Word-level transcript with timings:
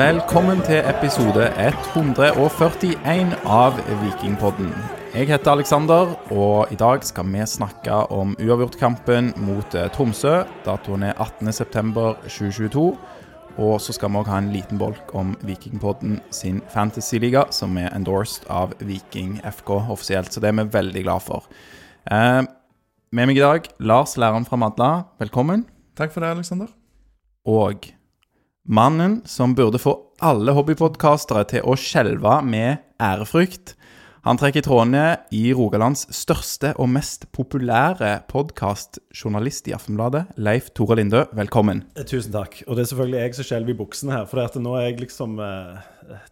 Velkommen 0.00 0.62
til 0.64 0.78
episode 0.88 1.50
141 1.60 3.34
av 3.44 3.74
Vikingpodden. 4.00 4.70
Jeg 5.12 5.28
heter 5.28 5.50
Alexander, 5.52 6.14
og 6.32 6.72
i 6.72 6.78
dag 6.80 7.04
skal 7.04 7.26
vi 7.28 7.42
snakke 7.44 7.98
om 8.08 8.32
uavgjortkampen 8.40 9.28
mot 9.44 9.76
eh, 9.76 9.90
Tromsø. 9.92 10.38
Datoen 10.64 11.04
er 11.10 11.20
18.9.2022. 11.20 12.86
Og 13.60 13.76
så 13.84 13.92
skal 13.98 14.14
vi 14.14 14.22
òg 14.22 14.32
ha 14.32 14.40
en 14.40 14.50
liten 14.54 14.80
bolk 14.80 15.12
om 15.12 15.36
Vikingpodden 15.44 16.22
sin 16.32 16.64
fantasyliga, 16.72 17.44
som 17.52 17.76
er 17.76 17.92
endorsed 17.92 18.48
av 18.48 18.72
Viking 18.80 19.36
FK 19.44 19.76
offisielt. 19.82 20.32
Så 20.32 20.40
det 20.40 20.54
er 20.54 20.62
vi 20.62 20.68
veldig 20.80 21.06
glad 21.10 21.28
for. 21.28 21.52
Eh, 22.08 22.40
med 23.12 23.34
meg 23.34 23.36
i 23.36 23.44
dag, 23.44 23.68
Lars, 23.84 24.16
Læren 24.16 24.48
fra 24.48 24.64
Madla. 24.64 24.92
Velkommen. 25.20 25.68
Takk 25.92 26.16
for 26.16 26.24
det, 26.24 26.32
Alexander. 26.38 26.72
Og 27.44 27.90
mannen 28.68 29.20
som 29.24 29.54
burde 29.54 29.80
få 29.80 29.96
alle 30.20 30.54
hobbypodkastere 30.56 31.46
til 31.48 31.66
å 31.66 31.76
skjelve 31.78 32.40
med 32.44 32.82
ærefrykt. 33.00 33.74
Han 34.26 34.36
trekker 34.36 34.60
trådene 34.60 35.14
i 35.32 35.46
Rogalands 35.56 36.02
største 36.12 36.74
og 36.76 36.90
mest 36.92 37.24
populære 37.32 38.18
podkastjournalist 38.28 39.70
i 39.70 39.72
Aftenbladet, 39.72 40.26
Leif 40.36 40.68
Tore 40.76 40.98
Lindø. 40.98 41.22
Velkommen. 41.32 41.86
Eh, 41.96 42.04
Tusen 42.04 42.34
takk. 42.34 42.58
Og 42.66 42.76
det 42.76 42.84
er 42.84 42.90
selvfølgelig 42.90 43.22
jeg 43.22 43.38
som 43.38 43.48
skjelver 43.48 43.72
i 43.72 43.78
buksene 43.78 44.18
her. 44.18 44.28
For 44.28 44.42
at 44.44 44.58
nå 44.60 44.74
er 44.76 44.90
jeg 44.90 45.00
liksom 45.06 45.40
uh, 45.40 45.80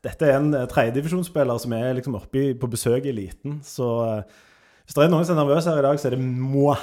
Dette 0.05 0.29
er 0.29 0.37
en 0.37 0.53
eh, 0.53 0.69
tredjedivisjonsspiller 0.69 1.65
som 1.65 1.79
er 1.79 1.97
liksom 1.97 2.19
oppe 2.21 2.51
på 2.61 2.71
besøk 2.77 3.09
i 3.09 3.15
eliten. 3.15 3.63
Så 3.65 3.89
uh, 4.05 4.45
hvis 4.85 4.99
det 4.99 5.07
er 5.07 5.15
noen 5.15 5.25
som 5.25 5.39
er 5.39 5.47
nervøs 5.47 5.71
her 5.73 5.81
i 5.81 5.89
dag, 5.89 5.97
så 6.01 6.11
er 6.11 6.19
det 6.19 6.23
moi. 6.25 6.77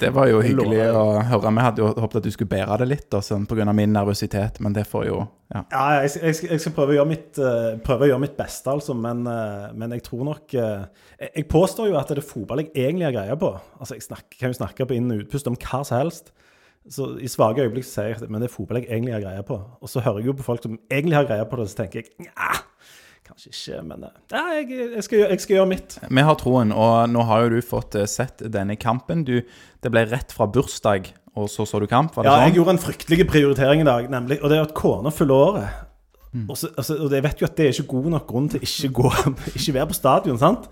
Det 0.00 0.10
var 0.14 0.28
jo 0.30 0.40
hyggelig 0.42 0.80
å 0.90 1.04
høre. 1.22 1.50
Vi 1.54 1.64
hadde 1.64 1.82
jo 1.82 1.88
håpet 1.92 2.18
at 2.20 2.26
du 2.26 2.32
skulle 2.34 2.50
bære 2.50 2.78
det 2.82 2.88
litt, 2.90 3.16
sånn, 3.24 3.46
pga. 3.50 3.66
min 3.76 3.92
nervøsitet, 3.94 4.60
men 4.64 4.74
det 4.76 4.86
får 4.90 5.08
jo 5.08 5.18
ja. 5.54 5.60
Ja, 5.70 5.82
jeg, 6.02 6.14
jeg, 6.18 6.38
jeg 6.50 6.62
skal 6.62 6.74
prøve 6.74 6.94
å 6.94 6.96
gjøre 6.96 7.10
mitt, 7.10 7.38
eh, 7.38 7.74
prøve 7.84 8.06
å 8.06 8.08
gjøre 8.10 8.22
mitt 8.24 8.36
beste, 8.38 8.72
altså. 8.72 8.96
Men, 8.98 9.22
eh, 9.30 9.68
men 9.78 9.92
jeg 9.94 10.02
tror 10.08 10.24
nok 10.30 10.56
eh, 10.56 10.86
jeg, 11.20 11.30
jeg 11.36 11.48
påstår 11.52 11.92
jo 11.92 11.98
at 12.00 12.10
det 12.10 12.18
er 12.22 12.26
fotball 12.26 12.64
jeg 12.64 12.72
egentlig 12.72 13.06
har 13.06 13.16
greie 13.18 13.36
på. 13.38 13.52
Altså, 13.78 13.98
Jeg 13.98 14.08
snakker, 14.08 14.38
kan 14.40 14.54
jo 14.54 14.58
snakke 14.58 14.88
på 14.88 14.96
inn- 14.96 15.12
og 15.14 15.22
utpust 15.26 15.50
om 15.50 15.58
hva 15.60 15.84
som 15.86 16.00
helst. 16.00 16.32
Så 16.90 17.14
I 17.22 17.30
svake 17.32 17.62
øyeblikk 17.64 17.86
sier 17.88 18.10
jeg 18.10 18.18
at 18.18 18.28
men 18.28 18.42
det 18.42 18.50
er 18.50 18.56
fotball 18.56 18.82
jeg 18.82 18.90
egentlig 18.90 19.14
har 19.14 19.22
greie 19.24 19.44
på. 19.46 19.56
Og 19.80 19.88
så 19.88 20.02
hører 20.04 20.20
jeg 20.20 20.32
jo 20.32 20.38
på 20.40 20.48
folk 20.48 20.64
som 20.64 20.74
egentlig 20.92 21.16
har 21.16 21.28
greie 21.28 21.46
på 21.48 21.60
det, 21.60 21.68
så 21.70 21.78
tenker 21.80 22.02
jeg 22.02 22.26
nja, 22.26 22.50
kanskje 23.26 23.50
ikke, 23.52 23.80
men 23.88 24.06
eh, 24.08 24.16
ja, 24.34 24.42
jeg, 24.58 24.68
jeg, 24.96 25.04
skal, 25.06 25.24
jeg 25.24 25.42
skal 25.44 25.56
gjøre 25.58 25.70
mitt. 25.70 25.98
Vi 26.08 26.24
har 26.28 26.38
troen, 26.40 26.72
og 26.76 27.10
nå 27.12 27.24
har 27.28 27.44
jo 27.46 27.54
du 27.56 27.60
fått 27.64 27.96
eh, 27.98 28.08
sett 28.10 28.44
denne 28.52 28.76
kampen. 28.80 29.24
Du, 29.26 29.38
det 29.84 29.92
ble 29.94 30.04
rett 30.10 30.34
fra 30.34 30.46
bursdag, 30.50 31.10
og 31.34 31.48
så 31.50 31.66
så 31.66 31.80
du 31.82 31.88
kamp, 31.90 32.14
var 32.14 32.26
det 32.26 32.30
Ja, 32.30 32.44
jeg 32.44 32.52
sånn? 32.52 32.58
gjorde 32.60 32.76
en 32.76 32.84
fryktelig 32.84 33.26
prioritering 33.30 33.82
i 33.82 33.88
dag, 33.88 34.08
nemlig, 34.12 34.38
og 34.42 34.52
det 34.52 34.60
er 34.60 34.68
at 34.68 34.76
kona 34.78 35.12
fyller 35.14 35.48
året. 35.48 35.80
Og, 36.48 36.56
så, 36.58 36.66
altså, 36.74 36.96
og 36.98 37.12
jeg 37.14 37.22
vet 37.22 37.42
jo 37.42 37.46
at 37.46 37.54
det 37.58 37.66
er 37.68 37.76
ikke 37.76 37.92
god 37.92 38.06
nok 38.16 38.24
grunn 38.26 38.48
til 38.50 38.64
ikke 38.66 38.88
gå 38.96 39.10
ikke 39.58 39.74
være 39.76 39.90
på 39.92 39.96
stadion, 40.00 40.40
sant? 40.40 40.66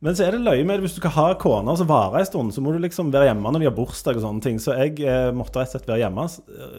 Men 0.00 0.16
så 0.16 0.24
er 0.26 0.32
det 0.36 0.42
løye 0.44 0.64
med 0.64 0.78
det 0.78 0.86
hvis 0.86 0.94
du 0.96 1.00
skal 1.02 1.12
ha 1.12 1.26
kona 1.40 1.74
som 1.76 1.88
varer 1.88 2.22
en 2.22 2.28
stund, 2.28 2.52
så 2.56 2.62
må 2.64 2.72
du 2.72 2.78
liksom 2.80 3.10
være 3.12 3.30
hjemme 3.30 3.52
når 3.52 3.60
de 3.60 3.68
har 3.68 3.74
bursdag 3.76 4.16
og 4.16 4.24
sånne 4.24 4.44
ting. 4.44 4.60
Så 4.60 4.76
jeg 4.78 4.96
eh, 5.04 5.28
måtte 5.36 5.60
rett 5.60 5.72
og 5.72 5.76
slett 5.76 5.88
være 5.90 6.02
hjemme, 6.06 6.24
eh, 6.24 6.78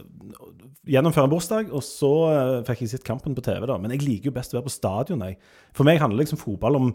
gjennomføre 0.89 1.27
en 1.27 1.33
bursdag, 1.33 1.73
og 1.75 1.83
så 1.85 2.11
eh, 2.31 2.59
fikk 2.67 2.85
jeg 2.85 2.93
sett 2.95 3.07
kampen 3.07 3.35
på 3.37 3.43
TV, 3.45 3.65
da. 3.69 3.77
Men 3.81 3.93
jeg 3.93 4.05
liker 4.05 4.31
jo 4.31 4.37
best 4.37 4.55
å 4.55 4.59
være 4.59 4.69
på 4.69 4.73
stadion, 4.73 5.25
jeg. 5.27 5.37
For 5.77 5.87
meg 5.87 6.01
handler 6.01 6.23
liksom 6.23 6.41
fotball 6.41 6.79
om 6.79 6.93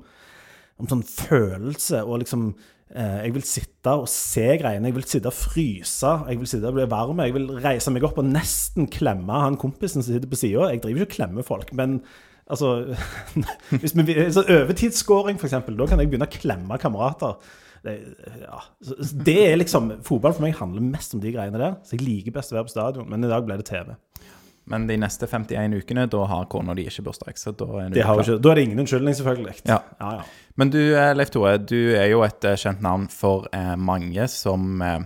om 0.77 0.89
sånn 0.91 1.05
følelse 1.09 2.03
og 2.05 2.21
liksom 2.23 2.49
eh, 2.93 3.21
Jeg 3.25 3.35
vil 3.37 3.45
sitte 3.49 3.95
og 4.03 4.09
se 4.13 4.47
greiene. 4.61 4.91
Jeg 4.91 4.97
vil 4.99 5.09
sitte 5.09 5.33
og 5.33 5.37
fryse. 5.37 6.13
Jeg 6.29 6.41
vil 6.41 6.51
sitte 6.51 6.71
og 6.71 6.79
bli 6.79 6.89
varm. 6.91 7.23
Jeg 7.25 7.37
vil 7.37 7.51
reise 7.65 7.93
meg 7.95 8.05
opp 8.07 8.21
og 8.21 8.29
nesten 8.29 8.89
klemme 8.93 9.43
han 9.45 9.59
kompisen 9.61 10.03
som 10.03 10.11
sitter 10.11 10.31
på 10.31 10.41
sida. 10.41 10.71
Jeg 10.73 10.83
driver 10.85 11.07
ikke 11.07 11.11
og 11.11 11.17
klemmer 11.17 11.47
folk, 11.47 11.73
men 11.77 12.01
altså 12.47 12.75
Hvis 13.81 13.97
vi 13.97 14.19
så 14.31 14.45
Overtidsskåring, 14.45 15.41
f.eks., 15.41 15.57
da 15.57 15.89
kan 15.89 16.03
jeg 16.03 16.13
begynne 16.13 16.29
å 16.29 16.37
klemme 16.37 16.81
kamerater. 16.83 17.41
Det, 17.85 17.95
ja. 18.43 18.61
så- 18.83 18.97
så 19.05 19.25
det 19.25 19.37
er 19.53 19.57
liksom 19.57 19.93
Fotball 20.03 20.33
for 20.33 20.43
meg 20.43 20.55
handler 20.55 20.81
mest 20.83 21.15
om 21.15 21.21
de 21.21 21.33
greiene 21.33 21.59
der. 21.59 21.77
Så 21.85 21.97
jeg 21.99 22.01
liker 22.07 22.33
best 22.33 22.53
å 22.53 22.57
være 22.59 22.65
på 22.69 22.75
stadion, 22.75 23.09
men 23.09 23.25
i 23.25 23.29
dag 23.29 23.45
ble 23.47 23.57
det 23.57 23.67
TV. 23.67 23.95
Men 24.69 24.87
de 24.89 24.97
neste 24.99 25.29
51 25.31 25.75
ukene, 25.79 26.09
da 26.11 26.25
har 26.27 26.45
kona 26.51 26.75
di 26.75 26.83
ikke 26.89 27.05
bursdag, 27.07 27.37
så 27.39 27.53
da 27.57 27.65
er 27.85 27.91
Det 27.95 28.03
har 28.05 28.19
ikke, 28.19 28.41
da 28.43 28.51
er 28.51 28.55
det 28.59 28.65
ingen 28.65 28.79
unnskyldning, 28.83 29.15
selvfølgelig. 29.15 29.61
Ja. 29.69 29.79
Ja, 30.01 30.11
ja. 30.17 30.23
Men 30.57 30.71
du, 30.71 30.81
eh, 30.97 31.13
Leif 31.15 31.31
Tore, 31.31 31.57
du 31.59 31.95
er 31.95 32.09
jo 32.11 32.23
et 32.27 32.45
eh, 32.45 32.57
kjent 32.57 32.81
navn 32.83 33.07
for 33.09 33.47
eh, 33.53 33.77
mange 33.77 34.27
som 34.29 34.83
eh, 34.83 34.99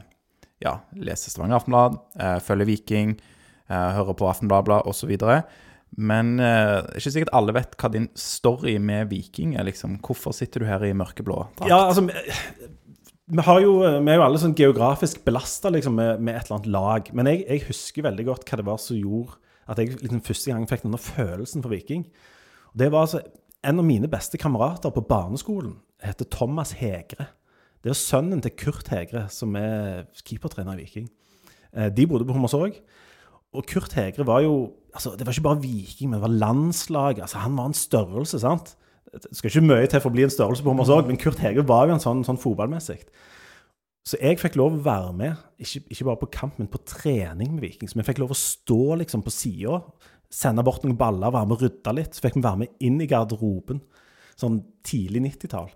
ja, 0.62 0.78
leser 0.96 1.28
Stavanger 1.30 1.56
Aftenblad, 1.60 1.98
eh, 2.18 2.38
følger 2.40 2.64
Viking, 2.66 3.20
eh, 3.68 3.90
hører 3.98 4.14
på 4.16 4.30
Aftenbladet 4.30 4.86
osv. 4.86 5.12
Men 5.98 6.38
eh, 6.38 6.76
det 6.86 6.94
er 6.94 7.00
ikke 7.00 7.12
sikkert 7.16 7.32
alle 7.34 7.54
vet 7.56 7.74
hva 7.80 7.90
din 7.92 8.08
story 8.18 8.76
med 8.78 9.08
Viking 9.10 9.56
er. 9.58 9.64
liksom. 9.66 9.98
Hvorfor 10.06 10.32
sitter 10.36 10.60
du 10.62 10.66
her 10.66 10.84
i 10.86 10.92
mørkeblå 10.96 11.38
drakt? 11.58 11.68
Ja, 11.68 11.80
altså 11.88 12.06
vi- 12.06 12.68
vi, 13.30 13.42
har 13.46 13.60
jo, 13.62 13.72
vi 13.80 14.10
er 14.10 14.16
jo 14.18 14.22
alle 14.26 14.38
sånn 14.42 14.54
geografisk 14.58 15.24
belasta 15.24 15.70
liksom, 15.70 15.94
med, 15.94 16.20
med 16.20 16.34
et 16.36 16.46
eller 16.48 16.56
annet 16.60 16.72
lag. 16.74 17.10
Men 17.14 17.26
jeg, 17.26 17.44
jeg 17.48 17.66
husker 17.68 18.02
veldig 18.06 18.24
godt 18.26 18.44
hva 18.50 18.56
det 18.60 18.66
var 18.66 18.78
som 18.82 18.96
gjorde 18.98 19.36
at 19.70 19.78
jeg 19.78 19.92
liksom, 20.00 20.22
første 20.26 20.50
gang 20.50 20.64
fikk 20.70 20.82
denne 20.82 20.98
følelsen 20.98 21.62
for 21.62 21.70
Viking. 21.70 22.06
Det 22.74 22.90
var 22.90 23.06
altså 23.06 23.20
En 23.62 23.76
av 23.78 23.84
mine 23.84 24.08
beste 24.08 24.38
kamerater 24.40 24.88
på 24.90 25.02
barneskolen 25.04 25.74
heter 26.02 26.24
Thomas 26.32 26.70
Hegre. 26.80 27.26
Det 27.84 27.90
er 27.92 27.98
sønnen 27.98 28.40
til 28.40 28.54
Kurt 28.56 28.88
Hegre, 28.88 29.26
som 29.28 29.52
er 29.54 30.06
keepertrener 30.24 30.78
i 30.78 30.86
Viking. 30.86 31.10
Eh, 31.76 31.90
De 31.92 32.06
bodde 32.08 32.24
på 32.24 32.32
Hommersåk. 32.32 32.78
Og 33.52 33.66
Kurt 33.68 33.92
Hegre 33.98 34.24
var 34.24 34.40
jo 34.46 34.72
altså 34.94 35.14
Det 35.16 35.26
var 35.26 35.34
ikke 35.34 35.46
bare 35.48 35.62
Viking, 35.62 36.10
men 36.10 36.18
det 36.18 36.26
var 36.26 36.38
landslaget. 36.46 37.24
altså 37.26 37.38
Han 37.38 37.56
var 37.56 37.70
en 37.70 37.74
størrelse, 37.74 38.40
sant? 38.42 38.76
Det 39.10 39.36
skal 39.36 39.50
ikke 39.50 39.66
mye 39.66 39.86
til 39.90 40.00
for 40.00 40.10
å 40.10 40.14
bli 40.14 40.22
en 40.22 40.30
størrelse 40.30 40.62
på 40.62 40.70
Hommersåk, 40.70 41.08
men 41.08 41.18
Kurt 41.18 41.40
Hege 41.42 41.66
var 41.66 41.88
jo 41.88 41.96
en 41.96 42.02
sånn, 42.02 42.22
sånn 42.26 42.38
fotballmessig. 42.38 43.00
Så 44.06 44.16
jeg 44.22 44.38
fikk 44.40 44.56
lov 44.56 44.78
å 44.78 44.84
være 44.84 45.10
med, 45.16 45.40
ikke, 45.60 45.82
ikke 45.92 46.06
bare 46.08 46.20
på 46.22 46.30
kamp, 46.32 46.60
men 46.60 46.70
på 46.70 46.80
trening 46.88 47.56
med 47.56 47.64
Viking. 47.66 47.90
Så 47.90 47.98
vi 47.98 48.06
fikk 48.06 48.22
lov 48.22 48.32
å 48.32 48.38
stå 48.38 48.96
liksom 49.02 49.24
på 49.26 49.32
sida, 49.34 49.80
sende 50.30 50.64
bort 50.66 50.86
noen 50.86 50.98
baller, 50.98 51.34
være 51.34 51.50
med 51.50 51.58
og 51.58 51.64
rydde 51.66 51.96
litt. 51.98 52.14
Så 52.14 52.24
fikk 52.24 52.38
vi 52.38 52.46
være 52.46 52.62
med 52.62 52.86
inn 52.86 53.00
i 53.02 53.08
garderoben, 53.10 53.82
sånn 54.40 54.62
tidlig 54.86 55.24
90-tall. 55.26 55.68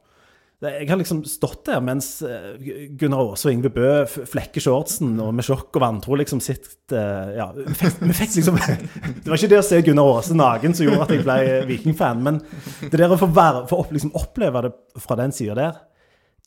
Jeg 0.63 0.87
har 0.89 0.97
liksom 0.97 1.25
stått 1.29 1.67
der 1.67 1.81
mens 1.85 2.23
eh, 2.25 2.55
Gunnar 2.97 3.25
Aase 3.25 3.49
og 3.51 3.57
Yngve 3.57 3.73
Bø 3.75 3.89
flekker 4.07 4.63
shortsen, 4.63 5.17
og 5.21 5.35
med 5.37 5.45
sjokk 5.45 5.75
og 5.77 5.83
vantro 5.83 6.17
liksom 6.17 6.41
sitt 6.45 6.95
eh, 6.95 7.35
Ja, 7.37 7.49
vi 7.57 7.75
fikk, 7.77 7.99
vi 8.01 8.17
fikk 8.17 8.39
liksom 8.39 8.61
Det 9.25 9.29
var 9.29 9.37
ikke 9.37 9.51
det 9.51 9.61
å 9.61 9.67
se 9.67 9.83
Gunnar 9.85 10.13
Aase 10.15 10.39
naken 10.39 10.77
som 10.79 10.87
gjorde 10.87 11.05
at 11.09 11.13
jeg 11.17 11.27
ble 11.27 11.39
Viking-fan, 11.69 12.23
men 12.25 12.41
det 12.87 12.95
der 12.95 13.13
å 13.13 13.21
få, 13.21 13.29
være, 13.35 13.67
få 13.69 13.83
opp, 13.83 13.93
liksom 13.93 14.15
oppleve 14.17 14.65
det 14.69 14.73
fra 15.05 15.19
den 15.21 15.35
sida 15.37 15.59
der, 15.59 15.85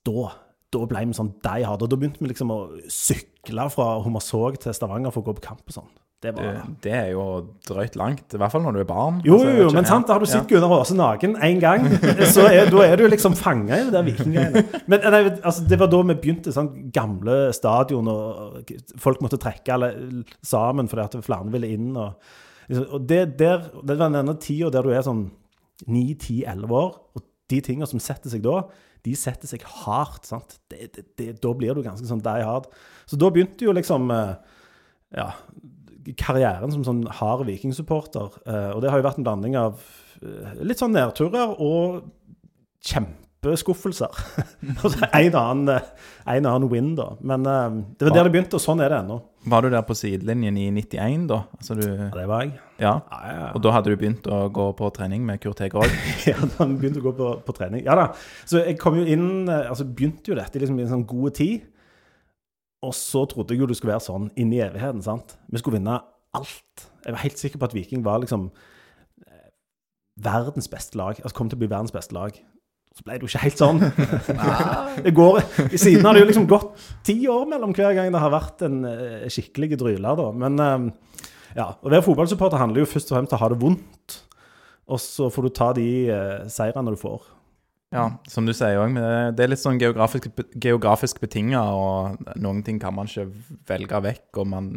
da 0.07 0.31
da 0.73 0.83
ble 0.83 1.05
vi 1.07 1.15
sånn 1.15 1.29
die 1.45 1.63
hard. 1.63 1.83
Og 1.85 1.91
da 1.91 1.99
begynte 1.99 2.19
vi 2.19 2.31
liksom 2.31 2.51
å 2.51 2.59
sykle 2.91 3.69
fra 3.71 3.85
Hommersåk 4.03 4.59
til 4.63 4.75
Stavanger 4.75 5.13
for 5.15 5.23
å 5.23 5.29
gå 5.29 5.37
på 5.37 5.45
kamp 5.45 5.63
og 5.63 5.77
sånn. 5.77 5.91
Det 6.17 6.31
var 6.33 6.63
det 6.81 6.93
er 6.97 7.09
jo 7.11 7.23
drøyt 7.67 7.93
langt, 7.99 8.33
i 8.33 8.39
hvert 8.41 8.49
fall 8.49 8.63
når 8.65 8.73
du 8.73 8.79
er 8.81 8.87
barn. 8.89 9.19
jo, 9.25 9.35
Altså, 9.35 9.51
jo, 9.53 9.65
jo, 9.67 9.73
men 9.75 9.85
sant, 9.85 10.09
har 10.09 10.17
du 10.17 10.25
ja. 10.25 10.31
sett 10.31 10.47
Gunnar 10.49 10.73
Aase 10.79 10.95
naken 10.97 11.35
én 11.45 11.59
gang, 11.61 11.85
så 12.33 12.47
er, 12.49 12.71
da 12.73 12.87
er 12.87 12.97
du 12.97 13.05
liksom 13.05 13.35
fanga 13.37 13.77
i 13.77 13.85
det 13.85 13.93
der 13.93 14.07
vikinggreiene. 14.07 14.63
Men 14.89 15.05
nei, 15.13 15.19
altså, 15.37 15.67
det 15.69 15.77
var 15.77 15.91
da 15.93 15.99
vi 16.09 16.15
begynte, 16.17 16.55
sånn 16.55 16.71
gamle 16.95 17.37
stadion, 17.53 18.09
og 18.09 18.73
folk 18.97 19.21
måtte 19.21 19.37
trekke 19.43 19.75
alle 19.75 19.91
sammen 20.41 20.89
fordi 20.89 21.05
at 21.05 21.19
flere 21.27 21.53
ville 21.53 21.69
inn. 21.77 21.93
Og, 21.93 22.33
liksom, 22.65 22.89
og 22.97 23.07
det, 23.13 23.21
der, 23.43 23.69
det 23.77 23.99
var 24.01 24.17
denne 24.17 24.37
tida 24.41 24.73
der 24.73 24.89
du 24.89 24.97
er 24.97 25.05
sånn 25.05 25.27
9-10-11 25.85 26.77
år, 26.81 26.91
og 27.13 27.27
de 27.53 27.61
tingene 27.61 27.93
som 27.93 28.01
setter 28.01 28.33
seg 28.33 28.41
da, 28.41 28.63
de 29.05 29.13
setter 29.13 29.53
seg 29.53 29.61
hardt. 29.85 30.25
sant? 30.33 30.57
Det, 30.73 30.89
det, 30.97 31.07
det, 31.13 31.31
da 31.45 31.53
blir 31.53 31.77
du 31.77 31.85
ganske 31.85 32.09
sånn 32.09 32.25
die 32.25 32.41
hard. 32.41 32.65
Så 33.05 33.21
da 33.21 33.29
begynte 33.29 33.69
jo 33.69 33.77
liksom 33.77 34.09
eh, 34.11 34.33
ja, 35.15 35.29
karrieren 36.15 36.71
som 36.71 36.83
sånn 36.87 37.03
hard 37.19 37.45
vikingsupporter. 37.49 38.37
Eh, 38.47 38.69
og 38.75 38.81
det 38.83 38.91
har 38.93 39.01
jo 39.01 39.07
vært 39.09 39.19
en 39.21 39.27
blanding 39.27 39.57
av 39.59 39.81
eh, 40.21 40.59
litt 40.63 40.79
sånn 40.79 40.95
nedturer 40.95 41.55
og 41.59 42.03
kjempeskuffelser. 42.87 44.13
En, 45.13 45.35
annen, 45.35 45.69
eh, 45.75 45.89
en 46.35 46.45
annen 46.47 46.69
win, 46.71 46.93
da. 46.97 47.11
Men 47.21 47.43
det 47.43 48.07
var 48.07 48.13
der 48.15 48.27
det 48.27 48.33
begynte, 48.35 48.57
og 48.59 48.63
sånn 48.63 48.81
er 48.83 48.91
det 48.93 49.01
ennå. 49.03 49.19
Var 49.47 49.63
du 49.63 49.69
der 49.71 49.83
på 49.87 49.95
sidelinjen 49.95 50.57
i 50.59 50.65
91, 50.75 51.27
da? 51.29 51.37
Altså 51.55 51.77
du, 51.79 51.85
Ja, 51.87 52.09
det 52.11 52.25
var 52.27 52.43
jeg. 52.43 52.57
ja. 52.83 52.93
Ja, 53.11 53.19
ja. 53.31 53.45
Og 53.55 53.61
da 53.63 53.71
hadde 53.77 53.93
du 53.93 53.99
begynt 53.99 54.27
å 54.27 54.41
gå 54.51 54.65
på 54.75 54.89
trening 54.95 55.23
med 55.27 55.39
Kurt 55.43 55.61
Heger 55.63 55.85
òg? 55.85 55.93
ja, 56.29 56.35
da 56.41 56.51
han 56.59 56.75
begynte 56.81 56.99
å 56.99 57.05
gå 57.07 57.13
på, 57.15 57.29
på 57.47 57.55
trening. 57.55 57.85
Ja 57.87 57.95
da. 57.99 58.09
Så 58.45 58.59
jeg 58.65 58.75
kom 58.81 58.99
jo 58.99 59.05
inn 59.07 59.47
Altså 59.47 59.85
begynte 59.87 60.33
jo 60.33 60.35
dette 60.37 60.59
liksom 60.59 60.79
i 60.81 60.83
en 60.83 60.91
sånn 60.97 61.07
god 61.07 61.37
tid. 61.39 61.63
Og 62.85 62.93
så 62.93 63.23
trodde 63.29 63.55
jeg 63.55 63.63
jo 63.63 63.69
det 63.69 63.77
skulle 63.79 63.95
være 63.95 64.05
sånn 64.05 64.27
inn 64.37 64.51
i 64.53 64.61
evigheten. 64.61 65.01
sant? 65.05 65.37
Vi 65.49 65.61
skulle 65.61 65.79
vinne 65.79 65.97
alt. 66.37 66.83
Jeg 67.05 67.15
var 67.15 67.23
helt 67.23 67.41
sikker 67.41 67.61
på 67.61 67.69
at 67.69 67.73
Viking 67.73 68.03
var 68.05 68.21
liksom 68.21 68.49
eh, 69.25 69.49
verdens 70.21 70.69
beste 70.69 70.99
lag. 70.99 71.17
Altså 71.23 71.37
kom 71.37 71.49
til 71.49 71.57
å 71.57 71.63
bli 71.63 71.71
verdens 71.71 71.95
beste 71.95 72.13
lag. 72.17 72.37
Så 72.97 73.05
ble 73.05 73.17
det 73.17 73.25
jo 73.25 73.31
ikke 73.31 73.43
helt 73.45 73.61
sånn. 73.61 73.81
det 75.05 75.13
går, 75.17 75.39
I 75.69 75.81
siden 75.81 76.05
har 76.05 76.17
det 76.17 76.21
jo 76.23 76.29
liksom 76.29 76.47
gått 76.49 76.85
ti 77.05 77.17
år 77.29 77.49
mellom 77.49 77.73
hver 77.77 77.97
gang 77.97 78.13
det 78.13 78.21
har 78.21 78.33
vært 78.33 78.61
en 78.67 78.83
eh, 78.89 79.25
skikkelig 79.33 79.77
dryler, 79.81 80.21
da. 80.21 80.29
Men 80.45 80.61
eh, 80.61 81.25
Ja, 81.57 81.71
Å 81.73 81.89
være 81.89 82.05
fotballsupporter 82.05 82.61
handler 82.61 82.83
jo 82.83 82.89
først 82.91 83.09
og 83.09 83.17
fremst 83.17 83.33
om 83.33 83.39
å 83.39 83.41
ha 83.41 83.49
det 83.49 83.59
vondt. 83.63 84.19
Og 84.87 85.01
så 85.01 85.31
får 85.33 85.47
du 85.47 85.51
ta 85.57 85.71
de 85.75 85.87
seirene 86.53 86.93
du 86.93 86.99
får. 87.01 87.23
Ja, 87.95 88.09
som 88.27 88.43
du 88.47 88.51
sier 88.51 88.81
òg. 88.81 88.97
Det 89.37 89.45
er 89.45 89.51
litt 89.53 89.61
sånn 89.61 89.77
geografisk, 89.79 90.27
geografisk 90.59 91.21
betinga, 91.23 91.61
og 91.71 92.25
noen 92.35 92.59
ting 92.67 92.81
kan 92.83 92.95
man 92.97 93.07
ikke 93.07 93.29
velge 93.69 94.01
vekk. 94.03 94.25
Og 94.41 94.47
man 94.51 94.69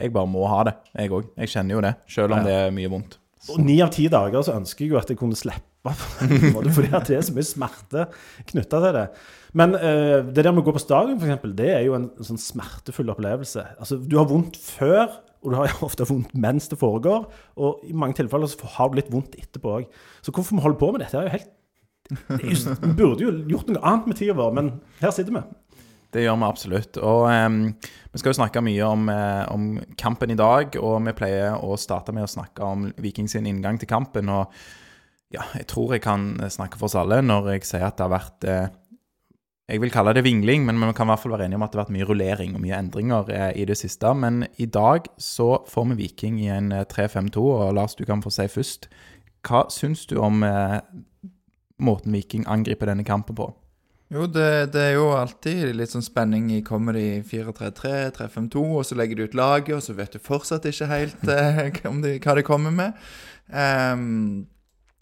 Jeg 0.00 0.12
bare 0.12 0.26
må 0.26 0.46
ha 0.50 0.64
det, 0.66 0.74
jeg 0.96 1.12
òg. 1.14 1.28
Jeg 1.38 1.52
kjenner 1.52 1.76
jo 1.76 1.82
det, 1.86 1.94
selv 2.10 2.32
om 2.34 2.38
Ja. 2.40 2.44
det 2.44 2.56
er 2.66 2.70
mye 2.74 2.90
vondt. 2.90 3.18
Og 3.48 3.60
ni 3.62 3.80
av 3.80 3.90
ti 3.94 4.08
dager 4.08 4.42
så 4.42 4.56
ønsker 4.58 4.84
jeg 4.84 4.90
jo 4.90 4.98
at 4.98 5.08
jeg 5.08 5.16
kunne 5.16 5.38
slippe, 5.38 5.94
fordi 6.76 6.90
at 6.92 7.06
det 7.08 7.16
er 7.16 7.22
så 7.24 7.32
mye 7.32 7.46
smerte 7.46 8.02
knytta 8.50 8.80
til 8.82 8.92
det. 8.98 9.06
Men 9.56 9.72
uh, 9.74 10.20
det 10.26 10.44
der 10.44 10.52
med 10.52 10.60
å 10.60 10.66
gå 10.66 10.74
på 10.76 10.82
stadion, 10.82 11.16
f.eks., 11.22 11.54
det 11.56 11.70
er 11.72 11.86
jo 11.86 11.94
en 11.96 12.10
sånn 12.20 12.38
smertefull 12.38 13.08
opplevelse. 13.14 13.64
Altså, 13.80 13.96
du 13.96 14.18
har 14.18 14.28
vondt 14.28 14.58
før, 14.60 15.06
og 15.40 15.54
du 15.54 15.56
har 15.56 15.72
ofte 15.86 16.04
vondt 16.04 16.34
mens 16.36 16.68
det 16.68 16.76
foregår. 16.82 17.30
Og 17.56 17.80
i 17.88 17.94
mange 17.96 18.18
tilfeller 18.18 18.50
så 18.50 18.68
har 18.76 18.90
du 18.90 18.98
litt 19.00 19.08
vondt 19.14 19.38
etterpå 19.40 19.78
òg. 19.78 19.88
Så 20.20 20.34
hvorfor 20.36 20.58
vi 20.58 20.66
holder 20.66 20.82
på 20.82 20.90
med 20.92 21.06
dette, 21.06 21.16
er 21.16 21.30
jo 21.30 21.36
helt 21.38 21.48
Vi 22.40 22.54
burde 22.98 23.26
jo 23.26 23.34
gjort 23.50 23.70
noe 23.72 23.82
annet 23.82 24.10
med 24.10 24.20
tida 24.20 24.36
vår, 24.38 24.54
men 24.56 24.72
her 25.00 25.14
sitter 25.14 25.36
vi. 25.38 25.44
Det 26.10 26.24
gjør 26.24 26.40
vi 26.40 26.46
absolutt. 26.48 26.98
Og 27.06 27.28
um, 27.30 27.60
vi 28.10 28.20
skal 28.20 28.32
jo 28.32 28.38
snakke 28.40 28.62
mye 28.66 28.82
om, 28.86 29.06
eh, 29.12 29.44
om 29.52 29.66
kampen 29.98 30.32
i 30.34 30.38
dag, 30.38 30.74
og 30.82 30.96
vi 31.06 31.14
pleier 31.14 31.54
å 31.62 31.76
starte 31.78 32.14
med 32.14 32.26
å 32.26 32.30
snakke 32.30 32.66
om 32.66 32.88
Vikings 32.98 33.36
sin 33.36 33.46
inngang 33.46 33.78
til 33.78 33.90
kampen. 33.90 34.30
Og 34.34 34.50
ja, 35.30 35.44
jeg 35.54 35.68
tror 35.70 35.94
jeg 35.94 36.02
kan 36.02 36.32
snakke 36.50 36.80
for 36.80 36.88
oss 36.88 36.98
alle 36.98 37.20
når 37.22 37.52
jeg 37.54 37.68
sier 37.68 37.86
at 37.86 38.00
det 38.00 38.06
har 38.08 38.14
vært 38.16 38.46
eh, 38.50 38.72
Jeg 39.70 39.84
vil 39.84 39.92
kalle 39.94 40.10
det 40.16 40.24
vingling, 40.26 40.64
men 40.66 40.82
vi 40.82 40.90
kan 40.98 41.06
i 41.06 41.12
hvert 41.12 41.22
fall 41.22 41.36
være 41.36 41.46
enige 41.46 41.60
om 41.60 41.62
at 41.62 41.70
det 41.70 41.78
har 41.78 41.84
vært 41.84 41.94
mye 41.94 42.08
rullering 42.08 42.56
og 42.58 42.64
mye 42.64 42.80
endringer 42.82 43.30
eh, 43.30 43.52
i 43.62 43.68
det 43.70 43.78
siste. 43.78 44.10
Men 44.18 44.42
i 44.58 44.66
dag 44.66 45.06
så 45.14 45.60
får 45.70 45.92
vi 45.92 46.00
Viking 46.02 46.40
i 46.42 46.50
en 46.50 46.72
eh, 46.74 46.88
3-5-2, 46.90 47.38
og 47.38 47.76
Lars, 47.78 47.94
du 47.94 48.02
kan 48.08 48.24
få 48.24 48.34
si 48.34 48.48
først. 48.50 48.90
Hva 49.46 49.68
syns 49.70 50.02
du 50.10 50.16
om 50.18 50.42
eh, 50.42 50.80
måten 51.80 52.14
Viking 52.14 52.46
angriper 52.48 52.90
denne 52.90 53.06
kampen 53.08 53.38
på? 53.38 53.50
Jo, 54.10 54.24
det, 54.26 54.72
det 54.74 54.80
er 54.82 54.96
jo 54.96 55.12
alltid 55.14 55.68
litt 55.78 55.92
sånn 55.92 56.02
spenning 56.02 56.48
i 56.50 56.64
kommer 56.66 56.96
de 56.98 57.20
4-3-3, 57.30 58.08
3-5-2, 58.16 58.62
og 58.80 58.86
så 58.88 58.96
legger 58.98 59.20
de 59.20 59.28
ut 59.28 59.36
laget, 59.38 59.76
og 59.76 59.84
så 59.84 59.94
vet 59.94 60.16
du 60.16 60.22
fortsatt 60.22 60.64
ikke 60.66 60.88
helt 60.90 61.28
eh, 61.36 61.76
om 61.86 62.00
de, 62.02 62.16
hva 62.18 62.34
de 62.34 62.42
kommer 62.46 62.74
med. 62.74 62.96
Um, 63.54 64.48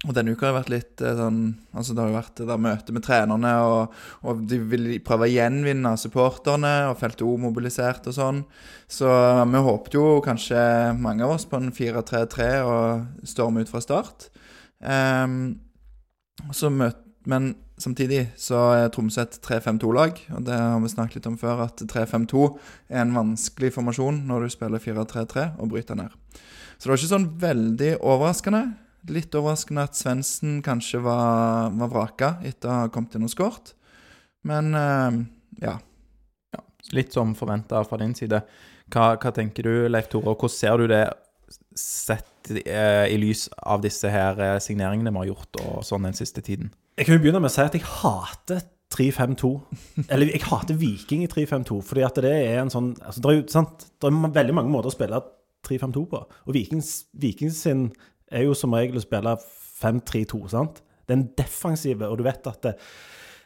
og 0.06 0.12
denne 0.14 0.30
uka 0.30 0.46
har 0.46 0.52
det 0.52 0.58
vært 0.60 0.70
litt 0.72 1.02
eh, 1.04 1.16
sånn 1.18 1.40
Altså, 1.72 1.92
det 1.92 2.00
har 2.00 2.08
jo 2.08 2.16
vært 2.16 2.36
det 2.38 2.46
der 2.48 2.60
møte 2.62 2.94
med 2.94 3.04
trenerne, 3.06 3.54
og, 3.64 3.96
og 4.28 4.42
de 4.50 4.58
vil 4.74 4.90
prøve 5.04 5.24
å 5.24 5.32
gjenvinne 5.32 5.94
supporterne, 6.00 6.74
og 6.90 7.00
Felt 7.00 7.24
O 7.24 7.32
mobilisert 7.40 8.10
og 8.12 8.16
sånn. 8.18 8.42
Så 8.92 9.08
vi 9.08 9.64
håpet 9.70 9.96
jo 9.96 10.04
kanskje 10.24 10.60
mange 11.00 11.24
av 11.24 11.32
oss 11.38 11.48
på 11.48 11.62
en 11.62 11.72
4-3-3 11.72 12.50
og 12.68 13.26
storme 13.32 13.64
ut 13.64 13.72
fra 13.72 13.82
start. 13.84 14.28
Så 14.78 15.67
møt, 16.72 16.98
men 17.28 17.52
samtidig 17.78 18.28
så 18.40 18.60
er 18.76 18.90
Tromsø 18.94 19.22
et 19.24 19.38
3-5-2-lag, 19.44 20.20
og 20.34 20.44
det 20.46 20.58
har 20.58 20.78
vi 20.82 20.90
snakket 20.92 21.18
litt 21.18 21.30
om 21.30 21.38
før, 21.40 21.64
at 21.66 21.82
3-5-2 21.82 22.44
er 22.88 23.02
en 23.02 23.16
vanskelig 23.16 23.72
formasjon 23.74 24.22
når 24.28 24.46
du 24.46 24.54
spiller 24.54 24.82
4-3-3 24.82 25.48
og 25.58 25.72
bryter 25.72 25.98
ned. 25.98 26.14
Så 26.78 26.86
det 26.86 26.92
var 26.92 27.00
ikke 27.00 27.10
sånn 27.10 27.28
veldig 27.42 27.90
overraskende. 27.98 28.62
Litt 29.10 29.34
overraskende 29.34 29.86
at 29.88 29.98
Svendsen 29.98 30.60
kanskje 30.66 31.02
var, 31.02 31.74
var 31.74 31.90
vraka 31.90 32.30
etter 32.46 32.70
å 32.70 32.78
ha 32.84 32.92
kommet 32.94 33.16
inn 33.18 33.26
og 33.26 33.34
skåret. 33.34 33.74
Men 34.46 34.72
eh, 34.78 35.20
ja. 35.66 35.78
Litt 36.94 37.12
som 37.12 37.34
forventa 37.36 37.82
fra 37.84 37.98
din 38.00 38.14
side. 38.16 38.38
Hva, 38.88 39.10
hva 39.20 39.32
tenker 39.34 39.66
du, 39.66 39.72
Leif 39.90 40.06
Tore, 40.08 40.30
og 40.30 40.38
hvordan 40.38 40.54
ser 40.54 40.80
du 40.80 40.86
det 40.88 41.02
sett 41.76 42.37
eh, 42.56 43.06
i 43.12 43.18
lys 43.20 43.46
av 43.58 43.82
disse 43.84 44.10
her 44.12 44.40
eh, 44.42 44.56
signeringene 44.62 45.12
vi 45.14 45.22
har 45.22 45.30
gjort 45.32 45.60
og 45.62 45.86
sånn 45.86 46.08
den 46.08 46.16
siste 46.16 46.44
tiden? 46.44 46.72
Jeg 46.98 47.06
kan 47.06 47.18
jo 47.18 47.22
begynne 47.22 47.42
med 47.42 47.50
å 47.50 47.54
si 47.54 47.62
at 47.62 47.76
jeg 47.76 47.86
hater 47.86 48.64
3-5-2. 48.94 49.50
Eller 50.08 50.32
jeg 50.32 50.44
hater 50.48 50.78
Viking 50.80 51.24
i 51.24 51.30
3-5-2, 51.30 51.80
fordi 51.84 52.04
at 52.06 52.20
det 52.24 52.32
er 52.32 52.62
en 52.62 52.72
sånn 52.72 52.94
altså, 53.04 53.22
det, 53.22 53.30
er 53.30 53.38
jo, 53.38 53.64
det 54.00 54.08
er 54.08 54.38
veldig 54.40 54.56
mange 54.56 54.72
måter 54.72 54.90
å 54.90 54.96
spille 54.96 55.20
3-5-2 55.68 56.04
på. 56.10 56.22
Og 56.46 56.56
Vikings, 56.56 56.92
Vikings 57.20 57.62
sin 57.66 57.88
er 58.32 58.46
jo 58.46 58.56
som 58.56 58.74
regel 58.76 59.00
å 59.00 59.04
spille 59.04 59.36
5-3-2, 59.82 60.42
sant? 60.52 60.82
Den 61.08 61.28
defensive, 61.38 62.08
og 62.08 62.20
du 62.20 62.26
vet 62.26 62.48
at 62.50 62.64
det, 62.64 62.74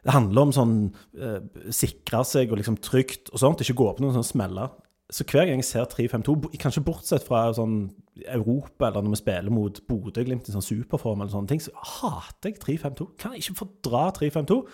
det 0.02 0.14
handler 0.14 0.48
om 0.48 0.54
sånn 0.54 0.76
eh, 1.14 1.42
sikre 1.74 2.24
seg 2.26 2.50
og 2.50 2.58
liksom 2.58 2.78
trygt 2.82 3.30
og 3.30 3.42
sånt, 3.42 3.62
ikke 3.62 3.78
gå 3.78 3.90
på 3.92 4.04
noen 4.04 4.16
sånne 4.16 4.30
smeller. 4.32 4.72
Så 5.12 5.26
hver 5.28 5.44
gang 5.44 5.60
jeg 5.60 5.68
ser 5.68 5.88
3-5-2, 5.92 6.34
kanskje 6.60 6.84
bortsett 6.86 7.24
fra 7.26 7.44
sånn 7.52 7.90
Europa, 8.24 8.88
eller 8.88 9.04
når 9.04 9.12
vi 9.12 9.20
spiller 9.20 9.52
mot 9.52 9.80
Bodø-Glimt 9.88 10.48
i 10.48 10.54
sånn 10.54 10.64
superform, 10.64 11.20
eller 11.20 11.32
sånne 11.34 11.52
ting, 11.52 11.60
så 11.60 11.72
hater 11.98 12.52
jeg 12.52 12.60
3-5-2. 12.62 13.08
Kan 13.20 13.34
jeg 13.34 13.44
ikke 13.44 13.58
fordra 13.60 14.06
3-5-2? 14.18 14.60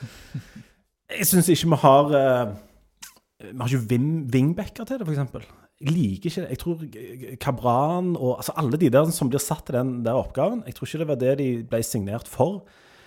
Jeg 1.08 1.25
syns 1.25 1.46
ikke 1.49 1.70
vi 1.73 1.76
har 1.81 2.11
eh, 2.19 2.50
Vi 3.40 3.55
har 3.62 3.70
ikke 3.73 3.99
wingbacker 4.35 4.85
til 4.85 4.99
det, 5.00 5.06
f.eks. 5.08 5.46
Jeg 5.79 5.94
liker 5.94 6.29
ikke 6.29 6.43
det. 6.43 6.50
Jeg 6.50 6.58
tror 6.61 6.82
Kabran 7.41 8.11
og 8.19 8.34
altså 8.34 8.52
alle 8.61 8.76
de 8.82 8.91
der 8.93 9.08
som 9.14 9.31
blir 9.31 9.41
satt 9.41 9.64
til 9.70 9.79
den 9.79 10.02
der 10.05 10.19
oppgaven, 10.19 10.64
jeg 10.67 10.76
tror 10.76 10.91
ikke 10.91 11.00
det 11.00 11.08
var 11.08 11.20
det 11.23 11.32
de 11.41 11.49
ble 11.70 11.81
signert 11.87 12.29
for. 12.29 12.67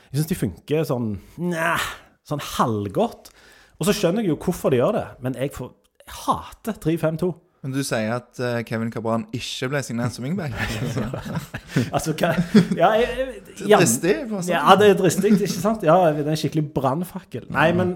Jeg 0.10 0.22
syns 0.22 0.32
de 0.32 0.40
funker 0.40 0.88
sånn 0.88 1.12
Næh, 1.52 1.86
sånn 2.26 2.42
halvgodt. 2.56 3.30
Og 3.78 3.86
så 3.86 3.96
skjønner 3.98 4.26
jeg 4.26 4.34
jo 4.34 4.40
hvorfor 4.42 4.74
de 4.74 4.80
gjør 4.82 4.98
det, 4.98 5.06
men 5.26 5.38
jeg, 5.38 5.54
får, 5.56 5.72
jeg 6.02 6.20
hater 6.26 6.78
3-5-2. 6.86 7.32
Men 7.62 7.76
du 7.76 7.84
sier 7.86 8.16
at 8.16 8.40
uh, 8.42 8.60
Kevin 8.66 8.90
Cabran 8.90 9.28
ikke 9.38 9.68
ble 9.70 9.82
signert 9.86 10.16
som 10.16 10.26
wingback? 10.26 10.56
Altså, 11.96 12.16
hva 12.18 12.32
Ja, 12.78 12.90
jeg, 12.98 13.28
jeg, 13.68 13.78
Dristig? 13.84 14.16
å. 14.34 14.42
Ja, 14.50 14.64
det 14.80 14.88
er 14.90 14.98
dristig, 14.98 15.36
ikke 15.38 15.52
sant? 15.54 15.86
Ja, 15.86 16.00
det 16.10 16.26
er 16.26 16.32
en 16.34 16.42
skikkelig 16.42 16.66
brannfakkel. 16.74 17.46
Nei, 17.54 17.68
men 17.78 17.94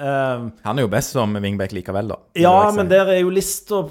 uh, 0.00 0.48
Han 0.66 0.82
er 0.82 0.88
jo 0.88 0.90
best 0.90 1.14
som 1.14 1.38
wingback 1.38 1.76
likevel, 1.78 2.10
da. 2.10 2.18
Ja, 2.42 2.56
si. 2.66 2.80
men 2.80 2.90
der 2.90 3.14
er 3.14 3.22
jo 3.22 3.30
lista 3.30 3.84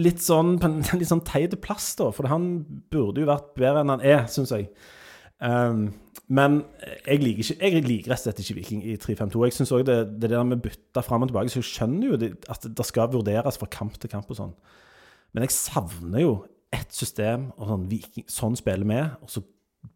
litt 0.00 0.24
sånn 0.24 0.56
på 0.58 0.66
en 0.66 0.80
litt 0.98 1.12
sånn 1.12 1.22
teit 1.30 1.54
plass, 1.62 1.92
da. 2.00 2.10
For 2.16 2.26
han 2.32 2.50
burde 2.90 3.22
jo 3.22 3.30
vært 3.30 3.52
bedre 3.54 3.84
enn 3.84 3.94
han 3.94 4.02
er, 4.02 4.26
syns 4.34 4.50
jeg. 4.56 4.66
Um, 5.38 5.92
men 6.30 6.60
jeg 7.02 7.24
liker, 7.24 7.42
ikke, 7.42 7.56
jeg 7.58 7.84
liker 7.88 8.12
rett 8.12 8.20
og 8.20 8.26
slett 8.28 8.42
ikke 8.44 8.56
Viking 8.60 8.82
i 8.86 8.92
3-5-2. 9.02 9.40
Jeg 9.48 9.56
syns 9.56 9.72
òg 9.74 9.82
det, 9.88 9.96
det 10.22 10.30
der 10.30 10.44
med 10.46 10.62
bytta 10.62 11.02
fram 11.02 11.26
og 11.26 11.32
tilbake, 11.32 11.50
så 11.50 11.58
jeg 11.58 11.70
skjønner 11.72 12.12
jo 12.12 12.18
det, 12.22 12.28
at 12.52 12.68
det 12.78 12.86
skal 12.86 13.10
vurderes 13.10 13.58
fra 13.58 13.66
kamp 13.70 13.98
til 13.98 14.12
kamp 14.12 14.30
og 14.30 14.38
sånn. 14.38 14.52
Men 15.34 15.46
jeg 15.46 15.56
savner 15.56 16.22
jo 16.22 16.34
ett 16.74 16.94
system, 16.94 17.48
og 17.58 17.72
sånn 17.72 17.88
Viking, 17.90 18.28
sånn 18.30 18.58
spiller 18.58 18.86
vi, 18.86 19.00
og 19.26 19.32
så 19.32 19.42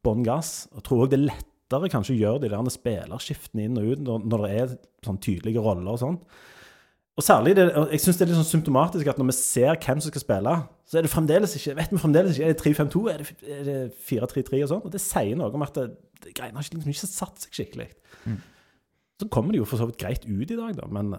bånn 0.03 0.25
gass. 0.27 0.65
Og 0.75 0.83
tror 0.87 1.05
òg 1.05 1.13
det 1.13 1.21
er 1.21 1.29
lettere 1.29 1.93
kanskje 1.93 2.17
å 2.17 2.21
gjøre 2.25 2.43
de 2.43 2.51
der 2.51 2.75
spillerskiftene 2.75 3.69
inn 3.69 3.79
og 3.79 3.93
ut 3.93 4.03
når, 4.03 4.27
når 4.33 4.45
det 4.45 4.53
er 4.59 4.75
sånn 5.07 5.23
tydelige 5.23 5.63
roller 5.63 5.95
og 5.95 6.03
sånn. 6.03 6.19
Og 7.15 7.23
særlig, 7.23 7.55
det, 7.55 7.69
jeg 7.93 8.01
synes 8.03 8.17
det 8.19 8.25
er 8.25 8.31
litt 8.33 8.39
sånn 8.41 8.49
symptomatisk 8.57 9.07
at 9.07 9.19
når 9.21 9.29
vi 9.29 9.37
ser 9.39 9.77
hvem 9.79 10.01
som 10.03 10.11
skal 10.11 10.23
spille, 10.25 10.55
så 10.83 10.99
er 10.99 11.07
det 11.07 11.13
fremdeles 11.13 11.55
ikke 11.55 11.77
vet 11.79 11.93
vi 11.95 12.01
fremdeles 12.03 12.35
ikke, 12.35 12.49
Er 12.49 12.57
det 12.57 12.65
3-5-2, 12.65 13.03
er 13.13 13.23
det, 13.23 13.75
er 13.75 13.93
4-3-3 14.09 14.63
og 14.65 14.73
sånn? 14.73 14.83
Og 14.83 14.93
det 14.93 15.03
sier 15.05 15.39
noe 15.39 15.55
om 15.55 15.65
at 15.65 15.79
det 15.79 15.85
greiene 16.33 16.57
har 16.57 16.65
liksom 16.65 16.95
ikke 16.95 17.11
satt 17.11 17.45
seg 17.45 17.59
skikkelig. 17.59 17.91
Så 19.21 19.29
kommer 19.31 19.55
det 19.55 19.61
jo 19.63 19.69
for 19.69 19.79
så 19.81 19.87
vidt 19.91 20.01
greit 20.01 20.25
ut 20.27 20.51
i 20.51 20.57
dag, 20.59 20.75
da, 20.79 20.89
men 20.91 21.15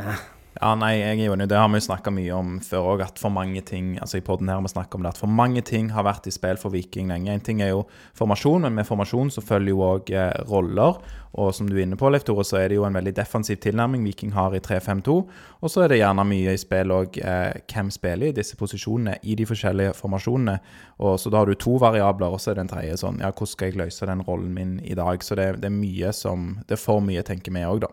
eh, 0.00 0.24
Ja, 0.56 0.70
nei, 0.78 0.94
jeg 0.96 1.20
er 1.20 1.28
jo 1.28 1.34
enig. 1.36 1.46
Det 1.52 1.58
har 1.60 1.68
vi 1.68 1.78
jo 1.78 1.84
snakka 1.84 2.10
mye 2.16 2.32
om 2.34 2.54
før 2.64 2.88
òg, 2.94 3.02
at 3.04 3.20
for 3.20 3.30
mange 3.34 3.60
ting 3.68 3.98
Altså 4.00 4.16
i 4.18 4.24
podden 4.24 4.48
her 4.48 4.56
har 4.56 4.64
vi 4.64 4.96
om 4.96 5.04
det, 5.04 5.12
at 5.12 5.20
for 5.20 5.28
mange 5.28 5.60
ting 5.68 5.90
har 5.92 6.06
vært 6.08 6.26
i 6.26 6.32
spill 6.32 6.56
for 6.56 6.72
Viking 6.72 7.12
lenge. 7.12 7.28
En 7.30 7.44
ting 7.44 7.60
er 7.62 7.74
jo 7.74 7.84
formasjon, 8.16 8.64
men 8.64 8.74
med 8.74 8.88
formasjon 8.88 9.30
så 9.34 9.44
følger 9.44 9.74
jo 9.74 9.84
òg 9.84 10.10
eh, 10.16 10.32
roller. 10.48 10.98
Og 11.36 11.52
som 11.54 11.68
du 11.68 11.74
er 11.76 11.82
inne 11.84 11.98
på, 12.00 12.08
Leif 12.10 12.24
Tore, 12.24 12.44
så 12.46 12.58
er 12.60 12.70
det 12.70 12.78
jo 12.78 12.86
en 12.88 12.96
veldig 12.96 13.12
defensiv 13.16 13.58
tilnærming 13.60 14.04
Viking 14.06 14.32
har 14.32 14.54
i 14.56 14.60
3-5-2. 14.64 15.16
Og 15.60 15.72
så 15.72 15.84
er 15.84 15.92
det 15.92 15.98
gjerne 16.00 16.24
mye 16.28 16.54
i 16.56 16.60
spill 16.60 16.94
òg 16.96 17.18
eh, 17.20 17.58
hvem 17.68 17.90
spiller 17.92 18.30
i 18.30 18.36
disse 18.36 18.56
posisjonene 18.56 19.18
i 19.22 19.36
de 19.36 19.46
forskjellige 19.48 19.94
formasjonene. 19.98 20.56
Og 21.04 21.20
Så 21.20 21.32
da 21.32 21.42
har 21.42 21.50
du 21.50 21.54
to 21.54 21.76
variabler, 21.82 22.32
og 22.32 22.40
så 22.40 22.52
er 22.52 22.58
det 22.58 22.66
en 22.66 22.72
tredje 22.72 23.00
sånn 23.02 23.20
Ja, 23.20 23.32
hvordan 23.32 23.52
skal 23.52 23.70
jeg 23.70 23.80
løse 23.82 24.08
den 24.08 24.24
rollen 24.24 24.54
min 24.56 24.76
i 24.80 24.96
dag? 24.96 25.24
Så 25.24 25.36
det, 25.36 25.60
det 25.60 25.68
er 25.68 25.76
mye 25.76 26.12
som 26.16 26.58
Det 26.66 26.78
er 26.78 26.84
for 26.84 27.04
mye, 27.04 27.24
tenker 27.26 27.52
vi 27.52 27.66
òg, 27.68 27.84
da. 27.84 27.92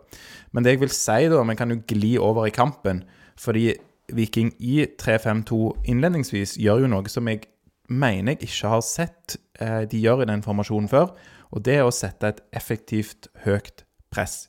Men 0.51 0.63
det 0.63 0.75
jeg 0.75 0.85
vil 0.85 0.93
si, 0.95 1.19
da, 1.27 1.43
vi 1.43 1.57
kan 1.59 1.73
jo 1.73 1.81
gli 1.87 2.15
over 2.17 2.47
i 2.47 2.55
kampen. 2.55 3.03
Fordi 3.39 3.73
Viking 4.13 4.51
i 4.59 4.83
3-5-2 4.99 5.87
innledningsvis 5.89 6.57
gjør 6.59 6.83
jo 6.83 6.91
noe 6.91 7.11
som 7.11 7.27
jeg 7.27 7.45
mener 7.91 8.33
jeg 8.33 8.49
ikke 8.49 8.71
har 8.71 8.83
sett 8.85 9.37
eh, 9.59 9.83
de 9.89 9.99
gjør 9.99 10.23
i 10.23 10.29
den 10.29 10.43
formasjonen 10.45 10.89
før. 10.91 11.11
Og 11.53 11.63
det 11.65 11.77
er 11.79 11.85
å 11.85 11.93
sette 11.93 12.33
et 12.33 12.41
effektivt 12.55 13.29
høyt 13.45 13.85
press. 14.13 14.47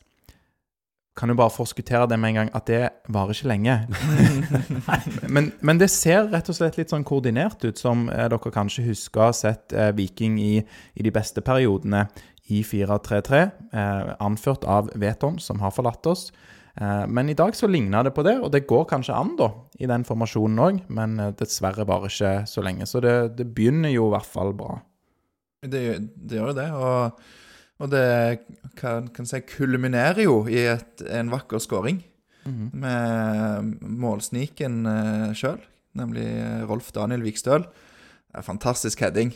Kan 1.15 1.31
jo 1.31 1.37
bare 1.39 1.53
forskuttere 1.55 2.09
det 2.11 2.17
med 2.19 2.33
en 2.33 2.39
gang 2.41 2.49
at 2.59 2.67
det 2.67 2.81
varer 3.13 3.37
ikke 3.37 3.51
lenge. 3.53 3.75
men, 5.35 5.53
men 5.63 5.79
det 5.79 5.93
ser 5.95 6.27
rett 6.33 6.49
og 6.51 6.57
slett 6.59 6.79
litt 6.81 6.91
sånn 6.91 7.07
koordinert 7.07 7.63
ut, 7.63 7.79
som 7.79 8.09
eh, 8.11 8.27
dere 8.33 8.55
kanskje 8.55 8.89
husker 8.89 9.23
å 9.23 9.29
ha 9.29 9.37
sett 9.37 9.77
eh, 9.77 9.93
Viking 9.95 10.41
i, 10.43 10.57
i 10.65 11.07
de 11.07 11.13
beste 11.15 11.45
periodene 11.45 12.09
i 12.51 12.65
4-3-3, 12.67 13.45
eh, 13.73 14.11
anført 14.27 14.67
av 14.69 14.91
Veton, 14.99 15.39
som 15.39 15.63
har 15.63 15.73
forlatt 15.77 16.11
oss. 16.11 16.27
Eh, 16.81 17.05
men 17.07 17.31
i 17.31 17.37
dag 17.39 17.55
så 17.57 17.71
ligner 17.71 18.05
det 18.05 18.15
på 18.17 18.25
det, 18.27 18.35
og 18.43 18.51
det 18.53 18.67
går 18.69 18.89
kanskje 18.91 19.15
an, 19.15 19.37
da, 19.39 19.53
i 19.79 19.89
den 19.91 20.05
formasjonen 20.09 20.65
òg, 20.67 20.83
men 20.93 21.15
eh, 21.21 21.31
dessverre 21.39 21.87
bare 21.89 22.11
ikke 22.11 22.35
så 22.51 22.65
lenge. 22.67 22.89
Så 22.91 23.03
det, 23.05 23.15
det 23.39 23.47
begynner 23.55 23.95
jo 23.95 24.11
i 24.11 24.17
hvert 24.17 24.29
fall 24.35 24.53
bra. 24.59 24.81
Det, 25.71 25.85
det 26.15 26.39
gjør 26.39 26.53
jo 26.53 26.57
det. 26.59 26.67
Og, 26.73 27.23
og 27.81 27.91
det 27.93 28.05
kan, 28.79 29.09
kan 29.15 29.29
si, 29.29 29.41
kulminerer 29.49 30.25
jo 30.27 30.43
i 30.51 30.61
et, 30.75 31.05
en 31.09 31.33
vakker 31.33 31.63
skåring 31.63 32.03
mm 32.45 32.53
-hmm. 32.53 32.77
med 32.77 33.81
målsniken 33.81 34.87
uh, 34.87 35.33
sjøl, 35.35 35.61
nemlig 35.95 36.27
Rolf 36.69 36.93
Daniel 36.93 37.23
Vikstøl. 37.23 37.65
Fantastisk 38.43 39.01
heading. 39.01 39.35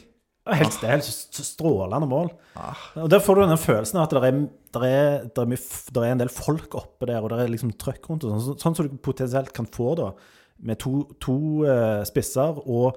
Helt, 0.49 0.79
det 0.81 0.89
er 0.89 0.97
helt 0.97 1.39
strålende 1.45 2.07
mål. 2.09 2.31
Ah. 2.57 2.75
Og 2.97 3.11
Der 3.11 3.21
får 3.21 3.35
du 3.35 3.43
den 3.43 3.59
følelsen 3.59 3.99
av 3.99 4.07
at 4.07 4.11
det 4.11 4.23
er, 4.25 4.49
der 4.75 4.85
er, 4.87 5.29
der 5.37 5.43
er, 5.43 5.47
mye 5.47 5.59
der 5.95 6.03
er 6.03 6.13
en 6.13 6.23
del 6.23 6.33
folk 6.33 6.75
oppe 6.75 7.07
der, 7.07 7.21
og 7.21 7.31
det 7.31 7.41
er 7.43 7.53
liksom 7.53 7.73
trøkk 7.77 8.09
rundt. 8.09 8.25
og 8.25 8.31
Sånn, 8.31 8.41
Så- 8.41 8.59
sånn 8.63 8.77
som 8.77 8.89
du 8.89 8.97
potensielt 8.97 9.53
kan 9.53 9.67
få 9.67 9.95
da, 9.97 10.13
med 10.59 10.79
to, 10.79 11.05
to 11.21 11.65
uh, 11.67 12.03
spisser 12.05 12.63
og 12.67 12.97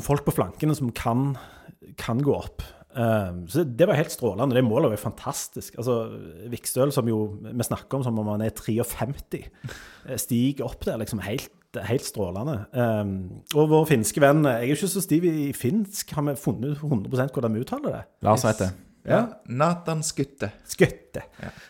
folk 0.00 0.24
på 0.24 0.32
flankene 0.32 0.76
som 0.78 0.92
kan, 0.96 1.34
kan 2.00 2.22
gå 2.24 2.32
opp. 2.38 2.62
Um, 2.92 3.46
så 3.48 3.64
det 3.64 3.86
var 3.88 3.96
helt 3.96 4.12
strålende. 4.12 4.56
Det 4.56 4.64
målet 4.66 4.90
var 4.90 4.98
jo 4.98 5.06
fantastisk. 5.06 5.78
Altså, 5.80 5.96
Vikstøl, 6.52 6.92
som 6.92 7.08
jo 7.08 7.22
vi 7.42 7.66
snakker 7.66 7.98
om 7.98 8.04
som 8.04 8.20
om 8.20 8.30
han 8.34 8.44
er 8.44 8.52
53, 8.56 9.42
eh, 10.08 10.20
stiger 10.20 10.68
opp 10.68 10.84
der 10.84 11.00
liksom 11.00 11.22
helt, 11.24 11.50
helt 11.88 12.04
strålende. 12.04 12.58
Um, 12.76 13.42
og 13.56 13.70
vår 13.72 13.88
finske 13.94 14.20
venn 14.20 14.44
Jeg 14.44 14.68
er 14.68 14.76
ikke 14.76 14.92
så 14.92 15.04
stiv 15.04 15.24
i 15.28 15.50
finsk. 15.56 16.12
Har 16.12 16.28
vi 16.28 16.36
funnet 16.36 16.76
ut 16.76 16.84
100 16.84 17.32
hvordan 17.32 17.56
vi 17.56 17.64
uttaler 17.64 17.96
det? 17.96 18.06
Lars 18.28 18.44
vet 18.44 18.66
det. 18.66 18.72
Ja. 19.08 19.24
Nathan 19.50 20.02
Skutte. 20.06 20.52
Skutte. 20.68 21.24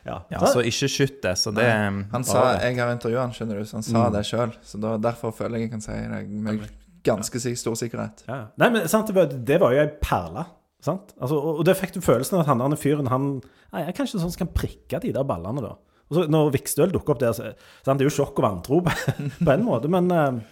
Ja. 0.05 0.19
Ja, 0.29 0.47
så 0.47 0.61
ikke 0.61 0.89
Skytte. 0.91 1.33
Så 1.39 1.55
det 1.55 1.65
Han 1.65 2.25
sa. 2.25 2.59
Jeg 2.61 2.77
har 2.77 2.93
intervjuet 2.93 3.23
han, 3.23 3.33
skjønner 3.33 3.63
du, 3.63 3.65
så 3.65 3.79
han 3.79 3.87
sa 3.87 4.09
det 4.13 4.27
sjøl. 4.29 4.53
Så 4.67 4.81
da, 4.83 4.99
derfor 5.01 5.33
føler 5.33 5.63
jeg 5.63 5.71
jeg 5.71 5.77
kan 5.79 5.85
si 5.87 5.97
det 5.97 6.82
ganske 7.07 7.41
stor 7.59 7.79
sikkerhet. 7.79 8.25
Ja. 8.29 8.41
Nei, 8.61 8.69
men 8.75 8.89
sant, 8.91 9.11
det, 9.11 9.17
var, 9.17 9.31
det 9.33 9.59
var 9.63 9.75
jo 9.75 9.83
ei 9.83 9.91
perle. 10.03 10.47
Sant? 10.83 11.15
Altså, 11.21 11.39
og, 11.39 11.61
og 11.61 11.67
det 11.67 11.77
fikk 11.79 11.95
du 11.97 12.03
følelsen 12.03 12.39
av 12.39 12.45
at 12.45 12.51
han 12.51 12.63
der 12.65 12.81
fyren 12.81 13.11
han 13.13 13.27
Nei, 13.73 13.85
jeg 13.87 13.93
er 13.93 13.97
kanskje 13.97 14.19
sånn 14.21 14.33
som 14.35 14.43
kan 14.43 14.51
prikke 14.53 14.99
de 15.01 15.13
der 15.15 15.25
ballene, 15.25 15.63
da. 15.65 15.77
Og 16.11 16.17
så 16.19 16.25
Når 16.29 16.51
Vikstøl 16.53 16.91
dukker 16.93 17.15
opp 17.15 17.23
der, 17.23 17.33
så 17.33 17.53
sant, 17.87 17.97
det 17.97 18.05
er 18.05 18.11
jo 18.11 18.17
sjokk 18.19 18.43
og 18.43 18.45
vantro 18.45 18.83
på, 18.85 18.93
på 19.47 19.55
en 19.55 19.65
måte, 19.65 19.89
men 19.93 20.11
eh, 20.13 20.43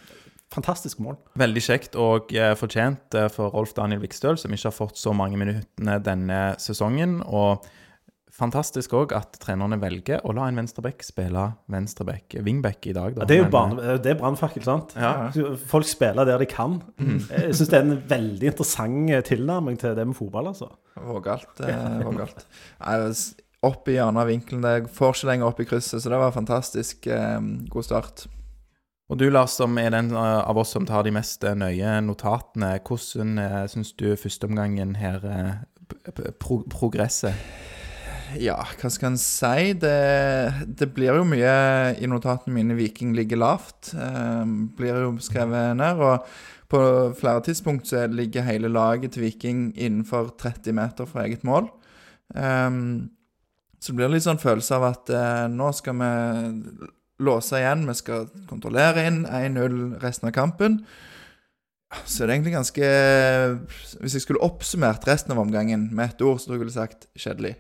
fantastisk 0.55 1.03
mål. 1.05 1.19
Veldig 1.41 1.63
kjekt 1.67 1.99
og 2.01 2.33
eh, 2.33 2.55
fortjent 2.57 3.19
eh, 3.19 3.29
for 3.35 3.53
Rolf 3.53 3.75
Daniel 3.77 4.01
Vikstøl, 4.01 4.39
som 4.41 4.55
ikke 4.57 4.71
har 4.71 4.77
fått 4.77 5.03
så 5.03 5.13
mange 5.17 5.37
minuttene 5.41 5.99
denne 6.07 6.41
sesongen. 6.63 7.19
Og 7.27 7.67
fantastisk 8.35 8.95
òg 8.97 9.15
at 9.17 9.39
trenerne 9.43 9.79
velger 9.83 10.23
å 10.25 10.35
la 10.37 10.47
en 10.49 10.61
venstreback 10.61 11.05
spille 11.07 11.45
venstreback, 11.73 12.39
wingback, 12.47 12.87
i 12.91 12.95
dag. 12.97 13.17
Da. 13.17 13.25
Ja, 13.25 13.29
det 13.29 13.37
er 13.37 13.43
jo 13.43 13.49
eh, 13.49 13.53
barne, 13.55 13.99
det 14.03 14.15
er 14.15 14.19
brannfakkel, 14.21 14.65
sant? 14.67 14.97
Ja. 14.97 15.31
Folk 15.71 15.89
spiller 15.91 16.29
der 16.29 16.43
de 16.43 16.49
kan. 16.51 16.81
Jeg 17.01 17.55
syns 17.59 17.71
det 17.73 17.79
er 17.79 17.87
en 17.87 18.01
veldig 18.11 18.51
interessant 18.53 19.15
eh, 19.15 19.23
tilnærming 19.27 19.79
til 19.81 19.95
det 19.99 20.09
med 20.09 20.19
fotball, 20.19 20.51
altså. 20.55 20.73
Vågalt. 21.01 21.63
Eh, 21.67 22.03
vågalt. 22.07 22.45
Opp 23.61 23.89
i 23.93 23.99
hjørnet 23.99 24.23
av 24.23 24.31
vinkelen. 24.31 24.63
Det 24.65 24.93
får 24.97 25.17
ikke 25.19 25.29
lenger 25.29 25.51
opp 25.51 25.59
i 25.61 25.67
krysset, 25.69 26.01
så 26.01 26.13
det 26.13 26.21
var 26.21 26.37
fantastisk. 26.37 27.11
Eh, 27.13 27.41
god 27.69 27.87
start. 27.87 28.29
Og 29.11 29.19
du, 29.19 29.27
Lars, 29.29 29.57
som 29.59 29.75
er 29.83 29.91
den 29.93 30.13
eh, 30.15 30.39
av 30.39 30.59
oss 30.61 30.73
som 30.77 30.87
tar 30.87 31.05
de 31.05 31.13
mest 31.13 31.45
eh, 31.45 31.57
nøye 31.59 31.99
notatene, 32.07 32.77
hvordan 32.87 33.41
uh, 33.43 33.65
syns 33.69 33.91
du 33.99 34.13
førsteomgangen 34.15 34.95
her 35.01 35.27
pro 36.39 36.61
progresser? 36.71 37.35
Ja, 38.39 38.61
hva 38.79 38.91
skal 38.93 39.13
en 39.13 39.19
si? 39.19 39.73
Det, 39.81 39.91
det 40.79 40.91
blir 40.95 41.17
jo 41.19 41.27
mye 41.27 41.55
i 41.99 42.09
notatene 42.11 42.55
mine 42.55 42.77
'Viking 42.79 43.15
ligger 43.17 43.41
lavt'. 43.41 43.91
Eh, 43.95 44.45
blir 44.77 45.03
jo 45.03 45.13
skrevet 45.19 45.77
ned. 45.77 45.99
Og 45.99 46.27
på 46.71 46.81
flere 47.19 47.43
tidspunkt 47.43 47.89
så 47.91 48.07
ligger 48.07 48.47
hele 48.47 48.69
laget 48.71 49.13
til 49.17 49.25
Viking 49.25 49.73
innenfor 49.75 50.37
30 50.39 50.73
meter 50.73 51.09
fra 51.11 51.25
eget 51.27 51.43
mål. 51.45 51.71
Eh, 52.37 52.71
så 53.81 53.91
det 53.91 53.97
blir 53.99 54.13
litt 54.13 54.27
sånn 54.29 54.39
følelse 54.43 54.77
av 54.79 54.87
at 54.93 55.11
eh, 55.11 55.47
nå 55.51 55.73
skal 55.73 55.99
vi 55.99 56.11
låse 57.21 57.59
igjen. 57.59 57.87
Vi 57.89 57.97
skal 57.99 58.29
kontrollere 58.47 59.07
inn 59.09 59.25
1-0 59.27 59.99
resten 60.05 60.31
av 60.31 60.37
kampen. 60.37 60.85
Så 62.05 62.23
det 62.23 62.29
er 62.29 62.37
egentlig 62.37 62.53
ganske 62.55 62.89
Hvis 63.99 64.15
jeg 64.15 64.23
skulle 64.23 64.45
oppsummert 64.47 65.09
resten 65.09 65.35
av 65.35 65.41
omgangen 65.43 65.89
med 65.91 66.13
ett 66.13 66.23
ord, 66.23 66.39
så 66.39 66.47
tror 66.47 66.61
jeg 66.61 66.65
ville 66.69 66.77
sagt 66.77 67.09
kjedelig. 67.19 67.57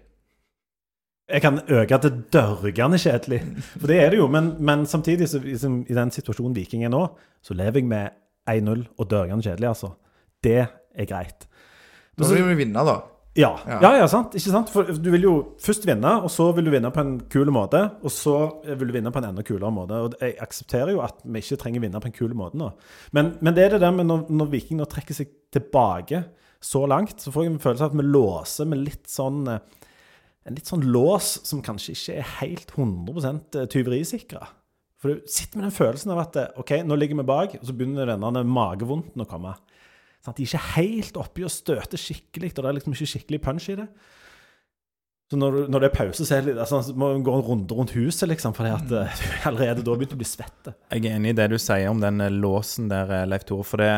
Jeg 1.30 1.42
kan 1.44 1.60
øke 1.68 1.99
til 2.02 2.22
dørgende 2.32 2.99
kjedelig, 2.99 3.40
for 3.76 3.87
det 3.90 4.00
er 4.02 4.10
det 4.10 4.18
jo. 4.18 4.26
Men, 4.26 4.54
men 4.58 4.87
samtidig, 4.87 5.28
så, 5.28 5.38
liksom, 5.44 5.84
i 5.88 5.94
den 5.96 6.10
situasjonen 6.10 6.56
Viking 6.56 6.84
er 6.84 6.92
nå, 6.92 7.04
så 7.42 7.54
lever 7.54 7.80
jeg 7.80 7.90
med 7.90 8.18
1-0 8.50 8.84
og 8.99 9.10
dørgende 9.10 9.46
kjedelig, 9.46 9.68
altså. 9.68 9.94
Det 10.44 10.58
er 10.60 11.08
greit. 11.08 11.46
Nå 12.18 12.28
vil 12.28 12.49
vi 12.50 12.60
vinne, 12.64 12.84
da. 12.84 12.99
Ja. 13.38 13.52
Ja. 13.66 13.92
ja, 13.94 14.06
sant. 14.10 14.34
Ikke 14.34 14.50
sant? 14.50 14.70
For 14.72 14.88
du 14.90 15.08
vil 15.12 15.25
jo 15.25 15.34
først 15.62 15.87
vinne, 15.87 16.16
og 16.25 16.32
så 16.34 16.49
vil 16.56 16.66
du 16.66 16.72
vinne 16.75 16.90
på 16.92 17.02
en 17.02 17.14
kul 17.30 17.52
måte. 17.54 17.82
Og 18.02 18.12
så 18.14 18.37
vil 18.66 18.90
du 18.90 18.96
vinne 18.96 19.12
på 19.14 19.22
en 19.22 19.28
enda 19.30 19.44
kulere 19.46 19.70
måte. 19.75 20.00
Og 20.02 20.16
jeg 20.18 20.34
aksepterer 20.42 20.94
jo 20.96 21.04
at 21.04 21.22
vi 21.22 21.42
ikke 21.42 21.60
trenger 21.60 21.84
vinne 21.84 22.02
på 22.02 22.10
en 22.10 22.16
kul 22.16 22.34
måte 22.38 22.58
nå. 22.60 22.72
Men, 23.16 23.37
men 23.40 23.56
det 23.56 23.66
er 23.66 23.76
det 23.76 23.84
der 23.84 23.94
med 23.94 24.10
når, 24.10 24.26
når 24.34 24.50
Viking 24.56 24.80
nå 24.80 24.88
trekker 24.90 25.16
seg 25.16 25.30
tilbake 25.54 26.25
så 26.60 26.84
langt, 26.90 27.22
så 27.22 27.32
får 27.32 27.46
jeg 27.46 27.54
en 27.54 27.62
følelse 27.62 27.87
av 27.87 27.94
at 27.94 28.00
vi 28.02 28.08
låser 28.10 28.68
med 28.68 28.82
litt 28.82 29.06
sånn 29.08 29.46
eh, 29.49 29.62
En 30.49 30.56
litt 30.56 30.70
sånn 30.70 30.87
lås 30.88 31.35
som 31.47 31.61
kanskje 31.64 31.94
ikke 31.97 32.16
er 32.20 32.30
helt 32.40 32.73
100% 32.73 33.59
tyverisikra. 33.73 34.47
For 35.00 35.12
du 35.12 35.28
sitter 35.30 35.61
med 35.61 35.68
den 35.68 35.76
følelsen 35.76 36.12
av 36.12 36.23
at 36.26 36.38
eh, 36.40 36.56
OK, 36.61 36.75
nå 36.85 36.97
ligger 37.00 37.20
vi 37.20 37.28
bak, 37.28 37.56
og 37.56 37.66
så 37.66 37.75
begynner 37.76 38.11
denne 38.11 38.44
magevondten 38.44 39.25
å 39.25 39.28
komme. 39.28 39.54
Sant? 40.20 40.37
De 40.37 40.44
er 40.44 40.50
ikke 40.50 40.75
helt 40.76 41.20
oppi 41.20 41.44
og 41.47 41.52
støter 41.52 42.00
skikkelig, 42.00 42.52
og 42.52 42.64
det 42.64 42.70
er 42.70 42.76
liksom 42.76 42.97
ikke 42.97 43.12
skikkelig 43.14 43.40
punch 43.47 43.70
i 43.73 43.78
det. 43.80 43.87
Så 45.30 45.38
når, 45.38 45.54
du, 45.54 45.61
når 45.70 45.85
det 45.85 45.88
er 45.88 45.94
pause, 45.94 46.25
så 46.26 46.37
er 46.37 46.47
det 46.49 46.56
altså, 46.59 46.82
må 46.99 47.12
du 47.14 47.20
gå 47.25 47.32
en 47.38 47.44
runde 47.47 47.75
rundt 47.78 47.94
huset, 47.94 48.26
liksom, 48.28 48.54
fordi 48.56 48.73
at 48.75 48.94
eh, 48.99 49.20
du 49.20 49.26
allerede 49.52 49.85
da 49.87 49.94
begynte 49.94 50.18
å 50.18 50.20
bli 50.20 50.28
svett. 50.28 50.73
Jeg 50.90 51.04
er 51.04 51.14
enig 51.14 51.32
i 51.32 51.38
det 51.38 51.47
du 51.52 51.59
sier 51.62 51.87
om 51.92 52.02
den 52.02 52.20
eh, 52.25 52.32
låsen 52.35 52.90
der, 52.90 53.12
eh, 53.14 53.28
Leif 53.30 53.47
Tore. 53.49 53.66
For 53.70 53.80
det 53.80 53.92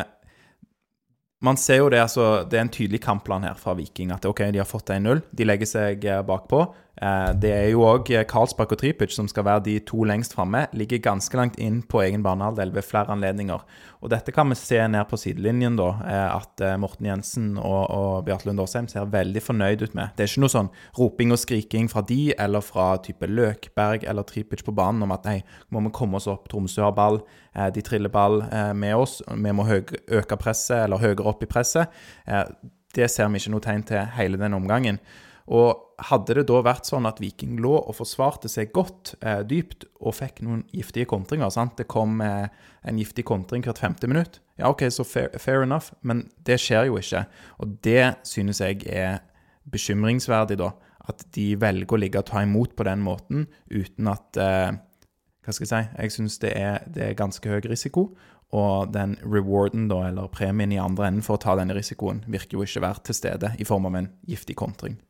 Man 1.43 1.59
ser 1.59 1.81
jo 1.81 1.89
det, 1.91 1.99
altså 1.99 2.45
Det 2.47 2.59
er 2.59 2.67
en 2.67 2.73
tydelig 2.73 3.01
kampplan 3.03 3.43
her 3.43 3.59
fra 3.59 3.75
Viking. 3.75 4.13
At 4.15 4.27
OK, 4.29 4.45
de 4.55 4.61
har 4.63 4.69
fått 4.69 4.93
1-0. 4.95 5.25
De 5.35 5.47
legger 5.47 5.69
seg 5.69 6.05
eh, 6.07 6.23
bakpå. 6.27 6.63
Eh, 7.01 7.33
Det 7.41 7.51
er 7.51 7.71
jo 7.71 7.81
òg 7.89 8.11
Karlsbakk 8.29 8.73
og 8.73 8.79
Tripic 8.79 9.15
som 9.15 9.27
skal 9.29 9.45
være 9.45 9.65
de 9.65 9.79
to 9.81 10.05
lengst 10.05 10.35
framme. 10.35 10.67
Ligger 10.77 10.99
ganske 10.99 11.37
langt 11.37 11.57
inn 11.59 11.81
på 11.83 12.03
egen 12.05 12.23
banehalvdel 12.23 12.73
ved 12.75 12.85
flere 12.85 13.09
anledninger. 13.15 13.63
Og 14.03 14.11
dette 14.11 14.33
kan 14.33 14.49
vi 14.49 14.55
se 14.55 14.77
ned 14.89 15.09
på 15.09 15.17
sidelinjen, 15.17 15.77
da. 15.77 15.89
eh, 16.05 16.37
At 16.37 16.61
eh, 16.61 16.77
Morten 16.77 17.07
Jensen 17.07 17.57
og, 17.59 17.91
og 17.91 18.25
Bjarte 18.27 18.47
Lund 18.47 18.61
Åsheim 18.61 18.89
ser 18.89 19.07
veldig 19.07 19.43
fornøyd 19.43 19.83
ut 19.83 19.95
med. 19.95 20.13
Det 20.17 20.25
er 20.27 20.29
ikke 20.33 20.45
noe 20.45 20.53
sånn 20.53 20.71
roping 20.99 21.33
og 21.33 21.39
skriking 21.39 21.89
fra 21.89 22.03
de, 22.03 22.35
eller 22.39 22.61
fra 22.61 22.97
type 22.99 23.27
Løkberg 23.27 24.05
eller 24.05 24.23
Tripic 24.29 24.63
på 24.63 24.75
banen 24.77 25.03
om 25.03 25.13
at 25.17 25.25
nei, 25.25 25.39
må 25.71 25.81
vi 25.87 25.95
komme 25.97 26.17
oss 26.21 26.29
opp, 26.29 26.49
Tromsø 26.53 26.83
har 26.83 26.93
ball, 26.93 27.23
eh, 27.57 27.71
de 27.71 27.81
triller 27.81 28.13
ball 28.13 28.43
eh, 28.53 28.73
med 28.75 28.95
oss, 28.95 29.23
vi 29.33 29.53
må 29.53 29.65
øke 29.65 30.37
presset, 30.37 30.85
eller 30.85 30.99
høyere 31.01 31.25
opp 31.25 31.43
i 31.43 31.47
presset. 31.51 31.89
Eh, 32.27 32.45
Det 32.95 33.07
ser 33.11 33.29
vi 33.33 33.39
ikke 33.41 33.51
noe 33.55 33.65
tegn 33.65 33.83
til 33.89 34.05
hele 34.19 34.37
den 34.37 34.53
omgangen. 34.53 34.99
Og 35.51 35.99
hadde 36.09 36.37
det 36.39 36.45
da 36.51 36.61
vært 36.65 36.87
sånn 36.87 37.07
at 37.09 37.21
Viking 37.23 37.57
lå 37.63 37.73
og 37.81 37.97
forsvarte 37.99 38.51
seg 38.51 38.71
godt 38.75 39.15
eh, 39.21 39.43
dypt 39.47 39.89
og 40.01 40.15
fikk 40.19 40.43
noen 40.47 40.63
giftige 40.75 41.09
kontringer 41.11 41.51
sant? 41.55 41.75
Det 41.79 41.89
kom 41.91 42.21
eh, 42.23 42.47
en 42.87 43.01
giftig 43.01 43.27
kontring 43.29 43.65
hvert 43.67 43.83
femte 43.83 44.11
minutt. 44.11 44.41
Ja, 44.61 44.71
OK, 44.71 44.87
så 44.95 45.07
fair, 45.07 45.33
fair 45.43 45.67
enough, 45.67 45.93
men 46.07 46.27
det 46.47 46.61
skjer 46.63 46.89
jo 46.91 46.99
ikke. 47.01 47.25
Og 47.63 47.77
det 47.87 48.15
synes 48.29 48.63
jeg 48.63 48.87
er 48.87 49.23
bekymringsverdig, 49.73 50.61
da. 50.63 50.73
At 51.11 51.25
de 51.35 51.53
velger 51.59 51.97
å 51.97 51.99
ligge 51.99 52.21
og 52.23 52.29
ta 52.31 52.45
imot 52.45 52.77
på 52.79 52.87
den 52.87 53.03
måten 53.03 53.49
uten 53.73 54.11
at 54.13 54.39
eh, 54.39 54.71
Hva 55.43 55.51
skal 55.51 55.67
jeg 55.67 55.73
si? 55.73 55.87
Jeg 55.99 56.15
syns 56.15 56.37
det, 56.39 56.53
det 56.95 57.09
er 57.09 57.19
ganske 57.19 57.43
høy 57.51 57.65
risiko. 57.67 58.13
Og 58.53 58.93
den 58.93 59.17
rewarden, 59.25 59.89
da, 59.91 60.05
eller 60.11 60.29
premien 60.31 60.75
i 60.75 60.79
andre 60.79 61.09
enden 61.09 61.25
for 61.25 61.39
å 61.39 61.43
ta 61.43 61.57
denne 61.59 61.75
risikoen, 61.75 62.21
virker 62.31 62.59
jo 62.59 62.67
ikke 62.67 62.85
være 62.85 63.03
til 63.09 63.17
stede 63.17 63.51
i 63.59 63.67
form 63.67 63.89
av 63.89 63.97
en 63.99 64.13
giftig 64.29 64.59
kontring. 64.61 65.01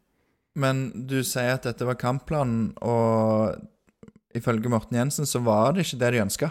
Men 0.59 0.89
du 1.09 1.21
sier 1.25 1.55
at 1.55 1.65
dette 1.69 1.87
var 1.89 2.01
kampplanen, 2.01 2.73
og 2.85 3.57
ifølge 4.37 4.73
Morten 4.73 4.99
Jensen 4.99 5.29
så 5.29 5.41
var 5.45 5.77
det 5.77 5.87
ikke 5.87 6.01
det 6.03 6.13
de 6.17 6.25
ønska. 6.27 6.51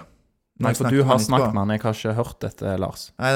Nei, 0.62 0.74
for 0.78 0.94
du 0.94 1.02
har 1.08 1.18
snakket 1.22 1.56
med 1.56 1.64
han, 1.64 1.72
jeg 1.74 1.82
har 1.82 1.96
ikke 1.98 2.16
hørt 2.18 2.42
dette, 2.44 2.74
Lars. 2.82 3.08
Nei, 3.22 3.32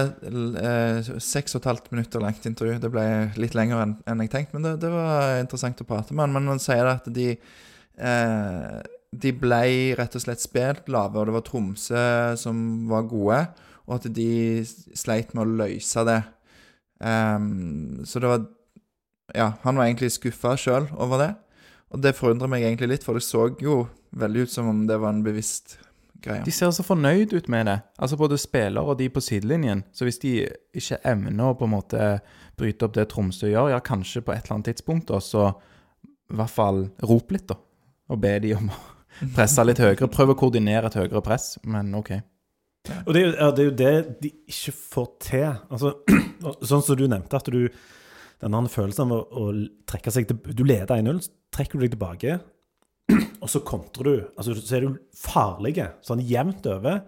eh, 0.61 1.07
Seks 1.23 1.55
og 1.55 1.63
et 1.63 1.69
halvt 1.71 1.87
minutter 1.93 2.21
langt 2.21 2.45
intervju. 2.45 2.75
Det 2.83 2.91
ble 2.93 3.05
litt 3.41 3.55
lenger 3.57 3.81
enn 3.81 3.95
en 4.05 4.21
jeg 4.21 4.31
tenkte, 4.33 4.57
men 4.57 4.67
det, 4.67 4.75
det 4.83 4.91
var 4.93 5.39
interessant 5.41 5.81
å 5.81 5.87
prate 5.89 6.13
med 6.13 6.27
han. 6.27 6.35
Men 6.35 6.53
han 6.53 6.61
sier 6.61 6.91
at 6.91 7.07
de 7.15 7.31
eh, 7.33 8.75
De 9.15 9.31
ble 9.39 9.63
rett 9.97 10.17
og 10.17 10.25
slett 10.25 10.43
spilt 10.43 10.91
lave, 10.91 11.17
og 11.17 11.29
det 11.29 11.37
var 11.37 11.45
Tromsø 11.47 12.05
som 12.37 12.57
var 12.91 13.07
gode, 13.09 13.41
og 13.85 13.97
at 13.97 14.09
de 14.13 14.29
sleit 14.97 15.33
med 15.33 15.45
å 15.45 15.57
løse 15.63 16.05
det. 16.05 16.21
Um, 16.99 18.03
så 18.07 18.19
det 18.19 18.29
var 18.31 18.45
Ja, 19.33 19.53
han 19.63 19.79
var 19.79 19.87
egentlig 19.87 20.11
skuffa 20.13 20.53
sjøl 20.59 20.89
over 20.93 21.21
det. 21.21 21.31
Og 21.93 22.01
det 22.03 22.15
forundrer 22.17 22.49
meg 22.51 22.65
egentlig 22.65 22.91
litt, 22.91 23.05
for 23.05 23.17
det 23.17 23.25
så 23.25 23.47
jo 23.61 23.85
veldig 24.15 24.45
ut 24.45 24.51
som 24.51 24.69
om 24.69 24.85
det 24.89 24.97
var 25.01 25.13
en 25.13 25.23
bevisst 25.25 25.77
greie. 26.21 26.43
De 26.45 26.53
ser 26.53 26.71
så 26.75 26.85
fornøyd 26.85 27.33
ut 27.33 27.47
med 27.51 27.69
det. 27.69 27.77
Altså 27.97 28.17
Både 28.19 28.39
spiller 28.41 28.85
og 28.85 28.97
de 28.99 29.09
på 29.09 29.23
sidelinjen. 29.23 29.83
Så 29.93 30.07
hvis 30.07 30.19
de 30.23 30.33
ikke 30.75 30.99
evner 31.07 31.51
å 31.51 31.55
på 31.57 31.67
en 31.67 31.75
måte 31.75 32.09
bryte 32.59 32.87
opp 32.87 32.95
det 32.97 33.07
Tromsø 33.11 33.49
gjør, 33.51 33.71
ja, 33.73 33.81
kanskje 33.83 34.23
på 34.25 34.33
et 34.33 34.45
eller 34.45 34.57
annet 34.57 34.71
tidspunkt, 34.73 35.09
da, 35.11 35.21
så 35.23 35.49
i 36.31 36.37
hvert 36.39 36.53
fall 36.53 36.85
rop 37.05 37.33
litt, 37.35 37.47
da. 37.51 37.59
Og 38.11 38.21
be 38.21 38.35
de 38.43 38.53
om 38.57 38.69
å 38.71 38.79
presse 39.37 39.65
litt 39.65 39.81
høyere. 39.81 40.11
Prøv 40.11 40.33
å 40.33 40.39
koordinere 40.39 40.89
et 40.89 40.97
høyere 40.99 41.23
press, 41.25 41.55
men 41.63 41.93
OK. 41.97 42.15
Og 43.05 43.13
det 43.15 43.21
er, 43.21 43.25
jo, 43.25 43.51
det 43.51 43.63
er 43.63 43.67
jo 43.67 43.75
det 43.79 43.93
de 44.21 44.31
ikke 44.51 44.73
får 44.77 45.11
til. 45.25 45.47
Altså, 45.73 45.95
sånn 46.69 46.83
som 46.85 46.99
du 46.99 47.07
nevnte, 47.09 47.39
at 47.39 47.49
du 47.49 47.63
Denne 48.45 48.69
følelsen 48.69 49.09
av 49.09 49.17
å, 49.17 49.49
å 49.49 49.87
trekke 49.89 50.13
seg 50.13 50.29
til 50.29 50.53
Du 50.53 50.63
leder 50.67 50.99
1-0, 50.99 51.23
så 51.25 51.55
trekker 51.55 51.79
du 51.79 51.85
deg 51.85 51.95
tilbake, 51.95 52.39
og 53.43 53.51
så 53.51 53.61
kontrer 53.65 54.07
du. 54.07 54.23
Altså, 54.35 54.55
så 54.59 54.77
er 54.77 54.85
du 54.85 54.99
farlig, 55.17 55.75
sånn 56.05 56.23
jevnt 56.25 56.67
over. 56.69 57.03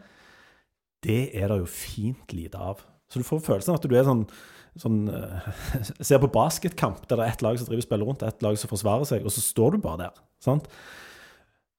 Det 1.05 1.27
er 1.37 1.51
det 1.51 1.61
jo 1.61 1.69
fint 1.69 2.33
lite 2.33 2.57
av. 2.59 2.81
Så 3.07 3.21
du 3.21 3.27
får 3.27 3.45
følelsen 3.45 3.73
av 3.75 3.79
at 3.79 3.87
du 3.87 3.95
er 3.95 4.07
sånn 4.07 4.25
sånn, 4.81 5.07
eh, 5.09 5.49
ser 6.07 6.21
på 6.21 6.31
basketkamp 6.33 7.05
der 7.07 7.19
det 7.19 7.25
er 7.25 7.33
ett 7.35 7.45
lag 7.45 7.59
som 7.59 7.69
driver 7.69 7.85
spiller 7.85 8.09
rundt, 8.09 8.25
ett 8.25 8.43
lag 8.45 8.57
som 8.59 8.71
forsvarer 8.71 9.07
seg, 9.09 9.25
og 9.25 9.33
så 9.33 9.43
står 9.43 9.75
du 9.75 9.83
bare 9.83 10.07
der. 10.07 10.23
sant? 10.43 10.69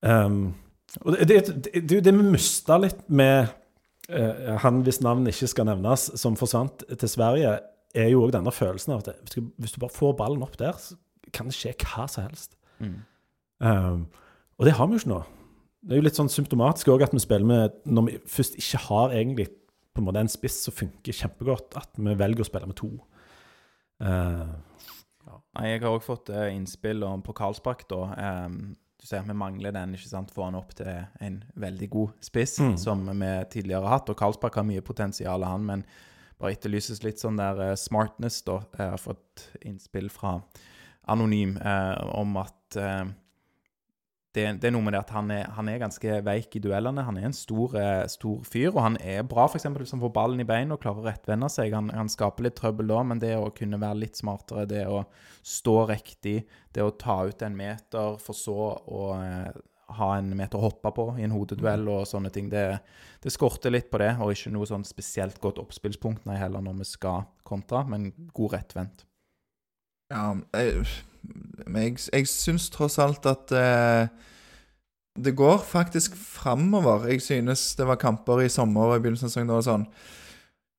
Um, 0.02 0.54
og 1.02 1.18
det, 1.26 1.36
er 1.36 1.82
jo 1.82 2.02
det 2.04 2.14
vi 2.14 2.28
mista 2.30 2.76
litt 2.78 3.00
med 3.10 3.50
uh, 4.14 4.54
han 4.62 4.84
hvis 4.86 5.00
navn 5.02 5.26
ikke 5.30 5.50
skal 5.50 5.68
nevnes, 5.68 6.08
som 6.20 6.38
forsvant 6.38 6.86
til 6.88 7.10
Sverige, 7.10 7.58
er 7.94 8.10
jo 8.12 8.24
òg 8.26 8.32
denne 8.34 8.52
følelsen 8.52 8.94
av 8.94 9.04
at 9.08 9.34
hvis 9.34 9.72
du 9.74 9.80
bare 9.80 9.94
får 9.94 10.16
ballen 10.18 10.42
opp 10.44 10.56
der, 10.60 10.76
så 10.76 10.96
kan 11.32 11.48
det 11.48 11.56
skje 11.56 11.74
hva 11.84 12.06
som 12.10 12.26
helst. 12.28 12.56
Mm. 12.78 12.98
Um, 13.60 14.06
og 14.58 14.66
det 14.68 14.74
har 14.78 14.86
vi 14.86 14.96
jo 14.96 15.02
ikke 15.02 15.12
nå. 15.14 15.22
Det 15.82 15.94
er 15.94 16.00
jo 16.00 16.06
litt 16.08 16.18
sånn 16.18 16.30
symptomatisk 16.32 16.90
òg 16.92 17.04
at 17.06 17.12
vi 17.14 17.20
spiller 17.22 17.46
med 17.46 17.76
Når 17.86 18.04
vi 18.08 18.16
først 18.26 18.56
ikke 18.58 18.80
har 18.88 19.12
egentlig 19.14 19.46
på 19.94 20.02
en 20.02 20.06
måte 20.08 20.20
en 20.22 20.30
spiss 20.30 20.60
som 20.66 20.74
funker 20.74 21.14
kjempegodt, 21.14 21.76
at 21.78 21.90
vi 21.98 22.14
velger 22.18 22.44
å 22.44 22.46
spille 22.46 22.68
med 22.70 22.76
to. 22.78 22.90
Uh, 24.02 24.52
Nei, 25.58 25.72
jeg 25.72 25.80
har 25.82 25.90
òg 25.90 26.04
fått 26.06 26.30
eh, 26.30 26.52
innspill 26.54 27.02
om 27.02 27.22
på 27.24 27.34
Karlsbakk, 27.34 27.82
da. 27.90 28.02
Um, 28.46 28.76
du 28.98 29.06
ser 29.06 29.22
at 29.22 29.28
vi 29.30 29.34
mangler 29.38 29.74
den, 29.74 29.94
ikke 29.96 30.10
sant. 30.10 30.30
Få 30.34 30.44
han 30.46 30.58
opp 30.58 30.70
til 30.78 30.86
en 30.90 31.40
veldig 31.58 31.88
god 31.90 32.14
spiss, 32.22 32.58
Mm. 32.62 32.76
som 32.78 33.02
vi 33.06 33.32
tidligere 33.50 33.82
har 33.82 33.98
hatt. 33.98 34.10
Og 34.10 34.16
Karlsbakk 34.18 34.54
har 34.58 34.66
mye 34.68 34.84
potensial, 34.86 35.42
han, 35.46 35.66
men 35.66 35.84
bare 36.38 36.54
etterlyses 36.54 37.02
litt 37.04 37.22
sånn 37.22 37.38
der 37.40 37.62
eh, 37.70 37.78
smartness, 37.78 38.42
da. 38.46 38.60
Jeg 38.78 38.94
har 38.94 39.02
fått 39.02 39.48
innspill 39.66 40.10
fra 40.12 40.38
Anonym 41.08 41.56
eh, 41.56 42.04
om 42.18 42.36
at 42.40 42.78
eh, 42.78 43.08
det, 44.36 44.44
det 44.60 44.68
er 44.68 44.74
noe 44.74 44.84
med 44.84 44.94
det 44.94 45.00
at 45.00 45.12
han 45.16 45.30
er, 45.32 45.46
han 45.56 45.70
er 45.70 45.80
ganske 45.80 46.18
veik 46.26 46.58
i 46.58 46.62
duellene. 46.62 47.04
Han 47.06 47.16
er 47.18 47.28
en 47.30 47.36
stor, 47.36 47.74
eh, 47.80 48.04
stor 48.12 48.44
fyr, 48.46 48.70
og 48.74 48.82
han 48.84 48.98
er 49.00 49.24
bra 49.26 49.46
f.eks. 49.48 49.66
hvis 49.78 49.94
han 49.96 50.02
får 50.04 50.12
ballen 50.14 50.42
i 50.44 50.48
beina 50.48 50.76
og 50.76 50.82
klarer 50.84 51.02
å 51.02 51.08
rettvende 51.08 51.48
seg. 51.52 51.74
Han, 51.74 51.90
han 51.94 52.12
skaper 52.12 52.46
litt 52.46 52.58
trøbbel 52.60 52.92
da, 52.92 53.00
men 53.08 53.22
det 53.22 53.34
å 53.38 53.48
kunne 53.56 53.80
være 53.80 54.02
litt 54.04 54.20
smartere, 54.20 54.68
det 54.68 54.84
å 54.86 55.02
stå 55.46 55.78
riktig, 55.90 56.42
det 56.76 56.84
å 56.84 56.94
ta 57.00 57.22
ut 57.26 57.42
en 57.42 57.56
meter 57.56 58.20
for 58.22 58.36
så 58.36 58.70
å 58.76 59.02
ha 59.96 60.08
en 60.18 60.30
meter 60.36 60.60
å 60.60 60.66
hoppe 60.68 60.92
på 60.94 61.04
i 61.16 61.24
en 61.24 61.32
hodeduell 61.32 61.86
og 61.88 62.06
sånne 62.08 62.30
ting, 62.34 62.50
det, 62.52 62.64
det 63.24 63.32
skorter 63.32 63.72
litt 63.72 63.88
på 63.92 64.00
det. 64.02 64.12
Og 64.20 64.34
ikke 64.34 64.52
noe 64.54 64.68
sånn 64.68 64.86
spesielt 64.86 65.40
godt 65.42 65.60
oppspillspunkt 65.62 66.28
nei, 66.28 66.38
heller 66.40 66.64
når 66.64 66.80
vi 66.82 66.88
skal 66.90 67.28
kontra, 67.48 67.84
men 67.88 68.10
god 68.36 68.58
rettvendt. 68.58 69.04
Ja, 70.12 70.32
jeg, 70.56 70.84
jeg, 71.66 71.96
jeg 72.12 72.28
syns 72.30 72.68
tross 72.72 72.96
alt 73.02 73.26
at 73.28 73.52
eh, 73.52 74.08
det 75.18 75.34
går 75.36 75.58
faktisk 75.66 76.16
framover. 76.16 77.08
Jeg 77.10 77.24
synes 77.24 77.74
det 77.76 77.88
var 77.88 78.00
kamper 78.00 78.44
i 78.44 78.52
sommer 78.52 78.92
og 78.92 78.98
i 78.98 79.04
begynnelsen 79.04 79.28
av 79.28 79.34
sesongen 79.34 79.56
og 79.56 79.66
sånn 79.66 79.88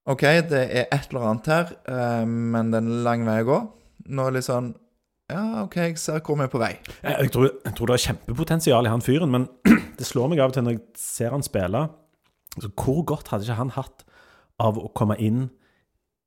OK, 0.09 0.23
det 0.49 0.61
er 0.73 0.87
et 0.89 1.11
eller 1.11 1.25
annet 1.29 1.49
her, 1.51 1.73
eh, 1.91 2.23
men 2.25 2.71
det 2.71 2.79
er 2.79 2.85
en 2.87 3.01
lang 3.05 3.25
vei 3.27 3.41
å 3.43 3.49
gå. 3.49 3.57
Nå 4.09 4.23
er 4.25 4.31
det 4.31 4.39
litt 4.39 4.47
sånn 4.47 4.71
Ja, 5.29 5.61
OK, 5.61 5.75
jeg 5.77 5.97
ser 6.01 6.23
hvor 6.25 6.37
vi 6.39 6.45
er 6.47 6.49
på 6.51 6.61
vei. 6.61 6.71
Jeg, 7.03 7.29
tror, 7.33 7.51
jeg 7.61 7.75
tror 7.77 7.89
det 7.89 7.95
er 7.95 8.05
kjempepotensial 8.07 8.87
i 8.87 8.93
han 8.93 9.03
fyren, 9.05 9.29
men 9.33 9.45
det 9.99 10.07
slår 10.07 10.31
meg 10.31 10.41
av 10.41 10.49
og 10.49 10.57
til 10.57 10.65
når 10.65 10.77
jeg 10.77 10.85
ser 10.97 11.35
han 11.35 11.45
spille 11.45 11.83
altså, 12.55 12.71
Hvor 12.73 13.03
godt 13.13 13.29
hadde 13.29 13.45
ikke 13.45 13.59
han 13.59 13.75
hatt 13.77 14.05
av 14.59 14.79
å 14.81 14.89
komme 14.97 15.19
inn 15.21 15.47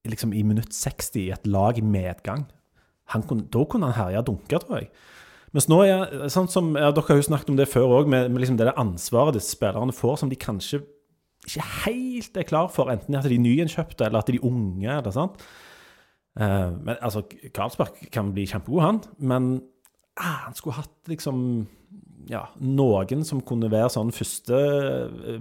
liksom 0.08 0.32
i 0.34 0.44
minutt 0.46 0.74
60 0.74 1.18
i 1.24 1.32
et 1.34 1.50
lag 1.50 1.78
i 1.78 1.84
medgang? 1.84 2.46
Kunne, 3.12 3.44
da 3.52 3.64
kunne 3.68 3.90
han 3.90 3.98
herje 3.98 4.22
og 4.22 4.28
dunke, 4.30 4.62
tror 4.62 4.78
jeg. 4.78 4.88
Mens 5.52 5.66
nå 5.68 5.82
er 5.84 6.30
sånn 6.32 6.48
som, 6.48 6.70
ja, 6.78 6.94
Dere 6.94 7.10
har 7.10 7.18
jo 7.18 7.26
snakket 7.26 7.50
om 7.52 7.58
det 7.58 7.68
før 7.68 7.98
òg, 7.98 8.08
med, 8.08 8.30
med 8.32 8.40
liksom 8.40 8.56
det 8.60 8.72
ansvaret 8.80 9.36
disse 9.36 9.52
spillerne 9.52 9.92
får, 9.92 10.22
som 10.22 10.30
de 10.30 10.38
kanskje 10.40 10.80
ikke 11.42 11.66
helt 11.82 12.38
er 12.38 12.46
klar 12.46 12.70
for, 12.72 12.88
enten 12.92 13.18
at 13.18 13.26
de 13.26 13.36
er 13.36 13.42
nyinnkjøpte 13.42 14.06
eller 14.06 14.22
at 14.22 14.30
de 14.30 14.38
er 14.38 14.46
unge. 14.46 14.88
eller 14.88 15.14
sant? 15.14 15.42
Eh, 16.40 16.70
men 16.78 16.96
altså, 16.98 17.24
Karlsberg 17.54 18.08
kan 18.12 18.32
bli 18.34 18.46
kjempegod, 18.48 18.82
han. 18.84 19.00
Men 19.18 19.52
ah, 20.16 20.48
han 20.48 20.56
skulle 20.56 20.78
hatt 20.80 21.12
liksom 21.12 21.38
ja, 22.30 22.46
noen 22.62 23.24
som 23.26 23.42
kunne 23.44 23.70
være 23.72 23.90
sånn 23.90 24.12
første 24.14 24.58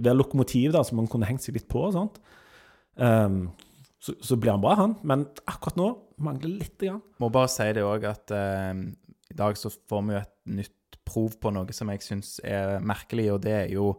Være 0.02 0.16
lokomotiv, 0.18 0.72
da, 0.74 0.82
som 0.86 0.98
han 0.98 1.10
kunne 1.10 1.28
hengt 1.28 1.44
seg 1.44 1.56
litt 1.58 1.68
på. 1.70 1.84
Sant? 1.94 2.18
Um, 2.96 3.46
så, 4.02 4.16
så 4.18 4.36
blir 4.36 4.54
han 4.54 4.64
bra, 4.64 4.74
han. 4.80 4.96
Men 5.06 5.26
akkurat 5.46 5.78
nå 5.78 5.88
mangler 6.22 6.58
lite 6.58 6.88
grann. 6.90 7.02
Må 7.22 7.30
bare 7.32 7.50
si 7.52 7.68
det 7.76 7.86
òg 7.86 8.06
at 8.10 8.34
uh, 8.34 8.74
i 9.32 9.38
dag 9.38 9.58
så 9.58 9.70
får 9.70 10.08
vi 10.08 10.16
jo 10.16 10.22
et 10.22 10.34
nytt 10.58 10.98
prov 11.06 11.36
på 11.42 11.50
noe 11.54 11.74
som 11.74 11.90
jeg 11.90 12.02
syns 12.04 12.36
er 12.46 12.82
merkelig, 12.84 13.30
og 13.34 13.40
det 13.46 13.54
er 13.64 13.70
jo 13.74 13.92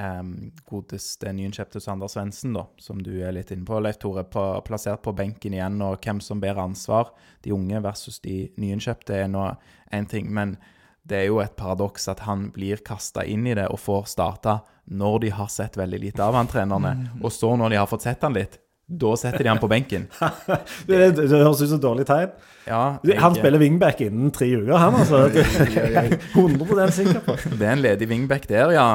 eh, 0.00 0.22
godeste 0.70 1.32
nyinnkjøpte 1.36 1.82
Sander 1.84 2.10
Svendsen, 2.10 2.56
som 2.80 3.02
du 3.04 3.12
er 3.20 3.34
litt 3.36 3.52
inne 3.54 3.68
på, 3.68 3.78
Leif 3.84 4.00
Tore, 4.02 4.24
på, 4.24 4.44
plassert 4.66 5.04
på 5.04 5.14
benken 5.16 5.56
igjen, 5.56 5.80
og 5.84 6.00
hvem 6.04 6.22
som 6.24 6.40
bærer 6.42 6.64
ansvar. 6.64 7.12
De 7.44 7.54
unge 7.56 7.82
versus 7.84 8.20
de 8.24 8.42
nyinnkjøpte 8.60 9.22
er 9.22 9.30
nå 9.30 9.46
én 9.94 10.08
ting, 10.10 10.32
men 10.32 10.56
det 11.02 11.22
er 11.22 11.28
jo 11.30 11.40
et 11.42 11.56
paradoks 11.58 12.08
at 12.12 12.24
han 12.26 12.50
blir 12.54 12.82
kasta 12.86 13.24
inn 13.26 13.46
i 13.48 13.56
det 13.56 13.66
og 13.72 13.80
får 13.80 14.10
starta 14.12 14.60
når 14.90 15.20
de 15.24 15.30
har 15.34 15.48
sett 15.52 15.78
veldig 15.78 16.00
lite 16.02 16.24
av 16.24 16.36
han 16.36 16.50
trenerne, 16.50 16.92
og 17.22 17.32
så 17.32 17.54
når 17.56 17.72
de 17.72 17.78
har 17.80 17.88
fått 17.90 18.06
sett 18.08 18.26
han 18.26 18.34
litt, 18.36 18.58
da 18.90 19.10
setter 19.18 19.44
de 19.44 19.50
han 19.52 19.60
på 19.62 19.68
benken. 19.70 20.08
Det, 20.88 20.96
det, 21.14 21.26
det 21.30 21.38
høres 21.38 21.60
ut 21.60 21.68
som 21.68 21.76
et 21.76 21.84
dårlig 21.84 22.04
tegn. 22.08 22.32
Ja, 22.66 22.98
Han 23.22 23.34
spiller 23.36 23.60
wingback 23.62 24.00
innen 24.04 24.32
tre 24.34 24.48
uker, 24.50 24.74
han 24.78 24.96
altså. 24.98 25.22
Det 25.32 25.44
er 25.78 25.94
jeg 25.96 26.18
100 26.34 26.92
sikker 26.96 27.22
på. 27.24 27.36
Det 27.54 27.66
er 27.66 27.72
en 27.72 27.82
ledig 27.84 28.08
wingback 28.10 28.48
der, 28.50 28.72
ja. 28.74 28.86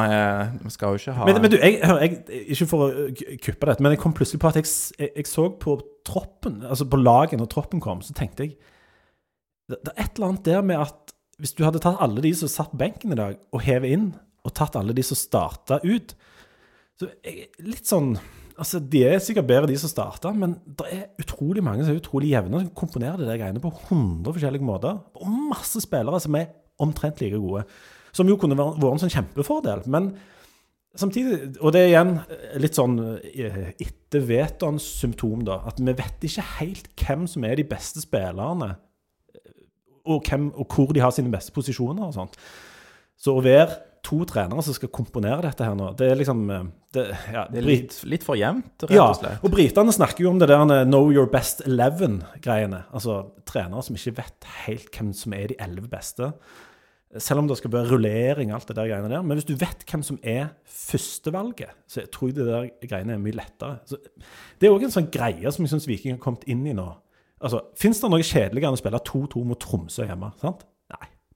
Vi 0.62 0.74
skal 0.74 0.94
jo 0.94 1.02
ikke 1.02 1.16
ha 1.18 1.30
Men, 1.30 1.42
men 1.46 1.54
du, 1.54 1.58
jeg, 1.62 1.80
jeg, 1.82 2.44
ikke 2.56 2.70
for 2.72 2.86
å 2.86 3.08
kuppe 3.48 3.72
dette, 3.72 3.86
men 3.86 3.96
jeg 3.96 4.02
kom 4.04 4.16
plutselig 4.18 4.42
på 4.44 4.52
at 4.52 4.60
jeg, 4.60 4.70
jeg, 5.08 5.28
så 5.30 5.48
på 5.62 5.78
troppen, 6.08 6.62
altså 6.68 6.88
på 6.92 7.00
laget 7.02 7.40
når 7.42 7.52
troppen 7.52 7.84
kom, 7.84 8.04
så 8.06 8.16
tenkte 8.18 8.48
jeg 8.50 8.56
det, 9.72 9.80
det 9.82 9.96
er 9.96 10.04
et 10.04 10.20
eller 10.20 10.34
annet 10.34 10.46
der 10.46 10.66
med 10.66 10.84
at 10.84 11.16
hvis 11.42 11.56
du 11.58 11.66
hadde 11.66 11.82
tatt 11.84 12.00
alle 12.04 12.22
de 12.24 12.32
som 12.38 12.52
satt 12.52 12.72
på 12.72 12.80
benken 12.80 13.16
i 13.16 13.20
dag, 13.20 13.40
og 13.52 13.64
hevet 13.66 13.96
inn, 13.96 14.12
og 14.46 14.54
tatt 14.56 14.78
alle 14.80 14.94
de 14.96 15.04
som 15.04 15.18
starta 15.20 15.82
ut 15.84 16.16
så 16.96 17.10
Litt 17.66 17.90
sånn 17.90 18.14
Altså, 18.58 18.80
De 18.80 19.02
er 19.04 19.20
sikkert 19.20 19.48
bedre, 19.48 19.68
de 19.68 19.78
som 19.78 19.92
starta, 19.92 20.32
men 20.32 20.56
det 20.80 20.88
er 20.92 21.08
utrolig 21.20 21.64
mange 21.64 21.84
som 21.84 21.94
er 21.94 22.00
utrolig 22.00 22.32
jevne, 22.32 22.62
som 22.62 22.70
komponerer 22.78 23.20
de 23.20 23.28
der 23.28 23.40
greiene 23.42 23.64
på 23.64 23.72
100 23.90 24.32
forskjellige 24.32 24.64
måter. 24.64 25.02
Og 25.20 25.34
masse 25.52 25.82
spillere 25.84 26.22
som 26.24 26.38
er 26.40 26.54
omtrent 26.80 27.20
like 27.22 27.40
gode. 27.40 27.66
Som 28.16 28.32
jo 28.32 28.38
kunne 28.40 28.56
vært 28.56 28.80
en 28.80 29.04
sånn 29.04 29.12
kjempefordel. 29.12 29.84
Men 29.92 30.14
samtidig 30.96 31.58
Og 31.60 31.74
det 31.76 31.82
er 31.82 31.92
igjen 31.92 32.14
litt 32.64 32.78
sånn 32.80 32.96
eh, 33.28 33.74
etter 33.84 34.24
Vetons 34.24 34.88
symptom, 35.02 35.44
da. 35.44 35.60
At 35.68 35.82
vi 35.84 35.92
vet 35.92 36.24
ikke 36.24 36.48
helt 36.62 36.88
hvem 36.96 37.28
som 37.28 37.44
er 37.44 37.60
de 37.60 37.68
beste 37.68 38.04
spillerne, 38.04 38.78
og, 40.06 40.22
hvem, 40.30 40.52
og 40.54 40.70
hvor 40.70 40.94
de 40.94 41.02
har 41.02 41.12
sine 41.12 41.34
beste 41.34 41.52
posisjoner 41.52 42.08
og 42.08 42.16
sånt. 42.16 42.40
Så 43.18 43.36
å 43.36 43.44
være 43.44 43.82
to 44.06 44.20
trenere 44.30 44.64
som 44.66 44.76
skal 44.78 44.92
komponere 44.94 45.42
dette 45.48 45.66
her 45.66 45.76
nå, 45.78 45.92
det 46.00 46.12
er 46.12 46.20
liksom 46.20 46.44
eh, 46.54 46.68
det, 46.96 47.06
ja, 47.34 47.46
Det 47.52 47.60
er 47.60 47.66
litt, 47.66 47.98
litt 48.08 48.24
for 48.26 48.40
jevnt, 48.40 48.86
rett 48.86 48.94
og 49.02 49.18
slett. 49.18 49.40
Ja, 49.40 49.42
og 49.42 49.52
britene 49.56 49.96
snakker 49.96 50.26
jo 50.26 50.32
om 50.32 50.40
det 50.42 50.48
der 50.52 50.62
eh, 50.76 50.86
know 50.88 51.10
your 51.14 51.28
best 51.32 51.66
eleven-greiene. 51.68 52.86
Altså 52.96 53.24
trenere 53.50 53.84
som 53.86 53.98
ikke 53.98 54.16
vet 54.22 54.48
helt 54.66 54.90
hvem 54.94 55.12
som 55.18 55.36
er 55.38 55.52
de 55.52 55.60
elleve 55.66 55.92
beste. 55.92 56.32
Selv 57.16 57.40
om 57.40 57.48
det 57.48 57.56
skal 57.60 57.72
være 57.72 57.94
rullering 57.94 58.50
og 58.52 58.58
alt 58.58 58.70
det 58.72 58.76
der 58.78 58.90
greiene 58.92 59.10
der. 59.12 59.24
Men 59.24 59.40
hvis 59.40 59.48
du 59.48 59.56
vet 59.60 59.86
hvem 59.88 60.04
som 60.04 60.20
er 60.24 60.50
førstevalget, 60.68 61.72
så 61.88 62.04
tror 62.12 62.32
jeg 62.32 62.38
det 62.40 62.48
der 62.50 62.70
greiene 62.90 63.16
er 63.16 63.24
mye 63.24 63.38
lettere. 63.38 63.80
Så 63.88 64.00
det 64.60 64.68
er 64.68 64.76
òg 64.76 64.84
en 64.88 64.94
sånn 64.94 65.12
greie 65.14 65.52
som 65.54 65.64
jeg 65.64 65.72
syns 65.74 65.88
Viking 65.88 66.18
har 66.18 66.24
kommet 66.24 66.44
inn 66.52 66.66
i 66.68 66.76
nå. 66.76 66.90
Altså, 67.46 67.62
Fins 67.80 68.00
det 68.02 68.10
noe 68.12 68.24
kjedeligere 68.26 68.72
enn 68.72 68.78
å 68.78 68.82
spille 68.82 69.04
2-2 69.12 69.44
mot 69.48 69.60
Tromsø 69.62 70.08
hjemme? 70.08 70.32
sant? 70.42 70.66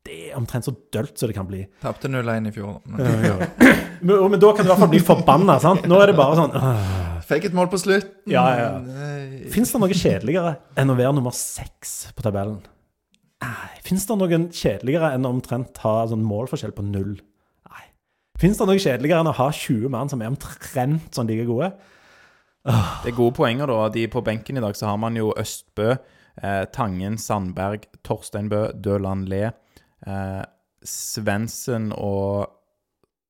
Det 0.09 0.31
er 0.31 0.37
omtrent 0.39 0.65
så 0.65 0.71
dølt 0.93 1.19
som 1.21 1.29
det 1.29 1.35
kan 1.37 1.45
bli. 1.45 1.59
Tapte 1.83 2.09
0-1 2.09 2.47
i 2.49 2.51
fjor. 2.55 2.79
Men 2.89 3.03
Men, 4.01 4.15
og- 4.15 4.31
men 4.31 4.39
da 4.39 4.49
kan 4.55 4.65
du 4.65 4.69
i 4.69 4.73
hvert 4.73 4.79
fall 4.81 4.89
bli 4.89 4.99
forbanna. 5.05 5.59
sant? 5.61 5.83
Nå 5.85 5.99
er 6.01 6.07
det 6.09 6.15
bare 6.17 6.35
sånn 6.39 6.55
øh. 6.55 7.21
Fikk 7.29 7.45
et 7.45 7.53
mål 7.53 7.67
på 7.69 7.77
slutten. 7.77 8.09
Ja, 8.31 8.43
ja, 8.57 8.69
ja. 8.79 9.49
Fins 9.53 9.71
det 9.71 9.79
noe 9.83 9.89
kjedeligere 9.93 10.55
enn 10.81 10.89
å 10.89 10.95
være 10.97 11.13
nummer 11.13 11.31
seks 11.35 12.07
på 12.17 12.23
tabellen? 12.25 12.61
Nei. 13.43 13.69
Fins 13.85 14.07
det 14.09 14.17
noe 14.17 14.27
kjedeligere 14.49 15.11
enn 15.13 15.27
å 15.27 15.33
omtrent 15.35 15.77
ha 15.83 15.93
sånn 16.09 16.23
målforskjell 16.25 16.73
på 16.73 16.83
null? 16.89 17.19
Nei. 17.69 17.83
Fins 18.41 18.57
det 18.57 18.65
noe 18.67 18.81
kjedeligere 18.81 19.21
enn 19.21 19.29
å 19.29 19.35
ha 19.37 19.49
20 19.51 19.89
mann 19.93 20.09
som 20.09 20.21
er 20.25 20.31
omtrent 20.33 21.11
sånn 21.13 21.27
like 21.29 21.45
gode? 21.45 21.69
Det 22.65 23.11
er 23.13 23.15
gode 23.15 23.35
poenger, 23.37 23.67
da. 23.67 23.89
De 23.93 24.07
På 24.07 24.23
benken 24.25 24.57
i 24.57 24.61
dag 24.65 24.73
så 24.75 24.87
har 24.89 24.97
man 24.97 25.15
jo 25.15 25.29
Østbø, 25.37 25.97
eh, 26.41 26.65
Tangen, 26.73 27.17
Sandberg, 27.17 27.85
Torsteinbø, 28.03 28.73
Døland 28.81 29.29
Le, 29.29 29.51
eh, 30.09 30.43
Svendsen 30.89 31.91
og 31.95 32.49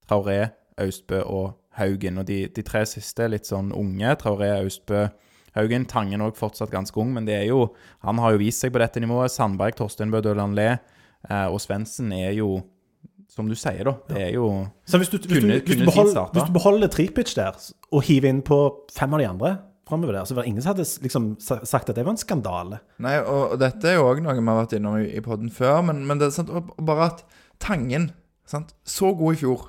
Traoré, 0.10 0.50
Austbø 0.80 1.22
og 1.26 1.56
Haugen. 1.80 2.18
Og 2.22 2.28
de, 2.30 2.44
de 2.56 2.64
tre 2.66 2.86
siste 2.90 3.26
er 3.26 3.34
litt 3.36 3.50
sånn 3.50 3.72
unge. 3.76 4.16
Traoré, 4.22 4.52
Austbø, 4.64 5.06
Haugen. 5.58 5.86
Tangen 5.90 6.24
òg 6.26 6.38
fortsatt 6.40 6.72
ganske 6.74 6.98
ung, 7.02 7.12
men 7.16 7.28
det 7.28 7.36
er 7.42 7.48
jo, 7.52 7.68
han 8.06 8.20
har 8.24 8.36
jo 8.36 8.42
vist 8.42 8.64
seg 8.64 8.74
på 8.76 8.82
dette 8.82 9.02
nivået. 9.04 9.34
Sandberg, 9.34 9.78
Torsteinbø, 9.80 10.22
Døland 10.26 10.58
Le 10.58 10.70
eh, 10.74 11.48
og 11.50 11.60
Svendsen 11.64 12.14
er 12.16 12.34
jo 12.40 12.60
som 13.30 13.46
du 13.46 13.54
sier, 13.56 13.86
da. 13.86 13.92
Det 14.10 14.22
er 14.26 14.32
jo 14.34 14.48
Så 14.90 14.98
hvis 14.98 15.12
du, 15.14 15.20
hvis 15.22 15.28
du, 15.30 15.36
Kunne- 15.46 15.60
hvis 15.62 15.78
du, 15.78 15.86
beholder, 15.86 16.32
hvis 16.34 16.48
du 16.50 16.54
beholder 16.56 16.90
Tripic 16.90 17.36
der, 17.38 17.54
og 17.94 18.02
hiver 18.08 18.32
inn 18.34 18.42
på 18.42 18.58
fem 18.92 19.14
av 19.14 19.22
de 19.22 19.28
andre 19.30 19.52
framover 19.90 20.16
der, 20.20 20.28
så 20.30 20.38
var 20.38 20.46
det 20.46 20.52
ingen 20.54 20.64
som 20.64 20.72
hadde 20.76 20.86
liksom 21.04 21.26
sagt 21.42 21.90
at 21.90 21.98
det 21.98 22.06
var 22.06 22.14
en 22.16 22.22
skandale. 22.22 22.80
Nei, 23.04 23.18
og, 23.24 23.56
og 23.56 23.60
dette 23.62 23.90
er 23.90 23.98
jo 24.00 24.08
òg 24.12 24.22
noe 24.24 24.38
vi 24.38 24.46
har 24.46 24.62
vært 24.62 24.78
innom 24.78 24.98
i, 25.02 25.10
i 25.18 25.24
poden 25.26 25.50
før, 25.54 25.82
men, 25.90 26.06
men 26.08 26.22
det 26.22 26.30
er 26.30 26.36
sant, 26.38 26.50
og, 26.54 26.72
og 26.78 26.86
bare 26.88 27.10
at 27.12 27.26
Tangen 27.60 28.12
sant, 28.48 28.72
Så 28.88 29.12
god 29.20 29.36
i 29.36 29.40
fjor. 29.42 29.66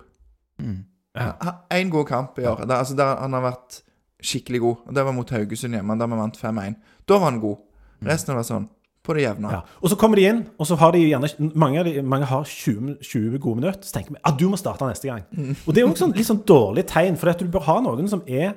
mm. 0.62 0.78
Én 1.74 1.88
god 1.90 2.04
kamp 2.06 2.38
i 2.38 2.44
år. 2.46 2.61
Der, 2.68 2.76
altså, 2.76 2.94
der 2.94 3.16
han 3.18 3.33
har 3.35 3.42
vært 3.42 3.80
skikkelig 4.22 4.61
god. 4.62 4.76
Og 4.87 4.94
Det 4.94 5.04
var 5.04 5.12
mot 5.16 5.30
Haugesund 5.35 5.74
hjemme, 5.74 5.96
der 5.98 6.06
vi 6.06 6.18
vant 6.20 6.37
5-1. 6.38 6.76
Da 7.09 7.18
var 7.18 7.33
han 7.33 7.40
god. 7.42 7.56
Resten 8.06 8.37
var 8.38 8.46
sånn 8.46 8.68
på 9.04 9.14
det 9.16 9.24
jevne. 9.24 9.50
Ja. 9.50 9.61
Og 9.80 9.90
så 9.90 9.96
kommer 9.98 10.20
de 10.20 10.26
inn, 10.28 10.42
og 10.61 10.68
så 10.68 10.76
har 10.78 10.92
de 10.94 11.00
gjerne 11.02 11.28
Mange, 11.59 11.83
de, 11.88 12.02
mange 12.06 12.28
har 12.30 12.44
20, 12.46 12.98
20 13.02 13.38
gode 13.42 13.59
minutter. 13.59 13.83
Så 13.88 13.96
tenker 13.96 14.14
vi 14.14 14.20
at 14.22 14.38
du 14.38 14.46
må 14.52 14.59
starte 14.61 14.87
neste 14.87 15.09
gang. 15.11 15.24
Og 15.66 15.74
det 15.74 15.80
er 15.83 15.87
jo 15.87 15.90
også 15.90 16.04
sånn, 16.06 16.14
litt 16.20 16.28
sånn 16.30 16.42
dårlig 16.46 16.87
tegn, 16.92 17.18
for 17.18 17.33
at 17.33 17.40
du 17.42 17.48
bør 17.50 17.66
ha 17.66 17.78
noen 17.88 18.09
som 18.12 18.22
er 18.28 18.54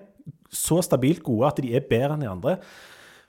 så 0.54 0.82
stabilt 0.86 1.24
gode 1.26 1.50
at 1.50 1.62
de 1.64 1.74
er 1.76 1.88
bedre 1.90 2.16
enn 2.16 2.26
de 2.26 2.32
andre. 2.32 2.58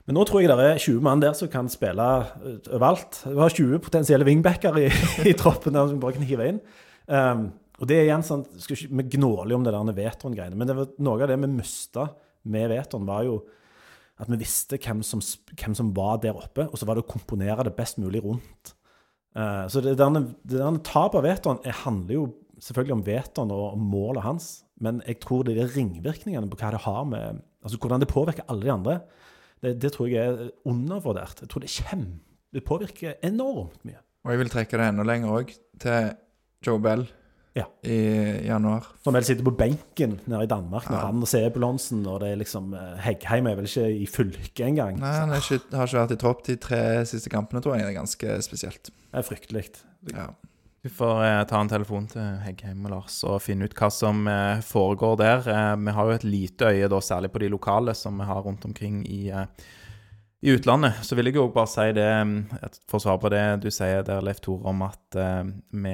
Men 0.05 0.19
nå 0.19 0.25
tror 0.27 0.43
jeg 0.43 0.51
det 0.53 0.65
er 0.69 0.81
20 0.81 1.01
mann 1.05 1.21
der 1.23 1.33
som 1.37 1.49
kan 1.49 1.69
spille 1.71 2.05
eh, 2.05 2.57
overalt. 2.69 3.23
Du 3.25 3.39
har 3.41 3.53
20 3.53 3.81
potensielle 3.81 4.27
wingbacker 4.27 4.77
i, 4.83 4.89
i 5.31 5.35
troppen 5.37 5.73
der 5.77 5.89
som 5.89 6.01
bare 6.01 6.17
kan 6.17 6.27
hive 6.27 6.49
inn. 6.51 6.61
Um, 7.09 7.47
og 7.75 7.89
det 7.89 7.97
er 7.99 8.07
igjen 8.07 8.23
sånn 8.25 8.45
ikke, 8.55 8.77
Vi 8.87 9.05
gnåler 9.17 9.51
jo 9.51 9.59
om 9.59 9.65
det 9.65 9.73
der 9.73 9.97
Veton-greiene, 9.97 10.57
men 10.57 10.71
var, 10.77 10.93
noe 11.03 11.25
av 11.25 11.29
det 11.29 11.37
vi 11.41 11.51
mista 11.51 12.07
med 12.49 12.69
Veton, 12.71 13.05
var 13.05 13.25
jo 13.27 13.39
at 14.21 14.29
vi 14.31 14.39
visste 14.39 14.79
hvem 14.79 15.01
som, 15.03 15.19
hvem 15.59 15.75
som 15.75 15.89
var 15.95 16.21
der 16.23 16.37
oppe, 16.39 16.69
og 16.69 16.79
så 16.79 16.87
var 16.87 16.95
det 16.95 17.03
å 17.03 17.09
komponere 17.09 17.65
det 17.67 17.75
best 17.75 17.99
mulig 17.99 18.21
rundt. 18.23 18.75
Uh, 19.35 19.65
så 19.67 19.83
det 19.83 19.97
der, 19.99 20.21
det 20.47 20.61
derne 20.61 20.79
tapet 20.85 21.19
av 21.19 21.25
Veton 21.27 21.59
handler 21.83 22.15
jo 22.15 22.27
selvfølgelig 22.63 22.95
om 22.95 23.05
Veton 23.09 23.51
og 23.51 23.65
og 23.73 23.81
målet 23.81 24.23
hans, 24.23 24.49
men 24.81 25.01
jeg 25.07 25.19
tror 25.23 25.43
det 25.47 25.55
er 25.57 25.71
ringvirkningene 25.75 26.49
på 26.51 26.57
hva 26.59 26.71
det 26.75 26.81
har 26.85 27.03
med 27.09 27.41
Altså 27.65 27.77
hvordan 27.81 27.99
det 28.03 28.07
påvirker 28.11 28.45
alle 28.51 28.61
de 28.61 28.69
andre, 28.71 28.99
det, 29.63 29.71
det 29.81 29.89
tror 29.95 30.05
jeg 30.11 30.21
er 30.29 30.49
undervurdert. 30.69 31.39
Jeg 31.41 31.49
tror 31.49 31.63
det 31.63 31.71
kommer. 31.73 32.19
Det 32.53 32.61
påvirker 32.63 33.15
enormt 33.25 33.79
mye. 33.87 33.97
Og 34.25 34.31
jeg 34.35 34.39
vil 34.43 34.49
trekke 34.53 34.77
det 34.77 34.85
enda 34.91 35.03
lenger 35.07 35.31
òg, 35.33 35.53
til 35.81 36.11
Joe 36.67 36.77
Bell 36.79 37.07
Ja. 37.55 37.63
i 37.87 37.95
januar. 38.45 38.85
Som 39.01 39.15
vel 39.15 39.23
sitter 39.25 39.43
på 39.47 39.55
benken 39.57 40.19
nede 40.27 40.43
i 40.43 40.47
Danmark 40.51 40.85
når 40.91 40.99
Ja. 40.99 41.05
han 41.07 41.21
og 41.23 41.27
Sebulonsen 41.31 42.05
og 42.05 42.19
det 42.21 42.29
er 42.33 42.39
liksom 42.43 42.73
eh, 42.75 42.97
Heggheim 43.01 43.47
er 43.47 43.55
vel 43.55 43.65
ikke 43.65 43.87
i 43.95 44.05
fylket 44.05 44.65
engang. 44.67 44.99
Nei, 44.99 45.13
han 45.23 45.29
ikke, 45.33 45.61
har 45.73 45.87
ikke 45.87 46.01
vært 46.03 46.11
i 46.11 46.21
tropp 46.21 46.43
de 46.45 46.55
tre 46.57 46.81
siste 47.09 47.29
kampene, 47.33 47.61
tror 47.63 47.77
jeg. 47.79 47.85
Det 47.87 47.95
er 47.95 48.01
ganske 48.01 48.41
spesielt. 48.45 48.91
Det 48.91 49.23
er 49.23 49.25
fryktelig. 49.25 49.65
Ja. 50.13 50.27
Vi 50.85 50.89
får 50.89 51.23
eh, 51.25 51.43
ta 51.49 51.59
en 51.59 51.69
telefon 51.69 52.03
til 52.05 52.35
Heggheim 52.45 52.83
og 52.85 52.91
Lars 52.93 53.15
og 53.25 53.39
finne 53.41 53.65
ut 53.65 53.73
hva 53.73 53.87
som 53.89 54.19
eh, 54.29 54.59
foregår 54.61 55.15
der. 55.17 55.47
Eh, 55.49 55.71
vi 55.81 55.93
har 55.97 56.05
jo 56.05 56.13
et 56.13 56.25
lite 56.27 56.67
øye, 56.69 56.89
da, 56.93 56.99
særlig 57.01 57.31
på 57.33 57.41
de 57.41 57.49
lokale 57.49 57.95
som 57.97 58.21
vi 58.21 58.27
har 58.29 58.43
rundt 58.45 58.67
omkring 58.69 58.99
i, 59.09 59.31
eh, 59.33 59.47
i 60.45 60.51
utlandet. 60.53 60.93
Så 61.01 61.15
vil 61.17 61.31
jeg 61.31 61.39
jo 61.39 61.47
bare 61.49 61.69
si 61.69 61.87
det, 61.97 62.05
at 62.61 62.77
for 62.85 62.99
å 62.99 63.03
svare 63.03 63.21
på 63.23 63.31
det 63.33 63.43
du 63.63 63.71
sier 63.73 64.03
der, 64.05 64.21
Leif 64.25 64.43
Tore, 64.45 64.69
om 64.69 64.83
at 64.85 65.17
eh, 65.17 65.41
vi, 65.73 65.93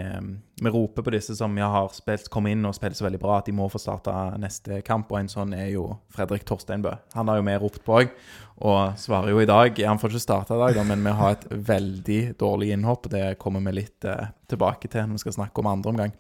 vi 0.60 0.74
roper 0.74 1.06
på 1.06 1.14
disse 1.16 1.38
som 1.40 1.56
vi 1.56 1.64
har 1.64 1.88
spilt, 1.96 2.28
kommet 2.34 2.58
inn 2.58 2.68
og 2.68 2.76
spilt 2.76 3.00
så 3.00 3.08
veldig 3.08 3.22
bra, 3.22 3.38
at 3.40 3.48
de 3.48 3.56
må 3.56 3.70
få 3.72 3.80
starte 3.80 4.14
neste 4.42 4.82
kamp. 4.88 5.12
Og 5.14 5.22
en 5.22 5.32
sånn 5.32 5.56
er 5.56 5.70
jo 5.72 5.88
Fredrik 6.12 6.44
Torsteinbø. 6.50 6.98
Han 7.16 7.32
har 7.32 7.40
jo 7.40 7.48
vi 7.48 7.58
ropt 7.64 7.84
på 7.88 7.98
òg, 8.02 8.16
og 8.62 9.00
svarer 9.00 9.32
jo 9.32 9.40
i 9.42 9.50
dag. 9.50 9.84
Han 9.88 10.02
får 10.02 10.14
ikke 10.14 10.26
starte 10.28 10.58
i 10.58 10.64
dag, 10.66 10.76
da, 10.82 10.88
men 10.92 11.08
vi 11.08 11.16
har 11.22 11.38
et 11.38 11.48
veldig 11.72 12.22
dårlig 12.44 12.74
innhopp. 12.76 13.08
Det 13.16 13.30
kommer 13.42 13.64
vi 13.70 13.80
litt 13.80 14.10
eh, 14.10 14.34
tilbake 14.52 14.92
til 14.92 15.08
når 15.08 15.22
vi 15.22 15.26
skal 15.30 15.40
snakke 15.40 15.64
om 15.64 15.72
andre 15.72 15.96
omgang. 15.96 16.18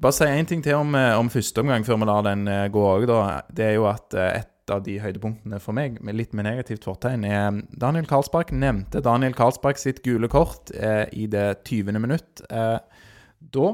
Bare 0.00 0.16
si 0.16 0.26
én 0.26 0.48
ting 0.48 0.62
til 0.64 0.80
om, 0.80 0.94
eh, 0.94 1.12
om 1.18 1.30
første 1.30 1.60
omgang 1.62 1.84
før 1.86 2.00
vi 2.00 2.08
lar 2.08 2.24
den 2.26 2.48
eh, 2.48 2.66
gå 2.72 2.82
òg. 2.82 3.06
Det 3.54 3.68
er 3.68 3.76
jo 3.76 3.86
at 3.92 4.14
eh, 4.18 4.42
et 4.64 4.72
av 4.72 4.80
de 4.84 4.96
høydepunktene 5.00 5.58
for 5.60 5.76
meg, 5.76 5.98
med 6.00 6.16
litt 6.16 6.32
med 6.32 6.46
negativt 6.48 6.86
fortegn, 6.88 7.24
er 7.28 7.60
Daniel 7.76 8.08
Karlsbakk 8.08 8.52
nevnte 8.56 9.02
Daniel 9.04 9.36
Karlsbakk 9.36 9.80
sitt 9.80 10.00
gule 10.04 10.30
kort 10.32 10.72
eh, 10.72 11.04
i 11.12 11.26
det 11.28 11.64
20. 11.68 12.00
minutt. 12.00 12.40
Eh, 12.48 12.78
da 13.54 13.68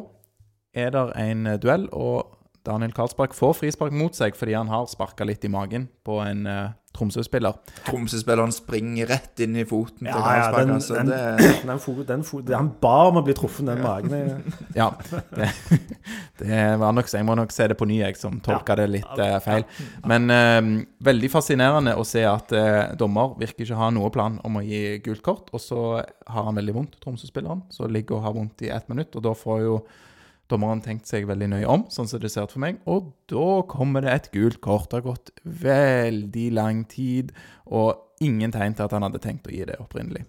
er 0.74 0.90
det 0.94 1.04
en 1.22 1.46
duell, 1.62 1.86
og 1.94 2.34
Daniel 2.66 2.92
Karlsbakk 2.96 3.36
får 3.36 3.54
frispark 3.60 3.94
mot 3.94 4.18
seg 4.18 4.36
fordi 4.36 4.56
han 4.58 4.70
har 4.70 4.90
sparka 4.90 5.24
litt 5.24 5.46
i 5.46 5.52
magen 5.52 5.86
på 6.04 6.18
en 6.24 6.42
eh, 6.50 6.74
Tromsø-spiller. 7.00 7.56
Tromsø-spilleren 7.88 8.52
springer 8.52 9.08
rett 9.10 9.40
inn 9.42 9.56
i 9.56 9.64
foten 9.66 10.04
til 10.04 10.10
Ja, 10.12 10.20
ja, 10.20 10.50
Karlsbakk. 10.52 10.60
den, 10.60 10.74
altså, 10.76 10.94
den, 11.00 11.10
det, 11.10 11.54
den, 11.70 11.80
fo- 11.80 12.04
den, 12.12 12.24
fo- 12.28 12.42
det- 12.44 12.56
Han 12.60 12.68
ba 12.82 12.92
om 13.08 13.18
å 13.18 13.24
bli 13.24 13.34
truffet 13.38 13.66
den 13.66 13.80
magen. 13.82 14.44
Ja, 14.76 14.90
det, 15.34 15.48
det 16.44 16.60
var 16.80 16.92
nok, 16.96 17.08
så 17.10 17.18
jeg 17.20 17.26
må 17.28 17.34
nok 17.38 17.52
se 17.54 17.66
det 17.72 17.76
på 17.80 17.88
ny, 17.88 17.98
jeg, 18.02 18.16
som 18.20 18.36
tolka 18.44 18.76
det 18.78 18.86
litt 18.92 19.16
uh, 19.18 19.38
feil. 19.44 19.64
Men 20.08 20.28
uh, 20.30 20.70
veldig 21.08 21.30
fascinerende 21.32 21.96
å 21.98 22.04
se 22.06 22.22
at 22.28 22.52
uh, 22.56 22.92
dommer 23.00 23.34
virker 23.40 23.64
ikke 23.66 23.80
ha 23.80 23.90
noe 23.94 24.12
plan 24.14 24.38
om 24.46 24.60
å 24.60 24.64
gi 24.64 24.98
gult 25.04 25.24
kort, 25.26 25.50
og 25.56 25.60
så 25.64 25.80
har 26.04 26.46
han 26.50 26.60
veldig 26.60 26.76
vondt, 26.76 27.00
Tromsø-spilleren, 27.02 27.64
så 27.72 27.88
ligger 27.90 28.20
og 28.20 28.24
har 28.28 28.36
vondt 28.36 28.66
i 28.68 28.70
ett 28.76 28.88
minutt, 28.92 29.16
og 29.18 29.24
da 29.26 29.34
får 29.36 29.64
jo 29.66 29.80
dommeren 30.50 30.82
tenkt 30.84 31.08
seg 31.10 31.28
veldig 31.30 31.48
nøye 31.52 31.70
om, 31.70 31.86
sånn 31.92 32.08
som 32.10 32.20
det 32.22 32.32
ser 32.32 32.48
ut 32.48 32.54
for 32.54 32.62
meg, 32.62 32.80
og 32.90 33.12
da 33.30 33.62
kommer 33.70 34.04
det 34.04 34.12
et 34.12 34.28
gult 34.34 34.60
kort. 34.64 34.90
Det 34.90 35.00
har 35.00 35.08
gått 35.08 35.32
veldig 35.44 36.48
lang 36.58 36.84
tid, 36.90 37.32
og 37.70 38.20
ingen 38.24 38.52
tegn 38.52 38.76
til 38.76 38.86
at 38.86 38.96
han 38.96 39.06
hadde 39.06 39.22
tenkt 39.22 39.48
å 39.48 39.54
gi 39.54 39.64
det 39.68 39.78
opprinnelig. 39.80 40.26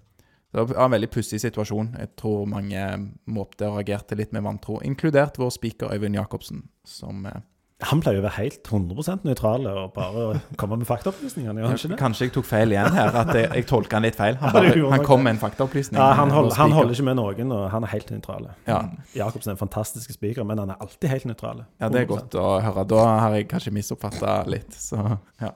Det 0.52 0.66
var 0.68 0.84
en 0.84 0.92
veldig 0.92 1.10
pussig 1.12 1.40
situasjon. 1.40 1.94
Jeg 2.00 2.12
tror 2.20 2.50
mange 2.50 2.84
måpte 3.32 3.70
og 3.70 3.78
reagerte 3.80 4.18
litt 4.20 4.34
med 4.36 4.44
vantro, 4.44 4.82
inkludert 4.84 5.40
vår 5.40 5.54
speaker 5.56 5.94
Øyvind 5.96 6.20
Jacobsen, 6.20 6.66
som 6.84 7.24
eh, 7.26 7.40
Han 7.89 8.02
pleier 8.04 8.22
å 8.22 8.26
være 8.26 8.36
helt 8.38 8.67
100% 8.70 9.24
nøytral 9.26 9.65
og 9.72 9.94
bare 9.96 10.41
komme 10.60 10.78
med 10.82 10.88
faktaopplysninger. 10.89 11.56
Det? 11.58 11.98
Kanskje 12.00 12.28
jeg 12.28 12.34
tok 12.36 12.46
feil 12.46 12.76
igjen 12.76 12.94
her, 12.94 13.10
at 13.24 13.32
jeg, 13.38 13.48
jeg 13.58 13.67
tolka 13.70 13.98
han 13.98 14.06
litt 14.06 14.20
feil. 14.20 14.38
Han, 14.41 14.54
bare, 14.54 14.74
han 14.94 15.06
kom 15.08 15.24
med 15.26 15.36
en 15.36 15.41
faktaopplysning. 15.41 15.98
Ja, 15.98 16.12
han, 16.20 16.34
hold, 16.36 16.52
han 16.60 16.76
holder 16.76 16.94
ikke 16.98 17.08
med 17.10 17.17
noen, 17.17 17.56
og 17.56 17.65
han 17.74 17.88
er 17.88 17.94
helt 17.96 18.13
nøytral. 18.13 18.52
Ja. 18.70 18.84
Jacobsen 19.17 19.54
er 19.54 19.58
en 19.58 19.63
fantastisk 19.63 20.13
speaker, 20.13 20.46
men 20.48 20.62
han 20.62 20.76
er 20.76 20.84
alltid 20.84 21.10
helt 21.13 21.28
nøytral. 21.32 21.65
Ja, 21.82 21.89
det 21.89 22.04
er 22.04 22.12
godt 22.12 22.38
å 22.38 22.48
høre. 22.62 22.86
Da 22.94 23.08
har 23.26 23.39
jeg 23.39 23.50
kanskje 23.52 23.74
misoppfatta 23.76 24.41
litt, 24.52 24.78
så 24.78 25.02
ja. 25.41 25.56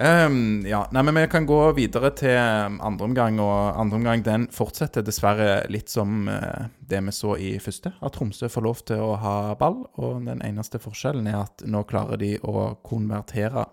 Ehm, 0.00 0.66
ja, 0.66 0.88
nei, 0.90 1.02
men 1.02 1.14
Vi 1.14 1.26
kan 1.28 1.46
gå 1.46 1.58
videre 1.76 2.10
til 2.16 2.36
um, 2.36 2.78
andre 2.80 3.04
omgang, 3.04 3.40
og 3.40 3.80
andre 3.80 3.96
omgang 3.96 4.24
den 4.24 4.46
fortsetter 4.50 5.04
dessverre 5.04 5.66
litt 5.70 5.92
som 5.92 6.28
uh, 6.28 6.68
det 6.80 7.02
vi 7.04 7.12
så 7.12 7.36
i 7.36 7.52
første. 7.60 7.92
At 8.00 8.16
Tromsø 8.16 8.48
får 8.48 8.64
lov 8.64 8.82
til 8.88 9.02
å 9.04 9.14
ha 9.20 9.36
ball, 9.60 9.82
og 10.00 10.24
den 10.26 10.40
eneste 10.42 10.80
forskjellen 10.82 11.28
er 11.28 11.42
at 11.42 11.64
nå 11.68 11.84
klarer 11.84 12.16
de 12.16 12.38
å 12.40 12.72
konvertere 12.82 13.66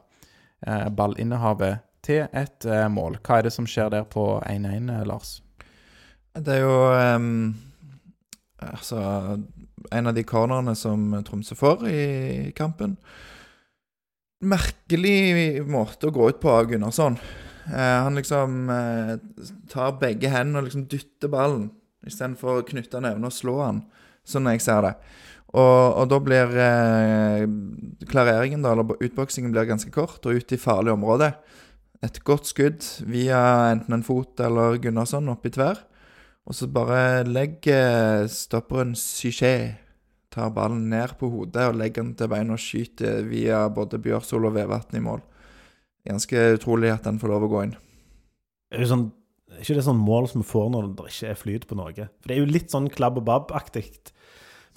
uh, 0.68 0.90
ballinnehavet 0.92 1.86
til 2.06 2.28
et 2.28 2.68
uh, 2.68 2.88
mål. 2.92 3.22
Hva 3.24 3.40
er 3.40 3.48
det 3.48 3.56
som 3.56 3.68
skjer 3.68 3.90
der 3.96 4.06
på 4.10 4.42
1-1, 4.44 4.92
eh, 4.92 5.08
Lars? 5.08 5.40
det 6.40 6.54
er 6.54 6.62
jo 6.62 6.76
um, 7.18 7.56
Altså 8.60 9.00
En 9.92 10.08
av 10.08 10.14
de 10.14 10.24
cornerne 10.24 10.76
som 10.76 11.10
Tromsø 11.26 11.56
får 11.56 11.88
i 11.90 12.04
kampen. 12.56 12.98
Merkelig 14.40 15.60
måte 15.68 16.08
å 16.08 16.14
gå 16.16 16.30
ut 16.32 16.38
på 16.40 16.52
av 16.54 16.70
Gunnarsson. 16.70 17.18
Eh, 17.68 17.98
han 18.06 18.16
liksom 18.16 18.70
eh, 18.72 19.16
tar 19.72 19.98
begge 20.00 20.32
hendene 20.32 20.62
og 20.62 20.70
liksom 20.70 20.86
dytter 20.90 21.32
ballen 21.32 21.66
istedenfor 22.08 22.62
å 22.62 22.68
knytte 22.68 23.02
nevene 23.04 23.28
og 23.28 23.36
slå 23.36 23.58
han, 23.60 23.82
sånn 24.24 24.48
jeg 24.54 24.64
ser 24.64 24.86
det. 24.86 24.94
Og, 25.50 25.98
og 26.00 26.08
da 26.12 26.20
blir 26.24 26.56
eh, 26.62 27.44
klareringen, 28.08 28.64
da, 28.64 28.72
eller 28.72 29.04
utboksingen, 29.04 29.52
blir 29.52 29.68
ganske 29.68 29.92
kort 29.92 30.24
og 30.24 30.40
ut 30.40 30.56
i 30.56 30.62
farlig 30.62 30.94
område. 30.96 31.34
Et 32.06 32.22
godt 32.24 32.48
skudd 32.48 32.86
via 33.12 33.42
enten 33.74 33.98
en 33.98 34.08
fot 34.08 34.40
eller 34.46 34.80
Gunnarsson 34.80 35.28
opp 35.34 35.44
i 35.50 35.52
tverr. 35.52 35.84
Og 36.48 36.56
så 36.56 36.70
bare 36.72 37.28
legger 37.28 38.24
stopperen 38.32 38.96
Syché 38.98 39.76
Tar 40.30 40.52
ballen 40.54 40.90
ned 40.92 41.16
på 41.18 41.30
hodet 41.34 41.72
og 41.72 41.78
legger 41.80 42.04
den 42.06 42.16
til 42.18 42.30
beina 42.30 42.54
og 42.54 42.62
skyter 42.62 43.24
via 43.26 43.64
både 43.74 43.98
Bjørsol 44.02 44.46
og 44.46 44.54
Vevatn 44.60 45.00
i 45.00 45.04
mål. 45.04 45.24
Ganske 46.10 46.44
utrolig 46.56 46.92
at 46.94 47.08
den 47.08 47.18
får 47.22 47.34
lov 47.34 47.48
å 47.48 47.50
gå 47.52 47.64
inn. 47.66 47.74
Det 48.70 48.78
er 48.78 48.86
jo 48.86 48.92
sånn 48.94 49.08
Er 49.50 49.64
ikke 49.64 49.80
det 49.80 49.84
sånn 49.88 49.98
mål 49.98 50.28
som 50.30 50.44
vi 50.44 50.46
får 50.46 50.68
når 50.70 50.92
det 50.94 51.10
ikke 51.10 51.30
er 51.32 51.38
flyt 51.40 51.64
på 51.66 51.76
noe? 51.80 51.92
For 52.22 52.30
det 52.30 52.36
er 52.36 52.44
jo 52.44 52.52
litt 52.54 52.70
sånn 52.70 52.86
klabb 52.94 53.18
og 53.18 53.26
babb-aktig. 53.26 53.88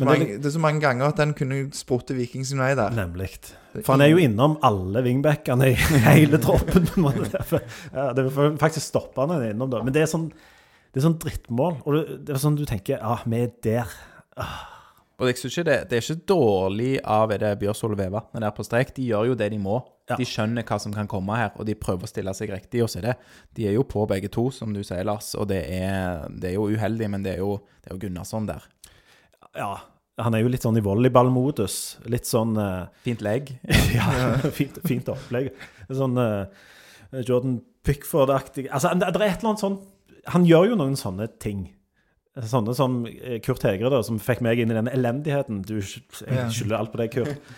Det 0.01 0.15
det 0.41 0.49
er 0.49 0.55
så 0.55 0.63
mange 0.63 0.81
ganger 0.81 1.11
at 1.13 1.21
den 1.21 1.35
kunne 1.37 1.59
sprutte 1.77 2.17
Viking 2.17 2.47
sin 2.49 2.63
vei 2.63 2.73
der. 2.79 2.95
Nemlig. 2.97 3.29
For 3.75 3.93
han 3.93 4.05
er 4.07 4.11
jo 4.15 4.23
innom 4.23 4.57
alle 4.65 5.03
wingbackene 5.05 5.69
i 5.69 5.77
hele 6.09 6.41
troppen. 6.43 6.89
Ja, 7.93 8.09
det 8.17 8.25
er 8.25 8.57
faktisk 8.61 8.87
stoppa 8.87 9.29
han 9.29 9.45
innom, 9.51 9.71
da. 9.71 9.83
Men 9.85 9.95
det 9.95 10.07
er 10.07 10.11
sånn, 10.11 10.31
det 10.33 11.03
er 11.03 11.07
sånn 11.07 11.21
drittmål. 11.21 11.83
Og 11.85 11.99
det, 11.99 12.19
det 12.27 12.35
er 12.35 12.43
sånn 12.43 12.57
du 12.59 12.65
tenker 12.69 12.97
Ja, 12.97 13.21
vi 13.29 13.45
er 13.45 13.53
der. 13.69 13.99
Og 15.23 15.29
jeg 15.31 15.39
synes 15.39 15.57
ikke 15.57 15.69
det, 15.69 15.77
det 15.91 15.99
er 15.99 16.03
ikke 16.03 16.29
dårlig 16.33 16.91
av 17.07 17.31
er 17.31 17.39
det 17.39 17.51
Bjørsvold 17.61 17.95
og 17.95 18.01
det 18.35 18.47
er 18.49 18.55
på 18.57 18.65
strek. 18.67 18.91
De 18.97 19.05
gjør 19.07 19.29
jo 19.31 19.37
det 19.39 19.49
de 19.53 19.61
må. 19.63 19.77
Ja. 20.11 20.17
De 20.19 20.27
skjønner 20.27 20.67
hva 20.67 20.79
som 20.83 20.95
kan 20.95 21.07
komme 21.11 21.37
her, 21.39 21.53
og 21.55 21.69
de 21.69 21.77
prøver 21.79 22.09
å 22.09 22.11
stille 22.11 22.35
seg 22.35 22.51
riktig. 22.51 22.83
Og 22.83 22.91
så 22.91 22.99
er 22.99 23.07
det, 23.07 23.15
de 23.55 23.69
er 23.71 23.77
jo 23.77 23.87
på 23.87 24.03
begge 24.11 24.33
to, 24.35 24.49
som 24.51 24.75
du 24.75 24.83
sier, 24.83 25.05
Lars. 25.07 25.31
Og 25.39 25.47
det 25.53 25.63
er, 25.71 26.27
det 26.43 26.51
er 26.51 26.57
jo 26.57 26.67
uheldig, 26.75 27.11
men 27.13 27.23
det 27.23 27.37
er 27.37 27.45
jo, 27.45 27.61
det 27.85 27.93
er 27.93 27.95
jo 27.95 28.03
Gunnarsson 28.03 28.51
der. 28.51 28.67
Ja. 29.55 29.73
Han 30.21 30.35
er 30.37 30.43
jo 30.43 30.51
litt 30.53 30.67
sånn 30.67 30.77
i 30.77 30.85
volleyballmodus. 30.85 31.77
Litt 32.13 32.29
sånn 32.29 32.59
uh, 32.59 32.91
Fint 33.07 33.23
legg. 33.25 33.55
Ja, 33.97 34.11
fint, 34.53 34.83
fint 34.89 35.09
opplegg. 35.13 35.53
Sånn 35.89 36.19
uh, 36.19 36.51
Jordan 37.23 37.61
Pickford-aktig 37.85 38.69
Altså, 38.73 38.93
det 38.97 39.09
er 39.09 39.25
et 39.27 39.41
eller 39.43 39.51
annet 39.51 39.61
sånn 39.61 39.75
Han 40.33 40.47
gjør 40.49 40.71
jo 40.71 40.77
noen 40.79 40.95
sånne 40.99 41.27
ting. 41.43 41.67
Sånne 42.33 42.73
som 42.77 43.03
eh, 43.11 43.41
Kurt 43.45 43.65
Hegre, 43.67 43.91
da, 43.93 44.01
som 44.07 44.21
fikk 44.23 44.41
meg 44.45 44.63
inn 44.63 44.73
i 44.73 44.77
denne 44.79 44.95
elendigheten. 44.97 45.61
Du 45.69 45.77
skylder 45.85 46.79
alt 46.79 46.93
på 46.95 47.03
deg, 47.03 47.13
Kurt. 47.13 47.53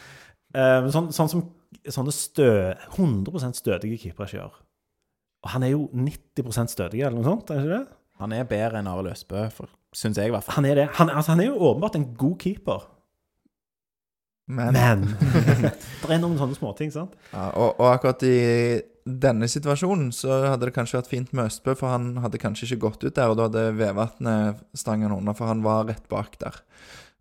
Eh, 0.55 0.89
sånn, 0.95 1.13
sånn 1.15 1.31
som 1.31 1.45
sånne 1.91 2.15
stø, 2.15 2.51
100 2.95 3.55
stødige 3.59 3.99
keepere 4.03 4.29
ikke 4.29 4.39
gjør. 4.39 4.59
Og 5.45 5.53
han 5.53 5.67
er 5.67 5.75
jo 5.75 5.87
90% 5.93 6.73
stødig, 6.73 7.03
eller 7.05 7.19
noe 7.19 7.27
sånt? 7.27 7.51
er 7.53 7.61
ikke 7.61 7.75
det? 7.75 7.99
Han 8.23 8.33
er 8.33 8.47
bedre 8.49 8.81
enn 8.81 8.89
Arild 8.89 9.11
Østbø, 9.13 9.45
syns 9.95 10.19
jeg 10.19 10.31
i 10.31 10.35
hvert 10.35 10.47
fall. 10.47 10.57
Han 10.61 10.69
er 10.71 10.79
det. 10.79 10.89
Han, 10.99 11.11
altså, 11.11 11.35
han 11.35 11.43
er 11.43 11.51
jo 11.51 11.59
åpenbart 11.69 11.99
en 11.99 12.07
god 12.17 12.37
keeper. 12.41 12.87
Men, 14.47 14.77
Men 14.77 15.05
det 16.05 16.11
er 16.11 16.23
noen 16.23 16.39
sånne 16.41 16.57
småting, 16.57 16.93
sant? 16.95 17.15
ja, 17.33 17.51
og, 17.53 17.79
og 17.81 17.91
akkurat 17.91 18.25
i 18.29 18.37
denne 19.05 19.49
situasjonen 19.51 20.09
så 20.17 20.39
hadde 20.49 20.71
det 20.71 20.75
kanskje 20.77 20.97
vært 20.97 21.11
fint 21.11 21.33
med 21.37 21.51
Østbø, 21.51 21.75
for 21.77 21.93
han 21.93 22.15
hadde 22.25 22.41
kanskje 22.41 22.71
ikke 22.71 22.85
gått 22.87 23.03
ut 23.05 23.17
der, 23.17 23.29
og 23.33 23.37
da 23.37 23.49
hadde 23.51 23.65
Vevatnet 23.77 24.63
stangen 24.77 25.13
unna, 25.13 25.35
for 25.37 25.51
han 25.51 25.61
var 25.65 25.85
rett 25.91 26.07
bak 26.09 26.39
der. 26.41 26.57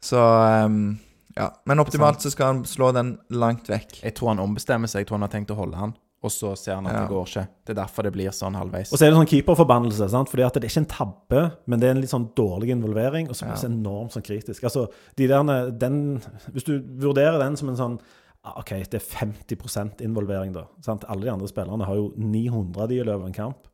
Så 0.03 0.19
um, 0.19 0.95
ja. 1.35 1.49
Men 1.65 1.83
optimalt 1.83 2.23
så 2.23 2.31
skal 2.31 2.53
han 2.53 2.63
slå 2.69 2.91
den 2.95 3.17
langt 3.33 3.69
vekk. 3.71 3.99
Jeg 4.03 4.15
tror 4.15 4.33
han 4.33 4.41
ombestemmer 4.43 4.91
seg. 4.91 5.03
Jeg 5.03 5.11
tror 5.11 5.19
han 5.19 5.27
har 5.27 5.33
tenkt 5.33 5.51
å 5.51 5.57
holde 5.57 5.79
han, 5.79 5.95
og 6.23 6.31
så 6.31 6.53
ser 6.59 6.77
han 6.77 6.87
at 6.87 6.93
Ja. 6.93 7.01
det 7.03 7.11
går 7.11 7.27
ikke. 7.27 7.45
Det 7.65 7.75
er 7.75 7.79
derfor 7.81 8.07
det 8.07 8.13
blir 8.15 8.31
sånn 8.31 8.55
halvveis. 8.55 8.93
Og 8.93 8.99
så 8.99 9.05
er 9.05 9.11
det 9.11 9.19
sånn 9.19 9.31
keeperforbannelse, 9.33 10.09
sant? 10.13 10.31
fordi 10.31 10.45
at 10.45 10.53
det 10.53 10.63
er 10.63 10.71
ikke 10.71 10.83
en 10.85 10.91
tabbe, 10.93 11.45
men 11.67 11.79
det 11.79 11.89
er 11.89 11.95
en 11.97 12.03
litt 12.03 12.13
sånn 12.13 12.29
dårlig 12.35 12.71
involvering, 12.75 13.27
og 13.27 13.35
så 13.35 13.45
er 13.45 13.55
det 13.55 13.63
ja. 13.63 13.69
enormt 13.69 14.15
sånn 14.15 14.23
kritisk. 14.23 14.63
Altså, 14.63 14.87
de 15.17 15.27
der, 15.27 15.71
den, 15.71 16.21
hvis 16.53 16.67
du 16.69 16.77
vurderer 16.79 17.39
den 17.43 17.57
som 17.59 17.69
en 17.69 17.81
sånn 17.81 17.99
OK, 18.43 18.73
det 18.91 18.99
er 18.99 19.06
50% 19.08 20.01
involvering, 20.03 20.51
da. 20.56 20.65
Sant? 20.84 21.06
Alle 21.08 21.27
de 21.27 21.32
andre 21.32 21.47
spillerne 21.47 21.88
har 21.88 21.95
jo 21.95 22.10
900 22.19 22.89
de 22.91 22.97
i 22.99 23.06
løpet 23.06 23.21
av 23.21 23.27
en 23.29 23.36
kamp. 23.38 23.69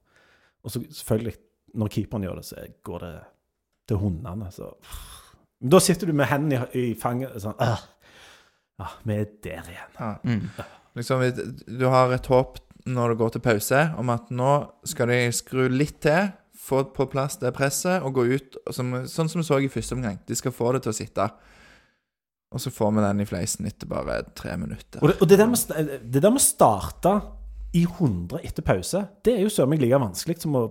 Og 0.63 0.73
så 0.73 0.81
selvfølgelig, 0.83 1.33
når 1.79 1.91
keeperen 1.95 2.25
gjør 2.27 2.41
det, 2.41 2.45
så 2.45 2.65
går 2.85 3.05
det 3.05 3.13
til 3.89 4.01
hundene. 4.03 4.51
Så. 4.53 4.69
Men 5.59 5.73
da 5.73 5.81
sitter 5.81 6.09
du 6.09 6.13
med 6.13 6.29
hendene 6.29 6.67
i, 6.69 6.91
i 6.91 6.97
fanget 6.99 7.33
sånn 7.41 7.57
ah, 7.59 7.81
ah, 8.79 8.93
Vi 9.07 9.17
er 9.17 9.31
der 9.43 9.71
igjen. 9.73 9.97
Ja. 9.97 10.11
Mm. 10.23 10.45
Liksom, 10.99 11.25
du 11.79 11.87
har 11.89 12.13
et 12.13 12.29
håp 12.29 12.61
når 12.89 13.13
det 13.13 13.19
går 13.19 13.33
til 13.33 13.43
pause, 13.45 13.81
om 13.99 14.09
at 14.13 14.29
nå 14.33 14.53
skal 14.87 15.11
de 15.11 15.19
skru 15.35 15.65
litt 15.69 15.99
til, 16.05 16.31
få 16.59 16.83
på 16.93 17.07
plass 17.09 17.39
det 17.41 17.51
presset 17.55 18.03
og 18.05 18.19
gå 18.19 18.25
ut, 18.35 18.57
som, 18.73 18.93
sånn 19.09 19.29
som 19.31 19.41
vi 19.41 19.47
så 19.47 19.59
i 19.61 19.69
første 19.71 19.97
omgang. 19.97 20.19
De 20.27 20.37
skal 20.37 20.53
få 20.53 20.73
det 20.75 20.83
til 20.85 20.93
å 20.93 20.97
sitte. 20.97 21.25
Og 22.49 22.61
så 22.63 22.71
får 22.73 22.93
vi 22.95 23.05
den 23.05 23.21
i 23.21 23.27
fleisen 23.29 23.67
etter 23.69 23.89
bare 23.89 24.21
tre 24.37 24.55
minutter. 24.57 25.01
Og 25.03 25.11
det, 25.11 25.17
og 25.21 25.29
det, 25.29 25.37
der 25.37 25.49
med, 25.51 25.97
det 26.01 26.21
der 26.23 26.33
med 26.33 26.41
å 26.41 26.45
starte 26.45 27.15
i 27.77 27.83
100 27.85 28.41
etter 28.41 28.65
pause, 28.65 29.03
det 29.25 29.35
er 29.35 29.43
jo 29.45 29.51
søren 29.53 29.75
meg 29.75 29.83
like 29.83 29.99
vanskelig 30.01 30.39
som 30.41 30.57
å 30.57 30.69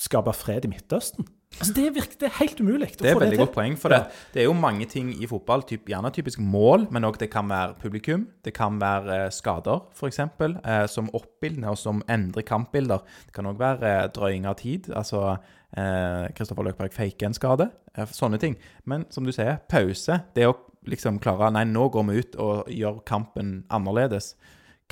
skape 0.00 0.34
fred 0.36 0.66
i 0.66 0.70
Midtøsten. 0.70 1.26
Altså, 1.54 1.70
det, 1.76 1.84
virker, 1.94 2.16
det 2.18 2.26
er 2.26 2.34
helt 2.40 2.60
umulig 2.60 2.88
Det 2.98 3.06
er 3.06 3.12
et 3.12 3.20
veldig 3.20 3.36
det 3.36 3.42
godt 3.44 3.52
poeng, 3.54 3.76
for 3.78 3.94
det, 3.94 4.00
det 4.34 4.42
er 4.42 4.48
jo 4.48 4.56
mange 4.58 4.88
ting 4.90 5.12
i 5.14 5.28
fotball, 5.30 5.62
typ, 5.68 5.86
gjerne 5.90 6.10
typisk 6.14 6.42
mål, 6.42 6.88
men 6.94 7.06
òg 7.06 7.18
det 7.20 7.28
kan 7.30 7.46
være 7.50 7.76
publikum, 7.78 8.24
det 8.42 8.56
kan 8.56 8.80
være 8.82 9.18
eh, 9.26 9.30
skader, 9.34 9.84
f.eks., 9.94 10.18
eh, 10.18 10.80
som 10.90 11.10
oppildner 11.14 11.70
og 11.70 11.78
som 11.78 12.02
endrer 12.10 12.46
kampbilder. 12.48 13.06
Det 13.28 13.36
kan 13.36 13.46
òg 13.50 13.62
være 13.62 13.92
eh, 13.92 14.08
drøying 14.16 14.48
av 14.50 14.58
tid, 14.58 14.90
altså 14.90 15.22
eh, 15.30 16.26
Kristoffer 16.34 16.66
Løkberg 16.66 16.94
faker 16.96 17.30
en 17.30 17.38
skade, 17.38 17.70
eh, 17.94 18.14
sånne 18.18 18.42
ting. 18.42 18.58
Men 18.90 19.06
som 19.14 19.26
du 19.26 19.30
sier, 19.34 19.60
pause, 19.70 20.24
det 20.34 20.50
å 20.50 20.58
liksom 20.90 21.20
klare 21.22 21.50
Nei, 21.54 21.64
nå 21.68 21.88
går 21.92 22.06
vi 22.08 22.20
ut 22.20 22.36
og 22.40 22.70
gjør 22.72 23.00
kampen 23.08 23.62
annerledes. 23.72 24.34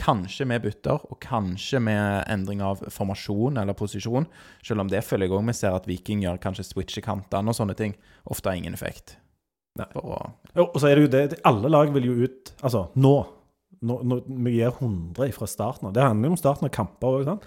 Kanskje 0.00 0.46
med 0.48 0.62
bytter, 0.64 1.02
og 1.12 1.18
kanskje 1.20 1.80
med 1.84 2.24
endring 2.32 2.62
av 2.64 2.80
formasjon 2.90 3.60
eller 3.60 3.76
posisjon. 3.76 4.26
Selv 4.64 4.84
om 4.84 4.92
det 4.92 5.02
føler 5.04 5.28
jeg 5.28 5.36
òg 5.36 5.44
vi 5.50 5.56
ser 5.56 5.76
at 5.76 5.88
Viking 5.88 6.24
gjør, 6.24 6.40
kanskje 6.40 6.64
switcher 6.70 7.04
kantene 7.04 7.52
og 7.52 7.58
sånne 7.58 7.76
ting. 7.76 7.96
Ofte 8.24 8.50
har 8.50 8.60
ingen 8.60 8.78
effekt. 8.78 9.18
Å, 9.80 10.16
Jo, 10.52 10.66
Og 10.66 10.80
så 10.80 10.90
er 10.90 10.96
det 10.96 11.04
jo 11.06 11.12
det, 11.12 11.20
det 11.32 11.36
Alle 11.48 11.70
lag 11.72 11.88
vil 11.94 12.04
jo 12.10 12.26
ut 12.26 12.50
Altså, 12.60 12.90
nå. 12.92 13.12
Nå, 13.80 13.94
nå 14.04 14.18
vi 14.44 14.58
gir 14.58 14.68
100 14.68 15.32
fra 15.32 15.48
starten 15.48 15.88
av. 15.88 15.94
Det 15.96 16.04
handler 16.04 16.28
jo 16.28 16.34
om 16.36 16.40
starten 16.40 16.68
av 16.68 16.74
kamper 16.74 17.16
òg, 17.16 17.24
sant. 17.26 17.46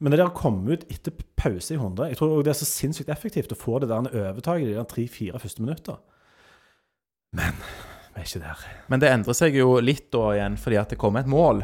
Men 0.00 0.12
det 0.12 0.20
der 0.20 0.28
å 0.28 0.36
komme 0.36 0.76
ut 0.76 0.84
etter 0.92 1.14
pause 1.38 1.72
i 1.72 1.78
100 1.78 2.10
Jeg 2.10 2.18
tror 2.18 2.34
også 2.34 2.46
det 2.46 2.52
er 2.52 2.58
så 2.58 2.68
sinnssykt 2.68 3.12
effektivt 3.12 3.52
å 3.54 3.58
få 3.58 3.78
det 3.80 3.88
der 3.92 4.08
overtaket 4.10 4.72
i 4.72 4.76
de 4.76 4.84
tre-fire 4.88 5.40
første 5.40 5.64
minutter. 5.64 6.00
Men 7.36 7.56
vi 8.16 8.22
er 8.22 8.28
ikke 8.28 8.42
der. 8.42 8.66
Men 8.90 9.02
det 9.02 9.10
endrer 9.12 9.36
seg 9.36 9.56
jo 9.58 9.76
litt 9.84 10.08
da 10.14 10.30
igjen, 10.34 10.56
fordi 10.60 10.78
at 10.80 10.92
det 10.92 11.00
kommer 11.00 11.22
et 11.22 11.30
mål. 11.30 11.62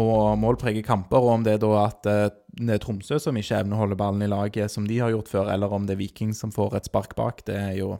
Og 0.00 0.38
mål 0.40 0.56
preger 0.60 0.86
kamper. 0.86 1.20
Og 1.20 1.34
om 1.36 1.44
det 1.44 1.58
er 1.58 1.62
da 1.62 1.72
at 1.82 2.08
eh, 2.08 2.28
det 2.60 2.76
er 2.76 2.82
Tromsø 2.82 3.18
som 3.22 3.36
ikke 3.36 3.60
evner 3.60 3.76
å 3.76 3.82
holde 3.84 3.98
ballen 4.00 4.24
i 4.24 4.30
laget, 4.30 4.72
som 4.72 4.86
de 4.88 5.00
har 5.02 5.12
gjort 5.12 5.30
før, 5.30 5.50
eller 5.52 5.72
om 5.76 5.86
det 5.86 5.96
er 5.96 6.02
Viking 6.02 6.32
som 6.36 6.52
får 6.54 6.78
et 6.78 6.88
spark 6.90 7.16
bak, 7.18 7.44
det 7.46 7.58
er 7.58 7.74
jo 7.78 7.96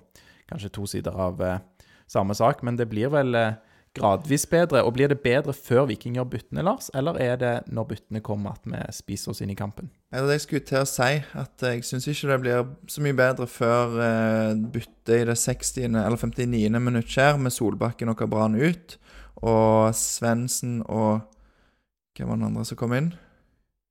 kanskje 0.51 0.73
to 0.75 0.87
sider 0.91 1.15
av 1.29 1.43
eh, 1.45 1.59
samme 2.11 2.37
sak. 2.37 2.65
Men 2.67 2.81
det 2.81 2.89
blir 2.91 3.13
vel 3.13 3.37
eh, 3.39 3.59
gradvis 3.97 4.47
bedre. 4.51 4.83
Og 4.87 4.95
blir 4.97 5.11
det 5.11 5.21
bedre 5.25 5.55
før 5.57 5.89
Viking 5.91 6.17
gjør 6.19 6.29
byttene, 6.35 6.65
Lars? 6.67 6.91
Eller 6.95 7.19
er 7.23 7.41
det 7.41 7.55
når 7.73 7.89
byttene 7.93 8.23
kommer 8.25 8.57
at 8.57 8.69
vi 8.69 8.83
spiser 8.95 9.33
oss 9.33 9.43
inn 9.45 9.53
i 9.53 9.59
kampen? 9.59 9.91
Det 10.11 10.37
jeg 10.37 10.45
skulle 10.45 10.67
til 10.67 10.83
å 10.83 10.89
si, 10.89 11.11
at 11.43 11.67
jeg 11.67 11.87
syns 11.87 12.09
ikke 12.11 12.31
det 12.33 12.41
blir 12.45 12.71
så 12.91 13.05
mye 13.05 13.19
bedre 13.19 13.49
før 13.51 13.99
eh, 14.05 14.53
byttet 14.75 15.17
i 15.21 15.25
det 15.31 15.39
60. 15.39 15.89
eller 15.91 16.19
59. 16.19 16.79
minutt 16.79 17.11
skjer, 17.11 17.39
med 17.39 17.55
Solbakken 17.55 18.13
og 18.13 18.19
Kabran 18.19 18.59
ut, 18.59 18.97
og 19.41 19.95
Svendsen 19.97 20.81
og 20.87 21.27
Hvem 22.19 22.29
var 22.29 22.37
den 22.37 22.49
andre 22.51 22.65
som 22.69 22.77
kom 22.77 22.91
inn? 22.93 23.07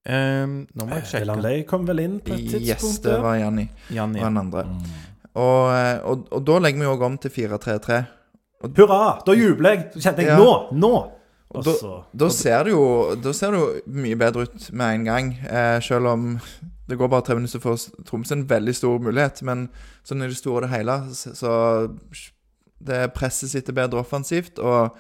Um, 0.06 0.52
nå 0.78 0.86
må 0.86 1.00
jeg 1.00 1.22
Elan 1.24 1.40
sjekke. 1.40 1.44
Ley 1.44 1.64
kom 1.66 1.88
vel 1.88 2.02
inn 2.04 2.20
på 2.22 2.36
et 2.36 2.44
tidspunkt? 2.52 2.68
Yes, 2.68 3.00
det 3.02 3.16
var 3.24 3.40
Janni. 3.40 3.64
Janni. 3.96 4.20
Og 4.22 4.28
den 4.28 4.40
andre. 4.44 4.66
Og, 5.40 5.64
eh, 5.74 5.96
og, 6.04 6.28
og 6.36 6.44
da 6.46 6.58
legger 6.62 6.84
vi 6.84 6.92
òg 6.92 7.06
om 7.08 7.18
til 7.24 7.34
4-3-3. 7.34 7.98
Hurra! 8.64 9.20
Da 9.26 9.34
jubler 9.38 9.76
jeg! 9.76 9.86
Så 9.94 10.02
kjente 10.04 10.24
jeg 10.26 10.34
Ja. 10.34 10.38
nå! 10.38 10.72
Nå! 10.76 10.94
Og 11.52 11.64
da- 11.66 11.72
så 11.74 12.04
Da 12.16 12.28
ser 12.30 12.64
det 12.64 12.72
jo 12.74 13.16
Da 13.16 13.32
ser 13.34 13.52
det 13.52 13.60
jo 13.60 13.82
mye 13.88 14.16
bedre 14.20 14.44
ut 14.46 14.72
med 14.72 14.96
en 15.00 15.04
gang, 15.06 15.32
eh, 15.50 15.80
selv 15.80 16.08
om 16.08 16.40
det 16.90 16.98
går 16.98 17.08
bare 17.10 17.22
tre 17.22 17.36
minutter 17.36 17.60
for 17.62 17.76
Tromsø 18.06 18.32
en 18.34 18.46
veldig 18.48 18.74
stor 18.76 19.00
mulighet. 19.00 19.42
Men 19.44 19.70
sånn 20.04 20.24
i 20.24 20.28
det 20.28 20.38
store 20.38 20.64
og 20.64 20.70
det 20.70 20.70
hele, 20.78 21.00
så 21.14 21.34
så 21.36 21.90
Det 22.82 23.14
presset 23.14 23.50
sitter 23.50 23.74
bedre 23.74 24.00
offensivt, 24.00 24.58
og, 24.60 24.92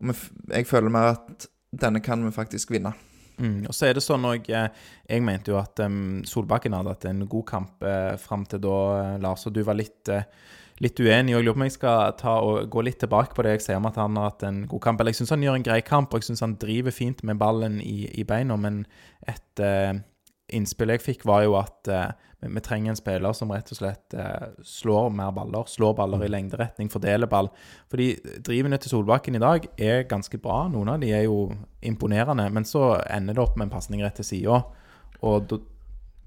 og 0.00 0.06
vi 0.06 0.10
f- 0.12 0.30
jeg 0.50 0.66
føler 0.66 0.90
mer 0.90 1.12
at 1.14 1.46
denne 1.74 2.02
kan 2.02 2.22
vi 2.22 2.30
faktisk 2.30 2.70
vinne. 2.70 2.92
Mm, 3.38 3.64
og 3.66 3.72
så 3.74 3.86
er 3.88 3.94
det 3.94 4.02
sånn 4.04 4.22
òg 4.28 4.48
eh, 4.50 4.68
Jeg 5.08 5.22
mente 5.22 5.48
jo 5.50 5.56
at 5.58 5.80
em, 5.80 6.22
Solbakken 6.24 6.72
hadde 6.76 6.88
hatt 6.92 7.04
en 7.06 7.26
god 7.26 7.46
kamp 7.46 7.82
eh, 7.82 8.16
fram 8.16 8.44
til 8.46 8.60
da, 8.60 9.14
eh, 9.14 9.18
Lars, 9.24 9.46
og 9.46 9.54
du 9.54 9.62
var 9.64 9.74
litt, 9.74 10.06
eh, 10.08 10.22
litt 10.82 10.98
uenig. 11.00 11.34
Og 11.34 11.40
jeg 11.40 11.46
lurer 11.46 11.56
på 11.56 11.60
om 11.60 11.66
jeg 11.68 11.76
skal 11.76 12.16
ta 12.20 12.34
og 12.42 12.70
gå 12.72 12.84
litt 12.86 12.98
tilbake 13.02 13.36
på 13.36 13.44
det 13.46 13.56
jeg 13.56 13.66
sier 13.68 13.80
om 13.80 13.88
at 13.90 14.00
han 14.00 14.18
har 14.18 14.32
hatt 14.32 14.46
en 14.48 14.64
god 14.70 14.82
kamp. 14.86 15.00
Eller 15.00 15.14
jeg 15.14 15.22
syns 15.22 15.34
han 15.36 15.46
gjør 15.46 15.60
en 15.60 15.68
grei 15.68 15.80
kamp, 15.86 16.12
og 16.12 16.22
jeg 16.22 16.30
syns 16.30 16.44
han 16.44 16.58
driver 16.60 16.94
fint 16.94 17.22
med 17.26 17.40
ballen 17.40 17.80
i, 17.82 18.08
i 18.14 18.26
beina, 18.28 18.58
men 18.60 18.84
et 19.30 19.64
uh, 19.64 19.94
innspill 20.54 20.94
jeg 20.94 21.04
fikk, 21.04 21.26
var 21.28 21.44
jo 21.46 21.56
at 21.60 21.90
uh, 21.92 22.08
vi, 22.44 22.60
trenger 22.64 22.92
en 22.92 22.98
spiller 22.98 23.36
som 23.36 23.52
rett 23.54 23.70
og 23.72 23.78
slett 23.78 24.16
uh, 24.18 24.50
slår 24.66 25.12
mer 25.14 25.32
baller. 25.36 25.68
Slår 25.70 25.94
baller 25.98 26.26
i 26.26 26.30
lengderetning, 26.32 26.90
fordeler 26.92 27.30
ball. 27.30 27.52
Fordi 27.92 28.12
drivene 28.44 28.80
til 28.80 28.92
Solbakken 28.92 29.38
i 29.38 29.44
dag 29.44 29.68
er 29.78 30.08
ganske 30.10 30.40
bra. 30.42 30.64
Noen 30.72 30.96
av 30.96 31.04
de 31.04 31.14
er 31.14 31.28
jo 31.28 31.46
imponerende, 31.84 32.48
men 32.52 32.66
så 32.68 32.96
ender 33.06 33.36
det 33.36 33.46
opp 33.46 33.56
med 33.56 33.68
en 33.68 33.76
pasning 33.76 34.04
rett 34.04 34.18
til 34.20 34.28
sida. 34.34 34.64
Og 35.24 35.54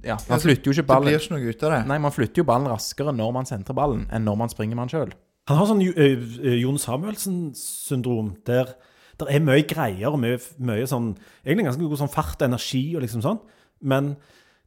Ja, 0.06 0.16
man 0.28 0.36
Altså, 0.38 0.46
flytter 0.48 0.70
jo 0.70 0.76
ikke 0.76 0.88
ballen. 0.92 1.08
Det 1.08 1.14
blir 1.16 1.24
ikke 1.26 1.34
noe 1.36 1.54
ut 1.54 1.64
av 1.64 1.72
det. 1.74 1.80
Nei, 1.90 1.98
man 2.04 2.14
flytter 2.14 2.42
jo 2.44 2.48
ballen 2.48 2.70
raskere 2.70 3.14
når 3.16 3.32
man 3.34 3.50
sentrer 3.50 3.78
ballen, 3.78 4.04
enn 4.14 4.28
når 4.28 4.38
man 4.44 4.52
springer 4.54 4.78
man 4.78 4.92
sjøl. 4.92 5.14
Han 5.48 5.58
har 5.58 5.70
sånn 5.70 5.82
ø, 5.82 6.08
ø, 6.44 6.54
Jon 6.60 6.78
Samuelsen-syndrom, 6.82 8.36
der 8.48 8.76
det 9.18 9.28
er 9.34 9.42
mye 9.42 9.64
greier 9.66 10.14
og 10.14 10.20
mye, 10.22 10.38
mye 10.62 10.86
sånn 10.86 11.08
Egentlig 11.42 11.66
ganske 11.72 11.82
god 11.88 12.02
sånn 12.04 12.12
fart 12.14 12.44
og 12.44 12.46
energi 12.52 12.84
og 12.94 13.02
liksom 13.02 13.24
sånn, 13.26 13.40
men 13.82 14.12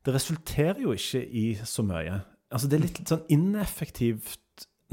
det 0.03 0.15
resulterer 0.17 0.81
jo 0.83 0.95
ikke 0.97 1.21
i 1.23 1.45
så 1.63 1.85
mye. 1.87 2.17
Altså 2.51 2.67
Det 2.67 2.79
er 2.79 2.83
litt 2.89 3.01
sånn 3.07 3.23
ineffektivt 3.31 4.41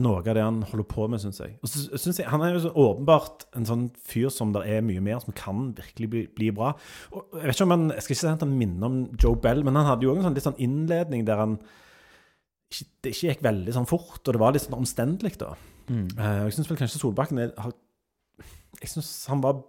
noe 0.01 0.21
av 0.21 0.35
det 0.37 0.43
han 0.43 0.59
holder 0.69 0.85
på 0.91 1.07
med, 1.09 1.21
syns 1.23 1.39
jeg. 1.41 1.55
Og 1.65 1.71
så 1.71 1.97
synes 1.97 2.19
jeg. 2.21 2.27
Han 2.29 2.43
er 2.45 2.53
jo 2.53 2.61
så 2.67 2.71
åpenbart 2.77 3.47
en 3.57 3.65
sånn 3.65 3.87
fyr 4.05 4.29
som 4.33 4.51
det 4.53 4.61
er 4.69 4.85
mye 4.85 5.01
mer 5.03 5.21
som 5.23 5.35
kan 5.37 5.71
virkelig 5.77 6.09
bli, 6.11 6.23
bli 6.37 6.51
bra. 6.53 6.73
Og 7.13 7.39
jeg 7.39 7.47
vet 7.47 7.55
ikke 7.55 7.67
om 7.67 7.73
han, 7.73 7.87
jeg 7.95 8.05
skal 8.05 8.15
ikke 8.15 8.21
si 8.21 8.29
at 8.31 8.45
han 8.45 8.55
minner 8.59 8.89
om 8.89 8.99
Joe 9.17 9.39
Bell, 9.41 9.63
men 9.65 9.79
han 9.79 9.89
hadde 9.89 10.05
jo 10.05 10.13
også 10.13 10.21
en 10.21 10.29
sånn, 10.29 10.37
litt 10.37 10.47
sånn 10.47 10.61
innledning 10.63 11.25
der 11.27 11.41
han 11.41 11.57
ikke, 12.67 12.85
det 13.01 13.13
ikke 13.15 13.31
gikk 13.31 13.43
veldig 13.47 13.73
sånn 13.77 13.89
fort, 13.89 14.21
og 14.21 14.35
det 14.35 14.41
var 14.43 14.53
litt 14.53 14.65
sånn 14.65 14.77
omstendelig, 14.77 15.37
da. 15.41 15.53
Mm. 15.87 16.05
Eh, 16.13 16.37
jeg 16.45 16.57
syns 16.57 16.69
vel 16.69 16.79
kanskje 16.81 16.99
Solbakken 16.99 17.39
er, 17.39 17.53
har, 17.63 17.71
Jeg 18.81 18.89
synes 18.91 19.11
han 19.31 19.39
var 19.39 19.61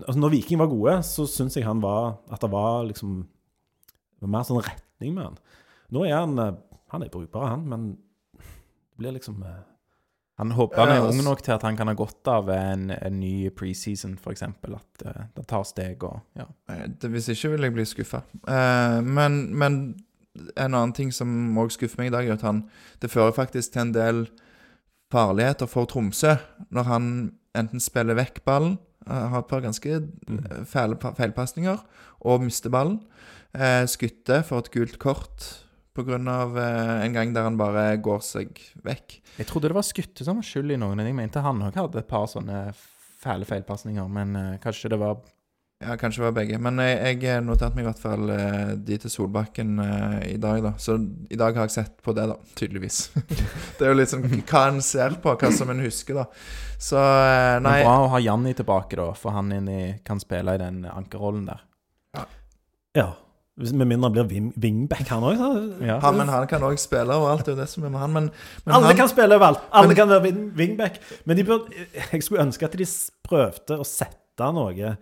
altså 0.00 0.18
Når 0.18 0.32
Viking 0.34 0.58
var 0.58 0.66
gode, 0.70 0.96
så 1.06 1.28
syns 1.30 1.54
jeg 1.54 1.62
han 1.62 1.78
var 1.82 2.16
at 2.26 2.42
det 2.42 2.50
var 2.50 2.88
liksom 2.88 3.20
det 3.22 4.26
var 4.26 4.32
mer 4.34 4.44
sånn 4.44 4.60
retning 4.60 5.14
med 5.16 5.30
han. 5.30 5.36
Nå 5.94 6.02
er 6.04 6.18
han 6.18 6.34
eh, 6.42 6.56
Han 6.92 7.04
er 7.06 7.12
brukbar, 7.12 7.52
han, 7.54 7.62
men 7.70 7.86
det 8.34 8.98
blir 8.98 9.14
liksom 9.14 9.38
eh, 9.46 9.62
Han 10.40 10.54
håper 10.56 10.80
han 10.80 10.94
er 10.94 11.02
ung 11.02 11.10
altså- 11.10 11.24
nok 11.26 11.42
til 11.44 11.52
at 11.52 11.64
han 11.68 11.76
kan 11.76 11.90
ha 11.90 11.94
godt 11.94 12.28
av 12.32 12.48
en, 12.54 12.90
en 12.90 13.16
ny 13.20 13.50
preseason, 13.52 14.16
f.eks. 14.16 14.42
At 14.42 15.02
uh, 15.04 15.24
det 15.36 15.46
tar 15.50 15.66
steg 15.68 16.04
og 16.08 16.22
ja. 16.38 16.46
Hvis 17.04 17.28
ikke 17.34 17.52
vil 17.54 17.66
jeg 17.68 17.76
bli 17.76 17.84
skuffa. 17.84 18.22
Uh, 18.48 19.00
men, 19.04 19.42
men 19.52 19.80
en 20.56 20.74
annen 20.74 20.94
ting 20.96 21.12
som 21.12 21.28
òg 21.60 21.74
skuffer 21.74 22.00
meg 22.00 22.08
i 22.08 22.14
dag, 22.14 22.28
er 22.28 22.38
at 22.38 22.46
han 22.46 22.62
Det 23.02 23.10
fører 23.10 23.36
faktisk 23.36 23.74
til 23.74 23.82
en 23.82 23.94
del 23.94 24.22
farligheter 25.12 25.66
for 25.66 25.90
Tromsø 25.90 26.36
når 26.70 26.88
han 26.88 27.04
enten 27.58 27.82
spiller 27.82 28.14
vekk 28.14 28.44
ballen, 28.46 28.78
eh, 29.08 29.26
har 29.32 29.42
et 29.42 29.50
par 29.50 29.64
ganske 29.64 29.90
eh, 29.90 30.64
fæle 30.64 30.96
feilpasninger, 30.96 31.82
og 32.20 32.44
mister 32.44 32.70
ballen. 32.70 33.00
Uh, 33.50 33.82
skutter 33.90 34.44
for 34.46 34.62
et 34.62 34.70
gult 34.70 35.00
kort 35.02 35.66
pga. 35.96 36.20
Eh, 36.20 36.94
en 37.06 37.16
gang 37.16 37.34
der 37.34 37.48
han 37.48 37.58
bare 37.60 37.96
går 38.02 38.22
seg 38.24 38.62
vekk. 38.86 39.18
Jeg 39.40 39.48
trodde 39.50 39.70
det 39.70 39.76
var 39.78 39.86
Skutte 39.86 40.26
som 40.26 40.40
var 40.40 40.46
skyld 40.46 40.76
i 40.76 40.80
noen. 40.80 41.02
Jeg 41.04 41.16
mente 41.16 41.42
han 41.44 41.62
òg 41.66 41.76
hadde 41.78 42.02
et 42.02 42.08
par 42.10 42.28
sånne 42.30 42.70
fæle 43.20 43.44
feilpasninger, 43.48 44.08
men 44.08 44.36
eh, 44.36 44.56
kanskje 44.62 44.94
det 44.94 45.00
var 45.00 45.20
Ja, 45.80 45.94
kanskje 45.96 46.20
det 46.20 46.26
var 46.26 46.34
begge. 46.36 46.58
Men 46.60 46.76
jeg, 46.84 47.22
jeg 47.24 47.44
noterte 47.44 47.76
meg 47.78 47.86
i 47.86 47.88
hvert 47.88 48.02
fall 48.02 48.32
eh, 48.34 48.72
de 48.76 48.98
til 49.00 49.12
Solbakken 49.12 49.78
eh, 49.80 50.16
i 50.34 50.36
dag, 50.40 50.60
da. 50.64 50.74
Så 50.76 50.98
i 51.32 51.38
dag 51.40 51.56
har 51.56 51.68
jeg 51.68 51.76
sett 51.78 52.02
på 52.04 52.12
det, 52.16 52.26
da. 52.28 52.36
Tydeligvis. 52.58 52.98
det 53.78 53.86
er 53.86 53.94
jo 53.94 53.96
litt 53.96 54.12
sånn 54.12 54.26
hva 54.28 54.66
en 54.68 54.82
ser 54.84 55.16
på, 55.24 55.32
hva 55.40 55.52
som 55.56 55.72
en 55.72 55.80
husker, 55.80 56.20
da. 56.20 56.26
Så 56.80 57.00
nei 57.64 57.78
Men 57.80 57.88
bra 57.88 57.96
å 58.04 58.12
ha 58.12 58.20
Janni 58.20 58.52
tilbake, 58.56 59.00
da, 59.00 59.08
for 59.16 59.36
han 59.36 59.52
inn 59.56 59.72
i, 59.72 59.80
kan 60.04 60.20
spille 60.20 60.56
i 60.56 60.60
den 60.60 60.84
ankerrollen 60.88 61.48
der. 61.48 61.64
Ja. 62.16 62.26
Hvis- 62.96 63.16
Med 63.60 63.86
mindre 63.86 64.08
han 64.08 64.12
blir 64.14 64.24
wing- 64.30 64.52
wingback, 64.56 65.06
han 65.12 65.22
òg. 65.22 65.36
Ja. 65.84 65.98
han, 66.00 66.16
Men 66.16 66.28
han 66.32 66.46
kan 66.48 66.62
òg 66.64 66.78
spille 66.80 67.12
overalt, 67.12 67.44
det 67.44 67.52
er 67.54 67.60
det 67.62 67.68
som 67.68 67.84
er 67.84 67.90
med 67.92 68.00
han. 68.00 68.12
Men, 68.16 68.30
men 68.64 68.74
Alle 68.74 68.86
han, 68.86 68.96
kan 68.96 69.08
spille 69.12 69.36
overalt. 69.36 69.60
Alle 69.72 69.88
Men- 69.92 69.96
kan 69.96 70.08
være 70.08 70.22
wing- 70.28 70.52
wingback. 70.56 71.00
Men 71.26 71.36
de 71.36 71.44
burde, 71.44 71.86
jeg 72.12 72.22
skulle 72.22 72.42
ønske 72.46 72.64
at 72.64 72.72
de 72.78 72.86
prøvde 73.28 73.78
å 73.80 73.84
sette 73.86 74.52
noe 74.56 74.96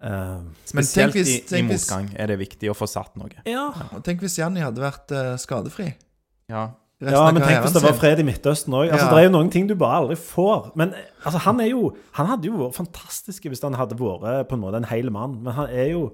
Uh, 0.00 0.40
Spesielt 0.64 1.12
hvis, 1.12 1.28
i, 1.52 1.58
i 1.58 1.62
motgang 1.68 2.06
er 2.16 2.30
det 2.30 2.38
viktig 2.40 2.70
å 2.72 2.74
få 2.74 2.86
satt 2.88 3.18
noe. 3.20 3.28
Ja. 3.44 3.66
tenk 4.00 4.22
hvis 4.24 4.38
Janni 4.38 4.62
hadde 4.64 4.80
vært 4.80 5.12
uh, 5.12 5.34
skadefri. 5.36 5.90
Ja. 6.48 6.70
ja, 7.04 7.26
men 7.34 7.42
tenk 7.44 7.66
hvis 7.66 7.74
det 7.76 7.82
var 7.84 7.92
fred 7.98 8.22
i 8.22 8.24
Midtøsten 8.24 8.72
òg. 8.72 8.86
Altså, 8.88 9.10
Ja. 9.10 9.10
Det 9.12 9.18
er 9.20 9.26
jo 9.28 9.34
noen 9.34 9.50
ting 9.52 9.68
du 9.68 9.74
bare 9.76 9.98
aldri 10.00 10.16
får. 10.16 10.70
Men 10.74 10.94
eh, 10.96 11.04
altså, 11.24 11.42
han 11.44 11.60
er 11.60 11.68
jo 11.74 11.90
Han 12.16 12.26
hadde 12.32 12.48
jo 12.48 12.56
vært 12.62 12.78
fantastisk 12.80 13.44
hvis 13.52 13.60
han 13.66 13.76
hadde 13.76 13.98
vært 14.00 14.48
på 14.48 14.56
en 14.56 14.64
måte 14.64 14.80
en 14.80 14.88
hel 14.88 15.10
mann. 15.12 15.36
Men 15.44 15.52
han 15.58 15.68
er 15.68 15.90
jo 15.92 16.06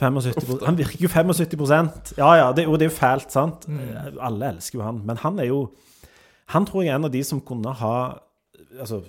75 0.00 0.64
Han 0.66 0.78
virker 0.78 1.04
jo 1.04 1.10
75 1.12 2.14
Ja 2.18 2.30
ja, 2.38 2.48
det, 2.56 2.66
og 2.66 2.78
det 2.80 2.88
er 2.88 2.90
jo 2.90 2.96
fælt, 2.96 3.32
sant? 3.32 3.66
Mm. 3.68 4.18
Alle 4.20 4.54
elsker 4.54 4.80
jo 4.80 4.86
han. 4.86 5.02
Men 5.06 5.20
han 5.22 5.38
er 5.38 5.50
jo 5.50 5.60
Han 6.54 6.66
tror 6.66 6.84
jeg 6.84 6.94
er 6.94 7.00
en 7.00 7.08
av 7.10 7.14
de 7.14 7.22
som 7.26 7.42
kunne 7.44 7.74
ha 7.82 7.94
Altså 8.80 9.02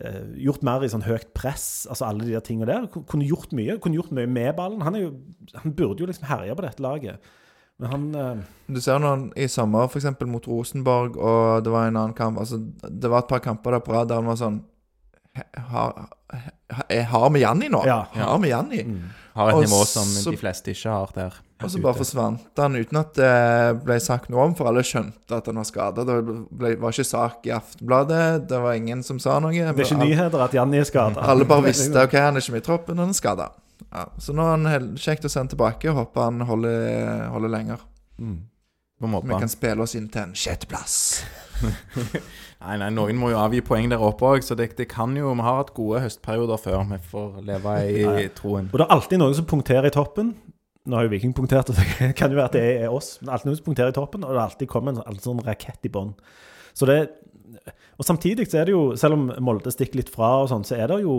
eh, 0.00 0.22
Gjort 0.44 0.64
mer 0.66 0.84
i 0.84 0.92
sånn 0.92 1.06
høyt 1.06 1.32
press, 1.36 1.86
altså 1.90 2.08
alle 2.08 2.26
de 2.26 2.34
der 2.34 2.44
tingene 2.44 2.68
der. 2.68 2.88
Kunne 2.90 3.28
gjort 3.28 3.52
mye. 3.56 3.78
Kunne 3.80 3.98
gjort 3.98 4.14
mye 4.16 4.28
med 4.28 4.54
ballen. 4.58 4.82
Han, 4.86 4.96
jo, 4.98 5.12
han 5.54 5.76
burde 5.76 6.02
jo 6.02 6.08
liksom 6.10 6.26
herje 6.28 6.56
på 6.56 6.64
dette 6.64 6.82
laget. 6.84 7.30
Men 7.80 7.92
han 7.94 8.08
eh, 8.14 8.42
Du 8.74 8.80
ser 8.82 9.00
når 9.00 9.14
han 9.14 9.24
i 9.36 9.46
sommer, 9.48 9.88
f.eks. 9.88 10.08
mot 10.28 10.48
Rosenborg, 10.48 11.16
og 11.16 11.64
det 11.64 11.72
var 11.72 11.88
en 11.88 11.96
annen 11.96 12.16
kamp 12.16 12.40
altså, 12.40 12.60
Det 12.82 13.10
var 13.10 13.24
et 13.24 13.30
par 13.30 13.44
kamper 13.44 13.76
der 13.76 13.84
på 13.84 13.94
rad 13.94 14.10
der 14.10 14.20
han 14.20 14.28
var 14.28 14.40
sånn 14.40 14.60
Har, 15.70 16.08
har, 17.06 17.30
med 17.30 17.38
vi 17.38 17.44
Janni 17.44 17.68
nå? 17.70 17.84
Ja. 17.86 18.06
Har 18.12 18.38
vi 18.42 18.48
Janni? 18.50 18.82
mm. 18.84 19.02
Har 19.34 19.48
et 19.52 19.54
Og 19.54 19.62
nivå 19.62 19.84
som 19.86 20.04
så- 20.04 20.30
de 20.30 20.36
fleste 20.36 20.70
ikke 20.74 20.90
har 20.90 21.10
der. 21.14 21.34
Og 21.62 21.70
så 21.70 21.80
bare 21.82 21.94
forsvant 21.94 22.56
han 22.56 22.74
uten 22.76 22.96
at 22.98 23.14
det 23.14 23.84
ble 23.84 23.98
sagt 24.00 24.30
noe 24.32 24.46
om, 24.48 24.54
for 24.56 24.66
alle 24.70 24.80
skjønte 24.82 25.36
at 25.36 25.46
han 25.46 25.56
var 25.60 25.64
skada. 25.68 26.04
Det 26.08 26.16
ble, 26.50 26.74
var 26.80 26.90
ikke 26.90 27.04
sak 27.04 27.46
i 27.46 27.52
Aftenbladet, 27.52 28.48
det 28.48 28.60
var 28.60 28.72
ingen 28.74 29.02
som 29.02 29.18
sa 29.20 29.38
noe. 29.38 29.52
Det 29.52 29.68
er 29.68 29.84
ikke 29.84 30.00
nyheter 30.00 30.40
at 30.40 30.56
Janni 30.56 30.80
er 30.80 30.88
skada. 30.88 31.20
Alle 31.20 31.44
bare 31.44 31.68
visste 31.68 32.00
ok, 32.02 32.16
han 32.16 32.36
er 32.36 32.40
ikke 32.40 32.56
med 32.56 32.62
i 32.62 32.66
troppen, 32.66 32.98
han 32.98 33.12
er 33.12 33.18
skada. 33.18 33.50
Ja, 33.92 34.06
så 34.18 34.32
nå 34.36 34.42
er 34.42 34.56
han 34.56 34.96
kjekt 34.96 35.24
å 35.24 35.30
sende 35.32 35.54
tilbake, 35.54 35.90
og 35.90 35.96
håper 36.00 36.26
han 36.30 36.40
holder, 36.48 37.28
holder 37.30 37.48
lenger. 37.52 37.84
Mm. 38.18 38.38
På. 39.00 39.22
Vi 39.24 39.38
kan 39.40 39.48
spille 39.48 39.82
oss 39.84 39.94
inn 39.96 40.08
til 40.12 40.22
en 40.22 40.34
sjetteplass. 40.36 41.22
Nei, 42.60 42.76
nei, 42.76 42.90
noen 42.92 43.16
må 43.16 43.30
jo 43.32 43.38
avgi 43.40 43.62
poeng 43.64 43.88
der 43.88 44.02
oppe 44.04 44.26
òg, 44.28 44.44
så 44.44 44.52
det, 44.58 44.66
det 44.76 44.84
kan 44.90 45.14
jo 45.16 45.30
Vi 45.32 45.44
har 45.46 45.62
hatt 45.62 45.70
gode 45.76 46.02
høstperioder 46.04 46.60
før 46.60 46.82
vi 46.90 46.98
får 47.08 47.38
leve 47.46 47.76
i 47.88 48.02
Nei. 48.04 48.24
troen. 48.36 48.68
Og 48.68 48.76
det 48.76 48.84
er 48.84 48.92
alltid 48.98 49.22
noen 49.22 49.36
som 49.38 49.46
punkterer 49.48 49.88
i 49.88 49.94
toppen. 49.94 50.34
Nå 50.84 50.96
har 50.98 51.06
jo 51.06 51.12
Viking 51.14 51.32
punktert, 51.36 51.72
og 51.72 51.80
det 51.80 52.10
kan 52.18 52.32
jo 52.32 52.36
være 52.40 52.50
at 52.50 52.58
det 52.58 52.64
er 52.84 52.92
oss. 52.92 53.14
Men 53.22 53.32
alltid 53.34 53.50
noen 53.50 53.58
som 53.62 53.68
punkterer 53.70 53.94
i 53.94 53.96
toppen, 53.96 54.26
og 54.28 54.36
det 54.36 54.44
alltid 54.44 54.70
kommer 54.72 54.92
en 54.92 55.02
alltid 55.06 55.26
sånn 55.30 55.42
rakett 55.46 55.88
i 55.88 55.92
bånn. 55.92 56.12
Så 56.76 56.88
det 56.88 57.00
Og 57.98 58.06
samtidig 58.06 58.46
så 58.48 58.60
er 58.60 58.68
det 58.68 58.76
jo, 58.76 58.84
selv 58.96 59.16
om 59.16 59.26
Molde 59.44 59.72
stikker 59.74 59.98
litt 60.00 60.12
fra 60.12 60.36
og 60.44 60.52
sånn, 60.52 60.62
så 60.64 60.76
er 60.78 60.92
det 60.92 61.00
jo 61.02 61.16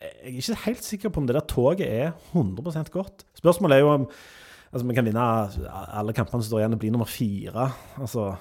Jeg 0.00 0.30
er 0.30 0.38
ikke 0.40 0.62
helt 0.64 0.86
sikker 0.86 1.12
på 1.12 1.20
om 1.22 1.26
det 1.28 1.36
der 1.36 1.46
toget 1.50 1.86
er 1.90 2.14
100% 2.34 2.90
godt. 2.94 3.26
Spørsmålet 3.38 3.76
er 3.76 3.84
jo 3.84 3.92
om 3.98 4.08
Altså, 4.74 4.88
vi 4.88 4.94
kan 4.96 5.06
vinne 5.06 5.22
alle 5.94 6.12
kampene 6.16 6.42
som 6.42 6.48
står 6.48 6.64
igjen 6.64 6.72
og 6.74 6.80
bli 6.82 6.88
nummer 6.90 7.06
fire. 7.06 7.68
Altså, 8.02 8.32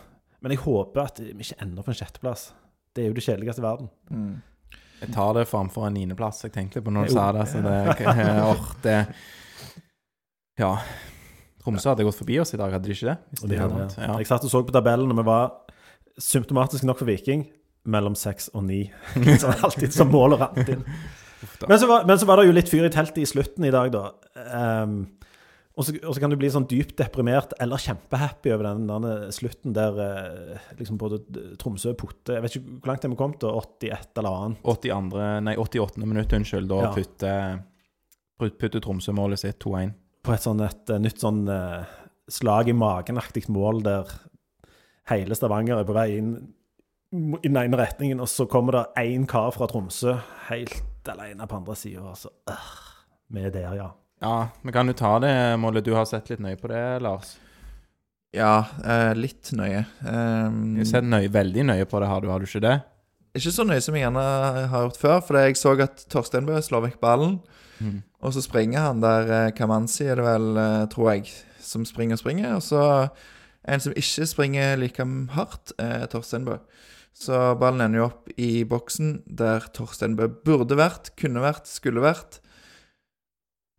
men 0.44 0.52
jeg 0.54 0.60
håper 0.66 1.06
at 1.08 1.22
vi 1.24 1.32
ikke 1.46 1.62
ender 1.64 1.86
på 1.86 1.94
en 1.94 1.98
sjetteplass. 1.98 2.50
Det 2.94 3.04
er 3.06 3.08
jo 3.10 3.16
det 3.18 3.24
kjedeligste 3.26 3.64
i 3.64 3.66
verden. 3.66 3.88
Mm. 4.12 4.34
Jeg 5.04 5.12
tar 5.16 5.34
det 5.36 5.48
framfor 5.50 5.88
en 5.88 5.96
niendeplass. 5.98 6.44
Jeg 6.46 6.54
tenkte 6.56 6.84
på 6.84 6.92
når 6.94 7.08
du 7.10 7.14
Jo. 7.14 7.16
sa 7.18 7.32
det. 7.36 7.48
Så 7.52 7.62
det, 7.64 7.80
or, 8.44 8.68
det 8.86 8.98
Ja. 10.60 10.74
Tromsø 11.64 11.94
hadde 11.94 12.04
gått 12.06 12.20
forbi 12.20 12.38
oss 12.44 12.54
i 12.54 12.60
dag, 12.60 12.72
hadde 12.76 12.84
de 12.90 12.92
ikke 12.96 13.08
det? 13.10 13.18
Hvis 13.32 13.44
Og 13.46 13.50
de 13.50 13.58
hadde, 13.60 13.84
ja. 13.98 14.08
ja. 14.10 14.18
Jeg 14.20 14.28
satt 14.28 14.44
og 14.44 14.52
så 14.52 14.62
på 14.68 14.76
tabellen, 14.76 15.12
og 15.14 15.20
vi 15.22 15.24
var 15.28 15.52
symptomatisk 16.20 16.84
nok 16.88 17.00
for 17.00 17.08
Viking 17.10 17.46
mellom 17.88 18.16
seks 18.20 18.50
og 18.54 18.66
ni. 18.68 18.82
Som 19.42 19.56
alltid 19.64 19.96
som 19.96 20.12
mål 20.12 20.36
og 20.38 20.44
rant 20.44 20.70
inn. 20.76 20.84
Men 21.68 21.80
så, 21.80 21.88
var, 21.90 22.06
men 22.08 22.20
så 22.20 22.28
var 22.28 22.40
det 22.40 22.46
jo 22.48 22.56
litt 22.56 22.70
fyr 22.72 22.86
i 22.88 22.92
teltet 22.92 23.18
i 23.24 23.28
slutten 23.28 23.66
i 23.68 23.72
dag, 23.74 23.90
da. 23.92 24.04
Ehm, 24.56 25.00
og, 25.74 25.86
så, 25.88 25.94
og 26.06 26.14
så 26.14 26.22
kan 26.22 26.30
du 26.30 26.38
bli 26.38 26.50
sånn 26.54 26.68
dypt 26.70 26.96
deprimert 27.00 27.56
eller 27.64 27.82
kjempehappy 27.82 28.52
over 28.54 28.68
den, 28.70 28.84
denne 28.90 29.14
slutten 29.34 29.74
der 29.74 29.96
eh, 30.04 30.68
liksom 30.78 31.00
både 31.02 31.18
Tromsø 31.62 31.96
og 31.96 31.98
Potte 32.04 32.36
Jeg 32.38 32.44
vet 32.46 32.58
ikke 32.60 32.76
hvor 32.84 32.92
langt 32.92 33.02
de 33.06 33.10
har 33.14 33.20
kommet, 33.24 33.40
da, 33.42 33.54
81 33.58 34.22
eller 34.22 34.38
annet. 34.44 34.62
82, 34.70 35.24
nei, 35.48 35.56
88. 35.58 36.04
minutt, 36.06 36.36
unnskyld. 36.38 36.70
Da 36.70 36.82
Ja. 36.86 36.92
putter, 36.94 37.64
putte 38.62 38.82
Tromsø 38.86 39.16
målet 39.18 39.42
sitt 39.42 39.58
2-1. 39.66 39.96
På 40.24 40.36
et 40.36 40.46
sånn 40.46 40.62
et 40.64 40.94
eh, 40.94 41.02
nytt 41.02 41.20
sånn 41.26 41.42
eh, 41.50 41.98
slag 42.32 42.70
i 42.70 42.78
magen-aktig 42.78 43.50
mål 43.52 43.82
der 43.84 44.14
hele 45.10 45.36
Stavanger 45.36 45.82
er 45.82 45.88
på 45.90 45.96
vei 45.98 46.08
inn 46.20 46.36
i 47.14 47.50
den 47.50 47.58
ene 47.60 47.78
retningen, 47.78 48.22
og 48.24 48.30
så 48.32 48.46
kommer 48.50 48.74
det 48.78 49.04
én 49.04 49.26
kar 49.30 49.52
fra 49.54 49.68
Tromsø 49.70 50.16
helt 50.48 51.10
alene 51.12 51.46
på 51.50 51.58
andre 51.60 51.76
sida, 51.78 52.06
og 52.14 52.18
så 52.18 52.32
øh, 52.50 52.72
Vi 53.34 53.42
er 53.44 53.52
der, 53.54 53.74
ja. 53.78 53.90
Ja, 54.24 54.48
vi 54.64 54.72
kan 54.72 54.88
jo 54.88 54.96
ta 54.96 55.18
det 55.20 55.34
målet. 55.60 55.84
Du 55.84 55.92
har 55.98 56.08
sett 56.08 56.30
litt 56.32 56.40
nøye 56.44 56.56
på 56.60 56.72
det, 56.72 56.80
Lars? 57.04 57.36
Ja, 58.34 58.64
eh, 58.88 59.12
litt 59.20 59.52
nøye. 59.52 59.84
Um, 60.00 60.78
Jeg 60.78 60.86
har 60.86 60.92
sett 60.94 61.10
nøye, 61.10 61.28
veldig 61.30 61.66
nøye 61.68 61.86
på 61.86 62.00
det, 62.00 62.08
har 62.08 62.24
du, 62.24 62.30
har 62.32 62.40
du 62.40 62.48
ikke 62.48 62.64
det? 62.64 62.80
ikke 63.34 63.50
så 63.50 63.64
nøye 63.66 63.82
som 63.82 63.96
jeg 63.98 64.06
gjerne 64.06 64.24
har 64.70 64.84
gjort 64.86 65.00
før, 65.02 65.22
for 65.26 65.40
jeg 65.42 65.58
så 65.58 65.74
at 65.82 66.04
Torstein 66.14 66.46
Bø 66.46 66.60
slår 66.62 66.84
vekk 66.88 67.00
ballen. 67.02 67.40
Mm. 67.82 68.04
Og 68.22 68.36
så 68.36 68.44
springer 68.46 68.86
han 68.86 69.02
der 69.02 69.32
eh, 69.34 69.52
Kamanzi, 69.58 70.06
er 70.06 70.22
det 70.22 70.28
vel, 70.28 70.46
eh, 70.62 70.84
tror 70.94 71.10
jeg, 71.16 71.34
som 71.60 71.86
springer 71.90 72.20
og 72.20 72.22
springer. 72.22 72.54
Og 72.60 72.64
så 72.64 72.84
en 73.66 73.82
som 73.82 73.96
ikke 73.98 74.28
springer 74.30 74.78
like 74.78 75.08
hardt, 75.34 75.74
er 75.82 76.06
Torstein 76.12 76.46
Bø. 76.46 76.60
Så 77.14 77.42
ballen 77.62 77.82
ender 77.82 78.04
jo 78.04 78.08
opp 78.12 78.30
i 78.38 78.64
boksen 78.70 79.24
der 79.26 79.66
Torstein 79.74 80.16
Bø 80.20 80.30
burde 80.46 80.78
vært, 80.78 81.12
kunne 81.20 81.42
vært, 81.44 81.68
skulle 81.70 82.06
vært. 82.06 82.40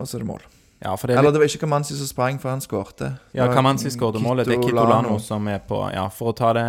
Og 0.02 0.08
så 0.08 0.18
er 0.18 0.24
det 0.24 0.28
mål. 0.28 0.44
Ja, 0.84 0.92
det 0.96 1.14
er 1.14 1.18
Eller 1.18 1.30
det 1.32 1.40
var 1.40 1.48
ikke 1.48 1.64
Kamanzi 1.64 1.94
som 1.96 2.06
sprang, 2.06 2.40
for 2.40 2.50
han 2.50 2.60
skårte. 2.60 3.14
ja, 3.32 3.46
Kamanzi 3.52 3.90
skåret 3.90 4.20
målet. 4.20 4.46
Det 4.46 4.58
er 4.58 4.62
Kitolano. 4.62 5.18
Som 5.18 5.46
er 5.48 5.58
på 5.58 5.78
Ja, 5.94 6.08
for 6.08 6.32
å 6.32 6.36
ta 6.36 6.52
det 6.52 6.64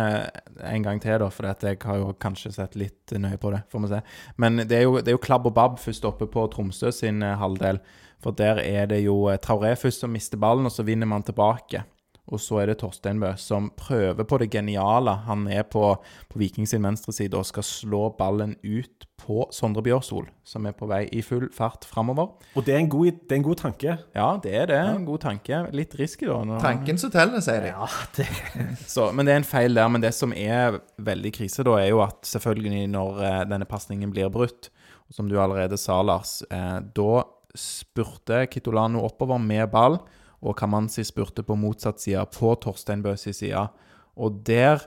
en 0.62 0.82
gang 0.82 1.00
til, 1.02 1.18
da, 1.18 1.28
for 1.28 1.44
jeg 1.44 1.78
har 1.82 1.96
jo 1.98 2.14
kanskje 2.18 2.52
sett 2.54 2.76
litt 2.76 3.12
nøye 3.12 3.36
på 3.36 3.50
det, 3.52 3.62
får 3.68 3.80
vi 3.80 3.88
se. 3.88 4.00
Men 4.36 4.56
det 4.56 4.78
er 4.78 4.82
jo, 4.86 5.00
det 5.00 5.08
er 5.08 5.18
jo 5.18 5.24
klabb 5.26 5.46
og 5.46 5.54
babb 5.54 5.78
først 5.78 6.04
oppe 6.04 6.26
på 6.26 6.46
Tromsø 6.48 6.92
sin 6.92 7.22
eh, 7.22 7.36
halvdel. 7.36 7.80
For 8.22 8.32
der 8.32 8.62
er 8.62 8.86
det 8.86 9.02
jo 9.04 9.26
eh, 9.28 9.38
Traoré 9.42 9.74
først 9.76 10.00
som 10.00 10.10
mister 10.10 10.38
ballen, 10.38 10.64
og 10.64 10.72
så 10.72 10.86
vinner 10.86 11.06
man 11.06 11.22
tilbake. 11.26 11.82
Og 12.26 12.40
så 12.42 12.56
er 12.58 12.66
det 12.72 12.80
Torstein 12.80 13.20
Bø 13.22 13.28
som 13.38 13.68
prøver 13.78 14.24
på 14.26 14.38
det 14.42 14.48
geniale. 14.50 15.12
Han 15.28 15.44
er 15.46 15.62
på, 15.70 15.92
på 16.28 16.40
Viking 16.40 16.66
sin 16.66 16.82
venstre 16.82 17.12
side 17.14 17.38
og 17.38 17.46
skal 17.46 17.62
slå 17.62 18.00
ballen 18.18 18.56
ut 18.66 19.04
på 19.22 19.44
Sondre 19.54 19.82
Bjørsol, 19.86 20.26
som 20.46 20.66
er 20.66 20.74
på 20.76 20.88
vei 20.90 21.04
i 21.14 21.22
full 21.24 21.46
fart 21.54 21.86
framover. 21.88 22.32
Og 22.58 22.66
det 22.66 22.74
er 22.74 22.80
en 22.82 22.90
god, 22.90 23.12
det 23.26 23.32
er 23.36 23.38
en 23.40 23.46
god 23.46 23.60
tanke. 23.62 23.94
Ja, 24.14 24.26
det 24.42 24.52
er 24.58 24.66
det. 24.72 24.80
En 24.96 25.06
god 25.06 25.22
tanke. 25.22 25.60
Litt 25.74 25.94
risky, 25.98 26.26
da. 26.26 26.40
når- 26.46 26.60
Tanken 26.66 26.98
som 26.98 27.10
teller, 27.14 27.40
sier 27.46 27.62
de. 27.62 27.70
Ja, 27.72 27.86
det 28.18 28.26
Så, 28.96 29.08
men 29.14 29.26
det 29.26 29.32
er 29.36 29.40
en 29.44 29.48
feil 29.48 29.78
der. 29.78 29.88
Men 29.88 30.02
det 30.04 30.12
som 30.18 30.34
er 30.34 30.80
veldig 30.98 31.32
krise, 31.38 31.62
da, 31.66 31.78
er 31.78 31.92
jo 31.94 32.02
at 32.04 32.26
selvfølgelig 32.26 32.84
når 32.90 33.22
eh, 33.22 33.40
denne 33.54 33.70
pasningen 33.70 34.10
blir 34.14 34.30
brutt, 34.34 34.70
som 35.14 35.30
du 35.30 35.38
allerede 35.38 35.78
sa, 35.78 36.00
Lars, 36.02 36.40
eh, 36.50 36.78
da 36.98 37.22
spurte 37.56 38.44
Kitolano 38.50 39.04
oppover 39.06 39.38
med 39.42 39.70
ball, 39.72 39.98
og 40.42 40.56
Kamanzi 40.56 41.04
spurte 41.04 41.42
på 41.42 41.56
motsatt 41.56 42.00
side, 42.00 42.24
på 42.36 42.54
Torstein 42.60 43.02
Bøs 43.02 43.24
side. 43.28 43.68
Og 44.16 44.42
der 44.44 44.82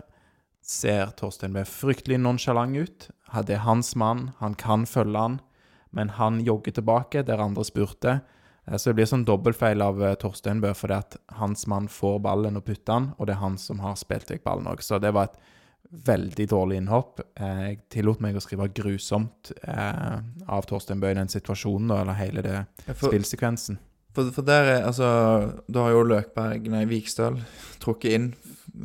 ser 0.61 1.11
Torstein 1.17 1.53
Bø 1.53 1.63
fryktelig 1.65 2.19
nonsjalant 2.21 2.77
ut. 2.77 3.07
Det 3.45 3.55
er 3.55 3.65
hans 3.65 3.95
mann, 3.95 4.31
han 4.39 4.55
kan 4.55 4.85
følge 4.85 5.17
han, 5.17 5.39
men 5.91 6.09
han 6.19 6.39
jogger 6.45 6.71
tilbake 6.77 7.23
der 7.25 7.41
andre 7.41 7.63
spurte. 7.65 8.21
Eh, 8.67 8.77
Så 8.77 8.89
det 8.89 8.95
blir 8.99 9.05
sånn 9.09 9.25
dobbeltfeil 9.25 9.81
av 9.81 10.01
eh, 10.03 10.15
Torstein 10.15 10.61
Bø, 10.61 10.73
fordi 10.73 10.93
at 10.97 11.17
hans 11.39 11.65
mann 11.67 11.87
får 11.87 12.19
ballen 12.21 12.57
og 12.57 12.65
putter 12.65 12.93
den, 12.93 13.13
og 13.17 13.27
det 13.27 13.35
er 13.35 13.41
han 13.43 13.57
som 13.57 13.79
har 13.79 13.95
spilt 13.95 14.29
vekk 14.29 14.43
ballen 14.43 14.67
òg. 14.69 14.81
Så 14.85 14.99
det 15.01 15.13
var 15.13 15.23
et 15.31 15.39
veldig 16.05 16.45
dårlig 16.49 16.77
innhopp. 16.77 17.19
Eh, 17.35 17.59
Jeg 17.69 17.79
tillot 17.89 18.19
meg 18.21 18.35
å 18.35 18.41
skrive 18.41 18.69
'grusomt' 18.69 19.51
av 20.47 20.65
Torstein 20.65 20.99
Bø 20.99 21.09
i 21.09 21.13
den 21.17 21.27
situasjonen, 21.27 21.89
eller 22.01 22.13
hele 22.13 22.41
det 22.41 22.65
spillsekvensen. 22.93 23.79
For, 24.15 24.31
for 24.35 24.45
der 24.45 24.73
er 24.73 24.85
altså 24.89 25.09
Da 25.69 25.85
har 25.85 25.93
jo 25.93 26.05
Løkberg, 26.09 26.65
nei, 26.73 26.85
Vikstøl, 26.89 27.39
trukket 27.83 28.15
inn 28.17 28.31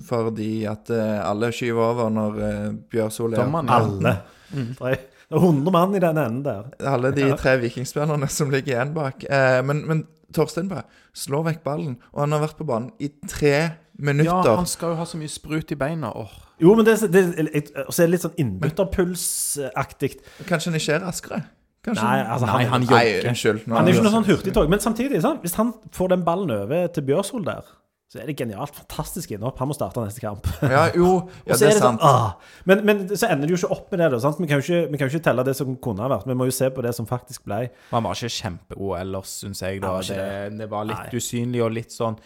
fordi 0.04 0.64
at 0.66 0.90
eh, 0.90 1.20
alle 1.22 1.52
skyver 1.54 1.82
over 1.84 2.08
når 2.10 2.38
uh, 2.40 2.70
Bjørsol 2.90 3.36
er 3.36 3.44
alle. 3.44 4.14
Er 4.50 4.96
det 5.30 5.36
er 5.38 5.38
100 5.38 5.70
mann 5.72 5.94
i 5.94 6.00
den 6.02 6.18
enden 6.18 6.44
der. 6.44 6.64
Alle 6.80 7.12
de 7.14 7.28
Ja. 7.28 7.36
tre 7.36 7.56
vikingspillerne 7.60 8.28
som 8.28 8.50
ligger 8.50 8.74
igjen 8.74 8.94
bak. 8.94 9.24
Eh, 9.24 9.62
men, 9.64 9.86
men 9.86 10.06
Torstein 10.34 10.68
bare 10.68 10.82
slår 11.14 11.44
vekk 11.50 11.64
ballen, 11.64 11.96
og 12.12 12.20
han 12.20 12.32
har 12.32 12.40
vært 12.40 12.58
på 12.58 12.66
banen 12.66 12.90
i 12.98 13.10
tre 13.28 13.70
minutter. 13.98 14.50
Ja, 14.50 14.56
han 14.56 14.66
skal 14.66 14.94
jo 14.94 15.00
ha 15.00 15.06
så 15.06 15.18
mye 15.18 15.30
sprut 15.30 15.72
i 15.72 15.78
beina. 15.78 16.10
Åh. 16.10 16.32
Jo, 16.60 16.74
men 16.74 16.86
det, 16.86 17.00
det, 17.12 17.24
det, 17.36 17.98
er 17.98 18.10
litt 18.10 18.22
sånn 18.22 18.36
innbytterpulsaktig. 18.38 20.16
Kanskje 20.48 20.70
han 20.70 20.80
ikke 20.80 20.96
er 20.98 21.06
raskere? 21.06 21.42
Kanskje 21.84 22.02
Nei, 22.08 22.18
altså, 22.24 22.46
Nei, 22.48 22.64
han 22.64 22.80
Nei, 22.80 23.04
jogger. 23.04 23.28
unnskyld. 23.30 23.64
nå- 23.68 23.76
Han 23.76 23.88
er 23.88 23.92
ikke 23.92 24.02
noe 24.06 24.12
sånn 24.18 24.24
hurtigtog. 24.30 24.68
Men 24.72 24.78
samtidig, 24.80 25.20
sant? 25.22 25.42
hvis 25.44 25.54
han 25.60 25.72
får 25.92 26.08
den 26.14 26.22
ballen 26.24 26.50
over 26.50 26.86
til 26.88 27.02
Bjørsol 27.04 27.44
der, 27.44 27.60
så 28.08 28.20
er 28.22 28.26
det 28.30 28.36
genialt. 28.38 28.70
Fantastisk 28.76 29.32
innhopp. 29.34 29.58
Han 29.58 29.68
må 29.68 29.74
starte 29.74 29.98
neste 30.04 30.20
kamp. 30.22 30.46
Ja, 30.62 30.84
jo, 30.94 31.28
ja, 31.48 31.56
det 31.56 31.66
er 31.68 31.72
sant. 31.76 31.82
sånn, 31.82 31.98
sant. 31.98 32.00
ah. 32.02 32.36
men, 32.64 32.84
men 32.86 33.04
så 33.10 33.26
ender 33.28 33.48
det 33.48 33.56
jo 33.56 33.58
ikke 33.66 33.72
opp 33.76 33.90
med 33.90 34.00
det. 34.04 34.10
Da, 34.12 34.20
sant? 34.22 34.38
Vi, 34.40 34.46
kan 34.46 34.60
jo 34.60 34.64
ikke, 34.64 34.90
vi 34.92 34.98
kan 35.00 35.08
jo 35.08 35.16
ikke 35.18 35.24
telle 35.24 35.44
det 35.44 35.56
som 35.58 35.74
kunne 35.76 36.00
ha 36.04 36.08
vært. 36.14 36.26
Vi 36.30 36.36
må 36.38 36.46
jo 36.48 36.54
se 36.54 36.70
på 36.70 36.82
det 36.86 36.94
som 36.94 37.06
faktisk 37.10 37.44
ble. 37.48 37.68
Han 37.90 38.06
var 38.06 38.14
ikke 38.14 38.30
kjempegod 38.38 39.00
ellers, 39.00 39.34
syns 39.42 39.60
jeg. 39.66 39.80
da. 39.82 39.92
Var 39.98 40.02
Det, 40.08 40.58
det 40.62 40.70
var 40.70 40.84
litt 40.88 41.04
Nei. 41.12 41.18
usynlig 41.20 41.64
og 41.64 41.72
litt 41.74 41.90
sånn 41.92 42.16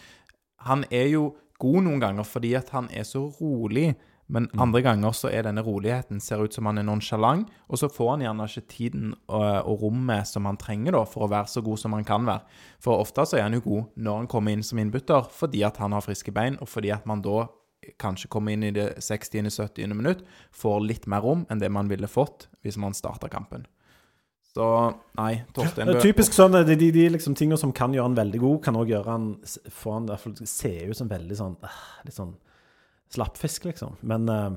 Han 0.67 0.85
er 0.91 1.07
jo 1.09 1.35
god 1.59 1.83
noen 1.83 1.99
ganger 1.99 2.23
fordi 2.27 2.53
at 2.55 2.69
han 2.75 2.87
er 2.95 3.03
så 3.03 3.25
rolig, 3.41 3.95
men 4.29 4.45
Mm. 4.53 4.61
andre 4.61 4.81
ganger 4.85 5.13
så 5.17 5.31
er 5.33 5.43
denne 5.43 5.63
roligheten 5.65 6.21
ser 6.21 6.43
ut 6.45 6.53
som 6.53 6.67
han 6.69 6.77
er 6.77 6.85
nonsjalant, 6.85 7.47
og 7.67 7.77
så 7.81 7.89
får 7.89 8.09
han 8.11 8.21
gjerne 8.21 8.45
ikke 8.45 8.67
tiden 8.69 9.13
og, 9.27 9.65
og 9.65 9.81
rommet 9.81 10.27
som 10.29 10.45
han 10.45 10.57
trenger 10.61 10.93
da, 10.93 11.03
for 11.09 11.25
å 11.25 11.31
være 11.31 11.49
så 11.49 11.63
god 11.65 11.81
som 11.81 11.93
han 11.97 12.05
kan 12.05 12.27
være. 12.29 12.45
For 12.79 13.01
ofte 13.01 13.25
så 13.25 13.39
er 13.39 13.47
han 13.47 13.57
jo 13.57 13.63
god 13.65 13.95
når 13.97 14.21
han 14.21 14.27
kommer 14.27 14.53
inn 14.53 14.63
som 14.63 14.77
innbytter, 14.81 15.25
fordi 15.33 15.63
at 15.65 15.77
han 15.81 15.97
har 15.97 16.05
friske 16.05 16.31
bein, 16.31 16.59
og 16.61 16.69
fordi 16.69 16.91
at 16.93 17.07
man 17.09 17.23
da 17.25 17.47
kanskje 17.97 18.29
kommer 18.29 18.53
inn 18.53 18.63
i 18.67 18.71
det 18.75 18.99
60.-70. 19.01 19.93
minutt, 19.95 20.23
får 20.53 20.79
litt 20.85 21.07
mer 21.07 21.21
rom 21.25 21.45
enn 21.49 21.59
det 21.61 21.71
man 21.71 21.89
ville 21.89 22.07
fått 22.11 22.47
hvis 22.61 22.77
man 22.77 22.93
starta 22.93 23.29
kampen. 23.31 23.65
Så 24.53 24.65
nei, 25.17 25.43
Torstein 25.53 25.87
Bø 25.87 25.99
typisk 26.01 26.33
sånn, 26.33 26.57
de, 26.65 26.75
de, 26.75 26.89
de 26.91 27.07
liksom 27.13 27.35
tingene 27.37 27.57
som 27.61 27.71
kan 27.75 27.93
gjøre 27.93 28.09
han 28.09 28.17
veldig 28.17 28.39
god, 28.41 28.61
kan 28.65 28.77
også 28.79 28.91
gjøre 28.93 29.13
han 29.13 29.27
få 29.71 29.93
han 29.93 30.07
derfor 30.09 30.33
se 30.49 30.71
ut 30.89 30.97
som 30.97 31.09
veldig 31.11 31.37
sånn 31.37 31.57
ah, 31.65 31.81
litt 32.05 32.17
sånn 32.17 32.33
slappfisk, 33.13 33.65
liksom. 33.69 33.95
Men 34.05 34.29
uh, 34.29 34.49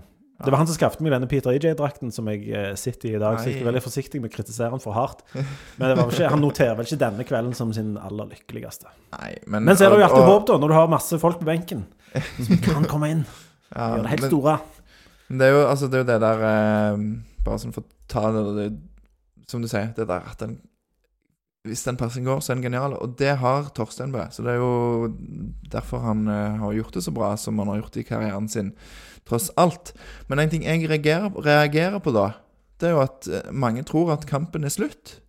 det 0.44 0.50
var 0.50 0.58
han 0.58 0.66
som 0.66 0.74
skaffet 0.74 1.02
meg 1.04 1.12
denne 1.14 1.28
Peter 1.30 1.54
EJ-drakten 1.54 2.10
som 2.10 2.26
jeg 2.26 2.48
eh, 2.50 2.72
sitter 2.78 3.12
i 3.12 3.14
i 3.14 3.20
dag, 3.22 3.36
så 3.38 3.46
jeg 3.46 3.60
er 3.60 3.68
veldig 3.68 3.82
forsiktig 3.84 4.18
med 4.22 4.32
å 4.32 4.34
kritisere 4.34 4.72
han 4.72 4.82
for 4.82 4.96
hardt. 4.96 5.22
Men 5.78 5.94
ikke, 6.02 6.26
han 6.32 6.42
noterer 6.42 6.74
vel 6.78 6.88
ikke 6.88 6.98
denne 6.98 7.26
kvelden 7.28 7.54
som 7.54 7.70
sin 7.76 7.92
aller 8.00 8.32
lykkeligste. 8.32 8.90
Nei, 9.14 9.36
men, 9.46 9.68
Men 9.68 9.78
så 9.78 9.86
er 9.86 9.94
det 9.94 10.00
jo 10.00 10.08
alltid 10.08 10.26
håp, 10.26 10.48
da, 10.50 10.56
når 10.58 10.72
du 10.72 10.76
har 10.80 10.90
masse 10.90 11.18
folk 11.22 11.38
på 11.38 11.46
benken 11.46 11.84
som 12.42 12.58
kan 12.64 12.88
komme 12.90 13.12
inn. 13.14 13.24
Ja, 13.72 13.86
Gjøre 13.94 14.02
det 14.04 14.10
helt 14.10 14.20
men- 14.26 14.28
store. 14.34 14.54
Men 15.30 15.38
det 15.40 15.46
er 15.46 15.54
jo, 15.54 15.60
altså, 15.64 15.86
det, 15.88 15.96
er 15.96 16.02
jo 16.02 16.08
det 16.10 16.16
der 16.20 16.42
eh, 16.44 17.04
Bare 17.46 17.60
sånn 17.62 17.72
for 17.72 17.86
å 17.86 18.10
ta 18.12 18.24
det, 18.34 18.42
det 18.58 19.46
Som 19.48 19.62
du 19.64 19.68
sier, 19.70 19.86
det 19.96 20.04
der 20.10 20.26
at 20.28 20.42
den 20.44 20.58
Hvis 21.62 21.84
den 21.86 21.98
passen 21.98 22.24
går, 22.26 22.40
så 22.42 22.52
er 22.52 22.58
den 22.58 22.64
genial. 22.66 22.96
Og 22.98 23.14
det 23.20 23.36
har 23.38 23.68
Torstein 23.76 24.10
Bø. 24.10 24.24
Så 24.34 24.42
det 24.42 24.56
er 24.56 24.58
jo 24.58 25.12
derfor 25.70 26.02
han 26.02 26.26
eh, 26.26 26.58
har 26.58 26.74
gjort 26.74 26.96
det 26.98 27.04
så 27.06 27.14
bra 27.14 27.28
som 27.38 27.60
han 27.62 27.70
har 27.70 27.78
gjort 27.84 27.98
i 28.00 28.06
karrieren 28.08 28.48
sin, 28.50 28.72
tross 29.28 29.50
alt. 29.60 29.92
Men 30.26 30.42
en 30.42 30.50
ting 30.50 30.66
jeg 30.66 30.88
reagerer, 30.90 31.30
reagerer 31.38 32.02
på 32.02 32.14
da, 32.16 32.32
det 32.82 32.90
er 32.90 32.96
jo 32.96 33.04
at 33.04 33.30
eh, 33.30 33.52
mange 33.54 33.86
tror 33.86 34.10
at 34.16 34.26
kampen 34.26 34.66
er 34.66 34.74
slutt. 34.74 35.20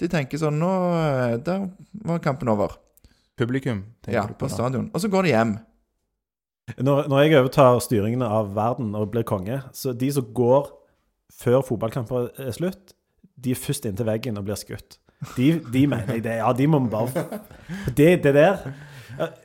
De 0.00 0.10
tenker 0.12 0.40
sånn 0.40 0.58
Nå 0.60 0.70
eh, 0.98 1.36
Der 1.44 1.66
var 2.04 2.20
kampen 2.24 2.52
over. 2.52 2.76
Publikum, 3.40 3.86
tenker 4.04 4.18
Ja, 4.18 4.28
du 4.28 4.36
på 4.36 4.44
på 4.44 4.52
stadion. 4.52 4.90
Og 4.92 5.00
så 5.00 5.08
går 5.08 5.24
de 5.24 5.32
hjem. 5.32 5.54
Når, 6.84 7.06
når 7.08 7.22
jeg 7.22 7.38
overtar 7.40 7.80
styringen 7.80 8.22
av 8.26 8.52
verden 8.54 8.92
og 8.98 9.08
blir 9.14 9.24
konge, 9.24 9.62
så 9.72 9.96
de 9.96 10.12
som 10.12 10.28
går 10.36 10.68
før 11.32 11.64
fotballkamper 11.64 12.28
er 12.44 12.52
slutt, 12.54 12.92
de 13.40 13.54
er 13.54 13.58
først 13.58 13.88
inntil 13.88 14.06
veggen 14.06 14.36
og 14.36 14.44
blir 14.46 14.60
skutt. 14.60 14.98
De, 15.36 15.52
de 15.72 15.82
mener 15.86 16.16
jeg 16.16 16.24
det. 16.24 16.38
Ja, 16.40 16.48
de 16.56 16.66
må 16.70 16.80
vi 16.82 16.90
bare 16.92 17.26
Det, 17.94 18.08
det 18.24 18.32
der 18.34 18.64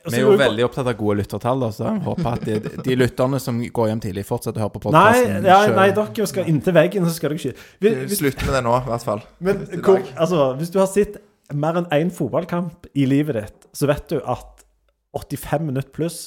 Vi 0.08 0.16
er 0.16 0.24
jo 0.24 0.32
veldig 0.40 0.64
opptatt 0.66 0.88
av 0.90 0.96
gode 0.98 1.20
lyttertall, 1.20 1.62
så 1.76 1.84
jeg 1.86 2.02
håper 2.06 2.28
at 2.32 2.44
de, 2.48 2.56
de 2.86 2.96
lytterne 2.98 3.38
som 3.42 3.60
går 3.60 3.90
hjem 3.92 4.00
tidlig, 4.02 4.24
fortsetter 4.26 4.58
å 4.62 4.64
høre 4.66 4.74
på 4.74 4.92
Nei, 4.94 5.02
podkasten. 5.12 5.48
ja, 5.50 5.58
nei, 5.76 5.88
dere 5.94 6.28
skal 6.32 6.48
inntil 6.50 6.74
veggen, 6.78 7.06
så 7.06 7.14
skal 7.14 7.34
dere 7.34 7.52
ikke 7.52 8.16
Slutt 8.16 8.42
med 8.46 8.54
det 8.56 8.62
nå, 8.66 8.74
i 8.80 8.88
hvert 8.90 9.06
fall. 9.06 9.22
Men 9.44 9.60
hvor, 9.84 10.00
altså, 10.16 10.48
hvis 10.58 10.72
du 10.74 10.80
har 10.80 10.88
sett 10.90 11.20
mer 11.54 11.78
enn 11.80 11.90
én 11.94 12.10
fotballkamp 12.14 12.88
i 12.98 13.06
livet 13.08 13.38
ditt, 13.38 13.68
så 13.76 13.88
vet 13.90 14.08
du 14.10 14.18
at 14.24 14.64
85 15.16 15.68
minutter 15.68 15.92
pluss, 15.94 16.18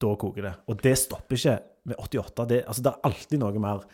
da 0.00 0.14
koker 0.18 0.46
det. 0.48 0.54
Og 0.70 0.80
det 0.82 0.94
stopper 0.98 1.36
ikke 1.36 1.58
med 1.90 1.98
88. 2.00 2.46
Det, 2.50 2.62
altså, 2.70 2.86
det 2.86 2.94
er 2.94 3.10
alltid 3.10 3.42
noe 3.42 3.62
mer. 3.62 3.84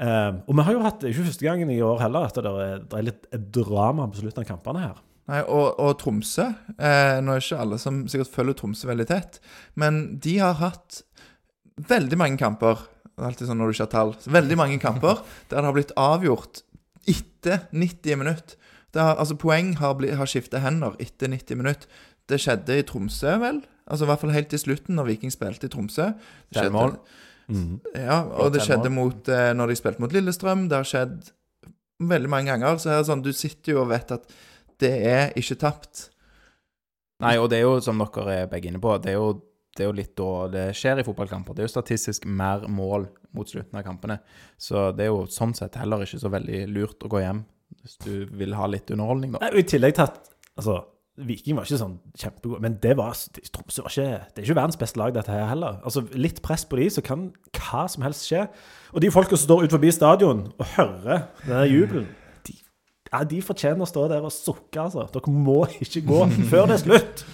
Eh, 0.00 0.32
og 0.48 0.56
vi 0.56 0.64
har 0.64 0.72
jo 0.76 0.82
hatt, 0.86 1.02
ikke 1.04 1.26
første 1.28 1.44
gangen 1.44 1.70
i 1.74 1.80
år 1.84 1.98
heller, 2.00 2.24
at 2.30 2.38
det 2.40 2.50
er, 2.50 2.78
det 2.88 2.98
er 3.00 3.06
litt 3.10 3.26
drama 3.52 4.06
på 4.08 4.22
slutten 4.22 4.44
av 4.44 4.48
kampene 4.48 4.84
her. 4.86 5.00
Nei, 5.30 5.42
og, 5.44 5.76
og 5.78 5.92
Tromsø 6.00 6.42
eh, 6.80 7.18
Nå 7.22 7.34
er 7.36 7.42
ikke 7.44 7.58
alle 7.62 7.76
som 7.78 8.00
sikkert 8.10 8.32
følger 8.34 8.56
Tromsø 8.58 8.88
veldig 8.88 9.04
tett, 9.06 9.36
men 9.78 10.00
de 10.24 10.38
har 10.40 10.56
hatt 10.58 11.02
veldig 11.90 12.18
mange 12.18 12.40
kamper 12.40 12.80
Det 12.82 13.20
er 13.22 13.28
alltid 13.28 13.46
sånn 13.50 13.60
når 13.60 13.70
du 13.70 13.76
ikke 13.76 13.84
har 13.86 13.92
tall. 13.92 14.14
Veldig 14.40 14.56
mange 14.58 14.78
kamper 14.82 15.20
der 15.52 15.60
det 15.60 15.68
har 15.68 15.76
blitt 15.76 15.92
avgjort 16.00 16.62
etter 17.08 17.62
90 17.72 18.18
minutter. 18.20 18.56
Det 18.90 19.00
har, 19.04 19.20
altså 19.22 19.36
Poeng 19.38 19.74
har, 19.78 19.94
bli- 20.00 20.14
har 20.18 20.26
skiftet 20.28 20.64
hender 20.64 20.96
etter 21.02 21.30
90 21.30 21.60
minutter. 21.60 21.86
Det 22.30 22.40
skjedde 22.42 22.80
i 22.80 22.86
Tromsø, 22.88 23.36
vel? 23.42 23.60
Altså 23.90 24.06
I 24.06 24.10
hvert 24.10 24.22
fall 24.24 24.34
helt 24.34 24.50
til 24.52 24.60
slutten, 24.64 24.96
når 24.98 25.08
Viking 25.12 25.32
spilte 25.34 25.68
i 25.68 25.72
Tromsø. 25.72 26.10
Det 26.50 26.58
skjedde- 26.64 26.74
Selvmål. 27.56 27.98
Ja, 28.04 28.20
og 28.40 28.54
det 28.54 28.64
skjedde 28.64 28.92
mot 28.94 29.28
eh, 29.32 29.50
når 29.56 29.72
de 29.72 29.76
spilte 29.78 30.04
mot 30.04 30.14
Lillestrøm. 30.14 30.68
Det 30.70 30.78
har 30.78 30.88
skjedd 30.88 31.30
veldig 32.10 32.30
mange 32.32 32.52
ganger. 32.52 32.80
Så 32.80 32.92
er 32.92 33.00
det 33.00 33.10
sånn, 33.10 33.24
du 33.24 33.32
sitter 33.36 33.74
jo 33.74 33.82
og 33.84 33.92
vet 33.92 34.14
at 34.16 34.32
det 34.80 34.92
er 35.10 35.36
ikke 35.38 35.58
tapt. 35.60 36.08
Nei, 37.20 37.36
og 37.36 37.50
det 37.52 37.60
er 37.60 37.66
jo, 37.66 37.78
som 37.84 38.00
dere 38.00 38.36
er 38.44 38.50
begge 38.50 38.70
inne 38.70 38.80
på, 38.80 38.94
det 39.04 39.12
er 39.12 39.18
jo, 39.18 39.32
det 39.76 39.84
er 39.84 39.90
jo 39.90 39.96
litt 39.98 40.14
da 40.16 40.30
det 40.54 40.66
skjer 40.78 41.02
i 41.02 41.04
fotballkamper. 41.04 41.56
Det 41.56 41.64
er 41.64 41.68
jo 41.68 41.74
statistisk 41.74 42.24
mer 42.26 42.64
mål 42.72 43.10
mot 43.36 43.48
slutten 43.48 43.76
av 43.76 43.84
kampene. 43.86 44.18
Så 44.58 44.88
det 44.96 45.06
er 45.06 45.12
jo 45.12 45.26
sånn 45.30 45.52
sett 45.58 45.76
heller 45.78 46.06
ikke 46.06 46.22
så 46.22 46.32
veldig 46.32 46.62
lurt 46.72 47.04
å 47.04 47.12
gå 47.12 47.20
hjem 47.22 47.44
hvis 47.80 48.00
du 48.02 48.14
vil 48.34 48.56
ha 48.58 48.66
litt 48.66 48.90
underholdning, 48.90 49.36
da. 49.36 49.44
Nei, 49.44 49.52
og 49.54 49.60
I 49.62 49.68
tillegg 49.70 49.94
tatt 49.96 50.16
altså, 50.58 50.80
Viking 51.18 51.58
var 51.58 51.66
ikke 51.66 51.80
sånn 51.80 51.98
kjempegod, 52.16 52.60
men 52.64 52.76
det 52.80 52.94
var, 52.96 53.16
Tromsø 53.52 53.82
var 53.84 53.92
ikke 53.92 54.20
Det 54.30 54.40
er 54.40 54.46
ikke 54.46 54.56
verdens 54.56 54.78
beste 54.80 55.00
lag, 55.00 55.12
dette 55.14 55.32
her 55.34 55.50
heller. 55.50 55.80
Altså, 55.84 56.04
Litt 56.14 56.40
press 56.44 56.64
på 56.64 56.78
de, 56.80 56.86
så 56.94 57.04
kan 57.04 57.28
hva 57.56 57.84
som 57.90 58.06
helst 58.06 58.28
skje. 58.30 58.46
Og 58.94 59.04
de 59.04 59.10
folka 59.12 59.36
som 59.36 59.50
står 59.50 59.66
ut 59.66 59.74
forbi 59.74 59.90
stadion 59.92 60.46
og 60.54 60.72
hører 60.76 61.26
den 61.44 61.66
jubelen, 61.74 62.08
de 62.46 62.56
ja, 63.10 63.24
de 63.26 63.42
fortjener 63.42 63.84
å 63.84 63.90
stå 63.90 64.06
der 64.12 64.24
og 64.24 64.32
sukke, 64.32 64.86
altså. 64.86 65.08
Dere 65.12 65.34
må 65.34 65.64
ikke 65.82 66.04
gå 66.08 66.24
før 66.50 66.70
det 66.70 66.78
er 66.78 66.84
slutt. 66.86 67.24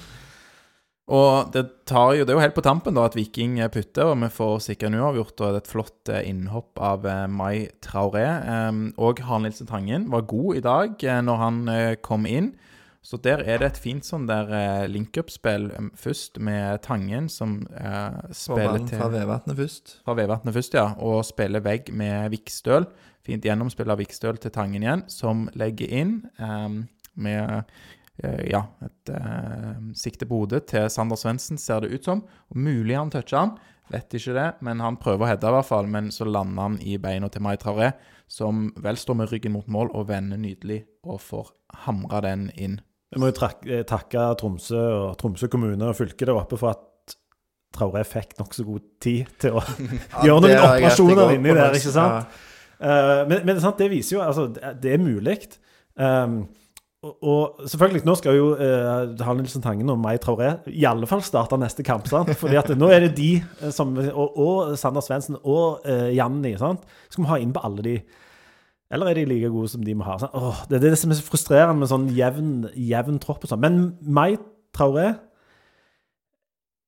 Og 1.07 1.53
det 1.55 1.63
tar 1.87 2.17
jo, 2.19 2.25
det 2.27 2.33
er 2.33 2.39
jo 2.41 2.43
helt 2.43 2.57
på 2.57 2.65
tampen 2.67 2.97
da 2.97 3.05
at 3.07 3.15
Viking 3.15 3.61
putter, 3.71 4.09
og 4.11 4.19
vi 4.25 4.31
får 4.35 4.57
sikre 4.65 4.89
en 4.91 4.97
uavgjort. 4.99 5.37
Og 5.39 5.53
det 5.55 5.61
et 5.63 5.71
flott 5.71 6.11
eh, 6.11 6.25
innhopp 6.33 6.81
av 6.83 7.07
eh, 7.07 7.27
Mai 7.31 7.69
Traoré. 7.85 8.25
Eh, 8.27 8.81
og 8.99 9.23
Harald 9.29 9.47
Nilsen 9.47 9.71
Tangen 9.71 10.09
var 10.11 10.27
god 10.27 10.59
i 10.59 10.65
dag 10.65 11.05
eh, 11.07 11.21
når 11.23 11.45
han 11.45 11.61
kom 12.03 12.27
inn. 12.27 12.57
Så 13.07 13.21
der 13.23 13.39
er 13.47 13.61
det 13.63 13.67
et 13.69 13.79
fint 13.79 14.03
sånn 14.03 14.25
der 14.27 14.49
uh, 14.51 14.85
link-up-spill 14.91 15.69
um, 15.77 15.91
først 15.95 16.41
med 16.43 16.81
Tangen, 16.83 17.29
som 17.31 17.61
uh, 17.71 18.17
spiller 18.35 18.81
til 18.83 18.99
fra 18.99 19.11
Vevatnet 19.13 19.55
først. 19.61 19.93
fra 20.03 20.17
Vevatnet 20.19 20.57
først, 20.57 20.75
ja, 20.75 20.89
og 20.99 21.21
spiller 21.29 21.63
vegg 21.63 21.93
med 21.95 22.33
Vikstøl. 22.35 22.89
Fint 23.27 23.47
gjennomspill 23.47 23.95
av 23.95 24.01
Vikstøl 24.03 24.41
til 24.43 24.51
Tangen 24.55 24.83
igjen, 24.83 25.05
som 25.13 25.45
legger 25.55 25.93
inn 26.01 26.17
um, 26.43 26.81
med 27.15 27.47
uh, 27.63 28.43
ja, 28.43 28.65
et 28.83 29.15
sikte 29.95 30.27
på 30.27 30.43
hodet 30.43 30.65
til 30.73 30.89
Sander 30.91 31.21
Svendsen, 31.21 31.63
ser 31.63 31.87
det 31.87 31.93
ut 31.95 32.11
som. 32.11 32.25
Og 32.51 32.59
mulig 32.59 32.99
han 32.99 33.15
toucher 33.15 33.39
han, 33.39 33.55
vet 33.93 34.19
ikke 34.19 34.35
det, 34.35 34.49
men 34.67 34.83
han 34.83 34.99
prøver 34.99 35.23
å 35.23 35.31
heade 35.31 35.47
i 35.47 35.57
hvert 35.61 35.71
fall. 35.71 35.87
Men 35.87 36.11
så 36.11 36.27
lander 36.27 36.59
han 36.59 36.81
i 36.83 36.99
beina 36.99 37.31
til 37.31 37.47
Mai 37.47 37.55
Traoré, 37.55 37.93
som 38.27 38.73
vel 38.83 38.99
står 38.99 39.21
med 39.23 39.31
ryggen 39.31 39.55
mot 39.55 39.71
mål 39.71 39.95
og 39.95 40.09
vender 40.11 40.43
nydelig 40.43 40.83
og 41.07 41.23
får 41.23 41.55
hamra 41.87 42.25
den 42.27 42.49
inn. 42.59 42.81
Vi 43.13 43.23
må 43.23 43.31
jo 43.31 43.49
eh, 43.71 43.85
takke 43.87 44.27
Tromsø 44.41 44.81
og 44.81 45.17
Tromsø 45.21 45.49
kommune 45.53 45.91
og 45.91 45.97
fylket 45.99 46.27
der 46.27 46.39
oppe 46.39 46.59
for 46.59 46.75
at 46.75 47.17
Traoré 47.77 48.03
fikk 48.09 48.37
nokså 48.41 48.65
god 48.67 48.85
tid 49.03 49.33
til 49.43 49.59
å 49.59 49.63
gjøre 50.25 50.43
noen 50.43 50.51
det 50.51 50.61
operasjoner 50.61 51.35
inni 51.37 51.57
der, 51.57 51.79
ikke 51.79 51.95
sant? 51.95 52.37
Uh, 52.77 53.25
men, 53.29 53.41
men 53.49 53.59
sant, 53.63 53.79
det 53.81 53.89
viser 53.93 54.19
jo 54.19 54.23
altså, 54.25 54.51
det- 54.53 54.93
er 54.93 55.01
mulig. 55.01 55.39
Um, 55.97 56.43
og, 57.07 57.15
og 57.23 57.69
selvfølgelig, 57.71 58.03
nå 58.09 58.17
skal 58.19 58.37
jo 58.37 58.51
uh, 58.59 59.25
Harald 59.25 59.63
Tangen 59.65 59.93
og 59.93 60.01
May 60.03 60.19
Traoré 60.21 60.57
i 60.73 60.85
alle 60.89 61.09
fall 61.09 61.23
starte 61.25 61.57
neste 61.61 61.85
kamp. 61.87 62.09
sant? 62.11 62.33
Fordi 62.37 62.59
at 62.59 62.73
nå 62.77 62.91
er 62.93 63.07
det 63.07 63.15
de 63.17 63.31
som 63.73 63.95
Og, 63.97 64.37
og 64.37 64.77
Sander 64.81 65.05
Svendsen 65.05 65.39
og 65.43 65.87
uh, 65.87 66.09
Janni. 66.13 66.57
sant? 66.61 66.85
Skal 67.09 67.25
vi 67.25 67.31
ha 67.31 67.39
inn 67.41 67.55
på 67.55 67.63
alle 67.65 67.85
de? 67.87 67.97
Eller 68.91 69.11
er 69.11 69.19
de 69.19 69.27
like 69.27 69.51
gode 69.51 69.71
som 69.73 69.83
de 69.83 69.95
vi 69.97 70.07
har? 70.07 70.21
Sånn, 70.23 70.35
Åh, 70.37 70.63
det 70.71 70.79
er 70.79 70.85
det 70.85 70.99
som 71.01 71.11
er 71.11 71.19
så 71.19 71.27
frustrerende 71.27 71.83
med 71.83 71.91
sånn 71.91 72.07
jevn, 72.15 72.53
jevn 72.79 73.19
tropp 73.23 73.43
og 73.43 73.51
sånn. 73.51 73.63
Men 73.65 73.81
Mai 74.01 74.39
Traoré 74.77 75.17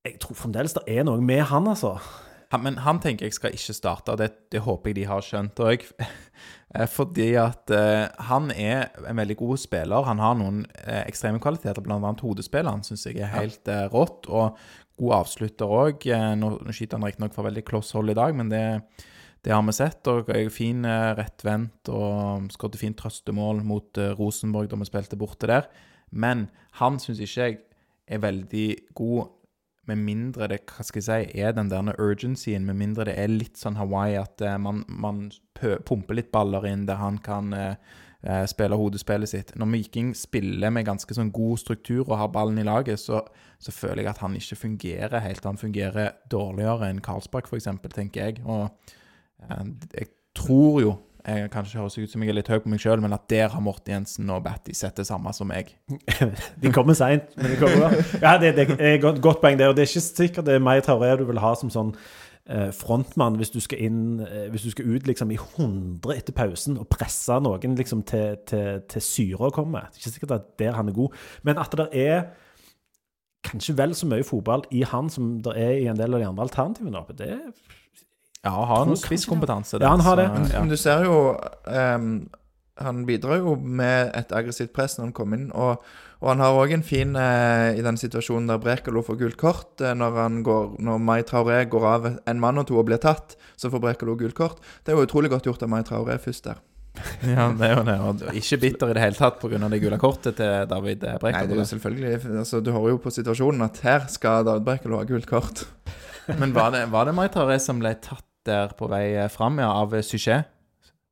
Jeg 0.06 0.20
tror 0.22 0.38
fremdeles 0.38 0.76
det 0.76 0.86
er 0.88 1.04
noe 1.04 1.20
med 1.20 1.42
han, 1.50 1.66
altså. 1.68 1.96
Han, 2.52 2.62
men 2.64 2.78
han 2.80 3.00
tenker 3.02 3.26
jeg 3.26 3.36
skal 3.36 3.52
ikke 3.52 3.74
starte, 3.76 4.14
og 4.14 4.22
det, 4.22 4.30
det 4.54 4.62
håper 4.64 4.92
jeg 4.92 4.96
de 5.00 5.08
har 5.10 5.24
skjønt 5.24 5.60
òg. 5.60 5.84
Fordi 6.96 7.28
at 7.40 7.72
eh, 7.74 8.06
han 8.28 8.52
er 8.54 8.88
en 9.08 9.20
veldig 9.20 9.36
god 9.40 9.60
spiller. 9.60 10.06
Han 10.06 10.22
har 10.22 10.38
noen 10.38 10.62
eh, 10.84 11.02
ekstreme 11.02 11.42
kvaliteter, 11.42 11.82
bl.a. 11.84 12.14
hodespilleren 12.22 12.84
syns 12.86 13.04
jeg 13.08 13.20
er 13.20 13.34
helt 13.34 13.68
eh, 13.68 13.84
rått. 13.92 14.30
Og 14.30 14.56
god 14.98 15.14
avslutter 15.22 15.76
òg. 15.82 16.08
Eh, 16.08 16.32
nå, 16.40 16.54
nå 16.62 16.76
skyter 16.76 16.96
han 16.96 17.08
riktignok 17.08 17.36
fra 17.36 17.46
veldig 17.48 17.64
kloss 17.68 17.92
hold 17.96 18.14
i 18.14 18.18
dag, 18.18 18.36
men 18.36 18.52
det, 18.52 18.64
det 19.48 19.54
har 19.56 19.64
vi 19.64 19.72
sett. 19.72 20.04
Og 20.12 20.28
jeg 20.28 20.44
er 20.44 20.52
fin 20.52 20.84
eh, 20.84 21.14
rettvendt 21.16 21.88
og 21.88 22.50
skåret 22.52 22.76
fint 22.76 22.98
trøstemål 23.00 23.62
mot 23.64 23.96
eh, 23.96 24.12
Rosenborg 24.18 24.68
da 24.68 24.76
vi 24.76 24.88
spilte 24.90 25.16
borte 25.16 25.48
der. 25.48 25.70
Men 26.12 26.50
han 26.82 26.98
syns 27.00 27.22
ikke 27.24 27.46
jeg 27.46 27.56
er 28.08 28.20
veldig 28.20 28.68
god 28.98 29.32
med 29.88 30.02
mindre 30.04 30.50
det 30.52 30.58
hva 30.68 30.84
skal 30.84 31.00
jeg 31.00 31.06
si, 31.06 31.40
er 31.40 31.54
den 31.56 31.70
der 31.72 31.96
urgencyen, 31.96 32.66
med 32.68 32.76
mindre 32.76 33.06
det 33.08 33.14
er 33.16 33.32
litt 33.32 33.56
sånn 33.56 33.78
Hawaii 33.80 34.18
at 34.20 34.44
eh, 34.44 34.58
man, 34.60 34.82
man 34.88 35.30
pumper 35.56 36.18
litt 36.18 36.28
baller 36.32 36.68
inn 36.68 36.84
der 36.88 37.00
han 37.00 37.16
kan 37.24 37.56
spille 38.50 38.74
hodespillet 38.74 39.30
sitt. 39.30 39.50
Når 39.56 39.68
Viking 39.70 40.08
spiller 40.18 40.72
med 40.74 40.88
ganske 40.88 41.14
sånn 41.14 41.30
god 41.32 41.60
struktur 41.62 42.02
og 42.02 42.16
har 42.18 42.32
ballen 42.34 42.58
i 42.58 42.64
laget, 42.66 42.98
så, 42.98 43.20
så 43.62 43.72
føler 43.72 44.02
jeg 44.02 44.10
at 44.10 44.22
han 44.24 44.34
ikke 44.36 44.58
fungerer 44.58 45.22
helt. 45.22 45.46
Han 45.46 45.60
fungerer 45.60 46.16
dårligere 46.30 46.90
enn 46.90 46.98
Karlsbakk, 47.02 47.46
f.eks., 47.46 47.70
tenker 47.94 48.24
jeg. 48.26 48.42
Og 48.42 48.74
jeg 49.46 50.10
tror 50.36 50.80
jo 50.82 50.96
jeg 51.28 51.50
kanskje 51.52 51.80
høres 51.80 51.98
ut 51.98 52.12
som 52.12 52.22
jeg 52.22 52.32
er 52.32 52.38
litt 52.38 52.48
høy 52.48 52.60
på 52.62 52.70
meg 52.72 52.80
sjøl, 52.80 53.02
men 53.04 53.12
at 53.12 53.26
der 53.28 53.50
har 53.52 53.60
Morten 53.60 53.92
Jensen 53.92 54.30
og 54.32 54.44
Batty 54.46 54.72
sett 54.76 54.96
det 54.96 55.04
samme 55.08 55.32
som 55.36 55.50
meg. 55.50 55.74
De 56.62 56.72
kommer 56.72 56.96
seint, 56.96 57.28
men 57.36 57.52
de 57.52 57.58
kommer. 57.60 57.98
Ja, 58.22 58.38
det, 58.40 58.54
det 58.56 58.68
er 58.78 58.96
et 58.96 59.02
godt, 59.02 59.42
poeng, 59.42 59.58
det. 59.58 59.68
Og 59.68 59.76
det 59.76 59.84
er 59.84 59.90
ikke 59.90 60.06
sikkert 60.06 60.48
det 60.48 60.56
er 60.56 60.64
mer 60.64 60.80
Traoré 60.84 61.12
du 61.20 61.26
vil 61.28 61.42
ha 61.42 61.52
som 61.58 61.72
sånn 61.74 61.92
eh, 62.48 62.70
frontmann 62.72 63.36
hvis 63.40 63.52
du 63.52 63.58
skal 63.60 63.82
inn 63.90 64.00
eh, 64.24 64.46
Hvis 64.54 64.64
du 64.68 64.72
skal 64.72 64.88
ut 64.88 65.08
liksom 65.10 65.34
i 65.34 65.40
100 65.40 66.16
etter 66.16 66.36
pausen 66.36 66.78
og 66.80 66.88
presse 66.92 67.36
noen 67.44 67.76
liksom 67.76 68.06
til, 68.08 68.38
til, 68.48 68.84
til 68.88 69.04
syre 69.04 69.50
å 69.50 69.54
komme. 69.54 69.84
Det 69.84 69.98
er 69.98 70.04
ikke 70.04 70.14
sikkert 70.16 70.36
at 70.38 70.52
der 70.62 70.78
han 70.78 70.88
er 70.88 70.96
god. 70.96 71.18
Men 71.44 71.60
at 71.60 71.76
det 71.76 71.90
er 71.92 72.30
kanskje 73.48 73.76
vel 73.78 73.92
så 73.94 74.08
mye 74.08 74.26
fotball 74.26 74.64
i 74.74 74.80
han 74.86 75.12
som 75.12 75.36
det 75.44 75.58
er 75.60 75.76
i 75.82 75.90
en 75.90 75.98
del 75.98 76.16
av 76.16 76.22
de 76.22 76.30
andre 76.30 76.48
alternativene 76.48 77.04
Det 77.10 77.18
det 77.20 77.34
Ja, 78.46 78.54
har 78.70 78.84
noe 78.86 78.98
spisskompetanse. 78.98 79.80
Ja, 79.82 79.90
han 79.94 80.04
har 80.06 80.20
det. 80.20 80.28
så, 80.30 80.52
ja. 80.54 80.60
Men 80.62 80.70
du 80.70 80.76
ser 80.78 81.06
jo 81.06 81.14
um, 81.66 82.10
Han 82.78 83.00
bidrar 83.08 83.40
jo 83.42 83.56
med 83.58 84.12
et 84.14 84.30
aggressivt 84.30 84.70
press 84.76 84.94
når 84.98 85.08
han 85.08 85.16
kommer 85.16 85.40
inn. 85.40 85.48
Og, 85.50 85.82
og 86.22 86.28
han 86.30 86.42
har 86.44 86.54
òg 86.54 86.76
en 86.76 86.84
fin 86.86 87.16
eh, 87.18 87.74
i 87.74 87.82
den 87.82 87.98
situasjonen 87.98 88.46
der 88.50 88.60
Brekalo 88.62 89.02
får 89.02 89.18
gult 89.18 89.38
kort. 89.40 89.82
Eh, 89.82 89.96
når 89.98 90.14
han 90.14 90.36
går, 90.46 90.76
når 90.86 91.00
Mai 91.02 91.24
Traoré 91.26 91.64
går 91.70 91.86
av 91.90 92.06
en 92.14 92.38
mann 92.42 92.62
og 92.62 92.68
to 92.70 92.78
og 92.78 92.86
blir 92.86 93.02
tatt, 93.02 93.34
så 93.58 93.70
får 93.72 93.82
Brekalo 93.82 94.14
gult 94.20 94.38
kort. 94.38 94.62
Det 94.86 94.94
er 94.94 94.98
jo 94.98 95.08
utrolig 95.08 95.32
godt 95.34 95.50
gjort 95.50 95.66
av 95.66 95.72
Mai 95.74 95.82
Traoré 95.86 96.20
først 96.22 96.46
der. 96.46 96.62
Ja, 97.34 97.48
det 97.54 97.66
er 97.66 97.74
jo 97.74 97.82
det. 97.86 97.98
Og 97.98 98.38
ikke 98.38 98.60
bitter 98.62 98.90
i 98.90 98.96
det 98.96 99.04
hele 99.08 99.18
tatt 99.18 99.42
pga. 99.42 99.58
det 99.74 99.82
gule 99.82 99.98
kortet 99.98 100.38
til 100.38 100.70
David 100.70 101.02
Nei, 101.02 101.34
det 101.34 101.54
er 101.54 101.60
jo 101.60 101.66
selvfølgelig 101.72 102.38
altså, 102.40 102.62
Du 102.62 102.72
hører 102.74 102.94
jo 102.94 103.02
på 103.02 103.12
situasjonen 103.14 103.66
at 103.66 103.82
her 103.82 104.06
skal 104.10 104.46
David 104.46 104.66
Brekalo 104.70 105.02
ha 105.02 105.06
gult 105.06 105.26
kort. 105.30 105.66
Men 106.38 106.54
var 106.54 106.70
det, 106.74 106.86
var 106.94 107.10
det 107.10 107.18
Mai 107.18 107.26
Traoré 107.32 107.58
som 107.62 107.82
ble 107.82 107.94
tatt 108.02 108.27
der 108.46 108.68
på 108.78 108.88
vei 108.90 109.28
fram, 109.32 109.58
ja, 109.58 109.70
av 109.82 109.92
Suchet? 110.02 110.46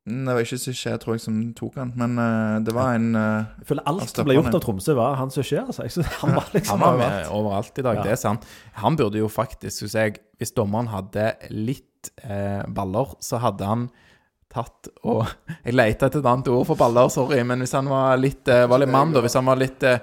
Mm, 0.06 0.24
Det 0.28 0.34
var 0.36 0.44
ikke 0.44 0.58
Suchet, 0.62 1.00
tror 1.02 1.14
jeg, 1.16 1.20
som 1.24 1.38
tok 1.58 1.74
han, 1.80 1.90
men 1.98 2.12
uh, 2.18 2.60
det 2.62 2.72
var 2.76 2.94
en 2.94 3.08
uh, 3.18 3.44
Jeg 3.58 3.66
føler 3.72 3.82
alt 3.90 4.12
som 4.12 4.24
ble 4.28 4.36
gjort 4.38 4.54
av 4.54 4.60
Tromsø, 4.62 4.94
var 4.94 5.16
han 5.18 5.32
suksess. 5.34 5.66
Altså. 5.66 5.82
Jeg 5.82 5.94
synes 5.96 6.12
han 6.20 6.34
var 6.36 6.46
liksom 6.54 6.78
Han 6.78 6.80
var 6.84 6.94
overalt. 6.94 7.16
med 7.16 7.32
overalt 7.40 7.78
i 7.78 7.82
dag, 7.88 7.96
Ja. 7.96 8.02
det 8.06 8.12
er 8.12 8.20
sant. 8.22 8.46
Han 8.84 8.96
burde 8.96 9.18
jo 9.18 9.26
faktisk, 9.28 9.78
synes 9.82 9.94
jeg, 9.98 10.18
hvis 10.38 10.54
dommeren 10.54 10.86
hadde 10.92 11.32
litt 11.50 12.12
eh, 12.22 12.62
baller, 12.70 13.16
så 13.20 13.40
hadde 13.42 13.66
han 13.66 13.88
tatt 14.54 14.86
og 15.02 15.26
Jeg 15.66 15.74
leter 15.74 16.06
etter 16.06 16.22
et 16.22 16.30
annet 16.30 16.48
ord 16.54 16.66
for 16.70 16.78
baller, 16.78 17.10
sorry, 17.10 17.42
men 17.42 17.58
hvis 17.64 17.74
han 17.74 17.90
var 17.90 18.14
litt, 18.16 18.46
eh, 18.46 18.62
var 18.70 18.78
litt 18.78 18.92
mann, 18.94 19.10
da, 19.12 19.20
hvis 19.26 19.34
han 19.34 19.44
var 19.50 19.58
litt 19.58 19.82
eh, 19.82 19.98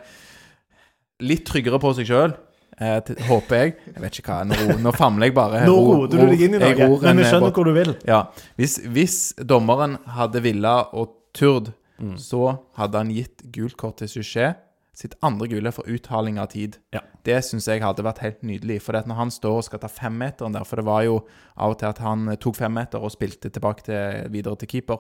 Litt 1.24 1.46
tryggere 1.48 1.80
på 1.80 1.94
seg 1.96 2.10
sjøl, 2.10 2.34
eh, 2.80 3.00
til- 3.02 3.16
håper 3.28 3.56
jeg. 3.56 3.76
Jeg 3.94 4.02
vet 4.02 4.20
ikke 4.20 4.32
hva, 4.34 4.44
nå, 4.46 4.78
nå 4.82 4.92
famler 4.96 5.26
jeg 5.30 5.34
bare. 5.36 5.66
Nå 5.66 5.76
Ro- 5.78 5.96
roter 6.04 6.18
du 6.18 6.26
deg 6.32 6.42
inn 6.42 6.56
i 6.56 6.60
noe, 6.60 7.00
men 7.02 7.10
en, 7.14 7.18
vi 7.18 7.24
skjønner 7.24 7.50
båt. 7.52 7.54
hvor 7.54 7.66
du 7.66 7.74
vil. 7.74 7.96
Ja, 8.08 8.24
hvis, 8.58 8.78
hvis 8.88 9.34
dommeren 9.46 9.98
hadde 10.08 10.42
villa 10.42 10.88
og 10.94 11.16
turd, 11.34 11.74
Mm. 12.02 12.18
så 12.18 12.58
hadde 12.76 12.98
han 12.98 13.10
gitt 13.14 13.44
gult 13.54 13.78
kort 13.78 13.98
til 13.98 14.08
Suchet. 14.10 14.58
Sitt 14.94 15.14
andre 15.24 15.48
gule 15.48 15.72
for 15.72 15.84
uthaling 15.88 16.38
av 16.40 16.48
tid. 16.50 16.78
Ja. 16.92 17.00
Det 17.24 17.38
syns 17.46 17.66
jeg 17.68 17.82
hadde 17.82 18.04
vært 18.04 18.20
helt 18.20 18.42
nydelig. 18.44 18.82
For 18.82 18.94
når 18.94 19.16
han 19.16 19.30
står 19.32 19.58
og 19.58 19.64
skal 19.64 19.80
ta 19.80 19.88
femmeteren 19.88 20.54
der 20.54 20.64
For 20.66 20.76
det 20.78 20.86
var 20.86 21.04
jo 21.04 21.24
av 21.58 21.72
og 21.72 21.80
til 21.80 21.88
at 21.88 21.98
han 22.00 22.28
eh, 22.30 22.36
tok 22.36 22.56
femmeter 22.56 23.00
og 23.02 23.12
spilte 23.12 23.50
tilbake 23.50 23.84
til, 23.84 24.28
videre 24.34 24.56
til 24.58 24.68
keeper. 24.68 24.98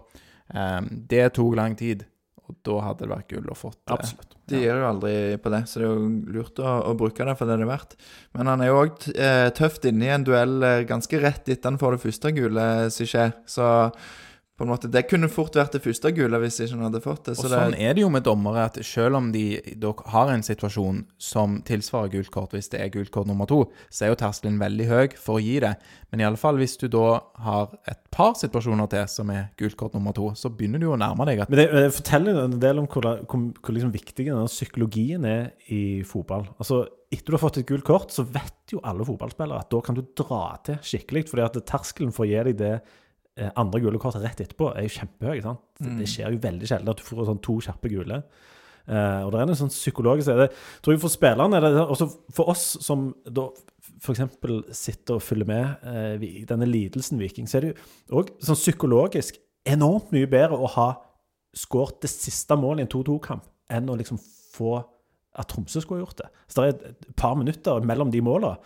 Um, 0.53 0.87
det 1.09 1.33
tok 1.33 1.55
lang 1.55 1.75
tid. 1.77 2.05
Da 2.65 2.79
hadde 2.85 3.05
det 3.05 3.11
vært 3.11 3.29
gull 3.33 3.51
å 3.51 3.57
fått 3.57 3.79
det. 3.81 3.95
Absolutt. 3.95 4.35
De 4.51 4.59
gir 4.59 4.75
jo 4.75 4.87
aldri 4.89 5.13
på 5.39 5.51
det, 5.53 5.61
så 5.71 5.79
det 5.79 5.85
er 5.87 5.93
jo 5.93 6.07
lurt 6.35 6.59
å, 6.59 6.73
å 6.89 6.95
bruke 6.99 7.25
det 7.27 7.35
for 7.39 7.49
det 7.49 7.55
det 7.61 7.65
er 7.65 7.71
verdt. 7.71 7.95
Men 8.35 8.51
han 8.51 8.63
er 8.63 8.69
jo 8.69 8.81
òg 8.81 9.07
eh, 9.13 9.47
tøft 9.55 9.87
inne 9.87 10.09
i 10.09 10.11
en 10.13 10.27
duell 10.27 10.57
eh, 10.67 10.83
ganske 10.89 11.21
rett 11.23 11.47
etter 11.47 11.71
han 11.71 11.79
får 11.81 11.95
det 11.95 12.03
første 12.03 12.33
gule, 12.35 12.67
Suchet. 12.93 13.39
Så 13.49 13.69
på 14.63 14.69
en 14.69 14.73
måte, 14.73 14.89
det 14.91 15.03
kunne 15.09 15.29
fort 15.31 15.55
vært 15.57 15.75
det 15.75 15.83
første 15.83 16.11
gule 16.15 16.39
hvis 16.43 16.59
ikke 16.63 16.77
han 16.77 16.85
hadde 16.87 17.01
fått 17.03 17.27
det. 17.27 17.35
Og 17.37 17.49
sånn 17.51 17.75
det, 17.75 17.81
er 17.83 17.97
det 17.97 18.03
jo 18.03 18.11
med 18.13 18.25
dommere, 18.25 18.67
at 18.69 18.79
selv 18.87 19.19
om 19.19 19.31
de 19.33 19.43
har 20.13 20.31
en 20.33 20.45
situasjon 20.45 21.03
som 21.21 21.59
tilsvarer 21.67 22.13
gult 22.15 22.31
kort, 22.33 22.55
hvis 22.55 22.71
det 22.73 22.81
er 22.83 22.93
gult 22.93 23.11
kort 23.13 23.29
nummer 23.29 23.49
to, 23.49 23.65
så 23.93 24.07
er 24.07 24.13
jo 24.13 24.19
terskelen 24.23 24.61
veldig 24.61 24.87
høy 24.89 25.17
for 25.19 25.39
å 25.39 25.43
gi 25.43 25.59
det. 25.63 25.75
Men 26.13 26.23
i 26.23 26.27
alle 26.27 26.39
fall 26.39 26.59
hvis 26.61 26.77
du 26.81 26.87
da 26.93 27.19
har 27.43 27.75
et 27.89 28.01
par 28.13 28.35
situasjoner 28.39 28.89
til 28.91 29.05
som 29.11 29.31
er 29.33 29.51
gult 29.59 29.77
kort 29.79 29.95
nummer 29.97 30.15
to, 30.15 30.31
så 30.39 30.51
begynner 30.53 30.81
du 30.81 30.87
jo 30.89 30.95
å 30.95 30.99
nærme 31.01 31.27
deg 31.29 31.43
at 31.43 31.53
Men 31.53 31.63
det, 31.63 31.69
det 31.73 31.93
forteller 31.97 32.43
en 32.45 32.59
del 32.61 32.81
om 32.81 32.89
hvor, 32.89 33.09
hvor, 33.27 33.47
hvor 33.59 33.77
liksom 33.77 33.93
viktig 33.93 34.27
denne 34.29 34.49
psykologien 34.51 35.25
er 35.29 35.47
i 35.73 35.83
fotball. 36.07 36.49
Altså, 36.57 36.85
Etter 37.13 37.29
du 37.29 37.35
har 37.35 37.43
fått 37.43 37.59
et 37.61 37.67
gult 37.69 37.85
kort, 37.85 38.09
så 38.09 38.23
vet 38.25 38.73
jo 38.73 38.79
alle 38.89 39.05
fotballspillere 39.05 39.61
at 39.61 39.69
da 39.69 39.81
kan 39.85 39.93
du 39.93 40.01
dra 40.17 40.55
til 40.65 40.79
skikkelig. 40.81 41.27
fordi 41.29 41.43
at 41.45 41.59
terskelen 41.69 42.13
for 42.15 42.25
å 42.25 42.29
gi 42.31 42.39
deg 42.47 42.57
det 42.57 42.71
andre 43.57 43.81
gule 43.81 43.99
kortet 44.01 44.21
rett 44.21 44.41
etterpå 44.43 44.71
er 44.73 44.85
jo 44.85 44.95
kjempehøy. 44.99 45.39
sant? 45.41 45.61
Det, 45.79 45.93
det 46.01 46.09
skjer 46.09 46.33
jo 46.33 46.41
veldig 46.43 46.67
sjelden 46.69 46.91
at 46.91 46.99
du 46.99 47.05
får 47.07 47.29
sånn 47.29 47.41
to 47.45 47.55
kjappe 47.65 47.89
gule. 47.89 48.19
Uh, 48.83 49.23
og 49.23 49.29
det 49.31 49.39
er 49.39 49.47
en 49.47 49.55
sånn 49.55 49.71
psykologisk 49.71 50.27
er 50.33 50.41
det, 50.41 50.47
tror 50.83 50.91
jeg 50.91 50.99
For 50.99 51.13
spillerne 51.13 51.55
er 51.55 51.63
det 51.63 51.85
også 51.85 52.07
for 52.35 52.51
oss 52.51 52.65
som 52.83 53.13
da 53.23 53.45
f.eks. 54.03 54.19
sitter 54.75 55.15
og 55.15 55.23
følger 55.23 55.47
med 55.47 55.85
eh, 55.87 56.25
i 56.27 56.43
denne 56.47 56.67
lidelsen 56.67 57.19
Viking, 57.21 57.47
så 57.47 57.59
er 57.59 57.63
det 57.63 57.69
jo 57.71 58.19
òg 58.19 58.33
sånn 58.43 58.59
psykologisk 58.59 59.37
enormt 59.69 60.11
mye 60.11 60.27
bedre 60.27 60.59
å 60.59 60.67
ha 60.75 60.87
skåret 61.55 62.01
det 62.03 62.11
siste 62.11 62.57
målet 62.59 62.83
i 62.83 62.85
en 62.87 62.91
2-2-kamp 62.91 63.47
enn 63.71 63.91
å 63.91 63.95
liksom 63.99 64.19
få 64.19 64.75
at 65.39 65.49
Tromsø 65.49 65.81
skulle 65.81 66.01
ha 66.01 66.05
gjort 66.07 66.19
det. 66.19 66.29
Så 66.47 66.59
det 66.59 66.65
er 66.65 66.91
et 66.91 67.07
par 67.19 67.37
minutter 67.39 67.87
mellom 67.87 68.11
de 68.13 68.21
målene. 68.25 68.59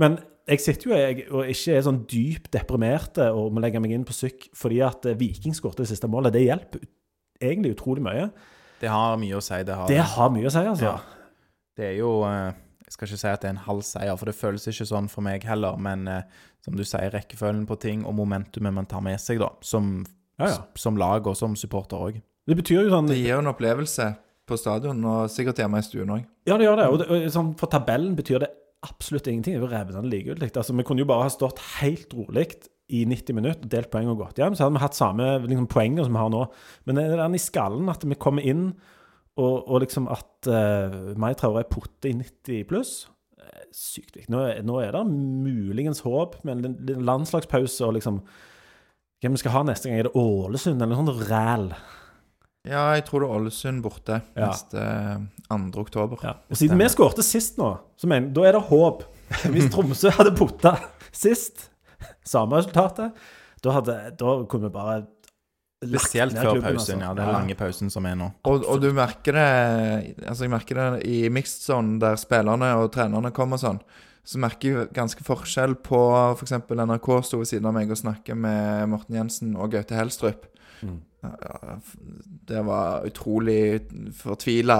Men 0.00 0.18
jeg 0.50 0.62
sitter 0.64 0.88
jo 0.90 0.96
jeg, 0.98 1.26
og 1.30 1.50
ikke 1.52 1.74
er 1.78 1.84
sånn 1.86 2.00
dypt 2.10 2.48
deprimert 2.54 3.20
og 3.30 3.52
må 3.54 3.62
legge 3.62 3.80
meg 3.82 3.92
inn 3.94 4.06
på 4.08 4.14
psyk 4.16 4.48
fordi 4.58 4.80
at 4.84 5.06
eh, 5.06 5.18
Viking 5.20 5.54
skåret 5.56 5.78
det 5.82 5.88
siste 5.90 6.10
målet. 6.10 6.34
Det 6.34 6.42
hjelper 6.44 6.82
egentlig 7.40 7.76
utrolig 7.76 8.02
mye. 8.04 8.26
Det 8.80 8.90
har 8.90 9.18
mye 9.20 9.36
å 9.38 9.42
si. 9.44 9.60
Det 9.66 9.76
har, 9.76 9.88
Det 9.90 10.00
har 10.14 10.32
mye 10.34 10.48
å 10.48 10.52
si, 10.52 10.64
altså. 10.72 10.90
Ja. 10.90 11.38
Det 11.78 11.86
er 11.92 11.96
jo 12.00 12.14
eh, 12.28 12.50
Jeg 12.86 12.96
skal 12.96 13.06
ikke 13.08 13.20
si 13.22 13.28
at 13.30 13.42
det 13.44 13.48
er 13.50 13.54
en 13.54 13.66
halv 13.68 13.84
seier, 13.86 14.16
for 14.18 14.26
det 14.30 14.34
føles 14.34 14.66
ikke 14.72 14.88
sånn 14.90 15.10
for 15.12 15.22
meg 15.26 15.44
heller. 15.46 15.76
Men 15.78 16.08
eh, 16.10 16.40
som 16.64 16.74
du 16.76 16.82
sier, 16.84 17.12
rekkefølgen 17.14 17.68
på 17.68 17.78
ting 17.80 18.02
og 18.08 18.16
momentumet 18.18 18.74
man 18.74 18.88
tar 18.90 19.04
med 19.06 19.20
seg, 19.22 19.38
da, 19.42 19.52
som, 19.62 20.00
Ja, 20.40 20.48
ja. 20.50 20.58
som 20.80 20.98
lag 20.98 21.28
og 21.30 21.38
som 21.38 21.54
supporter 21.56 22.00
òg. 22.10 22.18
Det 22.48 22.56
betyr 22.58 22.82
jo 22.82 22.90
sånn 22.90 23.06
Det 23.10 23.20
gir 23.20 23.36
jo 23.36 23.42
en 23.44 23.52
opplevelse 23.52 24.08
på 24.50 24.56
stadion, 24.58 24.98
og 25.06 25.30
sikkert 25.30 25.60
hjemme 25.62 25.78
i 25.78 25.86
stuen 25.86 26.10
òg. 26.10 26.24
Ja, 26.48 26.56
det 26.58 26.66
gjør 26.66 26.80
det. 26.80 26.88
Og, 26.90 26.98
det, 26.98 27.06
og 27.14 27.30
sånn, 27.36 27.52
for 27.60 27.70
tabellen 27.70 28.16
betyr 28.18 28.42
det 28.42 28.50
absolutt 28.86 29.26
ingenting. 29.28 29.56
Det 29.58 29.62
var 29.66 29.74
revnende 29.78 30.08
likegyldig. 30.12 30.50
Altså, 30.56 30.74
vi 30.76 30.84
kunne 30.88 31.02
jo 31.04 31.08
bare 31.10 31.26
ha 31.26 31.32
stått 31.32 31.60
helt 31.80 32.14
rolig 32.16 32.46
i 32.90 33.04
90 33.06 33.36
minutter 33.36 33.68
delt 33.70 33.90
poeng 33.92 34.08
og 34.10 34.18
gått 34.22 34.40
hjem. 34.40 34.56
Så 34.56 34.64
hadde 34.66 34.78
vi 34.78 34.82
hatt 34.82 34.96
samme 34.98 35.26
liksom, 35.46 35.68
poenger 35.70 36.06
som 36.08 36.16
vi 36.16 36.22
har 36.22 36.32
nå. 36.32 36.40
Men 36.88 36.98
det 36.98 37.04
er 37.10 37.20
den 37.22 37.36
i 37.38 37.42
skallen 37.42 37.90
at 37.92 38.02
vi 38.08 38.18
kommer 38.18 38.42
inn, 38.50 38.70
og, 39.40 39.54
og 39.70 39.80
liksom 39.84 40.08
at 40.10 40.48
uh, 40.50 41.12
Mai 41.20 41.32
Traoré 41.38 41.62
putter 41.70 42.10
i 42.10 42.16
90 42.18 42.64
pluss 42.68 42.90
eh, 43.38 43.62
Sykt 43.72 44.16
viktig. 44.18 44.26
Nå, 44.34 44.40
er- 44.50 44.64
nå 44.66 44.80
er 44.82 44.96
det 44.96 45.04
muligens 45.06 46.02
håp 46.04 46.40
med 46.44 46.66
en 46.66 47.04
landslagspause 47.06 47.86
og 47.86 47.94
liksom 47.96 48.18
Hvem 49.22 49.36
vi 49.36 49.40
skal 49.44 49.52
ha 49.54 49.62
neste 49.68 49.86
gang? 49.88 50.00
Er 50.00 50.08
det 50.08 50.16
Ålesund 50.18 50.80
eller 50.82 50.96
noe 50.96 51.04
sånt 51.04 51.28
ræl? 51.30 51.66
Ja, 52.68 52.90
jeg 52.92 53.06
tror 53.08 53.22
det 53.22 53.28
er 53.30 53.36
Ålesund 53.38 53.80
borte 53.84 54.18
Ja. 54.36 54.50
neste 54.50 54.82
2. 55.48 55.80
oktober. 55.80 56.18
Ja. 56.22 56.34
Og 56.50 56.58
siden 56.60 56.78
vi 56.78 56.88
skårte 56.92 57.24
sist 57.24 57.56
nå, 57.58 57.70
så 57.96 58.06
mener 58.10 58.32
da 58.36 58.44
er 58.48 58.52
det 58.58 58.66
håp. 58.68 59.06
Hvis 59.48 59.70
Tromsø 59.72 60.10
hadde 60.12 60.34
putta 60.36 60.74
sist, 61.12 61.70
samme 62.26 62.58
resultatet, 62.60 63.14
da, 63.64 63.72
hadde, 63.78 63.96
da 64.18 64.36
kunne 64.50 64.68
vi 64.68 64.74
bare 64.74 65.00
Spesielt 65.80 66.34
før 66.36 66.58
klubben, 66.58 66.74
pausen, 66.76 67.00
altså. 67.00 67.06
ja. 67.06 67.14
Den 67.16 67.32
lange 67.32 67.54
pausen 67.56 67.88
som 67.90 68.04
er 68.04 68.16
nå. 68.20 68.26
Og, 68.44 68.66
og 68.68 68.82
du 68.82 68.90
merker 68.92 69.32
det 69.32 70.26
Altså 70.28 70.44
jeg 70.44 70.52
merker 70.52 70.76
det 70.76 71.06
i 71.08 71.20
mixed 71.32 71.62
zone, 71.64 71.96
der 72.02 72.18
spillerne 72.20 72.74
og 72.82 72.90
trenerne 72.92 73.30
kommer 73.32 73.56
sånn. 73.56 73.78
Så 74.20 74.36
merker 74.42 74.68
jeg 74.74 74.90
ganske 74.92 75.24
forskjell 75.24 75.78
på 75.80 76.00
f.eks. 76.36 76.52
NRK 76.68 77.08
sto 77.24 77.40
ved 77.40 77.48
siden 77.48 77.70
av 77.70 77.72
meg 77.78 77.88
og 77.88 77.96
snakket 77.96 78.36
med 78.36 78.90
Morten 78.92 79.16
Jensen 79.16 79.56
og 79.56 79.72
Gaute 79.72 79.96
Helstrup. 79.96 80.44
Mm. 80.84 80.98
Ja, 81.20 81.30
ja, 81.42 81.74
Det 82.48 82.62
var 82.64 83.04
utrolig 83.06 83.82
fortvila 84.16 84.76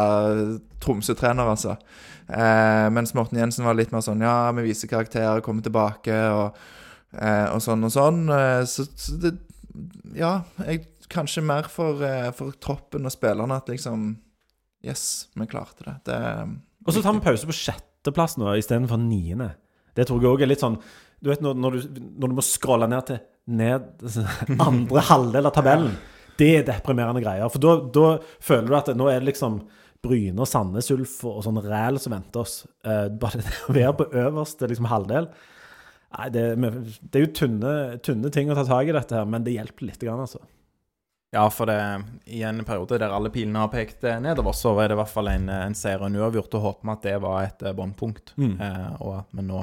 Tromsø-trener, 0.80 1.50
altså. 1.52 1.76
Eh, 2.28 2.86
mens 2.94 3.12
Morten 3.14 3.40
Jensen 3.40 3.66
var 3.66 3.76
litt 3.76 3.92
mer 3.92 4.04
sånn 4.04 4.22
Ja, 4.24 4.52
vi 4.56 4.68
viser 4.70 4.88
karakter, 4.88 5.42
kommer 5.44 5.64
tilbake 5.66 6.16
og, 6.32 6.56
eh, 7.12 7.46
og 7.52 7.60
sånn 7.64 7.84
og 7.84 7.92
sånn. 7.92 8.24
Eh, 8.32 8.62
så, 8.70 8.86
så 8.88 9.18
det 9.20 9.36
Ja, 10.16 10.40
jeg, 10.64 10.86
kanskje 11.10 11.44
mer 11.44 11.68
for, 11.68 12.00
eh, 12.06 12.30
for 12.36 12.56
troppen 12.62 13.06
og 13.06 13.14
spillerne 13.14 13.60
at 13.60 13.68
liksom 13.68 14.14
Yes, 14.80 15.28
vi 15.36 15.44
klarte 15.44 15.84
det. 15.84 15.96
det 16.08 16.20
Og 16.86 16.94
så 16.94 17.02
tar 17.04 17.12
vi 17.18 17.26
pause 17.26 17.44
på 17.44 17.52
sjetteplass 17.52 18.38
nå 18.40 18.54
istedenfor 18.56 18.96
niende. 18.96 19.50
Det 19.92 20.06
tror 20.08 20.22
jeg 20.22 20.30
òg 20.30 20.46
er 20.46 20.48
litt 20.54 20.62
sånn 20.64 20.78
Du 21.20 21.28
vet 21.28 21.42
når, 21.44 21.58
når, 21.60 21.76
du, 21.76 22.00
når 22.16 22.32
du 22.32 22.38
må 22.38 22.44
scrolle 22.46 22.88
ned 22.88 23.10
til 23.10 23.20
ned, 23.50 23.88
andre 24.68 25.02
halvdel 25.10 25.48
av 25.48 25.54
tabellen. 25.56 25.94
Det 26.40 26.50
er 26.58 26.66
deprimerende 26.66 27.22
greier. 27.22 27.52
For 27.52 27.62
da, 27.62 27.76
da 27.92 28.08
føler 28.42 28.70
du 28.70 28.78
at 28.78 28.90
nå 28.96 29.08
er 29.12 29.20
det 29.20 29.30
liksom 29.32 29.60
Bryne 30.00 30.40
og 30.40 30.48
Sandnes 30.48 30.88
Ulf 30.94 31.18
og 31.28 31.42
sånn 31.44 31.60
ræl 31.60 32.00
som 32.00 32.14
venter 32.16 32.42
oss. 32.42 32.62
Uh, 32.86 33.06
bare 33.12 33.42
det 33.44 33.56
å 33.68 33.76
være 33.76 33.96
på 33.98 34.10
øverste 34.24 34.70
liksom, 34.70 34.88
halvdel 34.90 35.28
Nei, 36.10 36.26
det, 36.34 36.42
det 36.58 37.20
er 37.20 37.22
jo 37.22 37.34
tynne, 37.38 37.72
tynne 38.02 38.32
ting 38.34 38.48
å 38.50 38.56
ta 38.58 38.64
tak 38.66 38.88
i 38.90 38.94
dette 38.96 39.14
her, 39.14 39.28
men 39.30 39.44
det 39.46 39.54
hjelper 39.54 39.86
litt, 39.86 40.00
grann, 40.02 40.24
altså. 40.24 40.40
Ja, 41.30 41.44
for 41.54 41.70
det, 41.70 41.78
i 42.26 42.40
en 42.42 42.64
periode 42.66 42.98
der 42.98 43.14
alle 43.14 43.30
pilene 43.30 43.62
har 43.62 43.70
pekt 43.70 44.02
eh, 44.02 44.18
nedover, 44.18 44.56
så 44.58 44.72
var 44.74 44.90
det 44.90 44.96
i 44.96 44.98
hvert 44.98 45.12
fall 45.12 45.30
en, 45.30 45.46
en 45.54 45.76
seier 45.78 46.02
og 46.02 46.08
en 46.10 46.18
uavgjort, 46.18 46.56
og 46.58 46.64
håper 46.64 46.88
vi 46.88 46.94
at 46.96 47.06
det 47.06 47.14
var 47.22 47.44
et 47.44 47.62
eh, 47.62 47.76
båndpunkt. 47.78 48.34
Mm. 48.42 48.56
Uh, 48.58 49.20
men 49.38 49.50
nå 49.52 49.62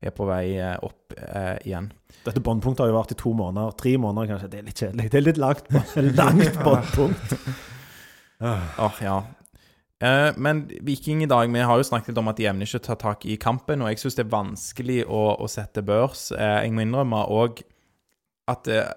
er 0.00 0.14
på 0.16 0.26
vei 0.28 0.44
eh, 0.56 0.76
opp 0.86 1.16
eh, 1.16 1.56
igjen. 1.68 1.90
Dette 2.24 2.42
båndpunktet 2.44 2.84
har 2.84 2.92
jo 2.92 2.96
vært 2.98 3.12
i 3.14 3.18
to 3.20 3.34
måneder. 3.36 3.74
Tre 3.80 3.96
måneder, 4.00 4.32
kanskje. 4.34 4.52
Det 4.52 4.60
er 4.60 4.68
litt 4.68 4.80
kjedelig. 4.84 5.10
Det 5.10 5.20
er 5.20 5.26
litt 5.26 5.40
langt, 5.40 5.68
langt 6.16 6.62
båndpunkt. 6.66 7.36
Åh, 8.40 9.02
ja. 9.04 9.18
Eh, 10.00 10.30
men 10.36 10.64
Viking 10.80 11.22
i 11.22 11.28
dag, 11.28 11.52
vi 11.52 11.60
har 11.60 11.76
jo 11.76 11.84
snakket 11.84 12.12
litt 12.12 12.22
om 12.22 12.30
at 12.32 12.38
de 12.40 12.48
evner 12.48 12.68
ikke 12.68 12.80
å 12.80 12.86
ta 12.88 12.96
tak 13.02 13.26
i 13.28 13.36
kampen, 13.40 13.84
og 13.84 13.92
jeg 13.92 14.00
syns 14.00 14.16
det 14.16 14.24
er 14.24 14.32
vanskelig 14.32 15.00
å, 15.04 15.24
å 15.36 15.48
sette 15.50 15.84
børs. 15.84 16.30
Eh, 16.32 16.56
jeg 16.64 16.72
må 16.72 16.86
innrømme 16.86 17.26
òg 17.28 17.60
at 18.48 18.70
eh, 18.72 18.88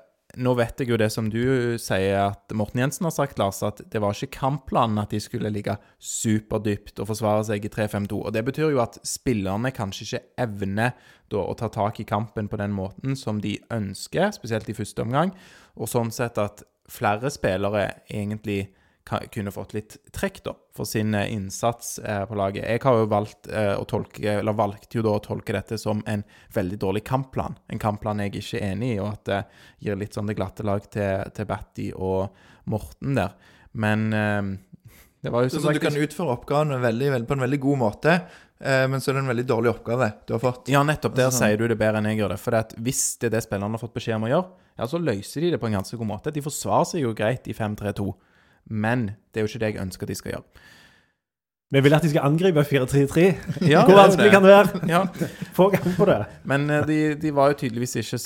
nå 0.41 0.53
vet 0.57 0.81
jeg 0.81 0.89
jo 0.89 0.97
det 0.97 1.09
som 1.13 1.27
du 1.29 1.77
sier, 1.81 2.31
at 2.31 2.53
Morten 2.57 2.81
Jensen 2.81 3.05
har 3.05 3.13
sagt, 3.13 3.37
Lars, 3.37 3.61
at 3.65 3.83
det 3.93 4.01
var 4.01 4.15
ikke 4.15 4.39
kampplanen 4.39 5.01
at 5.01 5.13
de 5.13 5.19
skulle 5.21 5.51
ligge 5.53 5.75
superdypt 6.01 7.01
og 7.03 7.09
forsvare 7.11 7.43
seg 7.51 7.67
i 7.67 7.71
3-5-2. 7.73 8.17
Og 8.17 8.33
det 8.33 8.41
betyr 8.47 8.73
jo 8.73 8.81
at 8.81 8.97
spillerne 9.05 9.73
kanskje 9.75 10.07
ikke 10.07 10.23
evner 10.47 10.95
da 11.33 11.43
å 11.45 11.57
ta 11.57 11.69
tak 11.73 12.01
i 12.01 12.07
kampen 12.09 12.49
på 12.49 12.59
den 12.61 12.73
måten 12.73 13.17
som 13.19 13.41
de 13.43 13.59
ønsker, 13.73 14.33
spesielt 14.33 14.69
i 14.69 14.77
første 14.77 15.05
omgang, 15.05 15.35
og 15.77 15.91
sånn 15.91 16.13
sett 16.13 16.41
at 16.41 16.65
flere 16.91 17.29
spillere 17.33 17.87
egentlig 18.09 18.73
kunne 19.03 19.51
fått 19.51 19.73
litt 19.75 19.97
trekk 20.15 20.41
da, 20.45 20.53
for 20.75 20.87
sin 20.87 21.13
eh, 21.17 21.33
innsats 21.33 21.97
eh, 21.99 22.23
på 22.29 22.37
laget. 22.39 22.65
Jeg 22.69 22.81
har 22.83 22.99
jo 23.01 23.09
valgt 23.11 23.49
eh, 23.51 23.73
å 23.75 23.85
tolke, 23.89 24.37
eller 24.39 24.55
valgte 24.57 24.99
jo 24.99 25.03
da 25.05 25.17
å 25.17 25.23
tolke 25.23 25.55
dette 25.55 25.77
som 25.81 26.03
en 26.07 26.23
veldig 26.55 26.79
dårlig 26.79 27.03
kampplan. 27.07 27.57
En 27.67 27.81
kampplan 27.83 28.23
jeg 28.23 28.35
ikke 28.39 28.61
er 28.61 28.71
enig 28.71 28.93
i, 28.95 28.99
og 29.03 29.11
at 29.11 29.25
det 29.29 29.41
gir 29.85 29.99
litt 29.99 30.15
sånn 30.15 30.31
det 30.31 30.37
glatte 30.39 30.65
lag 30.67 30.85
til, 30.93 31.27
til 31.35 31.49
Batty 31.49 31.89
og 31.95 32.31
Morten 32.71 33.19
der. 33.19 33.35
Men 33.73 34.07
eh, 34.13 34.41
det 35.23 35.31
var 35.31 35.45
jo 35.45 35.53
som 35.53 35.63
så 35.63 35.71
du 35.75 35.79
kan 35.83 35.95
utføre 35.95 36.33
oppgavene 36.35 36.81
veldig, 36.83 37.11
veldig, 37.13 37.27
på 37.29 37.37
en 37.37 37.45
veldig 37.45 37.59
god 37.63 37.79
måte, 37.79 38.17
eh, 38.59 38.83
men 38.91 38.99
så 38.99 39.11
er 39.11 39.15
det 39.15 39.21
en 39.23 39.31
veldig 39.31 39.45
dårlig 39.47 39.71
oppgave 39.71 40.09
du 40.27 40.33
har 40.35 40.41
fått. 40.43 40.71
Ja, 40.73 40.81
nettopp. 40.83 41.15
Der 41.15 41.29
Sånn. 41.31 41.45
sier 41.45 41.61
du 41.61 41.69
det 41.71 41.77
bedre 41.79 42.01
enn 42.01 42.09
jeg 42.11 42.19
gjør 42.19 42.33
det. 42.35 42.41
For 42.43 42.75
hvis 42.83 43.05
det 43.21 43.29
er 43.29 43.37
det 43.37 43.43
spillerne 43.45 43.77
har 43.77 43.83
fått 43.83 43.95
beskjed 43.95 44.19
om 44.19 44.27
å 44.27 44.31
gjøre, 44.33 44.67
ja, 44.75 44.87
så 44.89 44.99
løser 44.99 45.45
de 45.45 45.53
det 45.53 45.59
på 45.61 45.69
en 45.69 45.77
ganske 45.77 45.99
god 45.99 46.09
måte. 46.09 46.33
De 46.35 46.43
forsvarer 46.43 46.89
seg 46.91 47.05
jo 47.05 47.13
greit 47.15 47.47
i 47.47 47.55
5-3-2, 47.55 48.07
men 48.69 49.11
det 49.33 49.41
er 49.41 49.47
jo 49.47 49.51
ikke 49.51 49.63
det 49.65 49.73
jeg 49.73 49.83
ønsker 49.83 50.09
de 50.09 50.15
skal 50.19 50.35
gjøre. 50.35 50.63
Vi 51.73 51.81
vil 51.81 51.93
at 51.95 52.03
de 52.05 52.09
skal 52.11 52.27
angripe 52.27 52.61
4-3-3. 52.69 53.21
Ja, 53.65 53.81
Hvor 53.87 53.95
vanskelig 53.97 54.29
kan 54.29 54.43
det 54.45 54.51
være? 54.51 54.81
Ja, 54.91 54.99
Få 55.57 55.71
gang 55.73 55.95
på 55.97 56.05
det. 56.05 56.19
Men 56.45 56.67
eh, 56.69 56.83
de, 56.85 56.97
de 57.17 57.31
var 57.33 57.49
jo 57.49 57.57
tydeligvis 57.63 57.95
ikke 57.97 58.19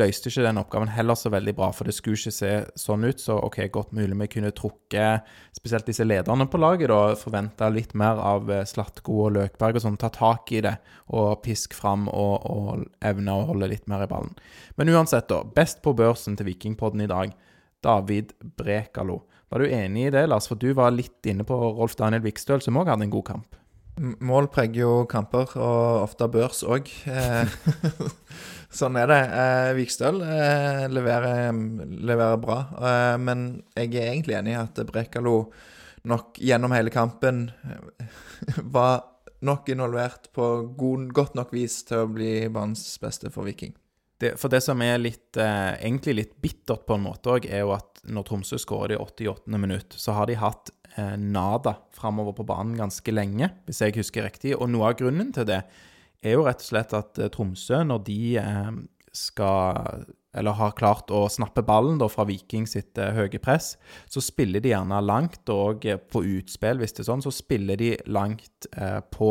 løste 0.00 0.30
ikke 0.30 0.46
den 0.46 0.60
oppgaven 0.62 0.88
heller 0.94 1.18
så 1.18 1.28
veldig 1.34 1.52
bra, 1.58 1.68
for 1.76 1.84
det 1.84 1.92
skulle 1.92 2.16
ikke 2.16 2.32
se 2.32 2.52
sånn 2.80 3.04
ut. 3.04 3.20
Så 3.20 3.36
OK, 3.36 3.58
godt 3.74 3.92
mulig 3.96 4.16
vi 4.22 4.30
kunne 4.38 4.54
trukket 4.56 5.28
spesielt 5.58 5.90
disse 5.90 6.08
lederne 6.08 6.48
på 6.48 6.62
laget, 6.62 6.88
da, 6.88 7.12
forventa 7.20 7.68
litt 7.68 7.92
mer 7.92 8.16
av 8.16 8.48
eh, 8.48 8.64
Slatko 8.64 9.20
og 9.26 9.36
Løkberg 9.36 9.76
og 9.76 9.84
sånn. 9.84 10.00
Ta 10.00 10.08
tak 10.14 10.56
i 10.56 10.64
det 10.64 10.78
og 11.12 11.42
pisk 11.44 11.76
fram 11.76 12.08
og, 12.08 12.48
og 12.48 12.86
evne 13.04 13.36
å 13.36 13.44
holde 13.52 13.74
litt 13.76 13.84
mer 13.92 14.06
i 14.06 14.10
ballen. 14.14 14.32
Men 14.80 14.96
uansett, 14.96 15.28
da. 15.28 15.44
Best 15.44 15.84
på 15.84 15.92
børsen 15.98 16.40
til 16.40 16.48
Vikingpodden 16.48 17.04
i 17.04 17.12
dag, 17.12 17.36
David 17.84 18.32
Brekalo. 18.56 19.26
Var 19.52 19.62
du 19.62 19.70
enig 19.70 20.08
i 20.08 20.10
det, 20.10 20.24
Lars? 20.26 20.48
For 20.50 20.58
du 20.58 20.72
var 20.74 20.94
litt 20.94 21.26
inne 21.28 21.46
på 21.46 21.54
Rolf 21.54 21.94
Daniel 21.98 22.24
Vikstøl, 22.24 22.62
som 22.64 22.78
òg 22.80 22.90
hadde 22.90 23.06
en 23.06 23.14
god 23.14 23.26
kamp. 23.28 23.58
Mål 23.96 24.50
preger 24.52 24.82
jo 24.82 24.94
kamper, 25.08 25.54
og 25.56 26.02
ofte 26.02 26.26
børs 26.28 26.64
òg. 26.66 26.90
Eh, 27.08 27.54
sånn 28.78 28.98
er 29.00 29.08
det. 29.08 29.22
Eh, 29.22 29.70
Vikstøl 29.78 30.18
eh, 30.26 30.82
leverer, 30.92 31.54
leverer 32.10 32.42
bra, 32.42 32.58
eh, 32.76 33.14
men 33.22 33.46
jeg 33.78 33.94
er 33.94 34.10
egentlig 34.10 34.36
enig 34.40 34.56
i 34.56 34.60
at 34.60 34.82
Brekalo 34.90 35.38
nok 36.06 36.36
gjennom 36.42 36.74
hele 36.74 36.92
kampen 36.94 37.46
eh, 37.64 38.20
var 38.76 39.06
nok 39.46 39.70
involvert 39.70 40.28
på 40.34 40.50
god, 40.76 41.08
godt 41.14 41.38
nok 41.38 41.54
vis 41.54 41.80
til 41.86 42.02
å 42.02 42.10
bli 42.10 42.32
banens 42.52 42.84
beste 43.00 43.30
for 43.32 43.46
Viking. 43.46 43.74
Det, 44.22 44.32
for 44.40 44.52
det 44.52 44.62
som 44.64 44.80
er 44.84 44.98
litt, 45.00 45.36
eh, 45.36 45.76
egentlig 45.76 46.16
litt 46.16 46.34
bittert 46.42 46.86
på 46.88 46.96
en 46.96 47.04
måte 47.04 47.34
òg, 47.36 47.48
er 47.50 47.64
jo 47.64 47.74
at 47.76 48.02
når 48.06 48.26
Tromsø 48.28 48.58
skårer 48.60 48.96
i 48.96 49.00
88. 49.00 49.58
minutt, 49.60 49.96
så 49.98 50.14
har 50.16 50.30
de 50.30 50.38
hatt 50.40 50.72
eh, 50.96 51.16
nada 51.20 51.76
framover 51.96 52.36
på 52.38 52.46
banen 52.48 52.76
ganske 52.78 53.12
lenge, 53.12 53.50
hvis 53.68 53.82
jeg 53.84 53.96
husker 53.98 54.24
riktig. 54.28 54.54
Og 54.56 54.70
noe 54.72 54.92
av 54.92 55.00
grunnen 55.00 55.34
til 55.36 55.48
det 55.48 55.62
er 56.24 56.36
jo 56.36 56.46
rett 56.46 56.62
og 56.64 56.70
slett 56.70 56.96
at 56.96 57.20
eh, 57.20 57.32
Tromsø, 57.32 57.82
når 57.84 58.06
de 58.08 58.20
eh, 58.40 58.70
skal 59.16 60.06
eller 60.36 60.52
har 60.58 60.74
klart 60.76 61.10
å 61.14 61.22
snappe 61.32 61.62
ballen 61.64 61.96
da 62.00 62.08
fra 62.12 62.26
Viking 62.28 62.66
sitt 62.68 62.98
eh, 63.00 63.14
høye 63.16 63.40
press, 63.42 63.74
så 64.12 64.22
spiller 64.24 64.60
de 64.60 64.74
gjerne 64.74 65.00
langt, 65.04 65.42
og 65.52 65.86
eh, 65.88 65.96
på 65.96 66.22
utspill, 66.36 66.82
hvis 66.82 66.96
det 66.96 67.04
er 67.04 67.10
sånn, 67.10 67.24
så 67.24 67.32
spiller 67.34 67.80
de 67.80 67.94
langt 68.12 68.68
eh, 68.76 69.00
på 69.12 69.30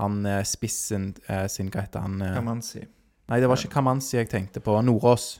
han 0.00 0.22
eh, 0.26 0.42
spissen 0.46 1.12
eh, 1.26 1.46
sin, 1.50 1.72
hva 1.74 1.86
heter 1.86 2.06
han? 2.06 2.20
Eh, 2.22 2.36
kan 2.38 2.46
man 2.46 2.62
si. 2.64 2.84
Nei, 3.30 3.40
det 3.40 3.48
var 3.48 3.56
ikke 3.60 3.78
Kamanzi 3.78 4.18
jeg 4.18 4.28
tenkte 4.32 4.60
på. 4.64 4.76
Nordås. 4.84 5.38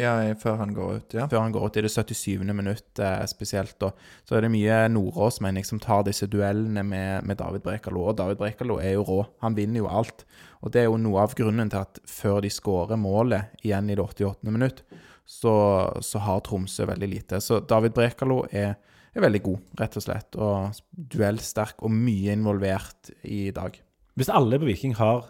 Ja, 0.00 0.14
før 0.40 0.56
han 0.56 0.70
går 0.72 0.92
ut, 0.96 1.14
ja. 1.18 1.26
før 1.28 1.42
han 1.42 1.52
går 1.52 1.66
ut 1.68 1.76
i 1.76 1.82
det 1.84 1.90
77. 1.92 2.40
minutt 2.56 3.00
eh, 3.02 3.24
spesielt. 3.28 3.74
Da. 3.80 3.90
Så 4.24 4.38
er 4.38 4.46
det 4.46 4.52
mye 4.54 4.78
Nordås, 4.88 5.42
mener 5.44 5.60
jeg, 5.60 5.68
som 5.68 5.80
tar 5.84 6.06
disse 6.06 6.28
duellene 6.32 6.84
med, 6.86 7.26
med 7.28 7.36
David 7.40 7.64
Brekalo. 7.66 8.06
Og 8.08 8.16
David 8.16 8.40
Brekalo 8.40 8.78
er 8.80 8.94
jo 8.96 9.04
rå. 9.08 9.18
Han 9.44 9.56
vinner 9.58 9.82
jo 9.82 9.90
alt. 9.92 10.24
Og 10.64 10.72
det 10.72 10.82
er 10.82 10.88
jo 10.88 11.00
noe 11.00 11.26
av 11.26 11.36
grunnen 11.36 11.72
til 11.72 11.82
at 11.82 12.00
før 12.08 12.40
de 12.44 12.52
skårer 12.52 13.00
målet 13.00 13.52
igjen 13.66 13.92
i 13.92 13.98
det 13.98 14.06
88. 14.06 14.48
minutt, 14.48 14.80
så, 15.28 15.54
så 16.00 16.24
har 16.24 16.40
Tromsø 16.46 16.88
veldig 16.88 17.10
lite. 17.12 17.42
Så 17.44 17.60
David 17.68 17.92
Brekalo 17.96 18.46
er, 18.48 18.78
er 19.12 19.26
veldig 19.26 19.42
god, 19.44 19.68
rett 19.80 20.00
og 20.00 20.06
slett. 20.06 20.40
Og 20.40 20.82
duellsterk 21.12 21.84
og 21.84 21.92
mye 21.92 22.32
involvert 22.36 23.12
i 23.28 23.50
dag. 23.52 23.76
Hvis 24.16 24.32
alle 24.32 24.60
på 24.60 24.72
Viking 24.72 24.96
har 24.96 25.28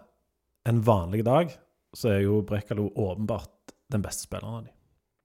en 0.69 0.81
vanlig 0.87 1.25
dag, 1.27 1.53
så 1.97 2.15
er 2.15 2.25
jo 2.27 2.41
Brekalo 2.47 2.89
åpenbart 2.95 3.75
den 3.93 4.05
beste 4.05 4.27
spilleren 4.29 4.59
av 4.59 4.65
dem. 4.65 4.75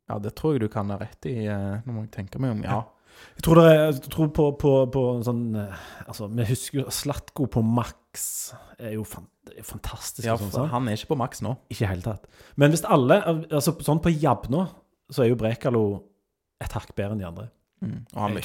Ja, 0.07 0.19
det 0.23 0.35
tror 0.39 0.55
jeg 0.55 0.63
du 0.63 0.71
kan 0.71 0.91
ha 0.91 0.99
rett 1.01 1.27
i. 1.27 1.35
når 1.47 1.83
Nå 1.85 1.95
må 1.95 2.05
jeg 2.05 2.13
tenke 2.15 2.39
meg 2.41 2.55
om. 2.55 2.63
Ja. 2.63 2.83
Jeg 3.38 3.45
tror, 3.47 3.59
det 3.59 3.69
er, 3.71 3.79
jeg 3.89 4.11
tror 4.13 4.27
på, 4.33 4.45
på, 4.61 4.71
på 4.93 5.03
sånn 5.25 5.55
eh, 5.57 5.85
Altså, 6.05 6.27
vi 6.29 6.45
husker 6.45 6.83
jo 6.83 6.91
Slatko 6.93 7.47
på 7.49 7.63
maks 7.65 8.27
er 8.77 8.93
jo 8.93 9.05
fan, 9.09 9.25
fantastisk. 9.65 10.25
ja, 10.27 10.35
for 10.38 10.53
sånn, 10.53 10.69
han 10.69 10.89
er 10.89 10.99
ikke 10.99 11.15
på 11.15 11.17
maks 11.23 11.41
nå. 11.45 11.55
Ikke 11.73 11.88
i 11.88 11.89
hele 11.89 12.05
tatt. 12.05 12.27
Men 12.61 12.73
hvis 12.73 12.85
alle 12.85 13.17
altså 13.25 13.73
Sånn 13.85 14.03
på 14.03 14.13
Jabna, 14.13 14.67
så 15.09 15.25
er 15.25 15.31
jo 15.31 15.39
Brekalo 15.39 15.83
et 16.61 16.73
hakk 16.73 16.93
bedre 16.97 17.15
enn 17.15 17.23
de 17.23 17.27
andre. 17.29 17.47
Mm. 17.81 17.97
Og 18.13 18.21
han 18.21 18.38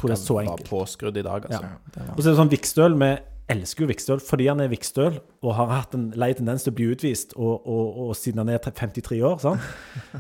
enkelt. 0.45 0.69
påskrudd 0.69 1.21
i 1.21 1.25
dag, 1.25 1.47
altså. 1.49 1.69
Ja. 1.69 2.09
Og 2.13 2.19
så 2.21 2.27
er 2.27 2.35
det 2.35 2.41
sånn 2.41 2.53
Vikstøl 2.53 2.97
Vi 3.01 3.13
elsker 3.51 3.85
jo 3.85 3.91
Vikstøl 3.91 4.21
fordi 4.23 4.47
han 4.51 4.63
er 4.63 4.71
Vikstøl 4.73 5.19
og 5.43 5.55
har 5.59 5.71
hatt 5.73 5.97
en 5.97 6.11
lei 6.19 6.31
tendens 6.37 6.65
til 6.65 6.73
å 6.73 6.77
bli 6.79 6.89
utvist 6.95 7.35
og, 7.37 7.67
og, 7.67 7.99
og 8.05 8.13
siden 8.19 8.43
han 8.43 8.53
er 8.55 8.63
53 8.63 9.21
år, 9.27 9.41
sant? 9.43 9.67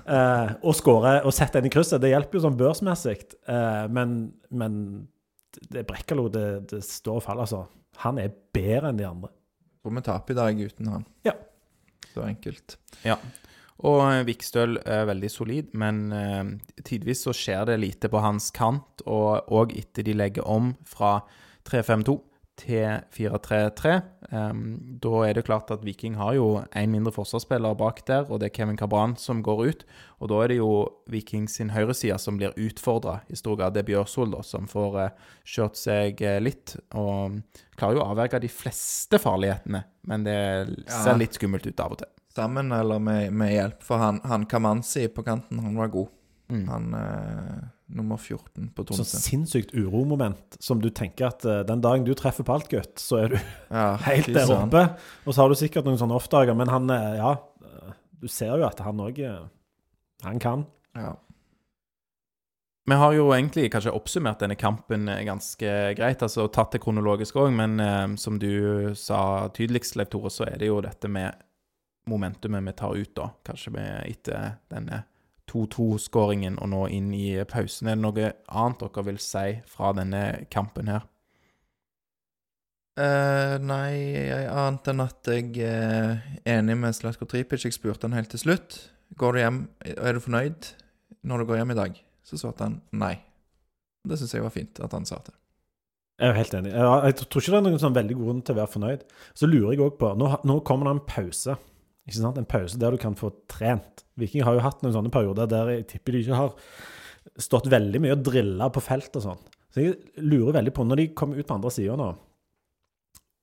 Eh, 0.02 0.50
og 0.66 0.74
skåre 0.76 1.12
og 1.26 1.32
sette 1.34 1.60
en 1.60 1.66
i 1.68 1.70
krysset. 1.72 2.00
Det 2.02 2.10
hjelper 2.10 2.36
jo 2.36 2.42
sånn 2.46 2.56
børsmessig, 2.58 3.20
eh, 3.48 3.84
men, 3.92 4.16
men 4.50 4.74
det 5.70 5.82
er 5.82 5.86
Brekkalo 5.88 6.26
det, 6.32 6.46
det 6.72 6.80
står 6.84 7.20
og 7.20 7.24
faller, 7.24 7.46
altså. 7.46 7.62
Han 8.02 8.18
er 8.20 8.32
bedre 8.54 8.90
enn 8.90 8.98
de 8.98 9.06
andre. 9.06 9.30
Tror 9.82 9.94
vi 9.96 10.04
taper 10.06 10.34
i 10.34 10.38
dag 10.38 10.60
uten 10.66 10.90
han. 10.90 11.06
Ja. 11.28 11.36
Så 12.12 12.24
enkelt. 12.26 12.76
Ja. 13.06 13.18
Og 13.82 14.00
eh, 14.06 14.24
Vikstøl 14.28 14.80
er 14.82 15.06
veldig 15.10 15.30
solid, 15.32 15.70
men 15.78 16.02
eh, 16.16 16.82
tidvis 16.86 17.24
så 17.26 17.34
skjer 17.36 17.66
det 17.70 17.80
lite 17.82 18.10
på 18.12 18.20
hans 18.22 18.50
kant. 18.54 19.04
Og 19.06 19.52
òg 19.52 19.76
etter 19.78 20.06
de 20.06 20.16
legger 20.18 20.48
om 20.48 20.72
fra 20.88 21.20
3-5-2 21.68 22.18
til 22.62 23.02
4-3-3. 23.12 23.96
Um, 24.32 24.60
da 25.02 25.12
er 25.26 25.34
det 25.36 25.44
klart 25.48 25.70
at 25.74 25.82
Viking 25.84 26.14
har 26.16 26.36
jo 26.38 26.46
én 26.78 26.92
mindre 26.94 27.12
forsvarsspiller 27.12 27.74
bak 27.78 28.00
der, 28.08 28.24
og 28.30 28.40
det 28.40 28.48
er 28.48 28.54
Kevin 28.56 28.78
Cabran 28.80 29.16
som 29.20 29.42
går 29.44 29.60
ut. 29.68 29.84
Og 30.22 30.30
da 30.32 30.38
er 30.44 30.52
det 30.54 30.58
jo 30.60 30.70
Viking 31.12 31.48
sin 31.50 31.74
høyreside 31.74 32.16
som 32.22 32.38
blir 32.40 32.54
utfordra 32.56 33.18
i 33.28 33.36
stor 33.36 33.58
grad. 33.60 33.74
Det 33.74 33.82
er 33.82 33.90
Bjørsol 33.90 34.32
da, 34.32 34.40
som 34.46 34.70
får 34.70 34.98
uh, 35.02 35.28
kjørt 35.44 35.76
seg 35.80 36.22
uh, 36.24 36.38
litt. 36.40 36.76
Og 36.96 37.40
klarer 37.76 37.98
jo 37.98 38.04
å 38.06 38.08
avverge 38.14 38.40
de 38.46 38.50
fleste 38.52 39.18
farlighetene, 39.22 39.84
men 40.08 40.24
det 40.28 40.38
ser 40.86 41.12
Ja. 41.12 41.18
litt 41.18 41.36
skummelt 41.36 41.66
ut 41.66 41.82
av 41.82 41.98
og 41.98 42.02
til. 42.04 42.12
Sammen 42.32 42.72
eller 42.72 43.02
med, 43.02 43.28
med 43.36 43.52
hjelp, 43.52 43.82
for 43.84 44.00
han, 44.00 44.22
han 44.24 44.46
Kamanzi 44.48 45.08
på 45.12 45.24
kanten, 45.26 45.60
han 45.60 45.76
var 45.76 45.90
god. 45.92 46.08
Mm. 46.52 46.62
Han 46.68 46.94
eh, 46.96 47.58
nummer 47.96 48.18
14 48.20 48.70
på 48.74 48.84
Sånn 48.88 49.02
Tromsø. 49.02 49.20
sinnssykt 49.24 49.74
uromoment 49.76 50.56
som 50.62 50.80
du 50.82 50.88
tenker 50.94 51.28
at 51.28 51.46
uh, 51.48 51.60
den 51.66 51.82
dagen 51.84 52.06
du 52.06 52.14
treffer 52.18 52.46
på 52.46 52.56
alt, 52.56 52.70
gutt, 52.72 52.94
så 53.00 53.22
er 53.22 53.34
du 53.34 53.36
Ja, 53.38 53.96
helt 54.08 54.32
der 54.34 54.52
oppe. 54.54 54.86
Og 55.26 55.34
så 55.34 55.42
har 55.42 55.52
du 55.52 55.58
sikkert 55.58 55.88
noen 55.88 56.00
sånne 56.00 56.16
off-dager, 56.16 56.56
men 56.58 56.72
han, 56.72 56.88
uh, 56.92 57.12
ja 57.18 57.34
eh, 57.66 57.92
Du 58.22 58.30
ser 58.30 58.54
jo 58.56 58.66
at 58.68 58.80
han 58.84 59.02
òg 59.02 59.20
Han 60.22 60.42
kan. 60.42 60.66
Ja. 60.96 61.14
Vi 62.90 62.98
har 62.98 63.14
jo 63.14 63.28
egentlig 63.34 63.70
kanskje 63.70 63.94
oppsummert 63.94 64.42
denne 64.42 64.56
kampen 64.58 65.06
ganske 65.26 65.72
greit, 65.94 66.22
altså 66.22 66.48
tatt 66.50 66.74
det 66.74 66.82
kronologisk 66.82 67.38
òg, 67.38 67.52
men 67.54 67.78
som 68.18 68.40
du 68.42 68.90
sa 68.98 69.48
tydeligst, 69.54 69.94
Leif 69.98 70.10
Tore, 70.10 70.32
så 70.34 70.48
er 70.48 70.58
det 70.58 70.66
jo 70.66 70.80
dette 70.82 71.06
med 71.10 71.38
momentumet 72.10 72.66
vi 72.66 72.72
tar 72.72 72.98
ut, 72.98 73.12
da. 73.14 73.28
Kanskje 73.46 73.74
med 73.76 74.10
etter 74.10 74.56
denne 74.72 75.04
2-2-skåringen 75.52 76.58
og 76.62 76.72
nå 76.72 76.82
inn 76.96 77.12
i 77.14 77.36
pausen. 77.48 77.90
Er 77.90 77.98
det 77.98 78.04
noe 78.04 78.32
annet 78.48 78.82
dere 78.82 79.06
vil 79.06 79.20
si 79.22 79.46
fra 79.68 79.92
denne 79.96 80.22
kampen 80.52 80.90
her? 80.92 81.06
Uh, 82.92 83.56
nei, 83.64 83.92
annet 84.52 84.88
enn 84.92 85.00
at 85.00 85.28
jeg 85.32 85.54
er 85.64 86.18
enig 86.58 86.76
med 86.76 86.96
Slatko 86.96 87.28
Tripic. 87.28 87.64
Jeg 87.64 87.76
spurte 87.76 88.08
han 88.08 88.16
helt 88.16 88.32
til 88.34 88.42
slutt. 88.42 88.78
Går 89.16 89.32
du 89.32 89.40
hjem, 89.40 89.60
Er 89.96 90.12
du 90.12 90.20
fornøyd 90.20 90.72
når 91.24 91.38
du 91.38 91.48
går 91.48 91.62
hjem 91.62 91.72
i 91.72 91.78
dag? 91.78 92.02
Så 92.24 92.40
svarte 92.40 92.66
han 92.66 92.80
nei. 92.92 93.14
Det 94.08 94.18
syns 94.18 94.34
jeg 94.34 94.44
var 94.44 94.52
fint 94.54 94.80
at 94.82 94.92
han 94.92 95.06
sa 95.08 95.20
det. 95.24 95.34
Jeg 96.20 96.30
er 96.30 96.38
helt 96.38 96.54
enig. 96.54 96.72
Jeg, 96.74 96.86
jeg 97.08 97.16
tror 97.18 97.42
ikke 97.42 97.52
det 97.52 97.58
er 97.58 97.66
noen 97.66 97.82
sånn 97.82 97.96
veldig 97.96 98.16
grunn 98.18 98.42
til 98.44 98.54
å 98.54 98.60
være 98.60 98.72
fornøyd. 98.74 99.04
Så 99.34 99.48
lurer 99.48 99.72
jeg 99.72 99.84
òg 99.86 99.96
på 99.98 100.12
nå, 100.18 100.28
nå 100.46 100.58
kommer 100.66 100.88
det 100.88 100.96
en 100.96 101.06
pause. 101.08 101.56
Ikke 102.08 102.18
sant? 102.18 102.40
En 102.40 102.48
pause 102.48 102.80
der 102.80 102.94
du 102.94 103.00
kan 103.00 103.14
få 103.18 103.30
trent. 103.50 104.04
Viking 104.18 104.44
har 104.46 104.58
jo 104.58 104.64
hatt 104.64 104.82
noen 104.82 104.94
sånne 104.96 105.12
perioder 105.14 105.48
der 105.50 105.70
jeg 105.76 105.88
tipper 105.94 106.16
de 106.16 106.24
ikke 106.24 106.40
har 106.40 106.52
stått 107.40 107.70
veldig 107.70 108.02
mye 108.02 108.16
og 108.16 108.24
drilla 108.26 108.68
på 108.74 108.82
felt 108.82 109.14
og 109.18 109.26
sånn. 109.26 109.48
Så 109.72 109.80
jeg 109.84 109.96
lurer 110.20 110.58
veldig 110.58 110.74
på, 110.76 110.84
når 110.84 111.00
de 111.00 111.08
kommer 111.16 111.38
ut 111.38 111.48
på 111.48 111.56
andre 111.56 111.72
sida 111.72 111.96
nå, 111.96 112.10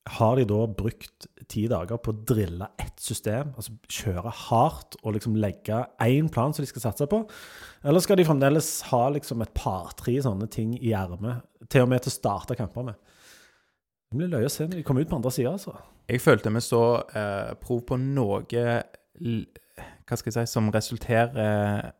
har 0.09 0.39
de 0.39 0.45
da 0.49 0.59
brukt 0.73 1.27
ti 1.49 1.65
dager 1.69 1.99
på 2.01 2.13
å 2.13 2.19
drille 2.31 2.67
ett 2.81 3.01
system, 3.01 3.51
altså 3.57 3.75
kjøre 3.89 4.31
hardt 4.47 4.97
og 5.03 5.15
liksom 5.15 5.37
legge 5.41 5.81
én 6.05 6.29
plan 6.33 6.53
som 6.53 6.65
de 6.65 6.69
skal 6.69 6.85
satse 6.87 7.07
på? 7.09 7.21
Eller 7.85 8.03
skal 8.03 8.17
de 8.19 8.25
fremdeles 8.27 8.71
ha 8.89 9.03
liksom 9.13 9.43
et 9.45 9.53
par-tre 9.57 10.17
sånne 10.25 10.49
ting 10.51 10.75
i 10.79 10.93
ermet, 10.97 11.45
til 11.69 11.85
og 11.85 11.91
med 11.93 12.03
til 12.03 12.13
å 12.13 12.17
starte 12.17 12.57
kamper 12.57 12.89
med? 12.89 12.99
Det 14.09 14.17
blir 14.17 14.31
løye 14.31 14.49
å 14.49 14.53
se 14.53 14.65
når 14.65 14.79
de 14.79 14.85
kommer 14.87 15.05
ut 15.05 15.11
på 15.11 15.19
andre 15.19 15.33
sida, 15.33 15.53
altså. 15.53 15.75
Jeg 16.09 16.21
følte 16.23 16.51
vi 16.53 16.61
så 16.65 16.83
eh, 17.13 17.51
prov 17.61 17.83
på 17.85 17.97
noe 18.01 18.41
Hva 18.49 20.17
skal 20.17 20.31
jeg 20.31 20.35
si 20.39 20.45
Som 20.49 20.71
resulterer 20.73 21.91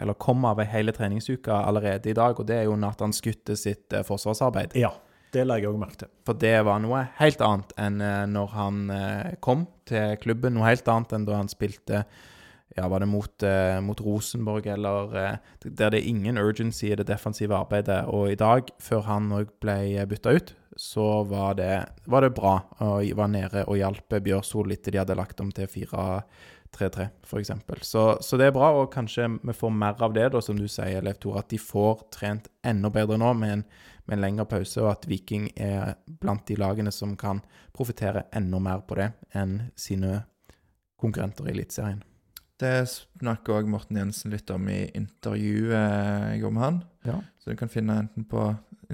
Eller 0.00 0.18
kommer 0.20 0.54
av 0.54 0.62
ei 0.62 0.68
hele 0.70 0.94
treningsuke 0.94 1.54
allerede 1.54 2.12
i 2.12 2.16
dag, 2.16 2.38
og 2.38 2.46
det 2.46 2.60
er 2.60 2.68
jo 2.68 2.78
Nathan 2.78 3.14
Skutte 3.14 3.56
sitt 3.58 3.92
eh, 3.94 4.02
forsvarsarbeid. 4.06 4.74
Ja, 4.78 4.90
det 5.34 5.44
la 5.46 5.58
jeg 5.58 5.70
òg 5.70 5.78
merke 5.80 6.04
til. 6.04 6.10
For 6.26 6.38
det 6.38 6.54
var 6.66 6.80
noe 6.82 7.04
helt 7.20 7.42
annet 7.44 7.74
enn 7.80 8.00
eh, 8.02 8.24
når 8.30 8.54
han 8.54 8.80
eh, 8.94 9.34
kom 9.44 9.66
til 9.88 10.16
klubben. 10.22 10.56
Noe 10.56 10.68
helt 10.70 10.88
annet 10.90 11.14
enn 11.16 11.26
da 11.28 11.38
han 11.38 11.50
spilte 11.52 12.04
ja, 12.74 12.88
var 12.88 13.00
det 13.00 13.06
mot, 13.06 13.42
eh, 13.42 13.80
mot 13.80 14.00
Rosenborg, 14.00 14.66
eller 14.66 15.16
eh, 15.16 15.36
der 15.64 15.90
det 15.90 16.00
er 16.00 16.08
ingen 16.08 16.38
urgency 16.38 16.90
i 16.90 16.96
det 16.98 17.06
defensive 17.06 17.54
arbeidet. 17.56 18.04
Og 18.10 18.32
i 18.32 18.38
dag, 18.38 18.70
før 18.82 19.06
han 19.06 19.30
òg 19.32 19.52
ble 19.62 20.06
bytta 20.10 20.34
ut, 20.34 20.54
så 20.76 21.22
var 21.22 21.54
det, 21.54 21.86
var 22.10 22.26
det 22.26 22.34
bra. 22.34 22.56
Og 22.82 23.06
var 23.16 23.30
nede 23.30 23.62
og 23.68 23.78
hjalp 23.78 24.18
Bjørsol 24.24 24.74
etter 24.74 24.94
de 24.94 25.00
hadde 25.02 25.14
lagt 25.18 25.40
om 25.40 25.52
til 25.54 25.68
4-3-3, 25.70 27.08
f.eks. 27.22 27.52
Så, 27.86 28.04
så 28.20 28.40
det 28.40 28.48
er 28.48 28.56
bra, 28.56 28.72
og 28.80 28.90
kanskje 28.92 29.28
vi 29.38 29.54
får 29.54 29.70
mer 29.70 30.02
av 30.02 30.16
det, 30.16 30.32
da, 30.34 30.42
som 30.42 30.58
du 30.58 30.66
sier, 30.66 31.04
Leif 31.04 31.20
Tore. 31.22 31.44
At 31.44 31.54
de 31.54 31.60
får 31.62 32.08
trent 32.14 32.50
enda 32.66 32.90
bedre 32.90 33.20
nå 33.22 33.30
med 33.38 33.58
en, 33.58 33.64
med 34.08 34.18
en 34.18 34.24
lengre 34.26 34.48
pause, 34.50 34.82
og 34.82 34.96
at 34.96 35.06
Viking 35.10 35.52
er 35.54 35.94
blant 36.06 36.46
de 36.50 36.58
lagene 36.58 36.92
som 36.92 37.14
kan 37.16 37.44
profitere 37.74 38.26
enda 38.34 38.58
mer 38.62 38.82
på 38.86 38.98
det 38.98 39.12
enn 39.34 39.60
sine 39.78 40.24
konkurrenter 41.00 41.46
i 41.46 41.54
Eliteserien. 41.54 42.02
Det 42.62 42.74
snakker 42.86 43.58
òg 43.58 43.70
Morten 43.70 43.98
Jensen 43.98 44.34
litt 44.34 44.50
om 44.54 44.68
i 44.70 44.84
intervjuet 44.94 45.74
jeg 45.74 46.40
gjorde 46.42 46.54
med 46.54 46.64
han. 46.64 46.80
Ja. 47.08 47.18
Så 47.42 47.52
du 47.52 47.58
kan 47.58 47.72
finne 47.72 47.98
enten 48.04 48.26
på 48.30 48.52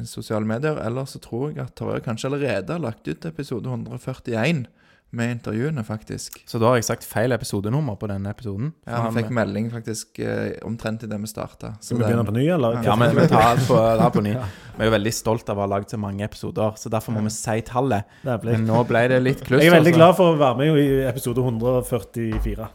sosiale 0.08 0.46
medier, 0.48 0.78
eller 0.80 1.08
så 1.08 1.20
tror 1.22 1.50
jeg 1.50 1.64
at 1.66 1.74
Torøy 1.76 2.00
kanskje 2.04 2.30
allerede 2.30 2.72
har 2.72 2.82
lagt 2.82 3.08
ut 3.08 3.26
episode 3.28 3.68
141 3.68 4.64
med 5.10 5.30
intervjuene, 5.34 5.82
faktisk. 5.84 6.38
Så 6.46 6.58
da 6.62 6.70
har 6.70 6.78
jeg 6.78 6.86
sagt 6.86 7.06
feil 7.06 7.34
episodenummer 7.34 7.96
på 7.98 8.06
denne 8.10 8.30
episoden. 8.30 8.70
Ja, 8.86 9.00
Han 9.08 9.16
fikk 9.16 9.32
melding 9.34 9.66
faktisk 9.72 10.20
eh, 10.22 10.52
omtrent 10.66 11.02
idet 11.02 11.18
vi 11.18 11.30
starta. 11.30 11.72
Skal 11.82 11.98
vi 11.98 12.04
begynne 12.04 12.24
på 12.28 12.34
ny, 12.36 12.44
eller? 12.54 12.78
Ja, 12.86 12.94
men 12.98 13.16
vi 13.18 13.26
tar 13.30 13.48
alt 13.48 13.64
på, 13.66 13.78
alt 13.78 14.14
på 14.14 14.22
ny. 14.24 14.36
Vi 14.80 14.86
er 14.86 14.88
jo 14.88 14.92
veldig 14.94 15.10
stolt 15.12 15.50
av 15.52 15.58
å 15.58 15.64
ha 15.66 15.68
lagd 15.68 15.90
så 15.92 15.98
mange 16.00 16.24
episoder, 16.24 16.78
så 16.80 16.88
derfor 16.88 17.12
må 17.12 17.20
vi 17.26 17.32
si 17.34 17.58
tallet. 17.68 18.14
Men 18.24 18.62
nå 18.64 18.78
ble 18.88 19.02
det 19.12 19.18
litt 19.20 19.42
kluss. 19.44 19.60
Jeg 19.60 19.68
er 19.68 19.74
veldig 19.74 19.90
altså. 19.92 19.98
glad 19.98 20.14
for 20.16 20.32
å 20.32 20.38
være 20.40 20.56
med 20.56 20.78
i 20.80 21.02
episode 21.04 21.44
144. 21.44 22.68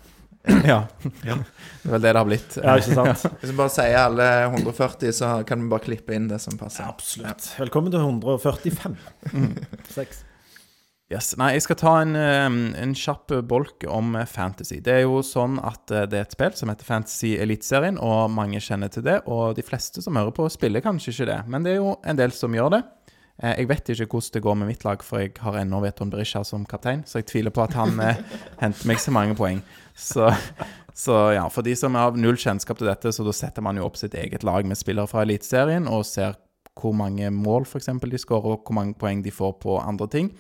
Ja. 0.65 0.83
Det 1.01 1.31
er 1.31 1.91
vel 1.95 2.01
det 2.03 2.11
det 2.11 2.19
har 2.19 2.27
blitt. 2.27 2.55
Ja, 2.61 2.75
ikke 2.77 2.95
sant? 2.99 3.25
Hvis 3.41 3.51
vi 3.51 3.57
bare 3.57 3.73
sier 3.73 3.97
alle 4.03 4.27
140, 4.51 5.11
så 5.17 5.31
kan 5.47 5.63
vi 5.63 5.71
bare 5.71 5.85
klippe 5.87 6.15
inn 6.17 6.27
det 6.29 6.39
som 6.43 6.57
passer. 6.59 6.85
Absolutt. 6.89 7.47
Velkommen 7.59 7.93
til 7.93 8.01
145. 8.03 8.95
Seks. 9.97 10.23
Yes. 11.13 11.35
Nei, 11.37 11.51
jeg 11.53 11.61
skal 11.67 11.77
ta 11.77 11.91
en, 12.01 12.15
eh, 12.17 12.45
en 12.81 12.93
kjapp 12.97 13.29
bolk 13.45 13.85
om 13.93 14.15
eh, 14.17 14.25
fantasy. 14.25 14.79
Det 14.81 14.95
er 14.95 15.03
jo 15.03 15.19
sånn 15.25 15.59
at 15.61 15.93
eh, 15.93 16.07
det 16.09 16.17
er 16.17 16.25
et 16.25 16.33
spill 16.33 16.55
som 16.57 16.71
heter 16.73 16.87
Fantasy 16.87 17.35
Eliteserien, 17.37 17.99
og 18.01 18.31
mange 18.33 18.57
kjenner 18.65 18.89
til 18.93 19.05
det. 19.05 19.19
Og 19.29 19.53
de 19.57 19.65
fleste 19.65 20.01
som 20.01 20.17
hører 20.17 20.33
på, 20.33 20.47
spiller 20.49 20.81
kanskje 20.85 21.13
ikke 21.13 21.27
det, 21.29 21.39
men 21.53 21.65
det 21.65 21.75
er 21.75 21.81
jo 21.83 21.93
en 22.09 22.17
del 22.21 22.33
som 22.33 22.57
gjør 22.57 22.73
det. 22.79 22.81
Eh, 23.37 23.53
Jeg 23.61 23.69
vet 23.69 23.93
ikke 23.93 24.09
hvordan 24.15 24.33
det 24.33 24.43
går 24.47 24.57
med 24.63 24.71
mitt 24.73 24.85
lag, 24.87 25.05
for 25.05 25.21
jeg 25.21 25.35
har 25.45 25.59
ennå 25.61 25.83
Veton 25.85 26.09
Berisha 26.09 26.41
som 26.43 26.65
kaptein, 26.65 27.05
så 27.05 27.21
jeg 27.21 27.29
tviler 27.29 27.53
på 27.53 27.67
at 27.67 27.77
han 27.77 28.01
henter 28.63 28.89
meg 28.89 28.97
så 29.05 29.13
mange 29.13 29.37
poeng. 29.37 29.61
Så, 29.95 30.27
så 30.93 31.19
ja, 31.37 31.45
for 31.49 31.63
de 31.63 31.75
som 31.79 31.95
har 31.95 32.17
null 32.19 32.37
kjennskap 32.39 32.79
til 32.79 32.89
dette, 32.89 33.13
så 33.15 33.23
da 33.23 33.33
setter 33.35 33.63
man 33.63 33.79
jo 33.79 33.85
opp 33.87 33.99
sitt 33.99 34.15
eget 34.19 34.43
lag 34.43 34.67
med 34.67 34.79
spillere 34.79 35.07
fra 35.07 35.23
Eliteserien 35.23 35.87
og 35.87 36.03
ser 36.07 36.35
hvor 36.75 36.91
mange 36.91 37.29
mål 37.31 37.63
for 37.63 37.79
eksempel 37.79 38.11
de 38.11 38.19
skårer, 38.19 38.57
og 38.57 38.65
hvor 38.67 38.75
mange 38.75 38.97
poeng 38.99 39.23
de 39.23 39.31
får 39.31 39.53
på 39.63 39.77
andre 39.79 40.09
ting. 40.11 40.33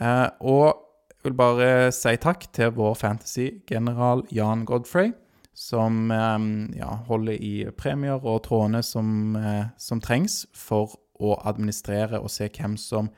Eh, 0.00 0.28
og 0.40 0.72
jeg 1.10 1.28
vil 1.28 1.36
bare 1.36 1.90
si 1.92 2.14
takk 2.16 2.46
til 2.56 2.72
vår 2.72 2.96
fantasy-general 2.96 4.24
Jan 4.32 4.64
Godfrey, 4.64 5.12
som 5.52 6.08
eh, 6.14 6.46
ja, 6.80 6.94
holder 7.10 7.36
i 7.36 7.54
premier 7.76 8.16
og 8.24 8.46
trådene 8.48 8.80
som, 8.86 9.36
eh, 9.36 9.66
som 9.76 10.00
trengs 10.00 10.46
for 10.56 10.96
å 11.20 11.36
administrere 11.44 12.22
og 12.22 12.32
se 12.32 12.48
hvem 12.48 12.78
som 12.80 13.12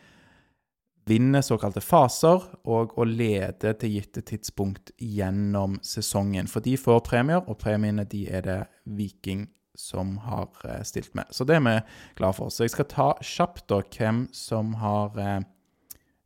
vinner 1.09 1.43
såkalte 1.43 1.83
faser, 1.83 2.45
og 2.69 2.95
å 2.99 3.07
lede 3.09 3.75
til 3.81 3.97
gitte 3.97 4.23
tidspunkt 4.27 4.93
gjennom 5.03 5.79
sesongen. 5.85 6.51
For 6.51 6.65
de 6.65 6.77
får 6.79 7.03
premier, 7.09 7.43
og 7.47 7.59
premiene 7.63 8.07
de 8.09 8.27
er 8.31 8.47
det 8.47 8.61
Viking 8.87 9.47
som 9.79 10.17
har 10.27 10.51
eh, 10.69 10.83
stilt 10.85 11.15
med. 11.17 11.31
Så 11.31 11.47
det 11.49 11.57
er 11.57 11.65
vi 11.65 11.79
glad 12.19 12.37
for. 12.37 12.53
Så 12.53 12.67
jeg 12.67 12.75
skal 12.75 12.91
ta 12.91 13.09
kjapt 13.25 13.67
da 13.73 13.81
hvem 13.83 14.27
som 14.37 14.77
har 14.83 15.17
eh, 15.19 15.39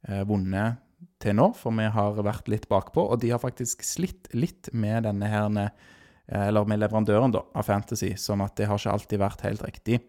eh, 0.09 0.25
vunnet 0.29 0.83
til 1.23 1.37
nå, 1.39 1.51
for 1.57 1.75
vi 1.77 1.87
har 1.93 2.19
vært 2.25 2.49
litt 2.53 2.67
bakpå, 2.71 3.05
og 3.13 3.21
de 3.23 3.33
har 3.33 3.43
faktisk 3.43 3.85
slitt 3.87 4.29
litt 4.37 4.71
med 4.77 5.07
denne 5.09 5.31
her, 5.31 5.49
eh, 5.63 6.49
eller 6.49 6.69
med 6.69 6.83
leverandøren 6.83 7.35
da, 7.35 7.45
av 7.55 7.69
Fantasy, 7.69 8.15
sånn 8.21 8.45
at 8.45 8.57
det 8.59 8.69
har 8.69 8.81
ikke 8.81 8.97
alltid 8.99 9.23
vært 9.23 9.47
helt 9.47 9.65
riktig. 9.65 10.01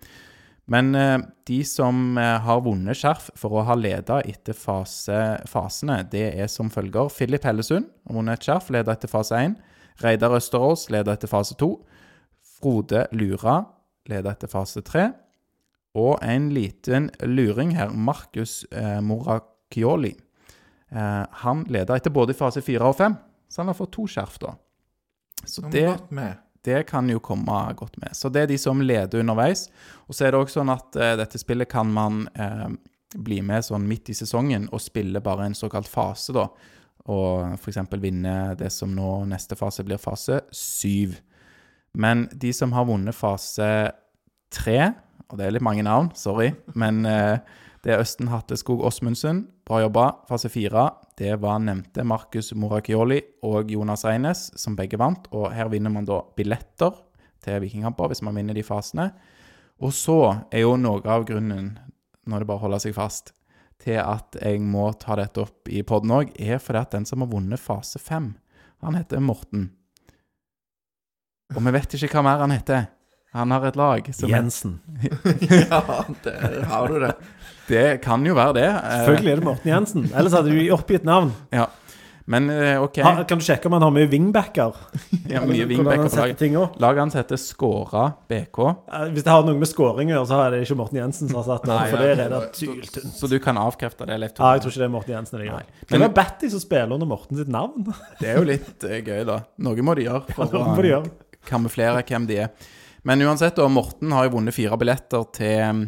Men 0.67 0.95
eh, 0.95 1.17
de 1.47 1.61
som 1.67 2.17
eh, 2.19 2.33
har 2.43 2.63
vunnet 2.65 2.99
skjerf 2.99 3.29
for 3.39 3.55
å 3.55 3.63
ha 3.69 3.75
leda 3.79 4.19
etter 4.27 4.55
fase, 4.57 5.19
fasene, 5.47 6.01
det 6.11 6.25
er 6.35 6.49
som 6.51 6.71
følger. 6.71 7.11
Philip 7.13 7.47
Hellesund 7.47 7.87
har 8.07 8.17
vunnet 8.17 8.41
et 8.41 8.49
skjerf, 8.49 8.67
leda 8.75 8.95
etter 8.95 9.11
fase 9.11 9.39
1. 9.47 9.55
Reidar 10.03 10.35
Østerås 10.37 10.89
leda 10.93 11.15
etter 11.15 11.31
fase 11.31 11.55
2. 11.57 11.71
Frode 12.57 13.07
Lura 13.15 13.61
leda 14.11 14.35
etter 14.35 14.51
fase 14.51 14.83
3. 14.85 15.07
Og 15.97 16.19
en 16.21 16.51
liten 16.53 17.09
luring 17.23 17.73
her, 17.77 17.89
Markus 17.89 18.61
eh, 18.71 18.99
Morakioli. 19.01 20.13
Eh, 20.91 21.23
han 21.43 21.63
leda 21.71 21.97
etter 21.97 22.13
både 22.13 22.35
i 22.35 22.37
fase 22.37 22.61
4 22.61 22.91
og 22.91 22.99
5, 22.99 23.17
så 23.47 23.63
han 23.63 23.71
har 23.71 23.77
fått 23.79 23.95
to 23.95 24.07
skjerf, 24.11 24.37
da. 24.43 24.53
Så 25.47 25.63
det. 25.71 25.87
Det 26.67 26.83
kan 26.89 27.07
jo 27.09 27.21
komme 27.23 27.57
godt 27.79 27.97
med. 28.01 28.15
Så 28.17 28.29
det 28.29 28.43
er 28.43 28.51
de 28.51 28.59
som 28.59 28.83
leder 28.83 29.23
underveis. 29.23 29.67
Og 30.07 30.15
så 30.15 30.27
er 30.27 30.33
det 30.33 30.41
også 30.41 30.59
sånn 30.59 30.73
at 30.73 30.99
eh, 30.99 31.15
dette 31.19 31.39
spillet 31.39 31.71
kan 31.71 31.89
man 31.93 32.25
eh, 32.35 32.67
bli 33.15 33.39
med 33.45 33.65
sånn 33.65 33.87
midt 33.87 34.11
i 34.11 34.17
sesongen 34.17 34.67
og 34.75 34.83
spille 34.83 35.23
bare 35.23 35.47
en 35.47 35.57
såkalt 35.57 35.89
fase, 35.89 36.35
da. 36.35 36.49
Og 37.07 37.55
f.eks. 37.55 37.79
vinne 38.03 38.35
det 38.59 38.69
som 38.75 38.91
nå 38.91 39.21
neste 39.31 39.55
fase 39.55 39.85
blir 39.87 40.01
fase 40.01 40.41
syv. 40.51 41.15
Men 41.97 42.27
de 42.35 42.51
som 42.53 42.75
har 42.75 42.87
vunnet 42.89 43.15
fase 43.15 43.69
tre, 44.53 44.79
og 45.27 45.39
det 45.39 45.47
er 45.47 45.55
litt 45.55 45.65
mange 45.65 45.85
navn, 45.87 46.11
sorry, 46.19 46.51
men 46.75 47.05
eh, 47.07 47.39
det 47.83 47.93
er 47.93 48.01
Østen 48.01 48.29
Hatteskog 48.31 48.81
Åsmundsen. 48.85 49.43
Bra 49.67 49.81
jobba. 49.83 50.07
Fase 50.29 50.49
fire, 50.49 50.89
det 51.17 51.35
var 51.41 51.59
nevnte 51.61 52.03
Markus 52.07 52.53
Morakioli 52.57 53.19
og 53.45 53.71
Jonas 53.71 54.05
Reines, 54.05 54.47
som 54.59 54.75
begge 54.75 54.99
vant. 54.99 55.29
Og 55.31 55.51
her 55.53 55.69
vinner 55.71 55.93
man 55.93 56.07
da 56.07 56.21
billetter 56.37 56.95
til 57.45 57.61
Vikingkamper 57.63 58.11
hvis 58.11 58.23
man 58.25 58.37
vinner 58.37 58.57
de 58.57 58.65
fasene. 58.65 59.11
Og 59.77 59.93
så 59.93 60.17
er 60.49 60.65
jo 60.65 60.75
noe 60.81 61.03
av 61.05 61.27
grunnen, 61.29 61.75
når 62.25 62.43
det 62.43 62.49
bare 62.49 62.63
holder 62.65 62.81
seg 62.87 62.97
fast, 62.97 63.33
til 63.77 63.99
at 64.01 64.35
jeg 64.41 64.59
må 64.65 64.89
ta 64.97 65.15
dette 65.19 65.43
opp 65.43 65.69
i 65.69 65.83
poden 65.85 66.15
òg, 66.17 66.33
er 66.41 66.57
fordi 66.57 66.81
at 66.81 66.95
den 66.97 67.05
som 67.05 67.21
har 67.21 67.29
vunnet 67.29 67.61
fase 67.61 68.01
fem, 68.01 68.31
han 68.81 68.97
heter 68.97 69.21
Morten. 69.21 69.69
Og 71.55 71.61
vi 71.63 71.73
vet 71.77 71.93
ikke 71.93 72.17
hva 72.17 72.25
mer 72.25 72.41
han 72.41 72.55
heter. 72.55 72.87
Han 73.37 73.53
har 73.53 73.67
et 73.69 73.77
lag 73.77 74.09
som 74.15 74.31
Jensen. 74.31 74.79
Ja, 75.69 76.03
der 76.23 76.63
har 76.65 76.87
du 76.89 76.99
det. 77.05 77.13
Det 77.67 78.01
kan 78.03 78.23
jo 78.25 78.35
være 78.37 78.53
det. 78.59 78.67
eh, 78.69 79.01
Selvfølgelig 79.03 79.31
er 79.33 79.41
det 79.41 79.47
Morten 79.49 79.71
Jensen. 79.73 80.07
Ellers 80.15 80.33
hadde 80.37 80.53
du 80.55 80.61
oppgitt 80.75 81.03
navn. 81.07 81.33
Ja. 81.51 81.67
Men 82.27 82.49
eh, 82.51 82.75
OK. 82.83 82.97
Ha, 83.05 83.23
kan 83.23 83.39
du 83.39 83.43
sjekke 83.45 83.69
om 83.69 83.75
han 83.77 83.83
har 83.85 83.91
mye 83.95 84.07
wingbacker? 84.11 84.73
Ja, 85.31 85.45
mye 85.47 85.63
wingbacker 85.69 86.09
på 86.11 86.17
laget. 86.19 86.41
Laget 86.83 86.99
hans 86.99 87.15
heter 87.15 87.39
Skåra 87.39 88.01
BK. 88.27 88.57
Eh, 88.67 89.05
Hvis 89.15 89.23
det 89.23 89.31
har 89.31 89.45
noe 89.47 89.55
med 89.55 89.69
scoring 89.71 90.11
å 90.11 90.17
gjøre, 90.17 90.27
så 90.27 90.39
er 90.43 90.51
det 90.57 90.59
ikke 90.65 90.75
Morten 90.81 90.99
Jensen 90.99 91.31
som 91.31 91.39
har 91.39 91.45
satt 91.47 91.67
den. 91.69 91.79
For 91.91 92.03
det 92.03 92.09
er 92.25 92.33
det 92.33 92.41
syltynt. 92.59 93.13
Så 93.15 93.29
du 93.31 93.37
kan 93.43 93.59
avkrefte 93.61 94.07
det, 94.09 94.17
Leif 94.19 94.35
Ja, 94.41 94.49
jeg 94.57 94.65
tror 94.65 94.75
ikke 94.75 94.81
det 94.83 94.89
er 94.89 94.93
Morten 94.97 95.15
Jensen. 95.15 95.39
Det. 95.45 95.61
Men 95.93 96.03
det 96.03 96.09
er 96.09 96.17
Batty 96.19 96.49
som 96.51 96.63
spiller 96.65 96.97
under 96.97 97.07
Morten 97.13 97.39
sitt 97.39 97.53
navn. 97.55 97.87
Det 98.19 98.33
er 98.33 98.41
jo 98.41 98.47
litt 98.51 98.83
gøy, 99.07 99.21
da. 99.31 99.39
Noe 99.63 99.87
må 99.87 99.95
de 99.95 100.09
gjøre 100.09 100.25
for 100.35 100.51
ja, 100.51 100.65
å 100.67 100.87
gjøre? 100.91 101.13
kamuflere 101.47 102.03
hvem 102.03 102.27
de 102.27 102.41
er. 102.43 102.67
Men 103.07 103.23
uansett, 103.23 103.55
da, 103.55 103.69
Morten 103.71 104.11
har 104.11 104.27
jo 104.27 104.33
vunnet 104.35 104.51
fire 104.55 104.75
billetter 104.75 105.23
til 105.37 105.85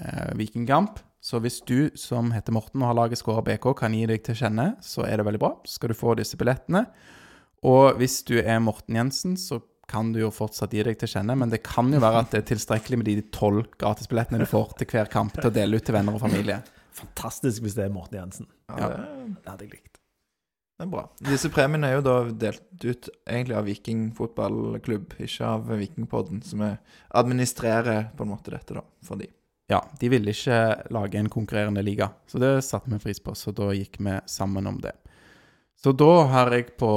eh, 0.00 0.34
Vikingkamp. 0.40 0.98
Så 1.20 1.36
hvis 1.44 1.60
du 1.68 1.90
som 2.00 2.30
heter 2.32 2.52
Morten 2.56 2.80
og 2.82 2.88
har 2.88 2.96
laget 2.96 3.20
Skåra 3.20 3.42
BK, 3.44 3.74
kan 3.76 3.92
gi 3.92 4.06
deg 4.08 4.22
til 4.24 4.34
kjenne, 4.40 4.70
så 4.80 5.04
er 5.04 5.20
det 5.20 5.26
veldig 5.28 5.40
bra. 5.42 5.50
Så 5.68 5.76
skal 5.76 5.92
du 5.92 5.98
få 5.98 6.14
disse 6.16 6.38
billettene. 6.40 6.86
Og 7.68 7.98
hvis 8.00 8.22
du 8.24 8.38
er 8.40 8.58
Morten 8.64 8.96
Jensen, 8.96 9.36
så 9.36 9.60
kan 9.90 10.12
du 10.14 10.20
jo 10.22 10.30
fortsatt 10.32 10.72
gi 10.72 10.84
deg 10.86 10.96
til 11.00 11.10
kjenne, 11.10 11.34
men 11.36 11.50
det 11.50 11.62
kan 11.66 11.88
jo 11.92 11.98
være 12.00 12.20
at 12.22 12.30
det 12.32 12.38
er 12.44 12.48
tilstrekkelig 12.54 13.00
med 13.00 13.08
de 13.10 13.16
tolv 13.34 13.66
gratisbillettene 13.76 14.38
du 14.40 14.46
får 14.48 14.76
til 14.78 14.86
hver 14.92 15.10
kamp 15.10 15.34
til 15.34 15.50
å 15.50 15.52
dele 15.52 15.76
ut 15.80 15.84
til 15.84 15.96
venner 15.96 16.14
og 16.14 16.22
familie. 16.22 16.60
Fantastisk 16.94 17.64
hvis 17.66 17.74
det 17.76 17.88
er 17.88 17.92
Morten 17.94 18.20
Jensen. 18.20 18.46
Ja, 18.70 18.76
Ja. 18.78 18.88
det, 18.94 19.34
Det 19.42 19.50
hadde 19.50 19.64
jeg 19.66 19.72
likt. 19.74 19.98
det 20.78 20.86
er 20.86 20.90
bra. 20.94 21.02
Disse 21.26 21.50
premiene 21.52 21.90
er 21.90 21.98
jo 21.98 22.04
da 22.06 22.14
delt 22.46 22.84
ut 22.86 23.08
egentlig 23.28 23.56
av 23.58 23.66
Viking 23.66 24.06
fotballklubb, 24.16 25.18
ikke 25.20 25.44
av 25.50 25.68
Vikingpodden, 25.82 26.40
som 26.46 26.62
er, 26.64 26.78
administrerer 27.12 28.08
på 28.16 28.24
en 28.24 28.30
måte 28.32 28.54
dette, 28.54 28.78
da, 28.78 28.86
for 29.04 29.20
de. 29.20 29.28
Ja, 29.70 29.84
de 30.00 30.08
ville 30.10 30.32
ikke 30.34 30.90
lage 30.90 31.20
en 31.20 31.30
konkurrerende 31.30 31.82
liga, 31.86 32.10
så 32.26 32.40
det 32.42 32.56
satte 32.66 32.90
vi 32.90 32.98
pris 32.98 33.20
på. 33.22 33.36
Så 33.38 33.54
da 33.54 33.68
gikk 33.70 34.00
vi 34.02 34.16
sammen 34.26 34.66
om 34.66 34.80
det. 34.82 34.96
Så 35.80 35.92
da 35.96 36.10
har 36.28 36.50
jeg 36.52 36.74
på, 36.76 36.90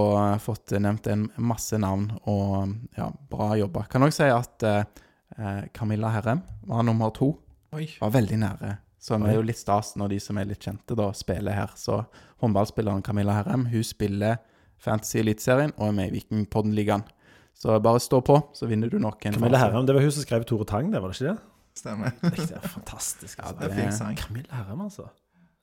fått 0.43 0.73
nevnt 0.81 1.05
en 1.07 1.27
masse 1.37 1.77
navn, 1.79 2.09
og 2.27 2.73
ja, 2.97 3.11
bra 3.31 3.53
jobba. 3.55 3.85
Kan 3.91 4.03
òg 4.03 4.15
si 4.15 4.25
at 4.27 4.65
eh, 4.67 5.61
Camilla 5.71 6.11
Herrem 6.15 6.41
var 6.67 6.83
nummer 6.83 7.13
to. 7.15 7.29
Oi. 7.77 7.85
Var 8.01 8.11
veldig 8.17 8.41
nære. 8.41 8.73
Så 9.03 9.19
det 9.19 9.33
er 9.33 9.37
jo 9.37 9.45
litt 9.45 9.59
stas 9.59 9.93
når 9.99 10.13
de 10.15 10.19
som 10.23 10.37
er 10.39 10.49
litt 10.49 10.63
kjente, 10.63 10.97
da 10.97 11.09
spiller 11.15 11.55
her. 11.55 11.71
Så 11.79 12.01
håndballspilleren 12.43 13.05
Camilla 13.05 13.37
Herrem, 13.37 13.67
hun 13.71 13.85
spiller 13.85 14.41
Fantasy 14.81 15.21
Eliteserien 15.21 15.73
og 15.77 15.89
er 15.89 15.97
med 16.01 16.11
i 16.11 16.17
Vikingpodden-ligaen. 16.17 17.05
Så 17.53 17.77
bare 17.83 18.01
stå 18.01 18.19
på, 18.25 18.39
så 18.57 18.67
vinner 18.67 18.89
du 18.89 18.97
nok 18.99 19.27
en 19.27 19.37
Camilla. 19.37 19.61
Herrem, 19.61 19.85
det 19.87 19.95
var 19.95 20.03
hun 20.03 20.11
som 20.15 20.25
skrev 20.25 20.45
Tore 20.49 20.65
Tang, 20.67 20.91
det, 20.91 20.99
var 21.03 21.13
det 21.13 21.21
ikke 21.21 21.33
det? 21.33 21.52
Stemmer. 21.77 22.13
Det 22.21 22.47
er 22.51 22.67
fantastisk. 22.67 23.39
Ja, 23.39 23.49
Altså. 23.49 23.59
Det 23.63 23.71
er 23.71 23.81
fin 23.81 23.91
sang. 23.95 24.17
Camilla 24.17 24.61
Herrem, 24.61 24.85
altså. 24.87 25.09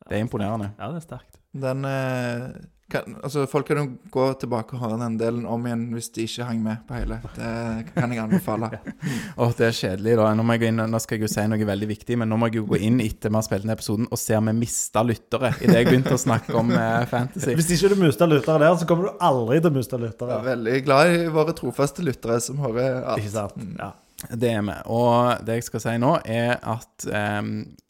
Det 0.08 0.16
er 0.16 0.24
imponerende. 0.24 0.72
Ja, 0.78 0.90
det 0.90 1.02
er 1.02 1.06
sterkt. 1.06 1.40
Den 1.52 1.84
eh, 1.84 2.50
kan, 2.90 3.16
Altså, 3.22 3.44
folk 3.50 3.66
kan 3.66 3.78
jo 3.78 3.84
gå 4.10 4.24
tilbake 4.40 4.74
og 4.74 4.82
høre 4.84 4.98
den 5.02 5.16
delen 5.20 5.44
om 5.46 5.66
igjen 5.66 5.84
hvis 5.94 6.08
de 6.14 6.24
ikke 6.26 6.46
hang 6.48 6.62
med 6.64 6.82
på 6.88 6.96
hele. 6.98 7.20
Det 7.36 7.92
kan 7.94 8.10
jeg 8.14 8.22
anbefale. 8.22 8.70
Åh, 9.40 9.52
det 9.58 9.68
er 9.68 9.76
kjedelig, 9.76 10.16
da. 10.18 10.32
Nå, 10.34 10.46
må 10.46 10.56
jeg 10.56 10.62
gå 10.64 10.68
inn, 10.72 10.82
nå 10.90 11.00
skal 11.02 11.18
jeg 11.18 11.26
jo 11.26 11.30
si 11.34 11.46
noe 11.50 11.68
veldig 11.70 11.90
viktig, 11.92 12.18
men 12.22 12.30
nå 12.32 12.38
må 12.40 12.50
jeg 12.50 12.60
jo 12.60 12.66
gå 12.72 12.80
inn 12.88 12.98
etter 13.04 13.30
vi 13.30 13.38
har 13.38 13.46
spilt 13.46 13.66
inn 13.66 13.74
episoden 13.76 14.10
og 14.10 14.22
se 14.22 14.38
om 14.38 14.50
vi 14.50 14.56
mista 14.64 15.04
lyttere 15.06 15.52
idet 15.60 15.78
jeg 15.78 15.90
begynte 15.90 16.16
å 16.16 16.22
snakke 16.26 16.54
om 16.58 16.74
eh, 16.74 17.06
fantasy. 17.10 17.54
Hvis 17.58 17.72
ikke 17.76 17.94
du 17.94 17.98
mister 18.02 18.30
lyttere 18.30 18.62
der, 18.64 18.78
så 18.80 18.88
kommer 18.90 19.10
du 19.10 19.26
aldri 19.30 19.60
til 19.60 19.70
å 19.70 19.76
miste 19.78 20.02
Jeg 20.06 20.38
er 20.38 20.46
veldig 20.52 20.78
glad 20.86 21.14
i 21.14 21.24
våre 21.34 21.56
trofaste 21.58 22.06
lyttere 22.06 22.40
som 22.42 22.62
hører 22.62 23.02
alt. 23.04 23.22
Ikke 23.22 23.34
sant? 23.36 23.66
Ja. 23.78 23.92
Det 24.28 24.52
er 24.52 24.62
vi. 24.66 24.76
Og 24.92 25.40
det 25.46 25.60
jeg 25.60 25.70
skal 25.70 25.84
si 25.84 25.96
nå, 26.00 26.18
er 26.24 26.58
at 26.60 27.08
eh, 27.08 27.42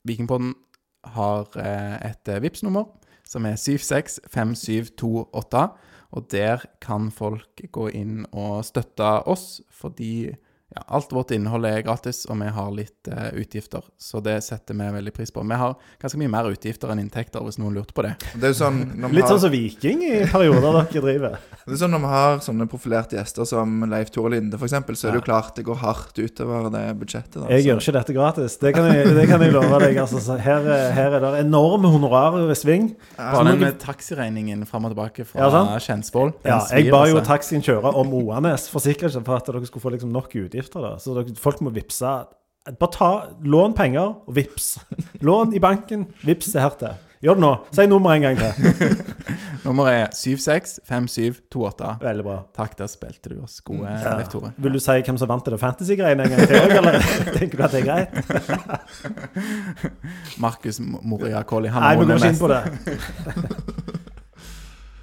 Vikingpodden 0.07 0.55
har 1.17 1.49
eh, 1.59 2.13
et 2.13 2.35
vips 2.43 2.63
nummer 2.63 2.87
som 3.31 3.47
er 3.47 3.59
765728. 3.59 5.65
Og 6.11 6.27
der 6.33 6.65
kan 6.83 7.11
folk 7.15 7.61
gå 7.73 7.89
inn 7.95 8.25
og 8.35 8.65
støtte 8.67 9.11
oss, 9.31 9.61
fordi 9.71 10.35
ja, 10.71 10.83
alt 10.95 11.11
vårt 11.13 11.33
innhold 11.35 11.65
er 11.67 11.81
gratis, 11.83 12.23
og 12.31 12.37
vi 12.39 12.47
har 12.55 12.69
litt 12.71 13.09
uh, 13.11 13.31
utgifter. 13.35 13.83
Så 13.99 14.21
det 14.23 14.37
setter 14.47 14.77
vi 14.79 14.87
veldig 14.95 15.13
pris 15.17 15.33
på. 15.35 15.43
Vi 15.43 15.57
har 15.59 15.73
ganske 15.99 16.19
mye 16.21 16.31
mer 16.31 16.47
utgifter 16.53 16.93
enn 16.93 17.01
inntekter, 17.03 17.43
hvis 17.43 17.59
noen 17.59 17.75
lurte 17.75 17.95
på 17.97 18.05
det. 18.07 18.13
Det 18.39 18.53
er 18.53 18.55
sånn 18.55 18.79
når 19.03 19.17
Litt 19.17 19.25
har, 19.27 19.33
sånn 19.33 19.43
som 19.49 19.51
Viking 19.51 20.05
i 20.07 20.13
perioder 20.31 20.77
dere 20.79 21.03
driver. 21.03 21.35
det 21.67 21.75
er 21.75 21.81
sånn 21.81 21.91
når 21.97 22.05
vi 22.05 22.11
har 22.13 22.39
sånne 22.47 22.69
profilerte 22.71 23.19
gjester 23.19 23.49
som 23.51 23.81
Leif 23.91 24.13
Tore 24.15 24.31
Linde, 24.37 24.61
f.eks., 24.61 24.77
så 25.01 25.09
er 25.11 25.17
det 25.17 25.21
jo 25.23 25.25
klart 25.27 25.59
det 25.59 25.65
går 25.67 25.81
hardt 25.83 26.23
utover 26.23 26.71
det 26.77 26.85
budsjettet. 27.03 27.41
Da. 27.41 27.49
Jeg 27.51 27.65
Så- 27.65 27.69
gjør 27.73 27.83
ikke 27.83 27.97
dette 27.99 28.17
gratis. 28.21 28.57
Det 28.63 28.75
kan 28.79 28.89
jeg, 28.93 29.11
det 29.19 29.27
kan 29.33 29.43
jeg 29.43 29.57
love 29.57 29.83
deg. 29.83 29.99
Altså, 30.05 30.39
her, 30.39 30.71
er- 30.77 30.95
her 30.95 31.19
er 31.19 31.27
det 31.27 31.33
enorme 31.49 31.91
honorarer 31.91 32.47
ved 32.47 32.61
sving. 32.63 32.93
Bare 33.19 33.43
den 33.51 33.59
med 33.67 33.81
taxiregningen 33.83 34.63
fram 34.71 34.87
og 34.87 34.95
tilbake 34.95 35.27
fra 35.27 35.51
Ja? 35.51 35.67
Kjensvoll. 35.83 36.31
Ja, 36.47 36.61
jeg 36.71 36.93
ba 36.95 37.03
jo 37.11 37.19
altså. 37.19 37.27
taxien 37.35 37.67
kjøre 37.67 37.91
om 37.91 38.15
Oanes 38.23 38.69
for 38.71 38.79
sikkerhet 38.87 39.19
for 39.27 39.35
at 39.35 39.51
dere 39.51 39.67
skulle 39.67 39.83
få 39.83 39.95
liksom 39.99 40.15
nok 40.15 40.31
utgifter. 40.31 40.60
Da 40.69 40.99
Så 41.01 41.15
dere, 41.17 41.33
folk 41.41 41.61
må 41.65 41.71
vippse 41.73 42.27
Bare 42.79 42.93
ta, 42.93 43.11
lån 43.43 43.73
penger 43.75 44.11
og 44.29 44.35
vips. 44.37 44.79
Lån 45.25 45.55
i 45.57 45.59
banken, 45.59 46.05
vips 46.23 46.53
det 46.53 46.61
her 46.61 46.75
til. 46.79 46.93
Gjør 47.25 47.35
det 47.37 47.43
nå. 47.45 47.49
Si 47.73 47.85
nummeret 47.89 48.17
en 48.17 48.23
gang 48.23 48.37
til. 48.39 48.53
Nummeret 49.65 49.93
er 49.95 50.09
765728. 50.17 51.91
Veldig 52.05 52.25
bra. 52.25 52.37
Takk, 52.57 52.77
der 52.79 52.89
spilte 52.89 53.33
du 53.33 53.43
oss 53.45 53.59
gode, 53.65 53.89
Ja. 53.89 54.15
Leif 54.17 54.29
Tore. 54.33 54.53
Vil 54.57 54.73
du 54.77 54.81
si 54.81 54.97
hvem 55.05 55.19
som 55.21 55.29
vant 55.29 55.45
det 55.49 55.59
fantasy-greiene 55.61 56.25
en 56.25 56.31
gang 56.33 56.47
til 56.49 56.57
òg, 56.61 56.73
eller 56.79 57.01
tenker 57.39 57.57
du 57.57 57.65
at 57.65 57.73
det 57.73 57.81
er 57.81 57.89
greit? 57.89 58.11
Markus 60.45 60.81
Moria 60.81 61.43
Colli. 61.43 61.69
Han 61.73 61.83
Nei, 61.85 61.97
vi 61.97 62.05
går 62.09 62.17
ikke 62.17 62.33
inn 62.33 62.41
på 62.41 62.49
det. 62.53 62.63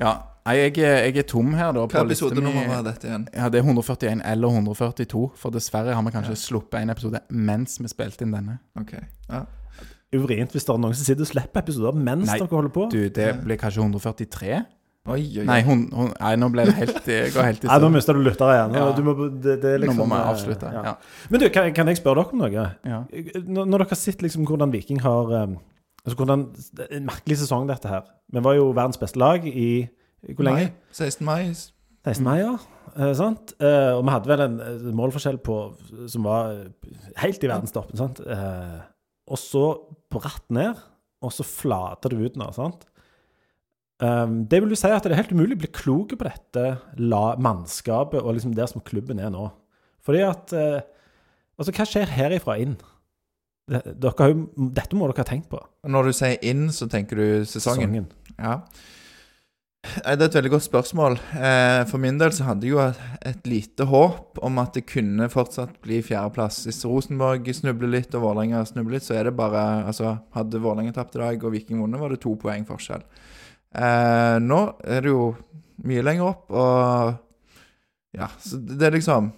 Ja. 0.02 0.14
Nei, 0.48 0.56
jeg, 0.62 0.78
er- 0.80 1.02
jeg 1.10 1.18
er 1.22 1.28
tom 1.28 1.52
her, 1.60 1.74
da. 1.76 1.84
Hva 1.92 2.06
episodenummer 2.08 2.70
var 2.72 2.86
dette 2.88 3.10
igjen? 3.10 3.28
Ja, 3.36 3.50
det 3.52 3.60
er 3.60 3.68
141 3.68 4.22
eller 4.24 4.56
142. 4.56 5.26
For 5.36 5.52
dessverre 5.52 5.94
har 5.98 6.06
vi 6.08 6.14
kanskje 6.16 6.38
sluppet 6.40 6.80
en 6.82 6.94
episode 6.96 7.20
mens 7.36 7.78
vi 7.84 7.92
spilte 7.92 8.24
inn 8.24 8.32
denne. 8.38 8.58
Ok. 8.80 8.96
Ja. 9.28 9.44
Uvrient 10.16 10.54
hvis 10.56 10.64
det 10.64 10.72
er 10.72 10.80
noen 10.80 10.96
som 10.96 11.04
sitter 11.04 11.26
og 11.26 11.32
slipper 11.34 11.66
episoder 11.66 11.96
mens 12.00 12.30
Nei, 12.32 12.38
dere 12.40 12.48
holder 12.56 12.72
på. 12.72 12.88
Du, 12.94 13.02
det 13.12 13.28
blir 13.44 13.60
kanskje 13.60 13.84
143? 13.84 14.62
Oi, 15.08 15.20
oi, 15.20 15.40
oi. 15.42 15.46
Nei, 15.48 15.58
hun, 15.64 15.86
hun, 15.96 16.10
nei 16.20 16.34
nå 16.40 16.48
ble 16.52 16.66
det 16.68 16.74
helt 16.82 16.98
Det 17.08 17.18
går 17.32 17.46
helt 17.48 17.62
i 17.64 17.68
Nei, 17.70 17.78
nå 17.84 17.90
mister 17.94 18.16
du 18.18 18.24
lyttere 18.26 18.56
igjen. 18.58 18.74
Ja. 18.76 18.88
du 18.96 19.04
må, 19.08 19.14
det, 19.32 19.54
det 19.64 19.70
er 19.76 19.80
Nå 19.80 19.86
liksom, 19.86 20.02
må 20.04 20.08
vi 20.16 20.18
eh, 20.20 20.32
avslutte. 20.34 20.72
ja. 20.74 20.82
Ja. 20.90 20.96
Men 21.32 21.44
du, 21.44 21.46
kan, 21.56 21.70
kan 21.76 21.92
jeg 21.92 22.00
spørre 22.02 22.24
dere 22.24 22.36
om 22.36 22.42
noe? 22.44 22.66
Ja. 22.88 23.02
Når, 23.44 23.68
når 23.72 23.84
dere 23.84 23.90
har 23.94 24.00
sett 24.00 24.24
liksom 24.26 24.48
hvordan 24.48 24.72
Viking 24.76 25.00
har 25.04 25.32
eh, 25.42 25.54
altså 26.04 26.18
hvordan, 26.20 26.44
En 26.90 27.08
merkelig 27.08 27.40
sesong, 27.44 27.68
dette 27.72 27.92
her. 27.92 28.04
Vi 28.36 28.44
var 28.48 28.56
jo 28.60 28.68
verdens 28.76 29.00
beste 29.00 29.20
lag 29.20 29.48
i 29.48 29.70
Hvor 30.26 30.48
lenge? 30.48 30.72
Mai. 30.72 30.96
16. 30.98 31.26
mai. 31.28 31.44
16. 32.08 32.24
mai, 32.26 32.38
ja. 32.42 32.54
Eh, 32.96 33.14
sant? 33.20 33.54
Eh, 33.62 33.94
og 33.94 34.04
vi 34.08 34.14
hadde 34.14 34.32
vel 34.32 34.44
en 34.46 34.60
eh, 34.64 34.86
målforskjell 34.98 35.40
på 35.44 35.58
som 36.10 36.28
var 36.28 36.54
eh, 36.56 36.94
helt 37.22 37.44
i 37.44 37.50
verdenstoppen. 37.52 38.00
Sant? 38.00 38.22
Eh, 38.24 38.78
og 39.28 39.42
så 39.42 39.66
bratt 40.14 40.46
ned, 40.54 40.80
og 41.22 41.34
så 41.36 41.46
flater 41.46 42.14
det 42.14 42.32
ut 42.32 42.40
nå. 42.40 42.50
sant? 42.56 42.88
Um, 43.98 44.44
det 44.46 44.60
vil 44.62 44.70
jo 44.76 44.78
si 44.78 44.90
at 44.94 45.02
det 45.08 45.16
er 45.16 45.24
helt 45.24 45.32
umulig 45.34 45.56
å 45.58 45.62
bli 45.64 45.72
klok 45.74 46.12
på 46.14 46.26
dette 46.28 46.66
la 47.02 47.32
mannskapet 47.42 48.22
og 48.22 48.36
liksom 48.38 48.54
der 48.54 48.70
som 48.70 48.84
klubben 48.86 49.18
er 49.18 49.32
nå. 49.34 49.48
Fordi 50.06 50.22
at 50.28 50.54
eh, 50.56 50.78
Altså, 51.58 51.74
hva 51.74 51.86
skjer 51.90 52.12
herifra 52.14 52.54
inn? 52.62 52.76
Det, 53.66 53.80
dere 53.98 54.14
har 54.20 54.30
jo, 54.30 54.44
dette 54.78 54.94
må 54.94 55.08
dere 55.10 55.24
ha 55.24 55.26
tenkt 55.26 55.48
på. 55.50 55.58
Når 55.90 56.12
du 56.12 56.14
sier 56.14 56.44
inn, 56.46 56.68
så 56.70 56.86
tenker 56.86 57.18
du 57.18 57.48
sesongen. 57.50 58.06
Ja. 58.38 58.60
Nei, 60.04 60.16
Det 60.16 60.26
er 60.26 60.30
et 60.30 60.38
veldig 60.38 60.52
godt 60.54 60.66
spørsmål. 60.68 61.18
Eh, 61.36 61.84
For 61.90 62.02
min 62.02 62.18
del 62.20 62.34
så 62.36 62.48
hadde 62.50 62.68
jeg 62.68 62.76
jo 62.76 62.82
et, 62.84 63.48
lite 63.48 63.88
håp 63.90 64.40
om 64.44 64.60
at 64.62 64.74
det 64.78 64.86
kunne 64.90 65.30
fortsatt 65.32 65.80
bli 65.84 66.02
fjerdeplass. 66.06 66.64
Hvis 66.68 66.84
Rosenborg 66.86 67.48
snubler 67.56 67.92
litt 67.96 68.16
og 68.16 68.26
Vålerenga 68.26 68.64
snubler 68.68 68.98
litt, 68.98 69.08
så 69.08 69.18
er 69.18 69.30
det 69.30 69.36
bare 69.38 69.86
Altså, 69.88 70.18
hadde 70.36 70.62
Vålerenga 70.62 70.94
tapt 70.94 71.16
i 71.16 71.24
dag 71.24 71.44
og 71.44 71.54
Viking 71.56 71.82
vunnet, 71.82 72.00
var 72.00 72.10
det 72.14 72.22
to 72.24 72.36
poeng 72.40 72.66
forskjell. 72.68 73.04
Eh, 73.76 74.38
nå 74.44 74.62
er 74.84 75.02
det 75.02 75.12
jo 75.12 75.36
mye 75.88 76.06
lenger 76.06 76.32
opp, 76.32 76.52
og 76.52 77.18
Ja, 78.18 78.30
så 78.42 78.58
det 78.58 78.88
er 78.88 78.96
liksom 78.96 79.32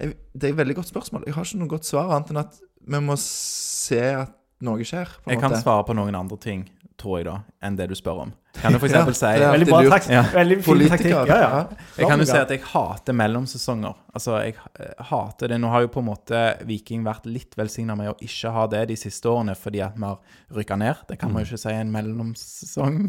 Det 0.00 0.48
er 0.48 0.52
et 0.52 0.56
veldig 0.56 0.76
godt 0.76 0.90
spørsmål. 0.90 1.24
Jeg 1.26 1.34
har 1.34 1.44
ikke 1.44 1.58
noe 1.58 1.68
godt 1.68 1.86
svar, 1.86 2.10
annet 2.10 2.30
enn 2.30 2.40
at 2.42 2.56
vi 2.84 3.00
må 3.00 3.14
se 3.20 4.00
at 4.00 4.32
noe 4.64 4.84
skjer. 4.84 5.08
Jeg 5.28 5.40
kan 5.40 5.54
svare 5.56 5.84
på 5.86 5.94
noen 5.96 6.16
andre 6.18 6.36
ting, 6.40 6.64
tror 7.00 7.20
jeg, 7.20 7.26
da, 7.28 7.38
enn 7.64 7.76
det 7.78 7.88
du 7.90 7.94
spør 7.98 8.26
om. 8.26 8.32
Kan 8.54 8.74
du 8.74 8.78
f.eks. 8.78 8.94
Ja, 8.94 9.04
si 9.10 9.26
Veldig 9.42 9.66
bra 9.66 9.78
alltid 9.82 10.12
Ja. 10.14 10.22
Veldig 10.32 10.56
fin 10.60 10.64
Politiker. 10.64 10.96
taktikk. 10.96 11.30
Ja, 11.32 11.38
ja. 11.42 11.88
Jeg 11.98 12.08
kan 12.10 12.22
jo 12.22 12.26
si 12.28 12.36
at 12.38 12.52
jeg 12.54 12.62
hater 12.70 13.16
mellomsesonger. 13.18 13.96
Altså, 14.14 14.36
jeg 14.44 14.54
eh, 14.78 15.02
hater 15.10 15.50
det. 15.50 15.58
Nå 15.62 15.72
har 15.72 15.84
jo 15.84 15.90
på 15.96 16.02
en 16.04 16.08
måte 16.08 16.42
Viking 16.68 17.02
vært 17.06 17.26
litt 17.26 17.58
velsigna 17.58 17.96
med 17.98 18.12
å 18.12 18.16
ikke 18.22 18.54
ha 18.54 18.66
det 18.70 18.84
de 18.92 18.98
siste 19.00 19.30
årene, 19.30 19.56
fordi 19.58 19.82
at 19.84 19.98
vi 19.98 20.06
har 20.06 20.40
rykka 20.54 20.78
ned. 20.80 21.02
Det 21.10 21.18
kan 21.20 21.34
man 21.34 21.42
jo 21.42 21.50
ikke 21.50 21.62
si 21.64 21.74
en 21.74 21.92
mellomsesong. 21.94 23.00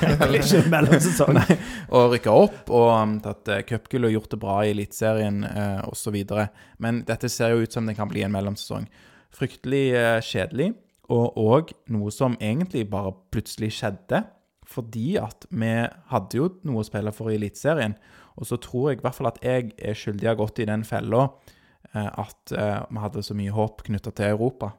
Eller 0.00 0.38
ikke 0.40 0.64
mellomsesong. 0.72 1.40
og 1.94 2.14
rykka 2.16 2.36
opp, 2.46 2.62
og 2.72 2.90
um, 2.94 3.18
tatt 3.24 3.52
uh, 3.52 3.60
cupgull 3.68 4.08
og 4.08 4.16
gjort 4.16 4.36
det 4.36 4.40
bra 4.46 4.60
i 4.64 4.72
Eliteserien 4.72 5.44
uh, 5.44 5.82
osv. 5.90 6.16
Men 6.80 7.04
dette 7.04 7.28
ser 7.32 7.52
jo 7.52 7.66
ut 7.66 7.76
som 7.76 7.84
det 7.84 7.98
kan 7.98 8.08
bli 8.08 8.24
en 8.24 8.32
mellomsesong. 8.32 8.88
Fryktelig 9.34 9.86
eh, 9.98 10.20
kjedelig, 10.22 10.68
og 11.12 11.36
òg 11.40 11.74
noe 11.92 12.12
som 12.14 12.36
egentlig 12.40 12.86
bare 12.90 13.12
plutselig 13.34 13.74
skjedde. 13.78 14.24
Fordi 14.64 15.18
at 15.20 15.44
vi 15.52 15.72
hadde 16.10 16.38
jo 16.38 16.48
noe 16.64 16.80
å 16.80 16.86
spille 16.86 17.12
for 17.12 17.28
i 17.30 17.36
Eliteserien. 17.36 17.98
Og 18.40 18.48
så 18.48 18.56
tror 18.58 18.90
jeg 18.90 19.02
i 19.02 19.04
hvert 19.04 19.18
fall 19.18 19.28
at 19.28 19.42
jeg 19.44 19.74
er 19.76 19.98
skyldig 19.98 20.30
har 20.30 20.38
gått 20.40 20.62
i 20.64 20.68
den 20.68 20.86
fella 20.88 21.26
eh, 21.92 22.08
at 22.08 22.54
eh, 22.56 22.80
vi 22.88 23.02
hadde 23.02 23.22
så 23.26 23.36
mye 23.36 23.52
håp 23.54 23.84
knytta 23.86 24.14
til 24.16 24.32
Europa. 24.32 24.72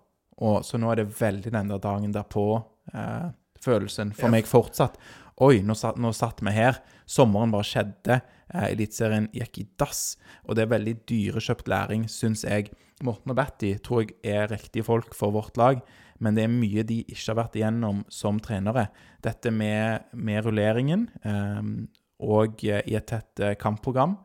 Og 0.44 0.66
Så 0.68 0.80
nå 0.82 0.90
er 0.92 1.04
det 1.04 1.14
veldig 1.20 1.54
den 1.54 1.70
der 1.72 1.80
dagen 1.80 2.16
derpå 2.16 2.48
eh, 2.94 3.30
for 3.66 4.30
meg 4.30 4.50
fortsatt. 4.50 4.98
Oi, 5.42 5.60
nå 5.66 5.76
satt, 5.76 5.98
nå 6.00 6.12
satt 6.16 6.42
vi 6.46 6.54
her. 6.56 6.82
Sommeren 7.10 7.54
bare 7.54 7.68
skjedde. 7.68 8.20
Eh, 8.54 8.72
Eliteserien 8.72 9.30
gikk 9.36 9.62
i 9.62 9.68
dass. 9.80 10.16
Og 10.46 10.58
det 10.58 10.66
er 10.66 10.74
veldig 10.76 10.96
dyrekjøpt 11.10 11.70
læring, 11.72 12.06
syns 12.12 12.46
jeg. 12.48 12.72
Morten 13.04 13.34
og 13.34 13.40
Batty 13.40 13.74
tror 13.84 14.06
jeg 14.06 14.16
er 14.24 14.52
riktige 14.52 14.86
folk 14.88 15.16
for 15.18 15.36
vårt 15.36 15.58
lag, 15.60 15.82
men 16.24 16.38
det 16.38 16.46
er 16.46 16.54
mye 16.54 16.86
de 16.88 17.02
ikke 17.04 17.28
har 17.32 17.40
vært 17.42 17.58
igjennom 17.60 18.04
som 18.12 18.40
trenere. 18.44 18.88
Dette 19.24 19.52
med, 19.52 20.08
med 20.16 20.46
rulleringen 20.46 21.10
eh, 21.28 21.62
og 22.24 22.64
eh, 22.64 22.84
i 22.88 22.96
et 22.98 23.08
tett 23.10 23.44
eh, 23.44 23.56
kampprogram, 23.60 24.18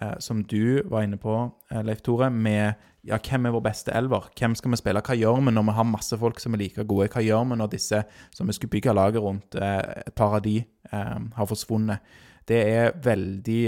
eh, 0.00 0.16
som 0.24 0.42
du 0.48 0.82
var 0.90 1.04
inne 1.04 1.18
på, 1.20 1.36
Leif 1.84 2.02
Tore, 2.04 2.30
med 2.30 2.74
ja, 3.04 3.18
hvem 3.20 3.48
er 3.48 3.52
vår 3.52 3.64
beste 3.66 3.92
elver? 3.92 4.30
Hvem 4.38 4.54
skal 4.56 4.72
vi 4.72 4.80
spille? 4.80 5.02
Hva 5.04 5.16
gjør 5.18 5.42
vi 5.42 5.52
når 5.52 5.66
vi 5.68 5.74
har 5.76 5.88
masse 5.88 6.16
folk 6.20 6.40
som 6.40 6.56
er 6.56 6.62
like 6.62 6.86
gode? 6.88 7.10
Hva 7.12 7.20
gjør 7.24 7.42
vi 7.50 7.58
når 7.60 7.74
disse 7.74 8.00
som 8.32 8.48
vi 8.48 8.56
skulle 8.56 8.72
bygge 8.72 8.94
laget 8.96 9.20
rundt, 9.24 9.58
et 9.60 10.14
par 10.16 10.38
av 10.38 10.44
de 10.46 10.62
eh, 10.62 11.18
har 11.36 11.50
forsvunnet? 11.50 12.14
Det 12.44 12.58
er 12.60 12.96
veldig, 13.00 13.60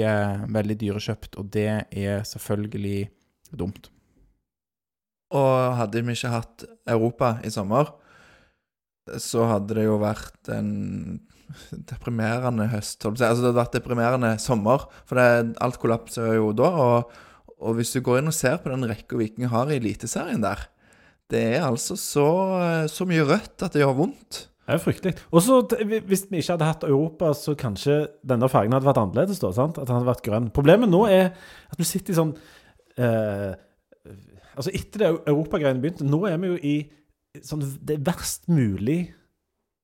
veldig 0.53 0.74
dyrekjøpt, 0.83 1.39
og 1.41 1.47
det 1.55 1.70
er 1.97 2.27
selvfølgelig 2.29 3.07
dumt. 3.57 3.89
Og 5.35 5.79
hadde 5.81 6.03
vi 6.07 6.14
ikke 6.14 6.35
hatt 6.35 6.66
Europa 6.87 7.37
i 7.47 7.51
sommer, 7.51 7.91
så 9.22 9.47
hadde 9.47 9.79
det 9.79 9.87
jo 9.87 9.99
vært 10.03 10.51
en 10.55 10.70
deprimerende 11.91 12.68
høst. 12.72 13.05
Altså, 13.07 13.22
det 13.22 13.31
hadde 13.31 13.59
vært 13.59 13.77
deprimerende 13.79 14.33
sommer, 14.43 14.87
for 15.07 15.18
det, 15.18 15.57
alt 15.62 15.79
kollapser 15.83 16.37
jo 16.39 16.51
da. 16.57 16.70
Og, 16.87 17.20
og 17.57 17.79
hvis 17.79 17.95
du 17.95 18.03
går 18.05 18.20
inn 18.20 18.33
og 18.33 18.37
ser 18.37 18.59
på 18.62 18.72
den 18.72 18.87
rekka 18.89 19.18
Viking 19.18 19.51
har 19.53 19.70
i 19.70 19.79
Eliteserien 19.81 20.43
der, 20.45 20.66
det 21.33 21.43
er 21.57 21.64
altså 21.66 21.97
så, 21.99 22.27
så 22.91 23.07
mye 23.09 23.24
rødt 23.27 23.64
at 23.66 23.74
det 23.74 23.83
gjør 23.83 23.99
vondt. 23.99 24.45
Det 24.66 24.74
er 24.74 24.83
fryktelig. 24.83 25.14
Og 25.31 25.43
så, 25.47 25.61
hvis 25.87 26.24
vi 26.27 26.41
ikke 26.41 26.57
hadde 26.57 26.66
hatt 26.66 26.87
Europa, 26.87 27.31
så 27.39 27.55
kanskje 27.59 28.01
denne 28.27 28.49
fargen 28.51 28.74
hadde 28.74 28.89
vært 28.89 28.99
annerledes. 28.99 29.39
da, 29.43 29.53
sant? 29.55 29.79
At 29.79 29.87
den 29.87 29.95
hadde 29.95 30.09
vært 30.09 30.24
grønn. 30.27 30.49
Problemet 30.55 30.91
nå 30.91 31.05
er 31.07 31.31
at 31.70 31.79
vi 31.79 31.87
sitter 31.87 32.14
i 32.14 32.18
sånn 32.18 32.33
eh, 32.99 33.55
Altså, 34.57 34.73
etter 34.75 35.03
det 35.03 35.11
europagreiene 35.29 35.83
begynte, 35.83 36.07
nå 36.09 36.23
er 36.29 36.39
vi 36.41 36.53
jo 36.53 36.59
i 36.65 36.77
sånn 37.45 37.65
det 37.85 37.99
verst 38.07 38.49
mulig 38.49 39.11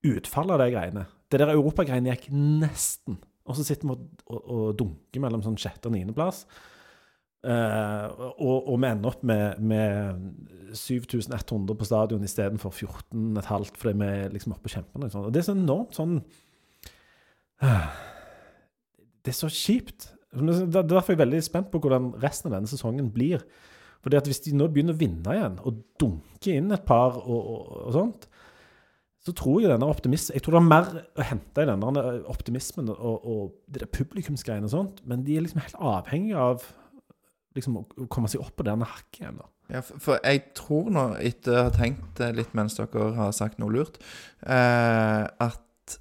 utfall 0.09 0.55
av 0.55 0.63
de 0.63 0.71
greiene. 0.73 1.07
Det 1.31 1.41
der 1.41 1.53
europagreiene 1.55 2.13
gikk 2.15 2.31
nesten. 2.33 3.19
Og 3.49 3.59
så 3.59 3.67
sitter 3.67 3.89
vi 3.89 3.95
og, 3.95 4.05
og, 4.27 4.39
og 4.43 4.77
dunker 4.79 5.23
mellom 5.23 5.43
sånn 5.45 5.59
sjette- 5.61 5.91
og 5.91 5.97
niendeplass. 5.97 6.45
Uh, 7.43 8.07
og, 8.39 8.69
og 8.71 8.77
vi 8.79 8.87
ender 8.87 9.11
opp 9.11 9.23
med, 9.27 9.59
med 9.67 10.77
7100 10.79 11.75
på 11.75 11.87
stadion 11.89 12.23
istedenfor 12.23 12.71
14,5 12.71 13.73
fordi 13.75 13.95
vi 13.99 14.11
er 14.13 14.31
liksom 14.31 14.55
oppe 14.55 14.71
og 14.71 14.77
kjemper. 14.77 15.09
Sånn. 15.11 15.27
og 15.27 15.35
det 15.35 15.41
er 15.43 15.49
så 15.49 15.57
enormt 15.59 15.99
sånn 15.99 16.21
uh, 17.67 17.89
Det 19.27 19.35
er 19.35 19.39
så 19.41 19.51
kjipt. 19.51 20.13
Det 20.31 20.55
er 20.71 20.87
derfor 20.87 21.17
jeg 21.17 21.19
er 21.19 21.25
veldig 21.25 21.43
spent 21.43 21.73
på 21.73 21.83
hvordan 21.83 22.13
resten 22.23 22.49
av 22.49 22.61
denne 22.61 22.71
sesongen 22.71 23.11
blir. 23.13 23.43
Fordi 24.03 24.19
at 24.19 24.27
Hvis 24.27 24.43
de 24.45 24.57
nå 24.57 24.67
begynner 24.73 24.97
å 24.97 24.99
vinne 24.99 25.37
igjen, 25.37 25.59
og 25.63 25.81
dunke 26.01 26.57
inn 26.57 26.75
et 26.75 26.85
par 26.87 27.17
og, 27.23 27.39
og, 27.39 27.73
og 27.87 27.97
sånt, 27.97 28.29
så 29.23 29.31
tror 29.39 29.61
jeg 29.63 29.71
denne 29.71 29.87
optimismen 29.87 30.35
Jeg 30.35 30.43
tror 30.43 30.57
det 30.57 30.61
er 30.61 30.71
mer 30.73 30.89
å 30.99 31.27
hente 31.29 31.63
i 31.63 31.69
denne 31.69 32.05
optimismen 32.33 32.91
og, 32.91 33.23
og 33.23 33.43
der 33.71 33.87
publikumsgreiene 33.87 34.67
og 34.67 34.75
sånt, 34.75 35.03
men 35.07 35.23
de 35.27 35.37
er 35.37 35.47
liksom 35.47 35.63
helt 35.63 35.79
avhengige 35.79 36.47
av 36.51 36.67
liksom 37.55 37.79
å 37.79 37.85
komme 38.11 38.31
seg 38.33 38.43
opp 38.43 38.57
på 38.59 38.67
denne 38.67 38.89
hakket 38.89 39.21
igjen. 39.23 39.39
da. 39.39 39.49
Ja, 39.73 39.83
for, 39.85 40.19
jeg 40.25 40.43
tror 40.59 40.89
nå, 40.93 41.05
etter 41.23 41.55
å 41.55 41.67
ha 41.69 41.75
tenkt 41.75 42.21
litt 42.35 42.55
mens 42.57 42.77
dere 42.79 43.13
har 43.17 43.35
sagt 43.37 43.61
noe 43.63 43.73
lurt, 43.73 44.01
eh, 44.43 45.23
at 45.29 45.99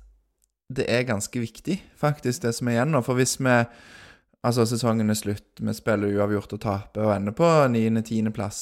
det 0.71 0.87
er 0.91 1.07
ganske 1.07 1.43
viktig, 1.43 1.77
faktisk, 1.99 2.45
det 2.45 2.53
som 2.55 2.69
er 2.71 2.79
igjen 2.79 2.93
nå. 2.95 3.01
For 3.03 3.19
hvis 3.19 3.37
vi 3.41 3.57
Altså, 4.41 4.65
sesongen 4.65 5.13
er 5.13 5.19
slutt, 5.19 5.61
vi 5.61 5.73
spiller 5.77 6.15
uavgjort 6.17 6.55
og 6.57 6.61
taper 6.63 7.05
og 7.05 7.13
ender 7.13 7.35
på 7.37 7.47
9.-10.-plass, 7.75 8.61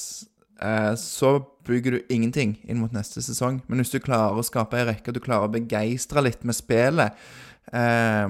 eh, 0.59 0.93
så 0.99 1.37
bygger 1.67 1.95
du 1.95 2.11
ingenting 2.11 2.57
inn 2.67 2.81
mot 2.81 2.95
neste 2.95 3.23
sesong. 3.23 3.61
Men 3.67 3.79
hvis 3.79 3.93
du 3.93 4.01
klarer 4.03 4.35
å 4.35 4.43
skape 4.43 4.79
ei 4.79 4.89
rekke, 4.89 5.15
du 5.15 5.21
klarer 5.23 5.47
å 5.47 5.53
begeistre 5.53 6.25
litt 6.25 6.43
med 6.43 6.57
spillet, 6.57 7.15
eh, 7.71 8.27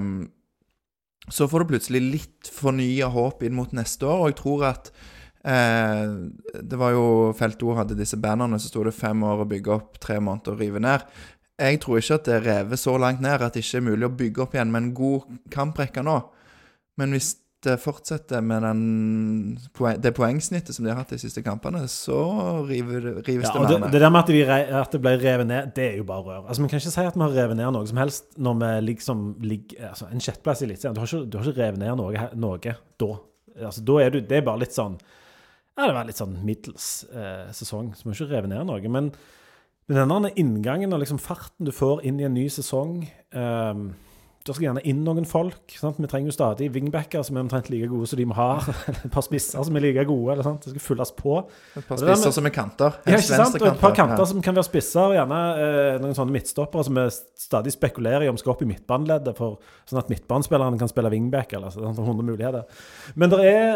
så 1.30 1.46
får 1.50 1.62
du 1.64 1.72
plutselig 1.74 2.04
litt 2.04 2.52
fornya 2.54 3.10
håp 3.10 3.42
inn 3.46 3.58
mot 3.58 3.74
neste 3.74 4.06
år. 4.06 4.22
Og 4.22 4.30
jeg 4.30 4.38
tror 4.44 4.68
at 4.70 4.94
Eh, 5.44 6.08
det 6.62 6.76
var 6.76 6.92
jo 6.92 7.04
Felt 7.36 7.62
O 7.64 7.74
hadde 7.78 7.96
disse 7.96 8.18
bannerne, 8.20 8.58
så 8.60 8.68
sto 8.68 8.82
det 8.84 8.96
fem 8.96 9.22
år 9.24 9.44
å 9.44 9.48
bygge 9.48 9.72
opp, 9.72 10.00
tre 10.02 10.18
måneder 10.20 10.52
å 10.52 10.60
rive 10.60 10.82
ned. 10.82 11.06
Jeg 11.60 11.80
tror 11.80 12.00
ikke 12.00 12.18
at 12.18 12.26
det 12.28 12.34
er 12.36 12.46
revet 12.46 12.80
så 12.80 12.96
langt 13.00 13.22
ned 13.24 13.40
at 13.44 13.56
det 13.56 13.64
ikke 13.64 13.80
er 13.80 13.88
mulig 13.88 14.08
å 14.08 14.16
bygge 14.16 14.44
opp 14.44 14.56
igjen 14.56 14.72
med 14.72 14.82
en 14.82 14.92
god 14.96 15.40
kamprekke 15.52 16.04
nå. 16.04 16.18
Men 17.00 17.16
hvis 17.16 17.34
det 17.64 17.74
fortsetter 17.82 18.40
med 18.40 18.62
den, 18.64 18.80
det 20.00 20.14
poengsnittet 20.16 20.72
som 20.72 20.86
de 20.86 20.92
har 20.92 21.02
hatt 21.02 21.10
de 21.12 21.18
siste 21.20 21.42
kampene, 21.44 21.82
så 21.92 22.16
river, 22.68 23.10
rives 23.26 23.50
Ja, 23.50 23.52
det 23.60 23.68
det, 23.68 23.74
mer 23.74 23.82
ned. 23.84 23.92
det 23.92 24.00
der 24.00 24.12
med 24.14 24.20
at, 24.22 24.32
vi, 24.32 24.42
at 24.80 24.94
det 24.96 25.00
ble 25.04 25.12
revet 25.20 25.48
ned, 25.50 25.72
det 25.76 25.84
er 25.90 25.98
jo 25.98 26.06
bare 26.08 26.24
rør. 26.24 26.46
Altså, 26.46 26.62
Vi 26.62 26.70
kan 26.72 26.80
ikke 26.80 26.92
si 26.94 27.04
at 27.04 27.18
vi 27.18 27.24
har 27.26 27.36
revet 27.36 27.58
ned 27.60 27.72
noe 27.76 27.90
som 27.90 28.00
helst 28.00 28.38
når 28.40 28.56
vi 28.62 28.70
liksom 28.88 29.26
ligger 29.44 29.90
altså, 29.90 30.08
En 30.08 30.24
sjetteplass 30.24 30.62
i 30.62 30.68
Eliteserien. 30.70 30.96
Du, 30.96 31.26
du 31.28 31.38
har 31.38 31.50
ikke 31.52 31.60
revet 31.60 31.82
ned 31.84 32.00
noe, 32.00 32.28
noe 32.34 32.60
da. 32.64 33.10
Altså, 33.60 33.84
da 33.84 34.00
er 34.06 34.14
du, 34.14 34.22
det 34.24 34.40
er 34.40 34.46
bare 34.46 34.62
litt 34.64 34.76
sånn 34.76 34.96
Ja, 35.76 35.84
det 35.86 35.94
var 35.96 36.08
litt 36.08 36.20
sånn 36.20 36.38
middels 36.44 36.88
eh, 37.12 37.50
sesong, 37.56 37.92
så 37.96 38.06
vi 38.06 38.14
har 38.14 38.22
ikke 38.22 38.34
revet 38.38 38.52
ned 38.54 38.66
noe. 38.68 38.80
Men, 38.96 39.12
men 39.90 40.00
denne 40.00 40.32
inngangen 40.40 40.96
og 40.96 41.02
liksom 41.04 41.20
farten 41.20 41.68
du 41.68 41.72
får 41.76 42.06
inn 42.08 42.20
i 42.20 42.26
en 42.28 42.36
ny 42.36 42.48
sesong 42.52 43.02
ehm, 43.36 43.90
Da 44.48 44.54
skal 44.56 44.70
gjerne 44.70 44.80
inn 44.88 45.02
noen 45.04 45.26
folk. 45.28 45.74
Sant? 45.76 45.98
Vi 46.00 46.08
trenger 46.08 46.30
jo 46.30 46.32
stadig 46.32 46.70
wingbacker 46.72 47.20
som 47.26 47.36
er 47.36 47.42
omtrent 47.44 47.66
like 47.68 47.90
gode 47.92 48.06
som 48.08 48.16
de 48.16 48.24
vi 48.24 48.36
har. 48.38 48.64
Et 49.04 49.10
par 49.12 49.24
spisser 49.26 49.66
som 49.66 49.76
er 49.76 49.84
like 49.84 50.04
gode. 50.08 50.30
Eller 50.32 50.46
sant? 50.46 50.62
Det 50.64 50.72
skal 50.72 50.84
fylles 50.84 51.10
på. 51.18 51.34
Et 51.76 51.84
par 51.84 52.00
det 52.00 52.06
med- 52.06 52.16
spisser 52.16 52.32
som 52.38 52.48
er 52.48 52.54
kanter. 52.54 52.96
Ja, 53.04 53.18
ikke 53.18 53.26
sant? 53.26 53.58
Og 53.60 53.66
et 53.68 53.82
par 53.82 53.92
kanter 53.92 54.16
kanter 54.16 54.30
som 54.30 54.40
kan 54.44 54.56
være 54.56 54.68
spisser, 54.70 55.02
og 55.10 55.16
gjerne 55.18 55.40
eh, 55.60 55.98
noen 56.00 56.16
sånne 56.16 56.32
midtstoppere 56.32 56.86
som 56.88 56.96
vi 56.96 57.04
stadig 57.42 57.74
spekulerer 57.74 58.24
i 58.24 58.30
om 58.32 58.38
skal 58.40 58.54
opp 58.54 58.64
i 58.64 58.70
midtbaneleddet, 58.70 59.36
for, 59.36 59.60
sånn 59.90 60.00
at 60.00 60.08
midtbanespillerne 60.14 60.80
kan 60.80 60.88
spille 60.88 61.12
wingback, 61.12 61.52
eller 61.58 61.76
sånn, 61.76 61.92
for 62.00 62.08
100 62.08 62.26
muligheter. 62.30 62.80
Men 63.20 63.34
det 63.34 63.42
er, 63.44 63.68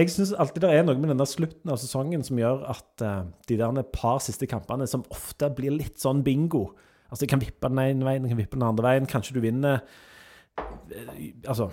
jeg 0.00 0.10
syns 0.16 0.34
alltid 0.34 0.66
det 0.66 0.74
er 0.74 0.84
noe 0.88 0.98
med 0.98 1.12
denne 1.14 1.28
slutten 1.30 1.70
av 1.70 1.78
sesongen 1.78 2.26
som 2.26 2.42
gjør 2.42 2.66
at 2.74 3.06
eh, 3.06 3.22
de 3.46 3.62
der 3.62 3.80
par 3.94 4.18
siste 4.26 4.50
kampene, 4.50 4.90
som 4.90 5.06
ofte 5.14 5.52
blir 5.54 5.78
litt 5.78 6.02
sånn 6.02 6.26
bingo 6.26 6.72
Altså, 7.08 7.22
de 7.24 7.30
kan 7.30 7.40
vippe 7.40 7.68
den 7.70 7.78
ene 7.80 8.04
veien, 8.04 8.20
de 8.20 8.28
kan 8.28 8.36
vippe 8.36 8.58
den 8.58 8.66
andre 8.66 8.84
veien, 8.84 9.06
kanskje 9.08 9.38
du 9.38 9.40
vinner 9.40 9.78
Altså 11.48 11.70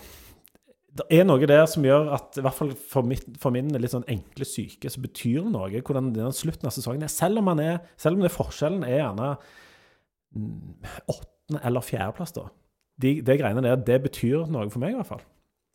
det 0.95 1.05
er 1.11 1.25
noe 1.27 1.43
der 1.43 1.65
som 1.67 1.83
gjør 1.83 2.07
at, 2.15 2.37
i 2.39 2.43
hvert 2.45 2.55
fall 2.55 2.71
for, 2.79 3.03
mitt, 3.07 3.25
for 3.41 3.51
min 3.51 3.73
litt 3.75 3.91
sånn 3.91 4.07
enkle 4.11 4.47
syke, 4.47 4.87
så 4.91 5.01
betyr 5.03 5.41
det 5.43 5.51
noe 5.51 5.81
hvordan 5.81 6.13
denne 6.15 6.31
slutten 6.35 6.69
av 6.69 6.75
sesongen 6.75 7.03
er. 7.03 7.11
Selv 7.11 7.41
om, 7.41 7.51
er, 7.59 7.81
selv 7.99 8.15
om 8.15 8.23
det 8.23 8.31
forskjellen 8.31 8.85
er 8.87 9.01
gjerne 9.01 9.33
mm, 9.35 10.85
åttende- 11.11 11.63
eller 11.67 11.83
fjerdeplass, 11.83 12.31
da. 12.37 12.47
De, 13.03 13.17
det 13.27 13.35
greiene 13.41 13.63
der, 13.65 13.81
det 13.83 13.99
betyr 14.05 14.47
noe 14.47 14.69
for 14.71 14.79
meg, 14.83 14.95
i 14.95 14.99
hvert 15.01 15.11
fall. 15.11 15.25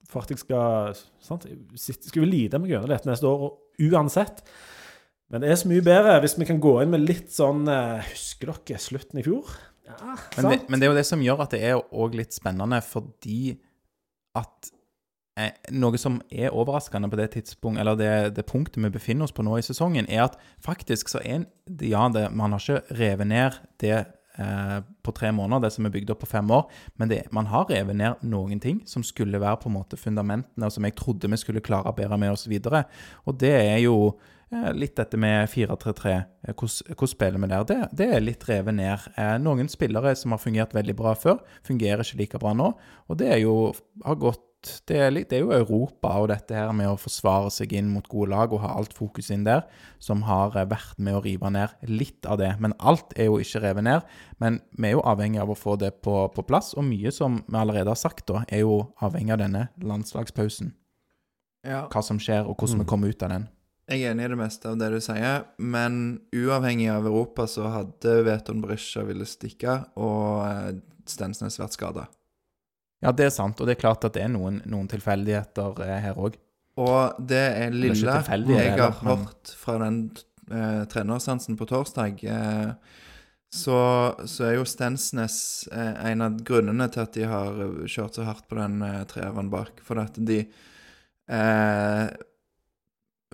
For 0.09 0.25
at 0.25 0.33
jeg 0.33 0.41
skal 0.41 0.97
sant? 1.23 1.45
Skal 1.77 2.23
jo 2.23 2.29
lide 2.29 2.59
meg 2.59 2.73
gjennom 2.73 2.89
dette 2.89 3.11
neste 3.11 3.29
år, 3.29 3.51
uansett. 3.91 4.41
Men 5.31 5.45
det 5.45 5.53
er 5.53 5.61
så 5.61 5.69
mye 5.71 5.85
bedre 5.85 6.17
hvis 6.25 6.39
vi 6.41 6.49
kan 6.49 6.63
gå 6.65 6.79
inn 6.81 6.95
med 6.97 7.05
litt 7.05 7.29
sånn 7.31 7.69
eh, 7.71 8.09
Husker 8.09 8.51
dere 8.51 8.81
slutten 8.83 9.21
i 9.21 9.27
fjor? 9.27 9.53
Ja, 10.01 10.17
Men 10.37 10.51
det, 10.51 10.61
men 10.69 10.81
det 10.81 10.87
er 10.87 10.93
jo 10.93 10.99
det 10.99 11.07
som 11.09 11.25
gjør 11.25 11.45
at 11.47 11.55
det 11.55 11.63
er 11.67 11.81
òg 11.81 12.15
litt 12.19 12.37
spennende, 12.37 12.81
fordi 12.85 13.57
at 14.39 14.71
eh, 15.41 15.53
noe 15.75 15.99
som 16.01 16.21
er 16.31 16.55
overraskende 16.55 17.11
på 17.11 17.19
det 17.21 17.31
tidspunkt, 17.35 17.81
eller 17.81 17.99
det, 17.99 18.13
det 18.37 18.47
punktet 18.49 18.83
vi 18.85 18.93
befinner 18.95 19.27
oss 19.27 19.35
på 19.37 19.45
nå 19.47 19.59
i 19.59 19.67
sesongen, 19.67 20.09
er 20.09 20.29
at 20.29 20.39
faktisk 20.63 21.13
så 21.13 21.23
er 21.25 21.41
en 21.41 21.51
Ja, 21.87 22.09
det, 22.13 22.29
man 22.35 22.53
har 22.53 22.63
ikke 22.63 22.97
revet 22.99 23.31
ned 23.31 23.61
det 23.81 23.95
eh, 24.39 24.79
på 25.03 25.15
tre 25.17 25.31
måneder, 25.33 25.67
det 25.67 25.75
som 25.75 25.87
er 25.87 25.95
bygd 25.95 26.11
opp 26.15 26.25
på 26.25 26.31
fem 26.31 26.51
år, 26.51 26.67
men 26.99 27.13
det, 27.13 27.23
man 27.33 27.49
har 27.51 27.69
revet 27.71 27.97
ned 27.97 28.27
noen 28.27 28.61
ting 28.61 28.83
som 28.91 29.05
skulle 29.07 29.41
være 29.41 29.63
på 29.63 29.71
en 29.71 29.79
måte 29.79 29.99
fundamentene, 30.01 30.67
og 30.67 30.75
som 30.75 30.87
jeg 30.87 30.99
trodde 30.99 31.31
vi 31.31 31.41
skulle 31.41 31.65
klare 31.65 31.95
bedre 31.97 32.19
med 32.19 32.35
oss 32.35 32.49
videre. 32.51 32.85
Og 33.27 33.39
det 33.41 33.55
er 33.55 33.79
jo 33.85 34.19
litt 34.51 34.97
dette 34.99 35.19
med 35.21 35.49
4-3-3. 35.49 36.13
eh, 36.49 36.55
Hvordan 36.55 36.95
hvordan 36.97 37.13
spiller 37.15 37.39
vi 37.39 37.51
der? 37.53 37.65
Det, 37.69 37.79
det 38.01 38.09
er 38.17 38.21
litt 38.25 38.47
revet 38.49 38.75
ned. 38.75 39.09
Eh, 39.17 39.37
Noen 39.39 39.69
spillere 39.71 40.15
som 40.19 40.35
har 40.35 40.43
fungert 40.43 40.75
veldig 40.75 40.97
bra 40.99 41.15
før, 41.15 41.39
fungerer 41.67 42.03
ikke 42.03 42.19
like 42.19 42.41
bra 42.43 42.55
nå. 42.59 42.73
Og 43.09 43.19
det 43.21 43.29
er 43.31 43.43
jo 43.45 43.73
har 44.05 44.19
gått 44.19 44.47
det 44.91 44.97
er, 45.01 45.09
litt, 45.09 45.31
det 45.31 45.39
er 45.39 45.47
jo 45.47 45.55
Europa 45.57 46.11
og 46.21 46.27
dette 46.29 46.53
her 46.53 46.69
med 46.77 46.91
å 46.91 46.99
forsvare 47.01 47.49
seg 47.49 47.71
inn 47.79 47.87
mot 47.89 48.05
gode 48.13 48.29
lag 48.29 48.53
og 48.53 48.61
ha 48.61 48.75
alt 48.77 48.93
fokus 48.93 49.31
inn 49.33 49.47
der, 49.47 49.63
som 50.03 50.27
har 50.29 50.53
eh, 50.53 50.67
vært 50.69 50.99
med 51.01 51.17
å 51.17 51.23
rive 51.25 51.49
ned 51.49 51.73
litt 51.89 52.27
av 52.29 52.37
det. 52.43 52.51
Men 52.61 52.75
alt 52.77 53.15
er 53.17 53.31
jo 53.31 53.39
ikke 53.41 53.63
revet 53.65 53.87
ned. 53.87 54.11
Men 54.43 54.59
vi 54.77 54.91
er 54.91 54.99
jo 54.99 55.07
avhengig 55.09 55.41
av 55.41 55.55
å 55.55 55.57
få 55.57 55.79
det 55.81 55.95
på, 56.05 56.17
på 56.35 56.45
plass. 56.45 56.75
Og 56.77 56.85
mye 56.91 57.15
som 57.15 57.39
vi 57.47 57.57
allerede 57.57 57.89
har 57.89 58.03
sagt, 58.03 58.27
da, 58.29 58.43
er 58.51 58.67
jo 58.67 58.83
avhengig 59.01 59.33
av 59.39 59.41
denne 59.47 59.65
landslagspausen. 59.81 60.75
Ja. 61.65 61.87
Hva 61.93 62.05
som 62.05 62.21
skjer, 62.21 62.45
og 62.45 62.59
hvordan 62.61 62.83
vi 62.85 62.91
kommer 62.91 63.15
ut 63.15 63.25
av 63.25 63.33
den. 63.33 63.49
Jeg 63.91 64.05
er 64.07 64.13
enig 64.15 64.29
i 64.29 64.31
det 64.31 64.39
meste 64.39 64.71
av 64.71 64.77
det 64.79 64.89
du 64.93 65.01
sier, 65.03 65.41
men 65.59 66.21
uavhengig 66.37 66.87
av 66.93 67.09
Europa 67.11 67.49
så 67.51 67.67
hadde 67.73 68.21
Veton 68.29 68.61
Berisha 68.63 69.03
ville 69.09 69.27
stikke, 69.27 69.81
og 69.99 70.45
eh, 70.47 70.69
Stensnes 71.11 71.59
vært 71.59 71.75
skada. 71.75 72.05
Ja, 73.03 73.11
det 73.17 73.27
er 73.27 73.35
sant. 73.35 73.59
Og 73.59 73.67
det 73.67 73.75
er 73.75 73.81
klart 73.81 74.05
at 74.07 74.15
det 74.15 74.23
er 74.23 74.31
noen, 74.31 74.61
noen 74.71 74.87
tilfeldigheter 74.93 75.83
eh, 75.89 75.97
her 76.07 76.21
òg. 76.23 76.39
Og 76.81 77.19
det 77.19 77.43
er 77.65 77.75
lille 77.75 77.99
det 77.99 78.57
er 78.61 78.69
jeg 78.71 78.79
har 78.79 78.95
men- 79.03 79.25
hørt 79.25 79.55
fra 79.59 79.75
den 79.83 79.99
eh, 80.53 80.85
trenersansen 80.93 81.59
på 81.59 81.67
torsdag, 81.69 82.23
eh, 82.31 82.71
så, 83.51 83.77
så 84.31 84.45
er 84.47 84.55
jo 84.61 84.69
Stensnes 84.71 85.41
eh, 85.75 85.97
en 86.13 86.23
av 86.23 86.39
grunnene 86.47 86.87
til 86.95 87.03
at 87.03 87.17
de 87.19 87.27
har 87.27 87.59
kjørt 87.91 88.15
så 88.21 88.29
hardt 88.29 88.47
på 88.47 88.55
den 88.61 88.79
eh, 88.87 89.01
treeren 89.11 89.51
bak. 89.51 89.83
For 89.83 89.99
at 89.99 90.15
de 90.23 90.45
eh, 91.27 92.05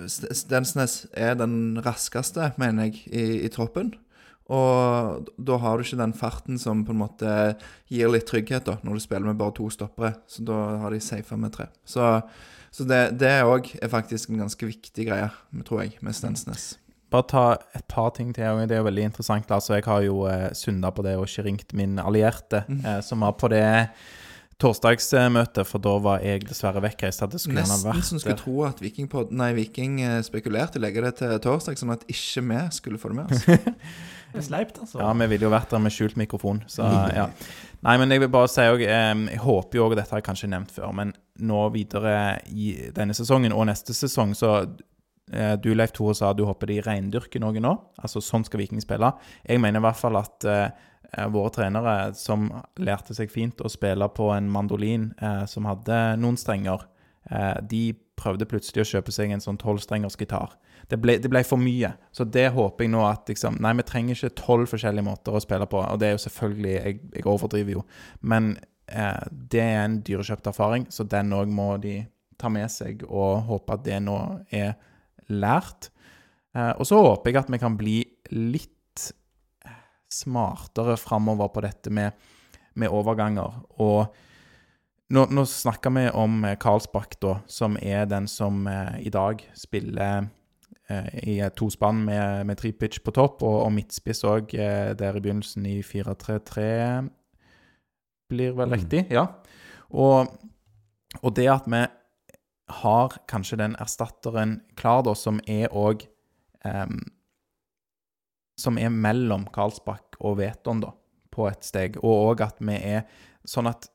Stensnes 0.04 1.06
er 1.16 1.36
den 1.40 1.78
raskeste, 1.84 2.50
mener 2.60 2.90
jeg, 2.90 3.06
i, 3.08 3.24
i 3.46 3.52
troppen. 3.52 3.94
Og 4.52 5.30
da 5.42 5.56
har 5.58 5.76
du 5.76 5.82
ikke 5.82 5.98
den 5.98 6.14
farten 6.14 6.60
som 6.60 6.84
på 6.86 6.94
en 6.94 7.00
måte 7.00 7.30
gir 7.90 8.12
litt 8.12 8.28
trygghet, 8.28 8.68
da, 8.68 8.76
når 8.86 8.98
du 8.98 9.02
spiller 9.02 9.26
med 9.26 9.40
bare 9.40 9.56
to 9.56 9.70
stoppere. 9.72 10.12
Så 10.30 10.44
da 10.46 10.58
har 10.82 10.94
de 10.94 11.00
safa 11.02 11.38
med 11.40 11.54
tre. 11.56 11.66
Så, 11.88 12.04
så 12.70 12.86
det, 12.86 13.00
det 13.22 13.38
òg 13.48 13.72
er 13.80 13.90
faktisk 13.90 14.30
en 14.30 14.44
ganske 14.44 14.68
viktig 14.68 15.08
greie, 15.08 15.32
tror 15.66 15.82
jeg, 15.82 15.96
med 16.04 16.14
Stensnes. 16.14 16.74
Bare 17.10 17.26
ta 17.30 17.46
et 17.78 17.86
par 17.90 18.12
ting 18.14 18.32
til. 18.36 18.62
Det 18.66 18.76
er 18.76 18.82
jo 18.82 18.90
veldig 18.90 19.08
interessant. 19.08 19.50
altså 19.50 19.78
Jeg 19.78 19.86
har 19.86 20.04
jo 20.04 20.26
eh, 20.30 20.52
synda 20.58 20.92
på 20.94 21.06
det 21.06 21.16
og 21.16 21.26
ikke 21.26 21.48
ringt 21.48 21.74
min 21.78 21.98
allierte, 22.02 22.64
eh, 22.84 23.00
som 23.02 23.24
var 23.24 23.34
på 23.40 23.50
det 23.50 23.64
torsdagsmøtet, 24.62 25.68
for 25.68 25.82
da 25.84 25.94
var 26.00 26.22
jeg 26.24 26.46
dessverre 26.48 26.80
vekkreist. 26.84 27.24
Nesten 27.52 27.84
vært 27.84 28.08
som 28.08 28.20
skulle 28.20 28.38
tro 28.40 28.62
at 28.64 28.80
Viking, 28.80 29.08
på, 29.12 29.26
nei, 29.36 29.50
Viking 29.58 29.98
eh, 30.00 30.18
spekulerte 30.24 30.80
legge 30.80 31.04
det 31.04 31.18
til 31.20 31.34
torsdag, 31.44 31.76
sånn 31.80 31.92
at 31.92 32.06
ikke 32.08 32.44
vi 32.48 32.62
skulle 32.78 33.00
få 33.00 33.12
det 33.12 33.18
med 33.20 33.34
oss. 33.36 33.44
Det 34.36 34.42
er 34.42 34.44
sleipt, 34.50 34.78
altså. 34.82 34.98
Ja, 35.00 35.12
vi 35.16 35.26
ville 35.30 35.46
jo 35.46 35.52
vært 35.52 35.70
der 35.72 35.80
med 35.80 35.94
skjult 35.94 36.16
mikrofon, 36.20 36.58
så 36.68 36.84
ja. 37.14 37.28
Nei, 37.86 37.94
men 38.00 38.10
jeg 38.12 38.20
vil 38.20 38.28
bare 38.34 38.50
si 38.50 38.64
òg 38.68 38.82
Jeg 38.82 39.38
håper 39.40 39.78
jo 39.78 39.86
òg, 39.86 39.94
dette 39.96 40.12
har 40.12 40.20
jeg 40.20 40.26
kanskje 40.26 40.50
nevnt 40.52 40.74
før, 40.74 40.90
men 40.96 41.14
nå 41.46 41.62
videre 41.72 42.16
i 42.50 42.74
denne 42.96 43.16
sesongen 43.16 43.54
og 43.56 43.64
neste 43.70 43.94
sesong, 43.96 44.34
så 44.36 44.50
eh, 45.32 45.54
du, 45.62 45.70
Leif 45.76 45.94
Tore, 45.96 46.16
sa 46.18 46.34
du 46.36 46.44
håper 46.48 46.72
de 46.72 46.80
reindyrker 46.84 47.40
noe 47.40 47.62
nå. 47.62 47.72
Altså 48.02 48.20
sånn 48.24 48.44
skal 48.44 48.60
Viking 48.60 48.82
spille. 48.84 49.14
Jeg 49.46 49.62
mener 49.62 49.80
i 49.80 49.86
hvert 49.86 50.02
fall 50.02 50.20
at 50.20 50.48
eh, 50.50 50.68
våre 51.32 51.52
trenere 51.54 51.94
som 52.18 52.48
lærte 52.76 53.16
seg 53.16 53.32
fint 53.32 53.60
å 53.64 53.70
spille 53.72 54.08
på 54.12 54.28
en 54.34 54.50
mandolin 54.52 55.10
eh, 55.22 55.44
som 55.48 55.68
hadde 55.68 55.98
noen 56.20 56.36
strenger, 56.40 56.84
eh, 57.30 57.56
de 57.62 57.84
prøvde 58.16 58.48
plutselig 58.48 58.84
å 58.84 58.90
kjøpe 58.94 59.12
seg 59.14 59.32
en 59.32 59.44
sånn 59.44 59.58
tolvstrengers 59.60 60.16
gitar. 60.20 60.56
Det 60.88 60.98
ble, 61.02 61.16
det 61.22 61.30
ble 61.32 61.42
for 61.44 61.60
mye. 61.60 61.92
Så 62.14 62.24
det 62.28 62.48
håper 62.54 62.86
jeg 62.86 62.92
nå 62.92 63.02
at 63.08 63.28
liksom 63.30 63.58
Nei, 63.62 63.74
vi 63.80 63.86
trenger 63.88 64.16
ikke 64.16 64.36
tolv 64.38 64.70
forskjellige 64.70 65.06
måter 65.06 65.34
å 65.34 65.42
spille 65.42 65.66
på. 65.70 65.80
Og 65.82 65.98
det 66.00 66.08
er 66.08 66.14
jo 66.14 66.22
selvfølgelig 66.26 66.74
Jeg, 66.74 67.00
jeg 67.16 67.26
overdriver 67.26 67.78
jo. 67.78 67.82
Men 68.20 68.52
eh, 68.86 69.24
det 69.32 69.64
er 69.64 69.82
en 69.82 69.98
dyrekjøpt 70.06 70.52
erfaring, 70.52 70.86
så 70.90 71.08
den 71.08 71.34
òg 71.36 71.50
må 71.50 71.72
de 71.82 71.98
ta 72.40 72.50
med 72.52 72.70
seg 72.70 73.02
og 73.08 73.46
håpe 73.48 73.76
at 73.76 73.84
det 73.86 74.00
nå 74.04 74.16
er 74.54 74.76
lært. 75.32 75.90
Eh, 76.56 76.72
og 76.76 76.86
så 76.88 77.00
håper 77.02 77.32
jeg 77.32 77.42
at 77.42 77.52
vi 77.52 77.62
kan 77.62 77.78
bli 77.78 77.98
litt 78.32 78.75
smartere 80.12 80.96
framover 81.00 81.48
på 81.54 81.62
dette 81.64 81.90
med, 81.90 82.12
med 82.74 82.92
overganger. 82.92 83.60
Og 83.82 84.06
nå, 85.10 85.26
nå 85.30 85.44
snakker 85.46 85.92
vi 85.94 86.06
om 86.14 86.44
eh, 86.44 86.56
Karlsbakk, 86.58 87.18
da, 87.22 87.36
som 87.46 87.76
er 87.82 88.06
den 88.10 88.26
som 88.30 88.66
eh, 88.70 88.96
i 89.06 89.12
dag 89.14 89.42
spiller 89.58 90.28
eh, 90.90 91.10
i 91.22 91.36
et 91.46 91.54
tospann 91.58 92.04
med, 92.06 92.46
med 92.46 92.58
Tripic 92.58 92.98
på 93.04 93.14
topp, 93.14 93.42
og, 93.46 93.60
og 93.66 93.72
midtspiss 93.76 94.24
òg, 94.26 94.54
eh, 94.58 94.94
der 94.98 95.18
i 95.18 95.22
begynnelsen 95.22 95.66
i 95.70 95.78
4-3-3 95.86 97.08
blir 98.30 98.56
vel 98.58 98.72
Mm. 98.72 98.74
riktig. 98.74 99.04
Ja. 99.14 99.28
Og, 99.94 100.32
og 101.22 101.36
det 101.36 101.46
at 101.52 101.68
vi 101.70 101.84
har 102.82 103.18
kanskje 103.30 103.60
den 103.60 103.76
erstatteren 103.78 104.60
klar, 104.74 105.04
da, 105.06 105.14
som 105.14 105.38
er 105.46 105.70
òg 105.70 106.02
Som 108.56 108.78
er 108.80 108.92
mellom 108.92 109.44
Karlsbakk 109.52 110.16
og 110.20 110.38
Veton, 110.40 110.80
da, 110.84 110.94
på 111.34 111.48
et 111.50 111.66
steg. 111.66 111.98
Og 112.02 112.32
òg 112.32 112.46
at 112.46 112.62
vi 112.64 112.78
er 112.78 113.04
sånn 113.46 113.68
at 113.70 113.90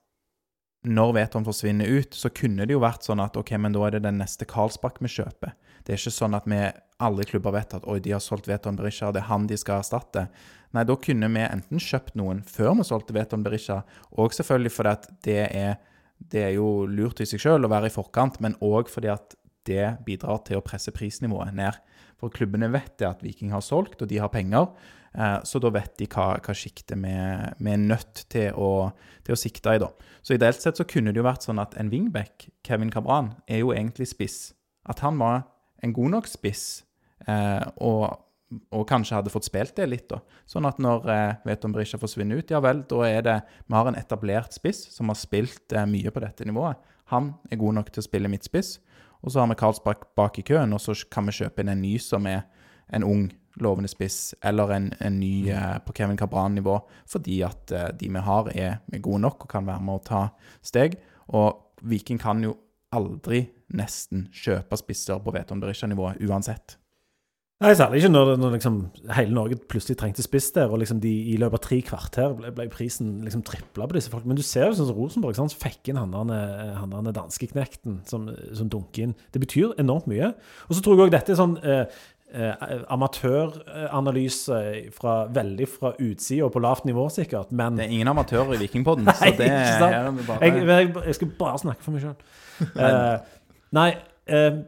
når 0.82 1.12
Veton 1.14 1.46
forsvinner 1.46 1.86
ut, 1.86 2.16
så 2.18 2.32
kunne 2.34 2.66
det 2.66 2.74
jo 2.74 2.82
vært 2.82 3.06
sånn 3.06 3.22
at 3.22 3.36
ok, 3.38 3.54
men 3.62 3.74
da 3.76 3.84
er 3.86 3.98
det 3.98 4.06
den 4.08 4.18
neste 4.22 4.48
Karlsbakk 4.50 4.98
vi 5.04 5.12
kjøper. 5.14 5.54
Det 5.86 5.94
er 5.94 6.02
ikke 6.02 6.14
sånn 6.14 6.38
at 6.38 6.48
vi 6.50 6.62
alle 7.02 7.26
klubber 7.30 7.54
vet 7.54 7.76
at 7.78 7.86
oi, 7.90 8.00
de 8.02 8.14
har 8.16 8.22
solgt 8.24 8.50
Veton 8.50 8.78
Berisha, 8.78 9.12
det 9.14 9.22
er 9.22 9.30
han 9.30 9.46
de 9.50 9.58
skal 9.58 9.82
erstatte. 9.82 10.26
Nei, 10.74 10.86
da 10.88 10.96
kunne 10.98 11.30
vi 11.34 11.44
enten 11.46 11.82
kjøpt 11.82 12.18
noen 12.18 12.42
før 12.48 12.74
vi 12.80 12.88
solgte 12.88 13.16
Veton 13.18 13.46
Berisha, 13.46 13.82
og 14.18 14.34
selvfølgelig 14.38 14.74
fordi 14.74 14.94
at 14.96 15.08
det 15.28 15.42
er, 15.46 15.78
det 16.34 16.46
er 16.48 16.56
jo 16.58 16.88
lurt 16.90 17.22
i 17.22 17.30
seg 17.30 17.44
sjøl 17.44 17.68
å 17.68 17.72
være 17.72 17.92
i 17.92 17.94
forkant, 17.94 18.42
men 18.42 18.58
òg 18.66 18.90
fordi 18.90 19.12
at 19.14 19.38
det 19.70 19.86
bidrar 20.08 20.42
til 20.48 20.58
å 20.58 20.66
presse 20.66 20.94
prisnivået 20.94 21.54
ned. 21.58 21.78
For 22.22 22.34
klubbene 22.34 22.70
vet 22.72 23.00
det 23.02 23.10
at 23.10 23.24
Viking 23.26 23.54
har 23.56 23.64
solgt, 23.66 24.02
og 24.04 24.10
de 24.12 24.20
har 24.22 24.32
penger. 24.34 24.70
Eh, 25.18 25.38
så 25.44 25.60
da 25.60 25.72
vet 25.74 25.96
de 26.00 26.08
hva, 26.12 26.36
hva 26.40 26.56
sjiktet 26.56 27.00
vi, 27.02 27.12
er 27.12 27.82
nødt 27.82 28.26
til 28.32 28.56
å, 28.56 28.92
til 29.26 29.36
å, 29.36 29.40
sikte 29.40 29.76
i, 29.76 29.82
da. 29.82 29.90
Så 30.24 30.38
ideelt 30.38 30.62
sett 30.62 30.80
så 30.80 30.88
kunne 30.88 31.12
det 31.12 31.20
jo 31.20 31.28
vært 31.28 31.48
sånn 31.48 31.62
at 31.62 31.76
en 31.82 31.92
wingback, 31.92 32.48
Kevin 32.68 32.94
Cabran, 32.94 33.34
er 33.50 33.64
jo 33.64 33.74
egentlig 33.76 34.12
spiss. 34.14 34.52
At 34.88 35.04
han 35.06 35.20
var 35.22 35.44
en 35.84 35.96
god 35.98 36.16
nok 36.16 36.30
spiss, 36.30 36.84
eh, 37.26 37.66
og, 37.84 38.06
og, 38.70 38.86
kanskje 38.88 39.18
hadde 39.18 39.34
fått 39.34 39.50
spilt 39.50 39.76
det 39.82 39.90
litt, 39.90 40.08
da. 40.14 40.22
Sånn 40.50 40.70
at 40.70 40.80
når 40.84 41.12
eh, 41.12 41.34
Veton 41.50 41.76
Berisha 41.76 42.00
forsvinner 42.02 42.40
ut, 42.40 42.54
ja 42.54 42.62
vel, 42.64 42.86
da 42.88 43.04
er 43.10 43.26
det 43.26 43.38
Vi 43.66 43.76
har 43.76 43.90
en 43.90 44.00
etablert 44.00 44.56
spiss 44.56 44.86
som 44.94 45.12
har 45.12 45.20
spilt 45.20 45.76
eh, 45.76 45.90
mye 45.90 46.14
på 46.14 46.24
dette 46.24 46.48
nivået. 46.48 46.80
Han 47.12 47.34
er 47.52 47.60
god 47.60 47.82
nok 47.82 47.92
til 47.92 48.04
å 48.04 48.08
spille 48.08 48.32
midtspiss. 48.32 48.78
Og 49.22 49.32
så 49.32 49.42
har 49.42 49.50
vi 49.52 49.60
Karlsbakk 49.60 50.10
bak 50.18 50.40
i 50.40 50.46
køen, 50.46 50.74
og 50.74 50.82
så 50.82 50.96
kan 51.12 51.28
vi 51.30 51.36
kjøpe 51.42 51.62
inn 51.62 51.72
en 51.74 51.84
ny 51.84 51.98
som 52.02 52.26
er 52.30 52.44
en 52.92 53.06
ung 53.08 53.30
lovende 53.62 53.90
spiss 53.92 54.34
eller 54.48 54.72
en, 54.76 54.90
en 55.00 55.20
ny 55.20 55.34
mm. 55.44 55.54
eh, 55.56 55.78
på 55.86 55.94
Kevin 55.94 56.18
Cabran-nivå, 56.18 56.78
fordi 57.10 57.42
at 57.46 57.72
eh, 57.76 57.90
de 58.00 58.10
vi 58.10 58.26
har, 58.26 58.52
er, 58.56 58.78
er, 58.94 59.04
gode 59.04 59.22
nok 59.26 59.46
og 59.46 59.52
kan 59.52 59.68
være 59.68 59.84
med 59.86 60.00
å 60.00 60.06
ta 60.08 60.22
steg. 60.64 60.98
Og 61.36 61.82
Viking 61.82 62.20
kan 62.22 62.44
jo 62.44 62.56
aldri 62.96 63.46
nesten 63.76 64.28
kjøpe 64.36 64.80
spisser 64.80 65.22
på 65.24 65.34
Veton 65.36 65.62
Berisha-nivået 65.64 66.22
uansett. 66.28 66.78
Nei, 67.62 67.76
særlig 67.78 68.00
ikke 68.02 68.10
når, 68.10 68.30
når 68.42 68.56
liksom, 68.56 68.78
hele 69.14 69.36
Norge 69.36 69.58
plutselig 69.70 70.00
trengte 70.00 70.24
spiss 70.26 70.48
der, 70.56 70.72
og 70.74 70.80
liksom 70.82 70.98
de, 71.04 71.12
i 71.30 71.36
løpet 71.38 71.60
av 71.60 71.64
tre 71.68 71.78
kvarter 71.86 72.32
ble, 72.40 72.50
ble 72.58 72.66
prisen 72.74 73.20
liksom 73.22 73.44
tripla 73.46 73.86
på 73.86 73.98
disse 74.00 74.10
folk. 74.10 74.26
Men 74.26 74.40
du 74.40 74.42
ser 74.46 74.72
jo 74.72 74.80
sånn 74.80 74.90
som 74.90 74.98
Rosenborg 74.98 75.38
sant? 75.38 75.54
fikk 75.62 75.92
inn 75.92 76.00
han 76.02 76.16
der 76.34 77.14
danskeknekten 77.14 78.00
som, 78.10 78.26
som 78.58 78.72
dunker 78.72 79.06
inn. 79.06 79.14
Det 79.30 79.44
betyr 79.44 79.76
enormt 79.82 80.10
mye. 80.10 80.32
Og 80.70 80.74
så 80.74 80.82
tror 80.82 80.98
jeg 80.98 81.06
òg 81.06 81.14
dette 81.14 81.36
er 81.36 81.38
sånn 81.38 81.54
eh, 81.62 82.02
eh, 82.34 82.74
amatøranalyse 82.98 84.60
fra, 84.98 85.16
veldig 85.30 85.70
fra 85.70 85.94
utsida 86.02 86.50
og 86.50 86.56
på 86.56 86.66
lavt 86.66 86.90
nivå, 86.90 87.06
sikkert. 87.14 87.54
Men 87.54 87.78
Det 87.78 87.86
er 87.86 87.98
ingen 88.00 88.10
amatører 88.10 88.58
i 88.58 88.62
Vikingpodden, 88.64 89.06
så 89.20 89.34
det 89.38 89.54
er 89.54 90.10
bare... 90.26 90.42
jeg, 90.50 90.66
jeg, 90.66 90.94
jeg, 91.06 91.20
skal 91.20 91.34
bare 91.46 91.62
snakke 91.62 91.86
for 91.86 91.94
meg 91.94 92.10
sjøl. 92.10 92.18
eh, 92.74 93.18
nei, 93.78 93.90
eh, 94.34 94.64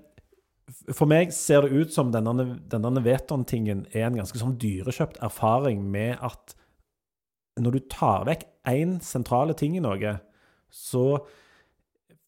for 0.95 1.09
meg 1.09 1.33
ser 1.35 1.65
det 1.65 1.75
ut 1.75 1.93
som 1.93 2.11
denne, 2.13 2.45
denne 2.71 3.03
Veton-tingen 3.03 3.85
er 3.91 4.07
en 4.07 4.19
ganske 4.21 4.39
sånn 4.39 4.57
dyrekjøpt 4.61 5.19
erfaring 5.25 5.83
med 5.91 6.21
at 6.23 6.55
når 7.59 7.75
du 7.75 7.87
tar 7.91 8.25
vekk 8.29 8.45
én 8.71 8.97
sentrale 9.03 9.55
ting 9.57 9.75
i 9.77 9.83
noe, 9.83 10.15
så 10.73 11.05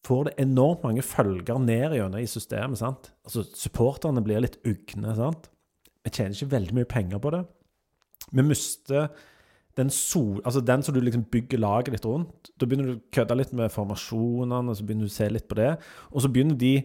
får 0.06 0.28
det 0.28 0.36
enormt 0.44 0.84
mange 0.86 1.02
følger 1.02 1.58
ned 1.58 1.96
gjennom 1.96 2.20
i 2.20 2.28
systemet. 2.30 2.78
sant? 2.78 3.10
Altså, 3.26 3.42
Supporterne 3.58 4.22
blir 4.22 4.44
litt 4.44 4.60
ugne. 4.66 5.16
sant? 5.16 5.48
Vi 6.04 6.12
tjener 6.12 6.36
ikke 6.36 6.52
veldig 6.52 6.76
mye 6.76 6.90
penger 6.90 7.22
på 7.22 7.32
det. 7.34 7.42
Vi 8.30 8.44
mister 8.46 9.08
den, 9.76 9.90
sol, 9.90 10.38
altså 10.44 10.62
den 10.64 10.82
som 10.82 10.94
du 10.94 11.00
liksom 11.02 11.26
bygger 11.32 11.60
laget 11.60 11.96
litt 11.96 12.06
rundt. 12.06 12.52
Da 12.56 12.66
begynner 12.66 12.92
du 12.92 12.94
å 13.00 13.12
kødde 13.12 13.36
litt 13.36 13.52
med 13.52 13.74
formasjonene, 13.74 14.76
så 14.76 14.86
begynner 14.86 15.08
du 15.08 15.12
å 15.12 15.16
se 15.16 15.28
litt 15.28 15.48
på 15.50 15.58
det. 15.58 15.74
Og 16.12 16.22
så 16.22 16.30
begynner 16.32 16.56
de 16.60 16.76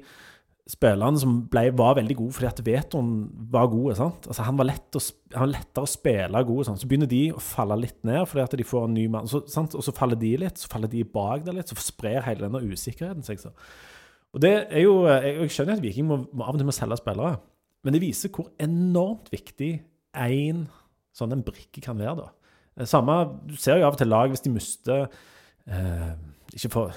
spillerne 0.71 1.19
som 1.19 1.33
ble, 1.51 1.65
var 1.75 1.97
veldig 1.97 2.15
gode 2.15 2.35
fordi 2.37 2.47
at 2.47 2.61
Veton 2.65 3.11
var 3.51 3.67
god. 3.71 3.99
Altså, 3.99 4.45
han, 4.45 4.57
var 4.59 4.69
lett 4.69 4.97
å, 4.97 5.01
han 5.35 5.51
lettere 5.51 5.87
å 5.87 5.91
spille 5.91 6.43
god. 6.47 6.63
Sant? 6.67 6.81
Så 6.81 6.89
begynner 6.89 7.09
de 7.11 7.23
å 7.35 7.43
falle 7.43 7.79
litt 7.81 7.99
ned 8.07 8.23
fordi 8.29 8.45
at 8.45 8.57
de 8.59 8.67
får 8.67 8.87
en 8.87 8.95
ny 8.95 9.05
mann. 9.11 9.29
Så, 9.31 9.43
og 9.43 9.83
så 9.83 9.95
faller 9.97 10.19
de 10.21 10.33
litt, 10.45 10.61
så 10.61 10.71
faller 10.71 10.91
de 10.91 11.03
bak 11.03 11.43
der 11.47 11.57
litt, 11.57 11.71
så 11.71 11.79
sprer 11.81 12.23
hele 12.27 12.47
denne 12.47 12.63
usikkerheten 12.63 13.25
seg. 13.27 13.43
Og 14.31 14.43
det 14.43 14.53
er 14.69 14.85
jo, 14.85 14.99
jeg 15.11 15.51
skjønner 15.51 15.75
at 15.75 15.83
Viking 15.83 16.07
må, 16.07 16.21
må 16.31 16.47
av 16.47 16.55
og 16.55 16.61
til 16.61 16.69
må 16.69 16.75
selge 16.75 17.01
spillere, 17.01 17.39
men 17.83 17.95
det 17.95 18.03
viser 18.03 18.31
hvor 18.31 18.51
enormt 18.61 19.31
viktig 19.33 19.73
én 20.21 20.67
sånn 21.15 21.33
en 21.35 21.43
brikke 21.43 21.83
kan 21.83 21.99
være. 21.99 22.21
da. 22.23 22.85
Samme, 22.87 23.17
Du 23.49 23.57
ser 23.59 23.81
jo 23.81 23.87
av 23.87 23.97
og 23.97 23.99
til 23.99 24.07
lag 24.11 24.31
hvis 24.31 24.43
de 24.45 24.53
mister 24.53 25.09
eh, 25.67 26.13
Ikke 26.55 26.71
for 26.71 26.93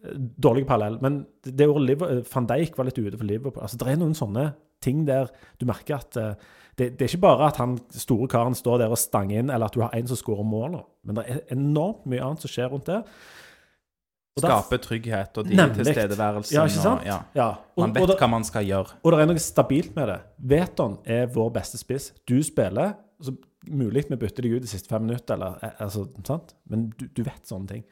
Dårlig 0.00 0.64
parallell. 0.68 0.96
Men 1.04 1.24
det 1.44 1.68
ordet 1.68 1.98
van 2.30 2.48
Dijk 2.48 2.78
var 2.78 2.88
litt 2.88 2.98
ute 3.00 3.18
for 3.18 3.28
Liverpool. 3.28 3.62
Altså, 3.62 3.80
det 3.80 3.90
er 3.90 4.00
noen 4.00 4.16
sånne 4.16 4.46
ting 4.80 5.04
der 5.08 5.28
du 5.60 5.66
merker 5.68 5.98
at 5.98 6.16
uh, 6.16 6.32
det, 6.78 6.94
det, 6.96 7.04
er 7.04 7.10
ikke 7.10 7.26
bare 7.26 7.50
at 7.50 7.58
han 7.60 7.76
store 7.92 8.28
karen 8.32 8.56
står 8.56 8.80
der 8.80 8.94
og 8.94 8.98
stanger 9.00 9.42
inn, 9.42 9.52
eller 9.52 9.68
at 9.68 9.76
du 9.76 9.82
har 9.84 9.92
en 9.96 10.08
som 10.08 10.16
skårer 10.16 10.46
mål, 10.48 10.78
men 11.04 11.18
det 11.18 11.26
er 11.28 11.42
enormt 11.52 12.06
mye 12.08 12.22
annet 12.24 12.46
som 12.46 12.52
skjer 12.52 12.70
rundt 12.72 12.88
det. 12.88 13.02
Skape 14.40 14.78
trygghet 14.80 15.36
og 15.42 15.48
de 15.50 15.58
tilstedeværelsen. 15.76 16.54
Ja, 16.54 16.64
ikke 16.64 16.80
sant? 16.80 17.02
Og, 17.02 17.08
ja. 17.10 17.18
Ja. 17.36 17.48
Og, 17.74 17.82
man 17.82 17.94
vet 17.98 18.14
og, 18.14 18.16
hva 18.16 18.28
man 18.30 18.46
skal 18.46 18.64
gjøre. 18.64 18.96
Og 19.02 19.12
det 19.12 19.20
er 19.20 19.28
noe 19.28 19.42
stabilt 19.42 19.92
med 19.98 20.08
det. 20.08 20.18
Veton 20.54 20.96
er 21.04 21.26
vår 21.34 21.50
beste 21.58 21.80
spiss. 21.80 22.10
Du 22.28 22.38
spiller. 22.46 22.94
så 23.20 23.36
Mulig 23.68 24.06
vi 24.08 24.16
bytter 24.16 24.46
deg 24.46 24.54
ut 24.56 24.64
de 24.64 24.70
siste 24.70 24.88
fem 24.88 25.02
minutter, 25.04 25.36
eller, 25.36 25.58
eh, 25.60 25.82
altså, 25.84 26.06
sant? 26.24 26.54
men 26.72 26.86
du, 26.96 27.02
du 27.12 27.20
vet 27.26 27.44
sånne 27.44 27.68
ting. 27.68 27.82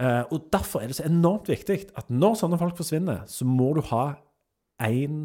Uh, 0.00 0.24
og 0.34 0.48
Derfor 0.52 0.82
er 0.82 0.90
det 0.90 0.96
så 0.98 1.06
enormt 1.06 1.48
viktig 1.48 1.78
at 1.94 2.08
når 2.10 2.38
sånne 2.40 2.58
folk 2.58 2.76
forsvinner, 2.76 3.22
så 3.30 3.46
må 3.46 3.72
du 3.76 3.82
ha 3.92 4.06
en, 4.82 5.18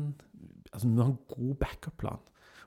altså, 0.73 0.85
du 0.85 0.93
må 0.93 1.07
ha 1.07 1.13
en 1.13 1.23
god 1.33 1.55
backup-plan. 1.63 2.19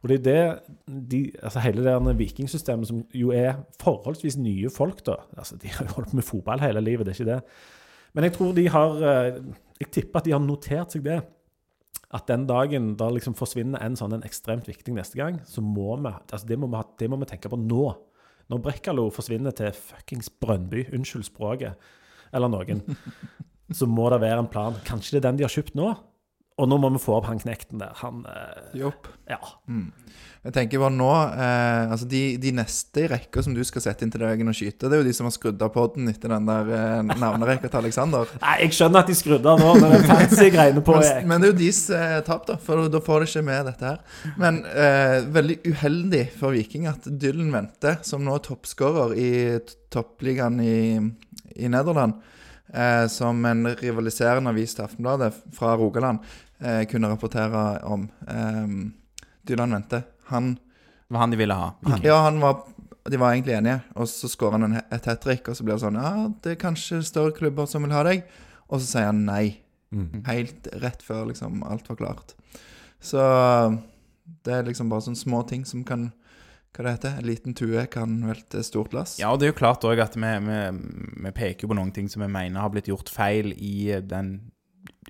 Og 0.03 0.11
det 0.11 0.17
er 0.19 0.23
det 0.27 1.03
de, 1.11 1.21
altså 1.43 1.63
Hele 1.63 1.85
det 1.85 2.19
vikingsystemet, 2.19 2.89
som 2.89 3.05
jo 3.15 3.31
er 3.31 3.61
forholdsvis 3.83 4.37
nye 4.37 4.71
folk, 4.71 5.05
da 5.07 5.21
altså 5.37 5.57
De 5.63 5.71
har 5.71 5.87
jo 5.87 5.95
holdt 6.01 6.15
med 6.15 6.27
fotball 6.27 6.61
hele 6.61 6.81
livet, 6.83 7.07
det 7.07 7.15
er 7.15 7.21
ikke 7.21 7.31
det. 7.31 7.41
Men 8.15 8.25
jeg 8.27 8.35
tror 8.37 8.53
de 8.53 8.69
har 8.69 9.05
eh, 9.11 9.39
Jeg 9.81 9.91
tipper 9.93 10.19
at 10.19 10.27
de 10.27 10.35
har 10.35 10.43
notert 10.43 10.93
seg 10.93 11.07
det. 11.07 11.21
At 12.13 12.27
den 12.29 12.47
dagen 12.47 12.97
da 12.99 13.09
liksom 13.11 13.35
forsvinner 13.39 13.81
en 13.81 13.97
sånn 13.97 14.19
en 14.19 14.27
ekstremt 14.27 14.67
viktig 14.69 14.93
neste 14.93 15.17
gang, 15.17 15.39
så 15.49 15.63
må 15.65 15.95
vi 15.97 16.11
altså 16.11 16.47
det 16.49 16.59
må 16.59 16.69
vi, 16.69 16.83
det 17.01 17.09
må 17.09 17.17
vi 17.23 17.31
tenke 17.31 17.49
på 17.49 17.57
nå. 17.57 17.87
Når 18.53 18.61
Brekkalo 18.61 19.07
forsvinner 19.09 19.55
til 19.57 19.73
fuckings 19.73 20.29
Brønnby, 20.43 20.85
unnskyld 20.93 21.25
språket, 21.25 21.79
eller 22.37 22.53
noen, 22.53 22.83
så 23.79 23.89
må 23.89 24.11
det 24.13 24.21
være 24.21 24.43
en 24.45 24.51
plan. 24.53 24.77
Kanskje 24.85 25.17
det 25.17 25.23
er 25.23 25.31
den 25.31 25.41
de 25.41 25.47
har 25.47 25.55
kjøpt 25.55 25.79
nå? 25.79 25.89
Og 26.63 26.69
nå 26.71 26.79
må 26.79 26.93
vi 26.95 27.01
få 27.03 27.17
opp 27.19 27.27
han 27.27 27.41
knekten 27.43 27.81
der. 27.83 27.95
Han 28.05 28.23
eh, 28.31 28.77
Jopp. 28.79 29.09
Ja. 29.31 29.41
Mm. 29.67 29.91
Jeg 30.43 30.55
tenker 30.57 30.81
bare 30.83 30.95
nå 30.95 31.09
eh, 31.09 31.93
Altså, 31.93 32.07
de, 32.11 32.21
de, 32.43 32.51
neste 32.55 33.05
i 33.05 33.09
rekka 33.11 33.45
som 33.45 33.55
du 33.55 33.63
skal 33.67 33.85
sette 33.85 34.05
inn 34.05 34.11
til 34.13 34.23
deg 34.23 34.43
og 34.43 34.57
skyte, 34.57 34.89
det 34.91 34.97
er 34.97 35.03
jo 35.03 35.07
de 35.07 35.15
som 35.17 35.29
har 35.29 35.35
skrudd 35.35 35.63
av 35.63 35.73
poden 35.75 36.11
etter 36.11 36.35
den 36.35 36.49
der 36.49 36.73
eh, 36.77 37.15
navnerekka 37.19 37.71
til 37.71 37.81
Alexander. 37.83 38.31
Nei, 38.45 38.57
jeg 38.65 38.77
skjønner 38.79 39.03
at 39.03 39.11
de 39.11 39.19
skrudde 39.19 39.55
av 39.55 39.63
nå, 39.63 39.73
når 39.83 39.95
det 39.97 40.03
fancy 40.11 40.51
greiene 40.55 40.85
på. 40.87 40.99
men, 40.99 41.31
men, 41.31 41.43
det 41.43 41.49
er 41.49 41.55
jo 41.55 41.61
deres 41.63 41.83
eh, 41.99 42.19
tap, 42.27 42.47
da, 42.51 42.59
for 42.63 42.91
da 42.93 43.03
får 43.03 43.25
de 43.25 43.31
ikke 43.31 43.47
med 43.51 43.71
dette 43.71 43.91
her. 43.93 44.21
Men 44.43 44.61
eh, 44.71 45.17
veldig 45.39 45.59
uheldig 45.67 46.27
for 46.39 46.59
Viking 46.59 46.87
at 46.91 47.07
Dylan 47.07 47.51
Vente, 47.55 47.97
som 48.07 48.23
nå 48.27 48.39
er 48.39 48.47
toppskårer 48.47 49.17
i 49.19 49.33
toppligaen 49.93 50.63
i, 50.63 50.79
i 51.59 51.71
Nederland 51.71 52.19
eh, 52.75 53.07
som 53.09 53.45
en 53.45 53.67
rivaliserende 53.77 54.51
avis 54.51 54.75
til 54.77 54.87
Aftenbladet 54.87 55.33
fra 55.57 55.77
Rogaland 55.77 56.23
eh, 56.63 56.83
kunne 56.91 57.11
rapportere 57.13 57.83
om. 57.89 58.09
Eh, 58.29 58.77
Dylan 59.43 59.75
Vente. 59.77 60.03
Han 60.33 60.55
Det 60.55 61.15
var 61.15 61.21
han 61.21 61.31
de 61.31 61.37
ville 61.37 61.55
ha? 61.55 61.75
Han, 61.85 62.01
ja, 62.03 62.17
han 62.23 62.41
var, 62.41 62.63
de 63.05 63.17
var 63.17 63.33
egentlig 63.33 63.55
enige. 63.55 63.81
Og 63.95 64.09
så 64.09 64.29
skårer 64.29 64.59
han 64.59 64.71
en, 64.71 64.81
et 64.91 65.07
hat 65.07 65.21
trick, 65.21 65.49
og 65.49 65.57
så 65.57 65.67
blir 65.67 65.77
det 65.77 65.85
sånn 65.85 66.01
Ja, 66.01 66.31
det 66.45 66.55
er 66.55 66.63
kanskje 66.63 67.03
større 67.05 67.35
klubber 67.37 67.67
som 67.69 67.85
vil 67.85 67.93
ha 67.93 68.05
deg. 68.07 68.25
Og 68.71 68.81
så 68.81 68.87
sier 68.87 69.11
han 69.11 69.27
nei. 69.29 69.59
Mm. 69.93 70.23
Helt 70.25 70.71
rett 70.81 71.03
før 71.05 71.27
liksom 71.29 71.61
alt 71.69 71.91
var 71.91 71.99
klart. 72.01 72.33
Så 73.03 73.21
det 74.47 74.55
er 74.55 74.65
liksom 74.65 74.89
bare 74.89 75.05
sånne 75.05 75.21
små 75.21 75.43
ting 75.49 75.67
som 75.69 75.83
kan 75.85 76.13
hva 76.73 76.87
det 76.87 76.93
heter, 76.95 77.17
en 77.19 77.27
liten 77.29 77.53
tue 77.53 77.83
kan 77.93 78.15
velte 78.25 78.63
stort 78.65 78.95
lass. 78.97 79.19
Ja, 79.21 79.29
og 79.35 79.41
det 79.41 79.45
er 79.45 79.51
jo 79.53 79.59
klart 79.59 79.85
òg 79.85 80.01
at 80.01 80.15
vi, 80.17 80.31
vi, 80.47 80.61
vi, 81.27 81.33
peker 81.37 81.69
på 81.69 81.77
noen 81.77 81.93
ting 81.93 82.09
som 82.09 82.25
vi 82.25 82.31
mener 82.33 82.65
har 82.65 82.73
blitt 82.73 82.89
gjort 82.89 83.13
feil 83.13 83.53
i 83.53 83.93
den 84.01 84.39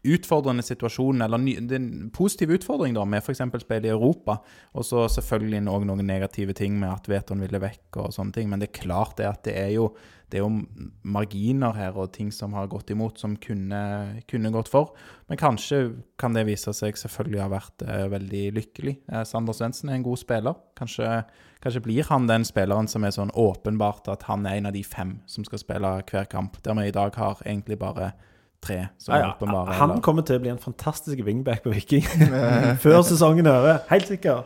utfordrende 0.02 0.64
situasjon, 0.64 1.20
eller 1.22 1.38
ny, 1.38 1.54
det 1.68 1.76
er 1.76 1.82
en 1.82 2.08
positiv 2.14 2.54
utfordring 2.56 2.96
da, 2.96 3.04
med 3.08 3.22
f.eks. 3.22 3.42
spill 3.62 3.86
i 3.86 3.92
Europa. 3.92 4.38
Og 4.78 4.86
så 4.88 5.04
selvfølgelig 5.12 5.62
òg 5.70 5.84
noen 5.88 6.06
negative 6.08 6.56
ting 6.58 6.78
med 6.80 6.90
at 6.90 7.10
Veton 7.10 7.44
ville 7.44 7.60
vekk 7.62 8.00
og 8.00 8.16
sånne 8.16 8.34
ting. 8.34 8.50
Men 8.50 8.62
det 8.62 8.70
er 8.70 8.80
klart 8.80 9.18
det 9.20 9.28
at 9.28 9.44
det 9.46 9.54
er 9.60 9.70
jo, 9.76 9.90
det 10.32 10.40
er 10.40 10.46
jo 10.46 10.88
marginer 11.04 11.76
her 11.76 12.00
og 12.00 12.14
ting 12.16 12.32
som 12.34 12.56
har 12.56 12.70
gått 12.72 12.90
imot, 12.94 13.20
som 13.20 13.36
kunne, 13.36 13.82
kunne 14.30 14.54
gått 14.54 14.72
for. 14.72 14.96
Men 15.30 15.40
kanskje 15.40 15.84
kan 16.18 16.34
det 16.34 16.48
vise 16.48 16.72
seg 16.74 16.98
selvfølgelig 16.98 17.44
ha 17.44 17.52
vært 17.52 17.86
eh, 17.86 18.08
veldig 18.16 18.44
lykkelig. 18.58 18.96
Eh, 19.12 19.24
Sander 19.28 19.56
Svendsen 19.56 19.92
er 19.92 20.00
en 20.00 20.08
god 20.08 20.24
spiller. 20.24 20.58
Kanskje, 20.80 21.20
kanskje 21.62 21.84
blir 21.84 22.08
han 22.08 22.26
den 22.32 22.48
spilleren 22.48 22.88
som 22.90 23.04
er 23.04 23.14
sånn 23.14 23.34
åpenbart 23.38 24.08
at 24.10 24.24
han 24.32 24.48
er 24.48 24.58
en 24.58 24.72
av 24.72 24.76
de 24.76 24.82
fem 24.88 25.18
som 25.30 25.44
skal 25.46 25.62
spille 25.62 25.96
hver 26.08 26.30
kamp, 26.32 26.58
der 26.64 26.80
vi 26.80 26.88
i 26.88 26.96
dag 26.96 27.14
har 27.20 27.44
egentlig 27.44 27.78
bare 27.84 28.14
tre 28.62 28.80
som 29.02 29.14
Ja, 29.16 29.32
ja. 29.40 29.64
Han 29.76 29.90
eller- 29.90 30.00
kommer 30.06 30.22
til 30.26 30.38
å 30.38 30.42
bli 30.44 30.52
en 30.54 30.58
fantastisk 30.62 31.22
wingback 31.26 31.62
på 31.64 31.72
Viking 31.74 32.02
før 32.84 33.02
sesongen 33.06 33.46
er 33.50 33.58
over. 33.60 33.80
Helt 33.90 34.06
sikker. 34.10 34.44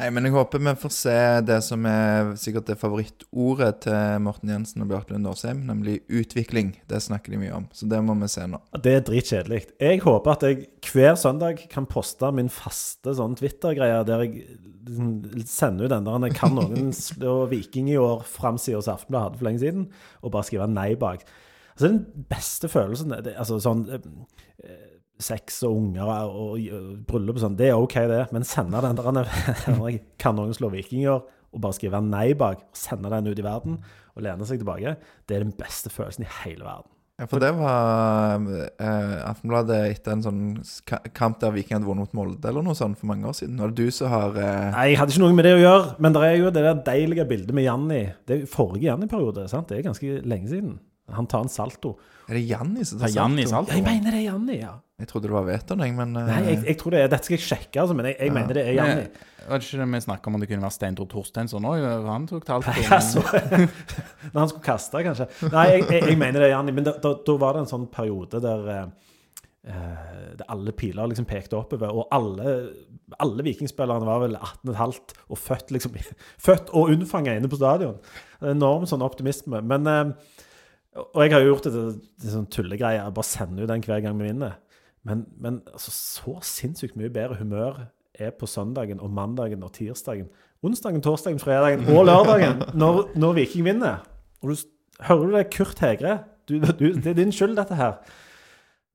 Nei, 0.00 0.06
men 0.14 0.24
jeg 0.24 0.32
håper 0.32 0.62
vi 0.62 0.72
får 0.80 0.92
se 0.94 1.14
det 1.44 1.56
som 1.66 1.84
er 1.90 2.30
sikkert 2.40 2.68
det 2.70 2.76
favorittordet 2.80 3.80
til 3.84 4.20
Morten 4.22 4.48
Jensen 4.52 4.84
og 4.84 4.88
Bjarte 4.88 5.12
Lund 5.12 5.26
Aasheim, 5.28 5.64
nemlig 5.66 5.98
utvikling. 6.08 6.70
Det 6.88 7.00
snakker 7.02 7.34
de 7.34 7.40
mye 7.42 7.56
om, 7.58 7.66
så 7.74 7.88
det 7.90 7.98
må 8.06 8.14
vi 8.20 8.28
se 8.30 8.46
nå. 8.48 8.60
Det 8.80 8.94
er 8.94 9.04
dritkjedelig. 9.08 9.64
Jeg 9.82 10.00
håper 10.06 10.36
at 10.36 10.46
jeg 10.46 10.68
hver 10.92 11.18
søndag 11.20 11.66
kan 11.74 11.88
poste 11.90 12.30
min 12.32 12.48
faste 12.54 13.12
sånn 13.18 13.34
Twitter-greie 13.40 14.04
der 14.08 14.24
jeg 14.24 14.46
liksom 14.86 15.44
sender 15.50 15.84
ut 15.90 15.92
den 15.92 16.06
der 16.08 16.28
jeg 16.30 16.38
kan 16.38 16.54
noen 16.56 16.94
slå 16.96 17.34
Viking 17.50 17.90
i 17.92 17.98
år 18.00 18.22
framsida 18.30 18.78
hos 18.80 18.88
Aftenbladet 18.88 19.26
hadde 19.32 19.42
for 19.42 19.50
lenge 19.50 19.64
siden, 19.66 19.88
og 20.22 20.32
bare 20.32 20.48
skrive 20.48 20.70
nei 20.70 20.92
bak. 21.02 21.26
Altså 21.80 21.88
Den 21.94 22.24
beste 22.28 22.68
følelsen 22.68 23.14
det, 23.24 23.32
altså 23.40 23.56
sånn 23.64 23.86
eh, 23.88 24.02
Sex 25.20 25.62
og 25.64 25.78
unger 25.78 26.08
og, 26.08 26.52
og 26.60 27.00
bryllup 27.08 27.38
og 27.38 27.42
sånn, 27.42 27.56
det 27.56 27.70
er 27.70 27.80
OK, 27.80 27.96
det. 28.08 28.22
Men 28.32 28.44
sende 28.48 28.80
den 28.84 29.00
der 29.16 29.28
jeg 29.68 29.98
kan 30.20 30.36
noen 30.36 30.52
slå 30.56 30.70
Viking 30.72 31.06
og 31.10 31.28
bare 31.60 31.76
skrive 31.76 32.00
nei 32.04 32.30
bak, 32.38 32.62
og 32.68 32.78
sende 32.78 33.10
den 33.12 33.28
ut 33.28 33.40
i 33.40 33.44
verden, 33.44 33.80
og 34.14 34.24
lene 34.24 34.46
seg 34.48 34.62
tilbake, 34.62 34.94
det 35.28 35.36
er 35.36 35.44
den 35.44 35.52
beste 35.56 35.92
følelsen 35.92 36.24
i 36.24 36.30
hele 36.44 36.64
verden. 36.64 36.88
Ja, 37.20 37.26
for 37.28 37.42
det 37.42 37.50
var 37.58 38.40
eh, 38.40 39.16
Aftenbladet 39.28 39.80
etter 39.90 40.14
en 40.14 40.22
sånn 40.24 40.44
kamp 41.12 41.40
der 41.42 41.52
Viking 41.52 41.76
hadde 41.76 41.88
vunnet 41.88 42.14
mot 42.14 42.16
Molde 42.16 42.48
eller 42.48 42.64
noe 42.64 42.78
sånt 42.78 42.96
for 43.00 43.10
mange 43.10 43.28
år 43.28 43.36
siden. 43.36 43.58
Og 43.60 43.74
det 43.74 43.90
du 43.90 43.92
som 43.92 44.08
har 44.08 44.38
eh, 44.40 44.70
Nei, 44.72 44.86
jeg 44.92 45.00
hadde 45.02 45.12
ikke 45.12 45.24
noe 45.26 45.36
med 45.36 45.48
det 45.48 45.56
å 45.58 45.60
gjøre, 45.60 45.90
men 46.00 46.16
det 46.16 46.22
er 46.24 46.38
jo 46.38 46.52
det 46.54 46.64
der 46.64 46.80
deilige 46.86 47.28
bildet 47.28 47.56
med 47.58 47.66
Janni. 47.66 48.04
Det 48.24 48.38
er 48.38 48.48
forrige 48.48 48.88
Janni-periode, 48.88 49.44
sant? 49.52 49.68
Det 49.68 49.76
er 49.76 49.90
ganske 49.90 50.22
lenge 50.24 50.48
siden. 50.48 50.78
Han 51.16 51.28
tar 51.30 51.46
en 51.46 51.52
salto. 51.52 51.96
Er 52.30 52.38
det 52.38 52.44
Janni 52.46 52.84
som 52.86 53.00
Tar 53.02 53.10
Janni 53.14 53.46
salto? 53.50 53.74
Jeg 53.74 53.82
mener 53.86 54.14
det 54.14 54.20
er 54.20 54.26
Janni, 54.28 54.60
ja. 54.60 54.76
Jeg 55.00 55.08
trodde 55.08 55.30
det 55.30 55.32
var 55.32 55.46
Veton, 55.48 55.80
jeg, 55.80 55.94
men 55.96 56.12
eh, 56.20 56.26
Nei, 56.28 56.40
jeg, 56.44 56.58
jeg 56.68 56.78
tror 56.80 56.92
det 56.94 57.00
er 57.00 57.10
Dette 57.10 57.26
skal 57.26 57.36
jeg 57.38 57.44
sjekke, 57.46 57.76
altså, 57.80 57.94
men 57.96 58.10
jeg, 58.10 58.16
jeg 58.20 58.34
mener 58.36 58.58
det 58.58 58.64
er 58.68 58.74
Janni. 58.76 59.04
Men, 59.08 59.28
Var 59.48 59.62
det 59.62 59.66
ikke 59.66 59.80
det 59.80 59.86
vi 59.94 60.00
snakka 60.04 60.28
om 60.30 60.36
om 60.36 60.44
det 60.44 60.48
kunne 60.50 60.66
være 60.66 60.76
Steindro 60.76 61.06
Torsteinsson 61.10 61.68
òg? 61.70 61.84
Han 62.06 62.26
tok 62.28 62.44
talt 62.46 62.68
på 62.68 62.74
Ja, 62.84 62.98
når 63.00 64.42
han 64.42 64.50
skulle 64.52 64.66
kaste, 64.66 65.04
kanskje. 65.06 65.28
Nei, 65.48 65.64
jeg, 65.72 65.86
jeg, 65.88 66.08
jeg 66.12 66.20
mener 66.20 66.44
det 66.44 66.50
er 66.50 66.54
Janni. 66.54 66.74
Men 66.76 66.86
da, 66.90 66.94
da, 67.00 67.14
da 67.26 67.36
var 67.40 67.56
det 67.56 67.64
en 67.64 67.70
sånn 67.72 67.86
periode 67.94 68.42
der 68.44 68.68
eh, 68.74 68.84
eh, 69.72 70.44
alle 70.52 70.76
piler 70.76 71.10
liksom 71.10 71.28
pekte 71.30 71.58
oppover, 71.58 71.96
og 71.96 72.12
alle, 72.14 72.58
alle 73.24 73.46
vikingspillerne 73.48 74.06
var 74.06 74.20
vel 74.26 74.36
18,5 74.36 75.16
og 75.30 75.40
født 75.40 75.72
liksom 75.76 75.96
Født 76.46 76.70
og 76.76 76.92
unnfanga 76.92 77.38
inne 77.40 77.50
på 77.50 77.58
stadion. 77.60 77.96
Enorm 78.52 78.84
sånn 78.88 79.04
optimisme. 79.08 79.64
Men 79.64 79.88
eh, 79.90 80.12
Og 80.96 81.22
jeg 81.22 81.32
har 81.32 81.44
jo 81.44 81.52
gjort 81.52 81.68
det 81.68 81.72
til 81.76 82.32
sånn 82.32 82.48
tullegreie, 82.50 83.04
bare 83.14 83.26
sende 83.26 83.62
ut 83.62 83.70
den 83.70 83.84
hver 83.86 84.02
gang 84.02 84.18
vi 84.18 84.26
vinner. 84.26 84.58
Men, 85.06 85.24
men 85.40 85.60
altså, 85.70 85.92
så 85.94 86.36
sinnssykt 86.44 86.98
mye 86.98 87.12
bedre 87.12 87.38
humør 87.40 87.84
er 88.20 88.32
på 88.36 88.48
søndagen 88.50 89.00
og 89.00 89.12
mandagen 89.14 89.62
og 89.64 89.72
tirsdagen. 89.76 90.26
Onsdagen, 90.66 91.00
torsdagen, 91.00 91.40
fredagen 91.40 91.86
og 91.88 92.04
lørdagen 92.04 92.60
når, 92.76 93.14
når 93.16 93.38
Viking 93.38 93.64
vinner. 93.64 94.02
Og 94.42 94.52
du, 94.52 94.66
hører 95.06 95.22
du 95.22 95.36
det, 95.38 95.46
Kurt 95.54 95.80
Hegre? 95.80 96.18
Du, 96.48 96.58
du, 96.58 96.90
det 96.98 97.14
er 97.14 97.16
din 97.16 97.32
skyld, 97.32 97.54
dette 97.56 97.78
her. 97.78 98.00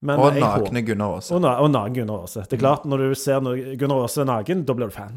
Men 0.05 0.19
Og 0.21 0.35
nakne 0.37 0.81
Gunnar 0.85 1.15
Aase. 1.17 1.33
og, 1.35 1.41
na 1.43 1.55
og 1.63 1.69
naken 1.73 1.95
Gunnar 1.97 2.25
Aase. 2.25 2.43
Det 2.45 2.57
er 2.57 2.61
klart, 2.61 2.85
når 2.89 3.03
du 3.03 3.15
ser 3.19 3.45
Gunnar 3.81 4.03
Aase 4.05 4.25
naken, 4.27 4.63
da 4.67 4.75
blir 4.77 4.91
du 4.91 4.95
fan. 4.95 5.15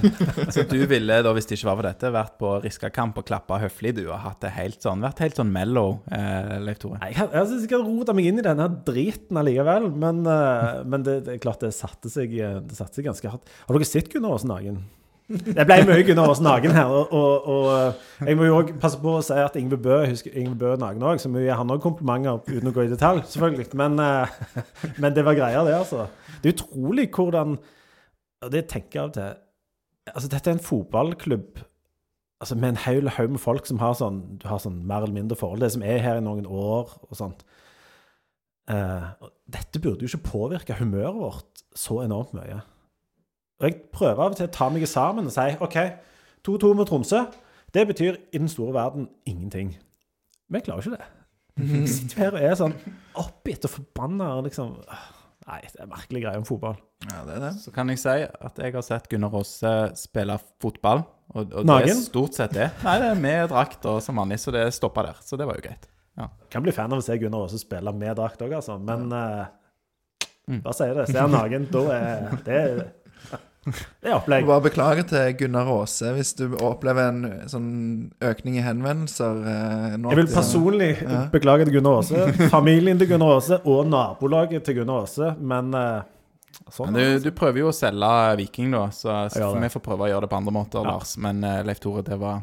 Så 0.54 0.64
du 0.70 0.78
ville, 0.90 1.18
da, 1.26 1.32
hvis 1.36 1.48
det 1.50 1.58
ikke 1.58 1.68
var 1.70 1.78
for 1.80 1.88
dette, 1.90 2.12
vært 2.14 2.36
på 2.40 2.52
Riska-kamp 2.64 3.20
og 3.20 3.26
klappa 3.28 3.58
høflig, 3.62 3.94
du, 4.00 4.04
og 4.10 4.18
hatt 4.24 4.40
det 4.44 4.52
helt 4.56 4.80
sånn, 4.84 5.02
vært 5.04 5.20
helt 5.24 5.40
sånn 5.40 5.52
mellow, 5.54 5.98
eh, 6.14 6.56
Leif 6.64 6.80
Tore? 6.82 7.00
Nei, 7.02 7.12
Jeg 7.12 7.50
syns 7.50 7.66
jeg 7.68 7.76
har 7.76 7.84
rota 7.86 8.14
meg 8.16 8.30
inn 8.30 8.40
i 8.40 8.46
denne 8.46 8.68
driten 8.86 9.40
allikevel, 9.40 9.90
men, 9.92 10.22
eh, 10.26 10.80
men 10.88 11.04
det, 11.06 11.18
det 11.28 11.36
er 11.36 11.42
klart 11.44 11.60
det 11.66 11.74
satte 11.76 12.10
seg, 12.12 12.32
det 12.32 12.78
satte 12.78 13.00
seg 13.00 13.10
ganske 13.10 13.34
hardt. 13.36 13.52
Har 13.68 13.76
dere 13.76 13.88
sett 13.88 14.10
Gunnar 14.12 14.36
Aase 14.38 14.48
naken? 14.50 14.80
Det 15.30 15.64
ble 15.66 15.76
mye 15.86 16.04
Gunnar 16.06 16.32
Aase 16.32 16.42
naken 16.42 16.72
her. 16.74 16.90
Og, 16.90 17.12
og, 17.14 17.46
og 17.52 17.66
eh, 17.74 18.06
jeg 18.26 18.38
må 18.38 18.48
jo 18.48 18.56
også 18.58 18.78
passe 18.82 18.98
på 19.02 19.12
å 19.14 19.22
si 19.24 19.36
at 19.38 19.58
Ingve 19.60 19.78
Bø 19.82 20.00
husker 20.02 20.34
Ingve 20.34 20.58
Bø 20.58 20.72
naken 20.80 21.06
òg, 21.06 21.20
så 21.22 21.30
vi 21.30 21.44
gir 21.44 21.58
han 21.58 21.70
òg 21.70 21.82
komplimenter 21.84 22.40
uten 22.48 22.70
å 22.70 22.74
gå 22.74 22.86
i 22.86 22.90
detalj, 22.90 23.22
selvfølgelig. 23.30 23.68
Men, 23.78 23.98
eh, 24.02 24.64
men 25.02 25.14
det 25.14 25.24
var 25.26 25.38
greia, 25.38 25.62
det, 25.66 25.76
altså. 25.78 26.08
Det 26.40 26.50
er 26.50 26.56
utrolig 26.56 27.10
hvordan 27.14 27.58
Og 28.40 28.52
det 28.52 28.62
tenker 28.72 28.96
jeg 28.96 29.02
av 29.02 29.10
og 29.10 29.16
til 29.18 29.38
Altså, 30.10 30.30
dette 30.32 30.50
er 30.50 30.56
en 30.56 30.64
fotballklubb 30.64 31.60
altså, 32.40 32.56
med 32.56 32.72
en 32.72 32.80
hel 32.86 33.10
haug 33.14 33.34
med 33.36 33.42
folk 33.42 33.68
som 33.68 33.78
har 33.82 33.94
sånn, 33.98 34.22
du 34.40 34.48
har 34.48 34.58
sånn 34.62 34.80
mer 34.88 35.04
eller 35.04 35.14
mindre 35.14 35.38
forhold. 35.38 35.60
Det 35.62 35.68
som 35.76 35.84
er 35.86 36.00
her 36.02 36.18
i 36.18 36.24
noen 36.24 36.48
år 36.48 36.90
og 37.04 37.12
sånt. 37.14 37.44
Uh, 38.70 39.12
dette 39.50 39.82
burde 39.82 40.02
jo 40.02 40.10
ikke 40.10 40.30
påvirke 40.32 40.78
humøret 40.80 41.20
vårt 41.20 41.62
så 41.76 42.00
enormt 42.02 42.32
mye. 42.34 42.62
Og 43.60 43.68
jeg 43.68 43.76
prøver 43.92 44.24
av 44.24 44.32
og 44.32 44.38
til 44.38 44.48
å 44.48 44.52
ta 44.54 44.68
meg 44.72 44.88
sammen 44.88 45.28
og 45.28 45.34
si 45.34 45.46
OK, 45.60 45.78
2-2 46.48 46.72
mot 46.78 46.88
Tromsø. 46.88 47.24
Det 47.74 47.86
betyr 47.86 48.16
i 48.32 48.40
den 48.40 48.48
store 48.50 48.72
verden 48.74 49.08
ingenting. 49.28 49.74
Vi 50.50 50.62
klarer 50.64 50.82
ikke 50.82 50.96
det. 50.96 51.08
Vi 51.60 51.86
sitter 51.90 52.22
her 52.24 52.36
og 52.36 52.44
er 52.46 52.58
sånn 52.58 52.76
oppgitt 53.20 53.66
og 53.68 53.74
forbanna 53.74 54.34
og 54.38 54.46
liksom 54.48 54.76
Nei, 55.50 55.64
det 55.66 55.80
er 55.82 55.88
merkelig 55.90 56.20
greie 56.22 56.38
om 56.38 56.44
fotball. 56.46 56.76
Ja, 57.08 57.24
det 57.26 57.32
er 57.38 57.40
det. 57.42 57.48
Så 57.58 57.72
kan 57.74 57.88
jeg 57.90 57.98
si 57.98 58.12
at 58.12 58.58
jeg 58.60 58.74
har 58.76 58.84
sett 58.86 59.08
Gunnar 59.10 59.32
Aase 59.34 59.72
spille 59.98 60.36
fotball. 60.62 61.00
Og, 61.32 61.54
og 61.56 61.66
det 61.66 61.78
er 61.88 61.96
stort 61.98 62.36
sett 62.38 62.54
det. 62.54 62.68
Nei, 62.84 62.92
det 63.02 63.08
er 63.08 63.18
med 63.18 63.48
drakt 63.50 63.88
og 63.88 63.98
som 64.04 64.20
vanlig, 64.20 64.38
så 64.42 64.54
det 64.54 64.68
stoppa 64.76 65.08
der. 65.08 65.18
Så 65.26 65.40
det 65.40 65.48
var 65.48 65.58
jo 65.58 65.64
greit. 65.64 65.88
Kan 66.52 66.62
bli 66.62 66.74
fan 66.76 66.92
av 66.92 67.00
å 67.00 67.06
se 67.06 67.16
Gunnar 67.18 67.48
Aase 67.48 67.58
spille 67.58 67.94
med 67.96 68.14
drakt 68.20 68.44
òg, 68.46 68.54
altså. 68.60 68.76
Men 68.78 69.08
ja. 69.10 69.24
uh, 69.48 70.60
bare 70.60 70.76
si 70.76 70.90
det. 71.00 71.08
Ser 71.10 71.24
han 71.24 71.34
naken, 71.34 71.66
da 71.72 71.84
er 71.96 72.40
det 72.46 72.62
Det 73.66 74.08
er 74.08 74.14
opplegg. 74.16 74.46
Bare 74.48 74.62
beklager 74.64 75.04
til 75.10 75.34
Gunnar 75.42 75.68
Aase 75.68 76.14
hvis 76.16 76.30
du 76.38 76.46
opplever 76.64 77.10
en 77.10 77.24
sånn 77.50 77.66
økning 78.24 78.56
i 78.56 78.62
henvendelser. 78.64 79.42
eh, 79.44 79.96
nå 80.00 80.14
Jeg 80.14 80.16
vil 80.22 80.30
personlig 80.32 80.92
Ja. 81.02 81.26
beklage 81.32 81.66
til 81.68 81.74
Gunnar 81.76 81.98
Aase, 82.00 82.48
familien 82.50 82.98
til 82.98 83.10
Gunnar 83.12 83.36
Aase 83.36 83.60
og 83.68 83.84
nabolaget 83.92 84.64
til 84.64 84.80
Gunnar 84.80 85.02
Aase, 85.04 85.34
men 85.38 85.74
eh, 85.76 86.00
sånn. 86.72 86.90
Men 86.90 86.94
du, 87.20 87.28
du 87.28 87.30
prøver 87.36 87.60
jo 87.60 87.68
å 87.68 87.74
selge 87.76 88.10
Viking, 88.40 88.72
da, 88.72 88.86
så, 88.96 89.18
så 89.30 89.52
vi 89.60 89.68
får 89.76 89.84
prøve 89.84 90.06
å 90.06 90.10
gjøre 90.14 90.24
det 90.24 90.30
på 90.32 90.38
andre 90.40 90.54
måter, 90.56 90.80
Ja. 90.80 90.96
Lars. 90.96 91.12
Men 91.20 91.44
uh, 91.44 91.60
Leif 91.68 91.80
Tore, 91.84 92.02
det 92.06 92.16
var 92.18 92.40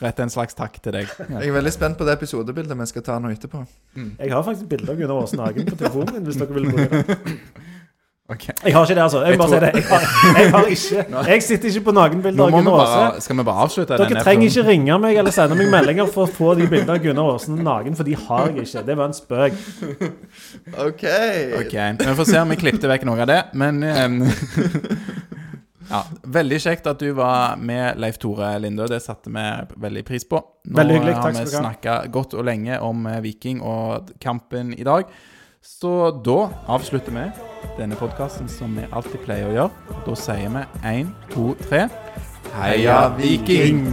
rett 0.00 0.24
en 0.24 0.32
slags 0.32 0.56
takk 0.58 0.80
til 0.82 0.96
deg. 0.96 1.12
Ja. 1.28 1.38
Jeg 1.44 1.52
er 1.52 1.58
veldig 1.60 1.74
spent 1.76 2.00
på 2.00 2.08
det 2.08 2.16
episodebildet 2.16 2.80
vi 2.80 2.88
skal 2.88 3.04
ta 3.06 3.18
nå 3.20 3.30
etterpå. 3.36 3.66
Jeg 4.00 4.32
har 4.32 4.42
faktisk 4.48 4.72
bilde 4.72 4.90
av 4.96 4.96
Gunnar 5.04 5.22
Aasen 5.26 5.44
Hagen 5.44 5.68
på 5.68 5.76
telefonen 5.76 6.16
min, 6.18 6.24
hvis 6.30 6.40
dere 6.40 6.56
vil 6.56 6.72
bruke 6.72 7.04
det. 7.04 7.20
Ok. 8.32 8.44
Jeg 8.64 8.72
har 8.74 8.86
ikke 8.86 8.94
det, 8.96 9.02
altså. 9.02 9.20
Jeg, 9.22 9.30
Jeg 9.34 9.38
bare 9.38 9.48
tror- 9.48 9.60
det. 9.60 9.72
Jeg 9.74 9.84
har, 9.90 10.04
jeg 10.38 10.50
har 10.54 10.68
ikke 10.76 11.26
Jeg 11.32 11.42
sitter 11.46 11.68
ikke 11.72 11.84
på 11.88 11.94
nakenbilder 11.98 12.38
Nå 12.38 12.44
av 12.46 12.52
vi 12.52 12.60
Gunnar 12.62 12.82
Aase. 12.86 13.20
skal 13.26 13.36
vi 13.36 13.44
bare 13.48 13.64
avslutte 13.66 13.98
Dere 13.98 14.08
denne 14.12 14.22
trenger 14.24 14.48
ikke 14.48 14.64
ringe 14.70 14.98
meg 15.04 15.16
eller 15.22 15.34
sende 15.36 15.58
meg 15.58 15.70
meldinger 15.74 16.08
for 16.14 16.24
å 16.24 16.32
få 16.40 16.54
de 16.60 16.68
bildene 16.70 16.96
av 16.96 17.02
Gunnar 17.04 17.32
Aasen 17.34 17.60
naken, 17.66 17.98
for 17.98 18.08
de 18.08 18.16
har 18.26 18.46
jeg 18.52 18.66
ikke. 18.68 18.84
Det 18.88 18.96
var 19.02 19.10
en 19.10 19.16
spøk. 19.18 19.58
OK! 20.86 21.04
okay. 21.60 21.92
Vi 22.00 22.14
får 22.22 22.24
se 22.32 22.40
om 22.40 22.54
vi 22.54 22.60
klippet 22.62 22.88
vekk 22.94 23.04
noe 23.10 23.20
av 23.26 23.30
det, 23.30 23.40
men 23.58 23.82
um, 23.84 24.22
Ja, 25.92 26.04
Veldig 26.32 26.58
kjekt 26.62 26.86
at 26.88 27.00
du 27.02 27.10
var 27.18 27.58
med, 27.60 27.98
Leif 28.00 28.16
Tore 28.22 28.54
Lindø. 28.62 28.86
Det 28.88 29.00
satte 29.04 29.28
vi 29.34 29.42
veldig 29.82 30.04
pris 30.08 30.24
på. 30.24 30.38
Nå 30.70 30.78
Veldig 30.78 30.94
hyggelig, 30.96 31.14
har 31.18 31.26
takk 31.26 31.34
vi 31.36 31.42
skal 31.42 31.50
du 31.50 31.56
ha. 31.58 31.62
snakka 31.66 31.96
godt 32.14 32.36
og 32.38 32.46
lenge 32.48 32.78
om 32.86 33.02
eh, 33.10 33.18
Viking 33.24 33.60
og 33.66 34.12
kampen 34.22 34.72
i 34.78 34.86
dag. 34.88 35.10
Så 35.62 36.10
da 36.24 36.48
avslutter 36.66 37.12
vi 37.14 37.26
denne 37.78 37.94
podkasten 37.94 38.48
som 38.50 38.74
vi 38.74 38.82
alltid 38.90 39.22
pleier 39.22 39.46
å 39.46 39.54
gjøre. 39.54 40.00
Da 40.08 40.16
sier 40.18 40.50
vi 40.56 40.64
én, 40.90 41.12
to, 41.30 41.52
tre 41.68 41.84
Heia 42.56 43.04
Viking! 43.14 43.86